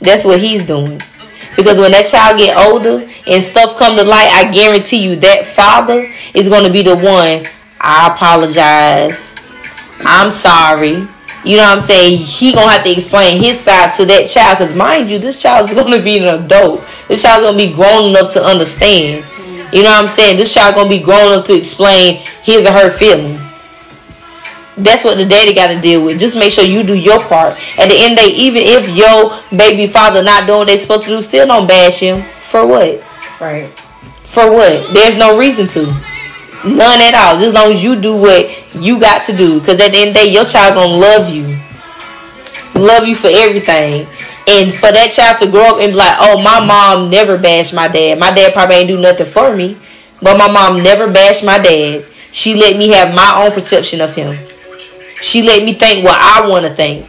That's 0.00 0.24
what 0.24 0.40
he's 0.40 0.66
doing. 0.66 0.98
Because 1.56 1.78
when 1.78 1.90
that 1.90 2.06
child 2.06 2.38
get 2.38 2.56
older 2.56 3.04
and 3.26 3.42
stuff 3.42 3.76
come 3.78 3.96
to 3.96 4.04
light, 4.04 4.30
I 4.32 4.50
guarantee 4.50 5.02
you 5.02 5.16
that 5.16 5.44
father 5.44 6.10
is 6.32 6.48
going 6.48 6.64
to 6.64 6.72
be 6.72 6.82
the 6.82 6.96
one. 6.96 7.44
I 7.80 8.12
apologize. 8.12 9.34
I'm 10.00 10.30
sorry. 10.30 11.06
You 11.44 11.56
know 11.56 11.62
what 11.62 11.78
I'm 11.78 11.80
saying? 11.80 12.18
He 12.18 12.52
gonna 12.52 12.70
have 12.70 12.84
to 12.84 12.90
explain 12.90 13.40
his 13.40 13.60
side 13.60 13.94
to 13.94 14.04
that 14.06 14.26
child. 14.26 14.58
Cause 14.58 14.74
mind 14.74 15.10
you, 15.10 15.18
this 15.18 15.40
child 15.40 15.70
is 15.70 15.74
gonna 15.74 16.02
be 16.02 16.18
an 16.18 16.44
adult. 16.44 16.84
This 17.06 17.22
child 17.22 17.42
is 17.42 17.48
gonna 17.48 17.58
be 17.58 17.72
grown 17.72 18.10
enough 18.10 18.32
to 18.32 18.44
understand. 18.44 19.24
You 19.72 19.82
know 19.82 19.90
what 19.90 20.04
I'm 20.04 20.08
saying? 20.08 20.36
This 20.36 20.54
child 20.54 20.74
gonna 20.74 20.88
be 20.88 21.00
grown 21.00 21.38
up 21.38 21.44
to 21.46 21.54
explain 21.56 22.18
his 22.42 22.66
or 22.66 22.72
her 22.72 22.90
feelings. 22.90 23.40
That's 24.78 25.04
what 25.04 25.16
the 25.16 25.26
daddy 25.26 25.54
got 25.54 25.68
to 25.68 25.80
deal 25.80 26.04
with. 26.04 26.20
Just 26.20 26.36
make 26.36 26.52
sure 26.52 26.64
you 26.64 26.84
do 26.84 26.96
your 26.96 27.20
part. 27.24 27.54
At 27.78 27.88
the 27.88 27.96
end 27.98 28.12
of 28.12 28.24
the 28.24 28.30
day, 28.30 28.36
even 28.36 28.62
if 28.64 28.88
your 28.94 29.34
baby 29.56 29.88
father 29.88 30.22
not 30.22 30.46
doing 30.46 30.60
what 30.60 30.68
they 30.68 30.76
supposed 30.76 31.02
to 31.04 31.08
do, 31.08 31.20
still 31.20 31.46
don't 31.48 31.66
bash 31.66 31.98
him. 31.98 32.22
For 32.42 32.64
what? 32.64 33.02
Right. 33.40 33.68
For 34.22 34.50
what? 34.50 34.94
There's 34.94 35.16
no 35.16 35.36
reason 35.36 35.66
to. 35.68 35.86
None 36.64 37.00
at 37.00 37.14
all. 37.14 37.34
Just 37.34 37.48
as 37.48 37.54
long 37.54 37.72
as 37.72 37.82
you 37.82 38.00
do 38.00 38.16
what 38.20 38.46
you 38.74 39.00
got 39.00 39.24
to 39.26 39.36
do. 39.36 39.58
Because 39.58 39.80
at 39.80 39.90
the 39.90 39.98
end 39.98 40.10
of 40.10 40.14
the 40.14 40.20
day, 40.20 40.32
your 40.32 40.44
child 40.44 40.74
gonna 40.74 40.94
love 40.94 41.28
you. 41.28 41.58
Love 42.78 43.08
you 43.08 43.16
for 43.16 43.28
everything. 43.32 44.06
And 44.48 44.72
for 44.72 44.90
that 44.90 45.12
child 45.12 45.36
to 45.44 45.50
grow 45.50 45.76
up 45.76 45.80
and 45.80 45.92
be 45.92 45.98
like, 45.98 46.16
oh, 46.20 46.40
my 46.40 46.64
mom 46.64 47.10
never 47.10 47.36
bashed 47.36 47.74
my 47.74 47.86
dad. 47.86 48.18
My 48.18 48.30
dad 48.30 48.54
probably 48.54 48.76
ain't 48.76 48.88
do 48.88 48.98
nothing 48.98 49.26
for 49.26 49.54
me. 49.54 49.76
But 50.22 50.38
my 50.38 50.50
mom 50.50 50.82
never 50.82 51.06
bashed 51.12 51.44
my 51.44 51.58
dad. 51.58 52.06
She 52.32 52.54
let 52.54 52.78
me 52.78 52.88
have 52.88 53.14
my 53.14 53.44
own 53.44 53.52
perception 53.52 54.00
of 54.00 54.14
him. 54.14 54.38
She 55.20 55.42
let 55.42 55.64
me 55.64 55.74
think 55.74 56.02
what 56.02 56.16
I 56.16 56.48
want 56.48 56.64
to 56.64 56.72
think. 56.72 57.04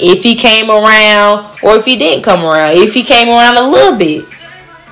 If 0.00 0.24
he 0.24 0.34
came 0.34 0.70
around 0.70 1.46
or 1.62 1.76
if 1.76 1.84
he 1.84 1.96
didn't 1.96 2.24
come 2.24 2.44
around. 2.44 2.74
If 2.74 2.94
he 2.94 3.04
came 3.04 3.28
around 3.28 3.56
a 3.56 3.70
little 3.70 3.96
bit. 3.96 4.22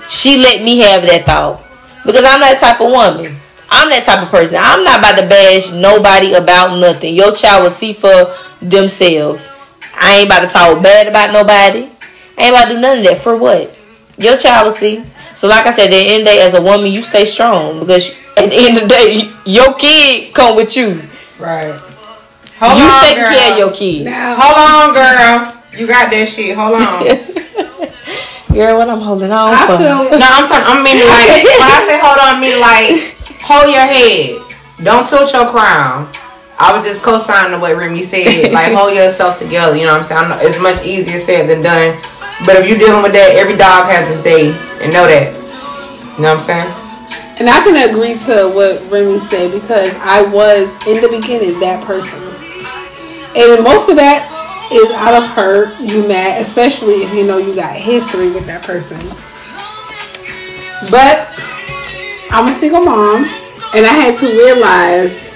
She 0.08 0.36
let 0.36 0.62
me 0.62 0.78
have 0.78 1.02
that 1.02 1.26
thought. 1.26 1.60
Because 2.06 2.22
I'm 2.24 2.40
that 2.40 2.60
type 2.60 2.80
of 2.80 2.92
woman. 2.92 3.36
I'm 3.68 3.90
that 3.90 4.04
type 4.04 4.22
of 4.22 4.28
person. 4.28 4.58
I'm 4.60 4.84
not 4.84 5.00
about 5.00 5.18
to 5.18 5.26
bash 5.26 5.72
nobody 5.72 6.34
about 6.34 6.78
nothing. 6.78 7.16
Your 7.16 7.34
child 7.34 7.64
will 7.64 7.70
see 7.70 7.92
for 7.92 8.32
themselves. 8.60 9.50
I 10.00 10.18
ain't 10.18 10.26
about 10.26 10.40
to 10.40 10.48
talk 10.48 10.82
bad 10.82 11.06
about 11.08 11.32
nobody. 11.32 11.88
I 12.36 12.42
ain't 12.46 12.54
about 12.54 12.68
to 12.68 12.74
do 12.74 12.80
none 12.80 12.98
of 12.98 13.04
that. 13.04 13.18
For 13.18 13.36
what? 13.36 13.74
Your 14.18 14.36
child 14.36 14.66
will 14.66 14.74
see. 14.74 15.02
So 15.36 15.46
like 15.48 15.66
I 15.66 15.70
said, 15.72 15.86
at 15.86 15.90
the 15.90 15.96
end 15.96 16.22
of 16.22 16.26
the 16.26 16.30
day, 16.32 16.40
as 16.40 16.54
a 16.54 16.62
woman, 16.62 16.92
you 16.92 17.02
stay 17.02 17.24
strong. 17.24 17.80
Because 17.80 18.10
at 18.36 18.50
the 18.50 18.56
end 18.56 18.76
of 18.78 18.82
the 18.84 18.88
day, 18.88 19.30
your 19.44 19.74
kid 19.74 20.34
come 20.34 20.56
with 20.56 20.76
you. 20.76 21.02
Right. 21.38 21.78
Hold 22.58 22.78
you 22.78 22.84
on, 22.90 23.04
taking 23.04 23.22
girl. 23.22 23.32
care 23.32 23.52
of 23.52 23.58
your 23.58 23.72
kid. 23.72 24.04
Now, 24.06 24.34
Hold 24.34 24.58
on, 24.58 24.94
girl. 24.94 25.54
You 25.78 25.86
got 25.86 26.10
that 26.10 26.26
shit. 26.28 26.56
Hold 26.58 26.74
on. 26.74 27.06
Girl, 28.54 28.78
what 28.78 28.88
I'm 28.88 28.98
holding 29.00 29.30
on 29.30 29.54
I 29.54 29.66
for. 29.68 29.76
feel 29.78 30.18
No, 30.18 30.26
I'm 30.26 30.48
talking. 30.48 30.66
I 30.66 30.82
mean, 30.82 30.98
like 31.06 31.44
when 31.46 31.70
I 31.70 31.84
say 31.86 32.00
hold 32.02 32.18
on, 32.18 32.34
I 32.34 32.40
mean 32.40 32.58
like 32.58 33.14
hold 33.44 33.70
your 33.70 33.86
head. 33.86 34.40
Don't 34.82 35.06
tilt 35.06 35.30
your 35.32 35.46
crown. 35.52 36.08
I 36.60 36.74
was 36.76 36.84
just 36.84 37.02
co-signing 37.02 37.60
what 37.60 37.76
Remy 37.76 38.04
said. 38.04 38.52
Like 38.58 38.72
hold 38.72 38.94
yourself 38.94 39.38
together. 39.38 39.76
You 39.76 39.86
know 39.86 39.94
what 39.94 40.10
I'm 40.10 40.38
saying? 40.38 40.48
It's 40.48 40.60
much 40.60 40.84
easier 40.84 41.20
said 41.20 41.48
than 41.48 41.62
done. 41.62 41.94
But 42.44 42.56
if 42.56 42.68
you're 42.68 42.78
dealing 42.78 43.02
with 43.02 43.12
that, 43.12 43.34
every 43.34 43.56
dog 43.56 43.90
has 43.90 44.08
his 44.08 44.22
day, 44.22 44.50
and 44.82 44.92
know 44.92 45.06
that. 45.06 45.34
You 46.16 46.22
know 46.22 46.34
what 46.34 46.42
I'm 46.42 46.46
saying? 46.46 46.70
And 47.38 47.48
I 47.48 47.62
can 47.62 47.78
agree 47.90 48.18
to 48.26 48.50
what 48.50 48.82
Remy 48.90 49.20
said 49.30 49.52
because 49.52 49.94
I 50.02 50.22
was 50.22 50.74
in 50.86 51.00
the 51.00 51.08
beginning 51.08 51.58
that 51.60 51.84
person. 51.86 52.18
And 53.38 53.62
most 53.62 53.88
of 53.88 53.94
that 53.96 54.26
is 54.72 54.90
out 54.92 55.14
of 55.14 55.30
hurt, 55.30 55.78
you 55.78 56.06
mad, 56.08 56.40
especially 56.40 57.06
if 57.06 57.14
you 57.14 57.24
know 57.24 57.38
you 57.38 57.54
got 57.54 57.76
history 57.76 58.30
with 58.30 58.46
that 58.46 58.62
person. 58.62 58.98
But 60.90 61.30
I'm 62.30 62.48
a 62.48 62.52
single 62.58 62.82
mom 62.82 63.24
and 63.74 63.86
I 63.86 63.94
had 63.94 64.16
to 64.18 64.26
realize 64.26 65.27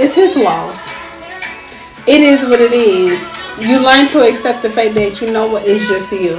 it's 0.00 0.14
his 0.14 0.34
loss. 0.36 0.96
It 2.08 2.22
is 2.22 2.44
what 2.46 2.60
it 2.60 2.72
is. 2.72 3.20
You 3.60 3.84
learn 3.84 4.08
to 4.08 4.26
accept 4.26 4.62
the 4.62 4.70
fact 4.70 4.94
that 4.94 5.20
you 5.20 5.30
know 5.30 5.46
what 5.52 5.66
is 5.66 5.86
just 5.86 6.10
you. 6.10 6.34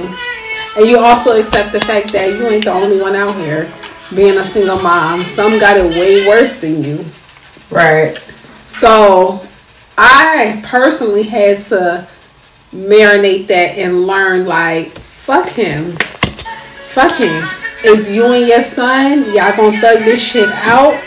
And 0.76 0.86
you 0.86 0.98
also 0.98 1.38
accept 1.38 1.70
the 1.70 1.80
fact 1.80 2.12
that 2.12 2.30
you 2.30 2.48
ain't 2.48 2.64
the 2.64 2.72
only 2.72 3.00
one 3.00 3.14
out 3.14 3.34
here 3.36 3.72
being 4.16 4.36
a 4.38 4.44
single 4.44 4.82
mom. 4.82 5.20
Some 5.20 5.60
got 5.60 5.76
it 5.76 5.90
way 5.90 6.26
worse 6.26 6.60
than 6.60 6.82
you. 6.82 7.04
Right. 7.70 8.16
So 8.66 9.40
I 9.96 10.60
personally 10.64 11.22
had 11.22 11.60
to 11.66 12.08
marinate 12.74 13.46
that 13.46 13.78
and 13.78 14.06
learn 14.06 14.46
like, 14.46 14.88
fuck 14.88 15.48
him. 15.48 15.92
Fuck 15.92 17.12
him. 17.12 17.44
It's 17.84 18.10
you 18.10 18.32
and 18.32 18.48
your 18.48 18.62
son, 18.62 19.24
y'all 19.34 19.56
gonna 19.56 19.80
thug 19.80 19.98
this 20.00 20.20
shit 20.20 20.48
out. 20.64 21.00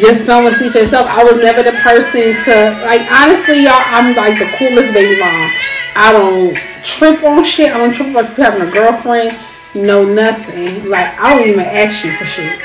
Your 0.00 0.14
someone 0.14 0.52
see 0.52 0.68
for 0.70 0.78
himself. 0.78 1.08
I 1.10 1.24
was 1.24 1.38
never 1.38 1.62
the 1.62 1.76
person 1.82 2.22
to 2.44 2.54
like 2.86 3.02
honestly 3.10 3.64
y'all 3.64 3.82
I'm 3.86 4.14
like 4.14 4.38
the 4.38 4.46
coolest 4.56 4.94
baby 4.94 5.18
mom. 5.18 5.50
I 5.96 6.12
don't 6.12 6.54
trip 6.84 7.22
on 7.24 7.42
shit. 7.42 7.74
I 7.74 7.78
don't 7.78 7.92
trip 7.92 8.14
on 8.14 8.24
having 8.36 8.62
a 8.62 8.70
girlfriend. 8.70 9.32
No 9.74 10.04
nothing. 10.04 10.88
Like 10.88 11.18
I 11.18 11.36
don't 11.36 11.48
even 11.48 11.66
ask 11.66 12.04
you 12.04 12.12
for 12.12 12.24
shit. 12.24 12.62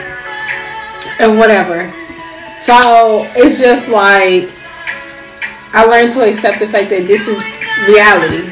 And 1.20 1.40
whatever. 1.40 1.90
So 2.62 3.26
it's 3.36 3.60
just 3.60 3.90
like 3.90 4.50
I 5.74 5.86
learned 5.86 6.14
to 6.14 6.30
accept 6.30 6.60
the 6.60 6.68
fact 6.68 6.90
that 6.92 7.08
this 7.08 7.28
is 7.28 7.42
reality. 7.88 8.46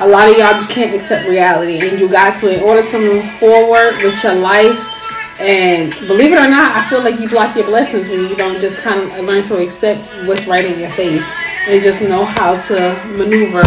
A 0.00 0.08
lot 0.08 0.30
of 0.30 0.38
y'all 0.38 0.64
can't 0.68 0.94
accept 0.94 1.28
reality, 1.28 1.78
and 1.80 2.00
you 2.00 2.08
got 2.08 2.38
to, 2.40 2.56
in 2.56 2.62
order 2.62 2.88
to 2.88 2.98
move 2.98 3.28
forward 3.38 3.92
with 4.02 4.22
your 4.22 4.36
life. 4.36 4.97
And 5.40 5.92
believe 6.08 6.32
it 6.32 6.38
or 6.38 6.48
not, 6.48 6.74
I 6.74 6.84
feel 6.88 7.02
like 7.02 7.20
you 7.20 7.28
block 7.28 7.54
your 7.54 7.66
blessings 7.66 8.08
when 8.08 8.20
you 8.20 8.34
don't 8.34 8.58
just 8.58 8.82
kind 8.82 9.00
of 9.00 9.24
learn 9.24 9.44
to 9.44 9.58
accept 9.58 10.08
what's 10.26 10.48
right 10.48 10.64
in 10.64 10.80
your 10.80 10.90
face 10.90 11.24
and 11.68 11.82
just 11.82 12.02
know 12.02 12.24
how 12.24 12.60
to 12.60 13.16
maneuver 13.16 13.62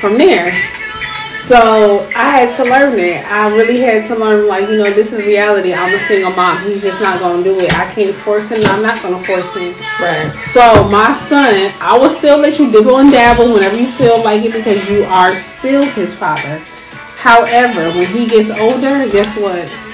from 0.00 0.16
there. 0.16 0.50
So 1.48 2.06
I 2.14 2.28
had 2.28 2.56
to 2.56 2.64
learn 2.64 2.98
it. 2.98 3.24
I 3.24 3.48
really 3.48 3.80
had 3.80 4.06
to 4.08 4.14
learn, 4.14 4.46
like, 4.46 4.68
you 4.68 4.76
know, 4.76 4.90
this 4.90 5.14
is 5.14 5.24
reality. 5.24 5.72
I'm 5.72 5.94
a 5.94 5.98
single 6.00 6.30
mom. 6.32 6.62
He's 6.64 6.82
just 6.82 7.00
not 7.00 7.20
going 7.20 7.42
to 7.42 7.54
do 7.54 7.58
it. 7.58 7.72
I 7.72 7.90
can't 7.92 8.14
force 8.14 8.50
him. 8.50 8.60
I'm 8.66 8.82
not 8.82 9.00
going 9.02 9.18
to 9.18 9.24
force 9.24 9.56
him. 9.56 9.72
Right. 9.98 10.30
So 10.52 10.88
my 10.90 11.14
son, 11.28 11.72
I 11.80 11.96
will 11.98 12.10
still 12.10 12.36
let 12.36 12.58
you 12.58 12.70
dibble 12.70 12.98
and 12.98 13.10
dabble 13.10 13.52
whenever 13.54 13.76
you 13.76 13.86
feel 13.86 14.22
like 14.22 14.44
it 14.44 14.52
because 14.52 14.88
you 14.90 15.04
are 15.04 15.34
still 15.36 15.84
his 15.92 16.14
father. 16.14 16.60
However, 17.16 17.80
when 17.96 18.06
he 18.12 18.26
gets 18.26 18.50
older, 18.50 19.08
guess 19.10 19.34
what? 19.40 19.87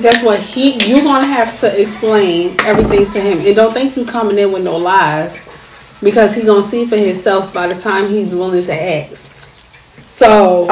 Guess 0.00 0.24
what? 0.24 0.40
He 0.40 0.72
you're 0.88 1.02
gonna 1.02 1.26
have 1.26 1.58
to 1.60 1.80
explain 1.80 2.56
everything 2.62 3.10
to 3.12 3.20
him. 3.20 3.46
And 3.46 3.56
don't 3.56 3.72
think 3.72 3.96
you 3.96 4.04
coming 4.04 4.38
in 4.38 4.52
with 4.52 4.64
no 4.64 4.76
lies. 4.76 5.40
Because 6.02 6.34
he 6.34 6.42
gonna 6.42 6.62
see 6.62 6.86
for 6.86 6.96
himself 6.96 7.52
by 7.54 7.66
the 7.66 7.80
time 7.80 8.08
he's 8.08 8.34
willing 8.34 8.62
to 8.62 8.74
ask. 8.74 9.32
So 10.06 10.66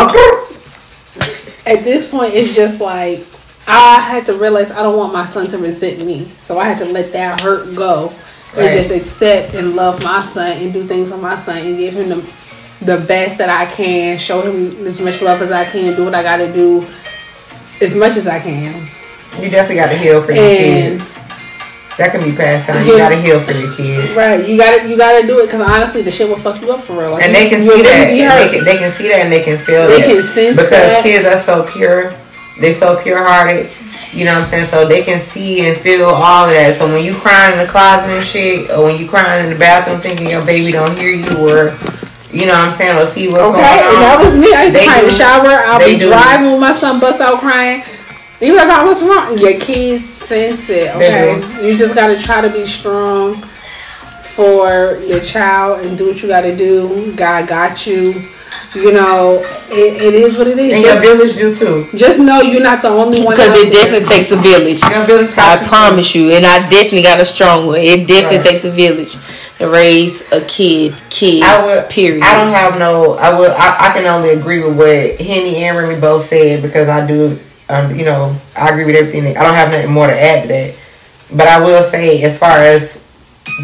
at 1.66 1.84
this 1.84 2.10
point 2.10 2.34
it's 2.34 2.54
just 2.54 2.80
like 2.80 3.24
I 3.66 4.00
had 4.00 4.26
to 4.26 4.34
realize 4.34 4.70
I 4.70 4.82
don't 4.82 4.96
want 4.96 5.12
my 5.12 5.24
son 5.24 5.46
to 5.48 5.58
resent 5.58 6.04
me. 6.04 6.26
So 6.38 6.58
I 6.58 6.68
had 6.68 6.84
to 6.84 6.92
let 6.92 7.12
that 7.12 7.40
hurt 7.40 7.74
go 7.76 8.12
right. 8.56 8.66
and 8.66 8.76
just 8.76 8.90
accept 8.90 9.54
and 9.54 9.76
love 9.76 10.02
my 10.02 10.20
son 10.20 10.52
and 10.52 10.72
do 10.72 10.84
things 10.84 11.10
for 11.10 11.18
my 11.18 11.36
son 11.36 11.58
and 11.58 11.78
give 11.78 11.94
him 11.94 12.08
the 12.08 12.42
the 12.84 12.98
best 13.06 13.38
that 13.38 13.48
I 13.48 13.72
can, 13.72 14.18
show 14.18 14.42
him 14.42 14.86
as 14.86 15.00
much 15.00 15.22
love 15.22 15.40
as 15.40 15.52
I 15.52 15.64
can, 15.64 15.94
do 15.94 16.04
what 16.04 16.14
I 16.14 16.22
got 16.22 16.38
to 16.38 16.52
do 16.52 16.84
as 17.80 17.94
much 17.94 18.16
as 18.16 18.26
I 18.26 18.40
can. 18.40 18.88
You 19.40 19.48
definitely 19.50 19.76
got 19.76 19.90
to 19.90 19.98
heal 19.98 20.22
for 20.22 20.32
your 20.32 20.44
and, 20.44 21.00
kids. 21.00 21.12
That 21.98 22.10
can 22.10 22.24
be 22.24 22.34
passed 22.34 22.66
down. 22.68 22.86
You, 22.86 22.96
gotta 22.96 23.20
heal 23.20 23.38
for 23.40 23.52
your 23.52 23.72
kids. 23.74 24.16
Right. 24.16 24.48
You 24.48 24.56
gotta 24.56 24.88
you 24.88 24.96
gotta 24.96 25.26
do 25.26 25.40
it 25.40 25.46
because 25.46 25.60
honestly, 25.60 26.00
the 26.00 26.10
shit 26.10 26.28
will 26.28 26.38
fuck 26.38 26.60
you 26.62 26.72
up 26.72 26.82
for 26.82 26.94
real. 26.94 27.12
Like, 27.12 27.24
and 27.24 27.34
they 27.34 27.50
can 27.50 27.60
see 27.60 27.82
that. 27.82 28.08
They 28.08 28.56
can, 28.56 28.64
they 28.64 28.76
can 28.78 28.90
see 28.90 29.08
that 29.08 29.20
and 29.20 29.32
they 29.32 29.42
can 29.42 29.58
feel 29.58 29.82
it. 29.84 30.00
they. 30.00 30.00
Can 30.00 30.22
sense 30.22 30.56
because 30.56 30.70
that. 30.70 31.02
kids 31.02 31.26
are 31.26 31.38
so 31.38 31.68
pure. 31.70 32.14
They're 32.60 32.72
so 32.72 33.00
pure 33.02 33.22
hearted. 33.22 33.72
You 34.12 34.24
know 34.24 34.32
what 34.32 34.40
I'm 34.40 34.46
saying? 34.46 34.68
So 34.68 34.86
they 34.86 35.02
can 35.02 35.20
see 35.20 35.66
and 35.66 35.76
feel 35.76 36.06
all 36.06 36.44
of 36.44 36.52
that. 36.52 36.76
So 36.76 36.86
when 36.86 37.04
you 37.04 37.14
crying 37.14 37.58
in 37.58 37.64
the 37.64 37.70
closet 37.70 38.10
and 38.10 38.24
shit, 38.24 38.70
or 38.70 38.84
when 38.84 39.00
you 39.00 39.08
crying 39.08 39.44
in 39.44 39.52
the 39.52 39.58
bathroom 39.58 40.00
thinking 40.00 40.28
your 40.28 40.44
baby 40.44 40.72
don't 40.72 40.96
hear 40.96 41.12
you, 41.12 41.28
or 41.44 41.76
you 42.32 42.48
know 42.48 42.56
what 42.56 42.68
I'm 42.68 42.72
saying, 42.72 42.96
or 42.96 43.04
see 43.04 43.28
what's 43.28 43.44
okay, 43.52 43.60
going 43.60 43.84
on. 43.84 43.92
Okay, 43.92 44.00
that 44.00 44.18
was 44.20 44.36
me. 44.36 44.52
I 44.52 44.64
used 44.64 44.76
to 44.76 44.84
cry 44.84 45.00
in 45.00 45.04
the 45.04 45.12
shower. 45.12 45.64
I'll 45.68 45.80
be 45.80 45.98
do. 45.98 46.08
driving 46.08 46.52
with 46.52 46.60
my 46.60 46.72
son, 46.72 47.00
bust 47.00 47.20
out 47.20 47.40
crying. 47.40 47.84
You 48.42 48.56
like, 48.56 48.66
oh, 48.70 48.86
what's 48.86 49.02
wrong? 49.04 49.38
Your 49.38 49.60
kids 49.60 50.08
sense 50.08 50.68
it. 50.68 50.92
Okay, 50.96 51.64
you 51.64 51.78
just 51.78 51.94
gotta 51.94 52.20
try 52.20 52.40
to 52.40 52.50
be 52.50 52.66
strong 52.66 53.34
for 53.34 54.98
your 55.06 55.20
child 55.20 55.86
and 55.86 55.96
do 55.96 56.08
what 56.08 56.20
you 56.20 56.26
gotta 56.26 56.56
do. 56.56 57.14
God 57.14 57.48
got 57.48 57.86
you. 57.86 58.14
You 58.74 58.90
know, 58.90 59.38
it, 59.68 60.02
it 60.02 60.14
is 60.14 60.38
what 60.38 60.46
it 60.46 60.58
is. 60.58 60.72
And 60.72 60.82
just, 60.82 61.04
your 61.04 61.14
village 61.14 61.36
do 61.36 61.54
too. 61.54 61.96
Just 61.96 62.18
know 62.18 62.40
you're 62.40 62.62
not 62.62 62.82
the 62.82 62.88
only 62.88 63.22
one. 63.22 63.34
Because 63.34 63.54
it 63.58 63.70
definitely 63.70 64.08
takes 64.08 64.32
a 64.32 64.36
village. 64.36 64.82
Your 64.90 65.04
village 65.04 65.30
I 65.36 65.62
promise 65.68 66.14
you, 66.14 66.32
and 66.32 66.44
I 66.44 66.68
definitely 66.68 67.02
got 67.02 67.20
a 67.20 67.24
strong 67.24 67.66
one. 67.66 67.78
It 67.78 68.08
definitely 68.08 68.38
right. 68.38 68.46
takes 68.46 68.64
a 68.64 68.70
village 68.70 69.18
to 69.58 69.68
raise 69.68 70.22
a 70.32 70.40
kid. 70.46 70.94
Kids. 71.10 71.44
I 71.46 71.62
would, 71.62 71.90
period. 71.90 72.24
I 72.24 72.42
don't 72.42 72.52
have 72.52 72.78
no. 72.78 73.12
I 73.14 73.38
will. 73.38 73.52
I, 73.52 73.76
I 73.78 73.92
can 73.92 74.06
only 74.06 74.30
agree 74.30 74.64
with 74.64 74.76
what 74.76 75.20
Henny 75.20 75.56
and 75.56 75.76
Remy 75.76 76.00
both 76.00 76.24
said 76.24 76.62
because 76.62 76.88
I 76.88 77.06
do. 77.06 77.38
Um, 77.68 77.94
you 77.94 78.04
know, 78.04 78.36
I 78.56 78.68
agree 78.68 78.84
with 78.84 78.96
everything. 78.96 79.36
I 79.36 79.42
don't 79.42 79.54
have 79.54 79.70
nothing 79.70 79.92
more 79.92 80.06
to 80.06 80.20
add 80.20 80.42
to 80.42 80.48
that. 80.48 80.74
But 81.34 81.48
I 81.48 81.64
will 81.64 81.82
say, 81.82 82.22
as 82.22 82.38
far 82.38 82.58
as 82.58 83.08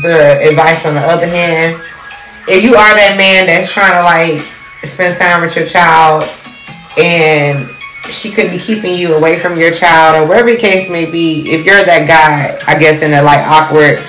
the 0.03 0.49
advice 0.49 0.87
on 0.87 0.95
the 0.95 1.01
other 1.01 1.27
hand, 1.27 1.81
if 2.49 2.65
you 2.65 2.75
are 2.77 2.95
that 2.95 3.17
man 3.19 3.47
that's 3.47 3.73
trying 3.73 3.93
to 3.93 4.03
like 4.03 4.41
spend 4.87 5.17
time 5.19 5.43
with 5.43 5.55
your 5.55 5.67
child 5.67 6.25
and 6.97 7.69
she 8.09 8.31
could 8.31 8.51
be 8.51 8.59
keeping 8.59 8.95
you 8.95 9.15
away 9.15 9.39
from 9.39 9.59
your 9.59 9.71
child 9.71 10.17
or 10.17 10.27
whatever 10.27 10.51
the 10.51 10.57
case 10.57 10.89
may 10.89 11.05
be 11.05 11.51
if 11.51 11.67
you're 11.67 11.85
that 11.85 12.09
guy 12.09 12.59
i 12.67 12.79
guess 12.79 13.03
in 13.03 13.13
a 13.13 13.23
like 13.23 13.45
awkward 13.47 14.01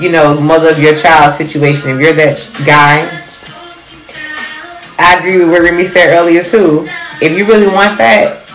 you 0.00 0.10
know 0.10 0.38
mother 0.40 0.70
of 0.70 0.78
your 0.80 0.94
child 0.94 1.32
situation 1.32 1.90
if 1.90 2.00
you're 2.00 2.12
that 2.12 2.36
guy 2.66 3.06
i 4.98 5.18
agree 5.18 5.38
with 5.38 5.50
what 5.50 5.62
remy 5.62 5.84
said 5.84 6.12
earlier 6.18 6.42
too 6.42 6.88
if 7.22 7.36
you 7.36 7.46
really 7.46 7.68
want 7.68 7.96
that 7.98 8.45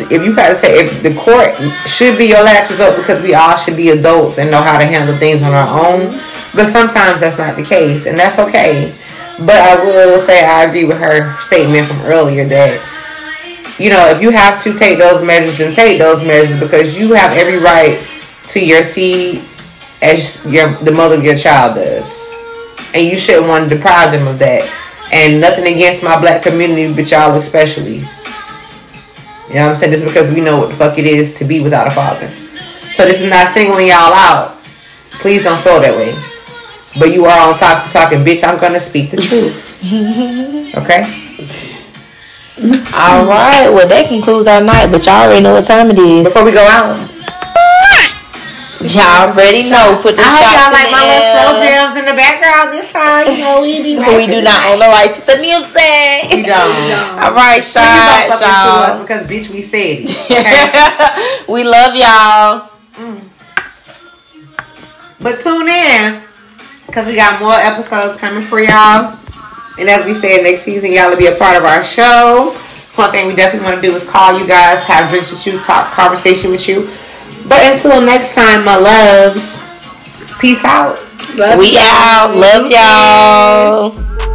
if 0.00 0.22
you 0.24 0.34
got 0.34 0.54
to 0.54 0.60
take 0.60 0.84
if 0.84 1.02
the 1.02 1.14
court 1.14 1.54
should 1.86 2.16
be 2.18 2.26
your 2.26 2.42
last 2.42 2.70
resort 2.70 2.96
because 2.96 3.22
we 3.22 3.34
all 3.34 3.56
should 3.56 3.76
be 3.76 3.90
adults 3.90 4.38
and 4.38 4.50
know 4.50 4.62
how 4.62 4.78
to 4.78 4.84
handle 4.84 5.16
things 5.16 5.42
on 5.42 5.52
our 5.52 5.68
own 5.86 6.18
but 6.54 6.66
sometimes 6.66 7.20
that's 7.20 7.38
not 7.38 7.56
the 7.56 7.64
case 7.64 8.06
and 8.06 8.18
that's 8.18 8.38
okay 8.38 8.84
but 9.40 9.54
I 9.56 9.84
will 9.84 10.18
say 10.18 10.44
I 10.44 10.64
agree 10.64 10.84
with 10.84 10.98
her 10.98 11.36
statement 11.40 11.86
from 11.86 12.00
earlier 12.00 12.44
that 12.46 12.82
you 13.78 13.90
know 13.90 14.08
if 14.10 14.20
you 14.20 14.30
have 14.30 14.62
to 14.64 14.74
take 14.74 14.98
those 14.98 15.22
measures, 15.22 15.58
then 15.58 15.72
take 15.72 15.98
those 15.98 16.24
measures 16.24 16.58
because 16.58 16.98
you 16.98 17.12
have 17.14 17.32
every 17.32 17.58
right 17.58 18.04
to 18.48 18.64
your 18.64 18.82
seed 18.82 19.44
as 20.02 20.44
your 20.46 20.70
the 20.82 20.92
mother 20.92 21.16
of 21.16 21.24
your 21.24 21.36
child 21.36 21.76
does, 21.76 22.28
and 22.94 23.06
you 23.06 23.16
shouldn't 23.16 23.46
want 23.46 23.68
to 23.68 23.76
deprive 23.76 24.12
them 24.12 24.26
of 24.26 24.38
that. 24.40 24.66
And 25.12 25.40
nothing 25.40 25.72
against 25.72 26.02
my 26.02 26.20
black 26.20 26.42
community, 26.42 26.92
but 26.92 27.10
y'all 27.10 27.34
especially. 27.34 28.02
You 29.48 29.54
know 29.54 29.62
what 29.62 29.70
I'm 29.70 29.76
saying? 29.76 29.92
Just 29.92 30.04
because 30.04 30.32
we 30.32 30.40
know 30.40 30.58
what 30.58 30.68
the 30.68 30.76
fuck 30.76 30.98
it 30.98 31.06
is 31.06 31.34
to 31.38 31.44
be 31.44 31.60
without 31.60 31.86
a 31.86 31.90
father. 31.90 32.30
So 32.92 33.04
this 33.04 33.22
is 33.22 33.30
not 33.30 33.48
singling 33.48 33.88
y'all 33.88 34.12
out. 34.12 34.56
Please 35.20 35.44
don't 35.44 35.58
feel 35.60 35.80
that 35.80 35.96
way. 35.96 36.12
But 36.98 37.12
you 37.12 37.24
are 37.26 37.48
on 37.48 37.58
top 37.58 37.84
to 37.84 37.90
talking, 37.90 38.20
bitch. 38.20 38.46
I'm 38.46 38.58
gonna 38.60 38.80
speak 38.80 39.10
the 39.10 39.16
truth. 39.16 39.82
okay. 40.76 41.02
All 42.94 43.24
right. 43.26 43.70
Well, 43.70 43.88
that 43.88 44.06
concludes 44.08 44.48
our 44.48 44.62
night. 44.62 44.90
But 44.90 45.04
y'all 45.06 45.26
already 45.26 45.42
know 45.42 45.54
what 45.54 45.64
time 45.64 45.90
it 45.90 45.98
is. 45.98 46.24
Before 46.24 46.44
we 46.44 46.52
go 46.52 46.66
out. 46.66 47.10
Y'all 48.78 49.34
already 49.34 49.68
know. 49.68 49.98
Put 50.00 50.14
the 50.14 50.22
I 50.22 50.38
shots 50.38 50.54
y'all 50.54 50.70
like 50.70 50.90
my 50.94 51.02
little 51.02 51.26
slow 51.34 51.50
jams 51.58 51.98
in 51.98 52.04
the 52.06 52.14
background 52.14 52.70
this 52.70 52.86
time. 52.92 53.26
You 53.26 53.42
know 53.42 53.62
we 53.62 53.82
be 53.82 53.98
We 54.16 54.26
do 54.30 54.38
not 54.40 54.70
own 54.70 54.78
the 54.78 54.86
rights 54.86 55.18
to 55.18 55.26
the 55.26 55.42
music. 55.42 56.30
We 56.30 56.46
don't. 56.46 56.70
we 56.78 56.94
don't. 56.94 57.18
All 57.18 57.34
right, 57.34 57.58
shots, 57.58 58.38
y'all. 58.38 59.02
Because 59.02 59.26
bitch, 59.26 59.50
we 59.50 59.62
said 59.62 60.06
it. 60.06 60.14
Okay? 60.30 61.52
we 61.52 61.64
love 61.64 61.96
y'all. 61.98 62.70
Mm. 62.94 63.18
But 65.20 65.40
tune 65.40 65.66
in 65.66 66.22
because 66.86 67.06
we 67.06 67.16
got 67.16 67.40
more 67.42 67.58
episodes 67.58 68.14
coming 68.20 68.42
for 68.42 68.60
y'all. 68.60 69.18
And 69.78 69.88
as 69.88 70.06
we 70.06 70.14
said, 70.14 70.42
next 70.44 70.62
season, 70.62 70.92
y'all 70.92 71.10
will 71.10 71.18
be 71.18 71.26
a 71.26 71.34
part 71.34 71.56
of 71.56 71.64
our 71.64 71.82
show. 71.82 72.54
So 72.90 73.02
one 73.02 73.10
thing 73.10 73.26
we 73.26 73.34
definitely 73.34 73.68
want 73.68 73.82
to 73.82 73.88
do 73.90 73.94
is 73.94 74.08
call 74.08 74.38
you 74.38 74.46
guys, 74.46 74.84
have 74.84 75.10
drinks 75.10 75.30
with 75.30 75.44
you, 75.46 75.58
talk 75.60 75.90
conversation 75.90 76.52
with 76.52 76.68
you. 76.68 76.88
But 77.48 77.60
until 77.64 78.00
next 78.02 78.34
time, 78.34 78.64
my 78.64 78.76
loves, 78.76 79.72
peace 80.38 80.64
out. 80.64 80.98
Love 81.36 81.58
we 81.58 81.72
y'all. 81.72 81.80
out. 81.80 82.36
Love 82.36 82.70
y'all. 82.70 84.27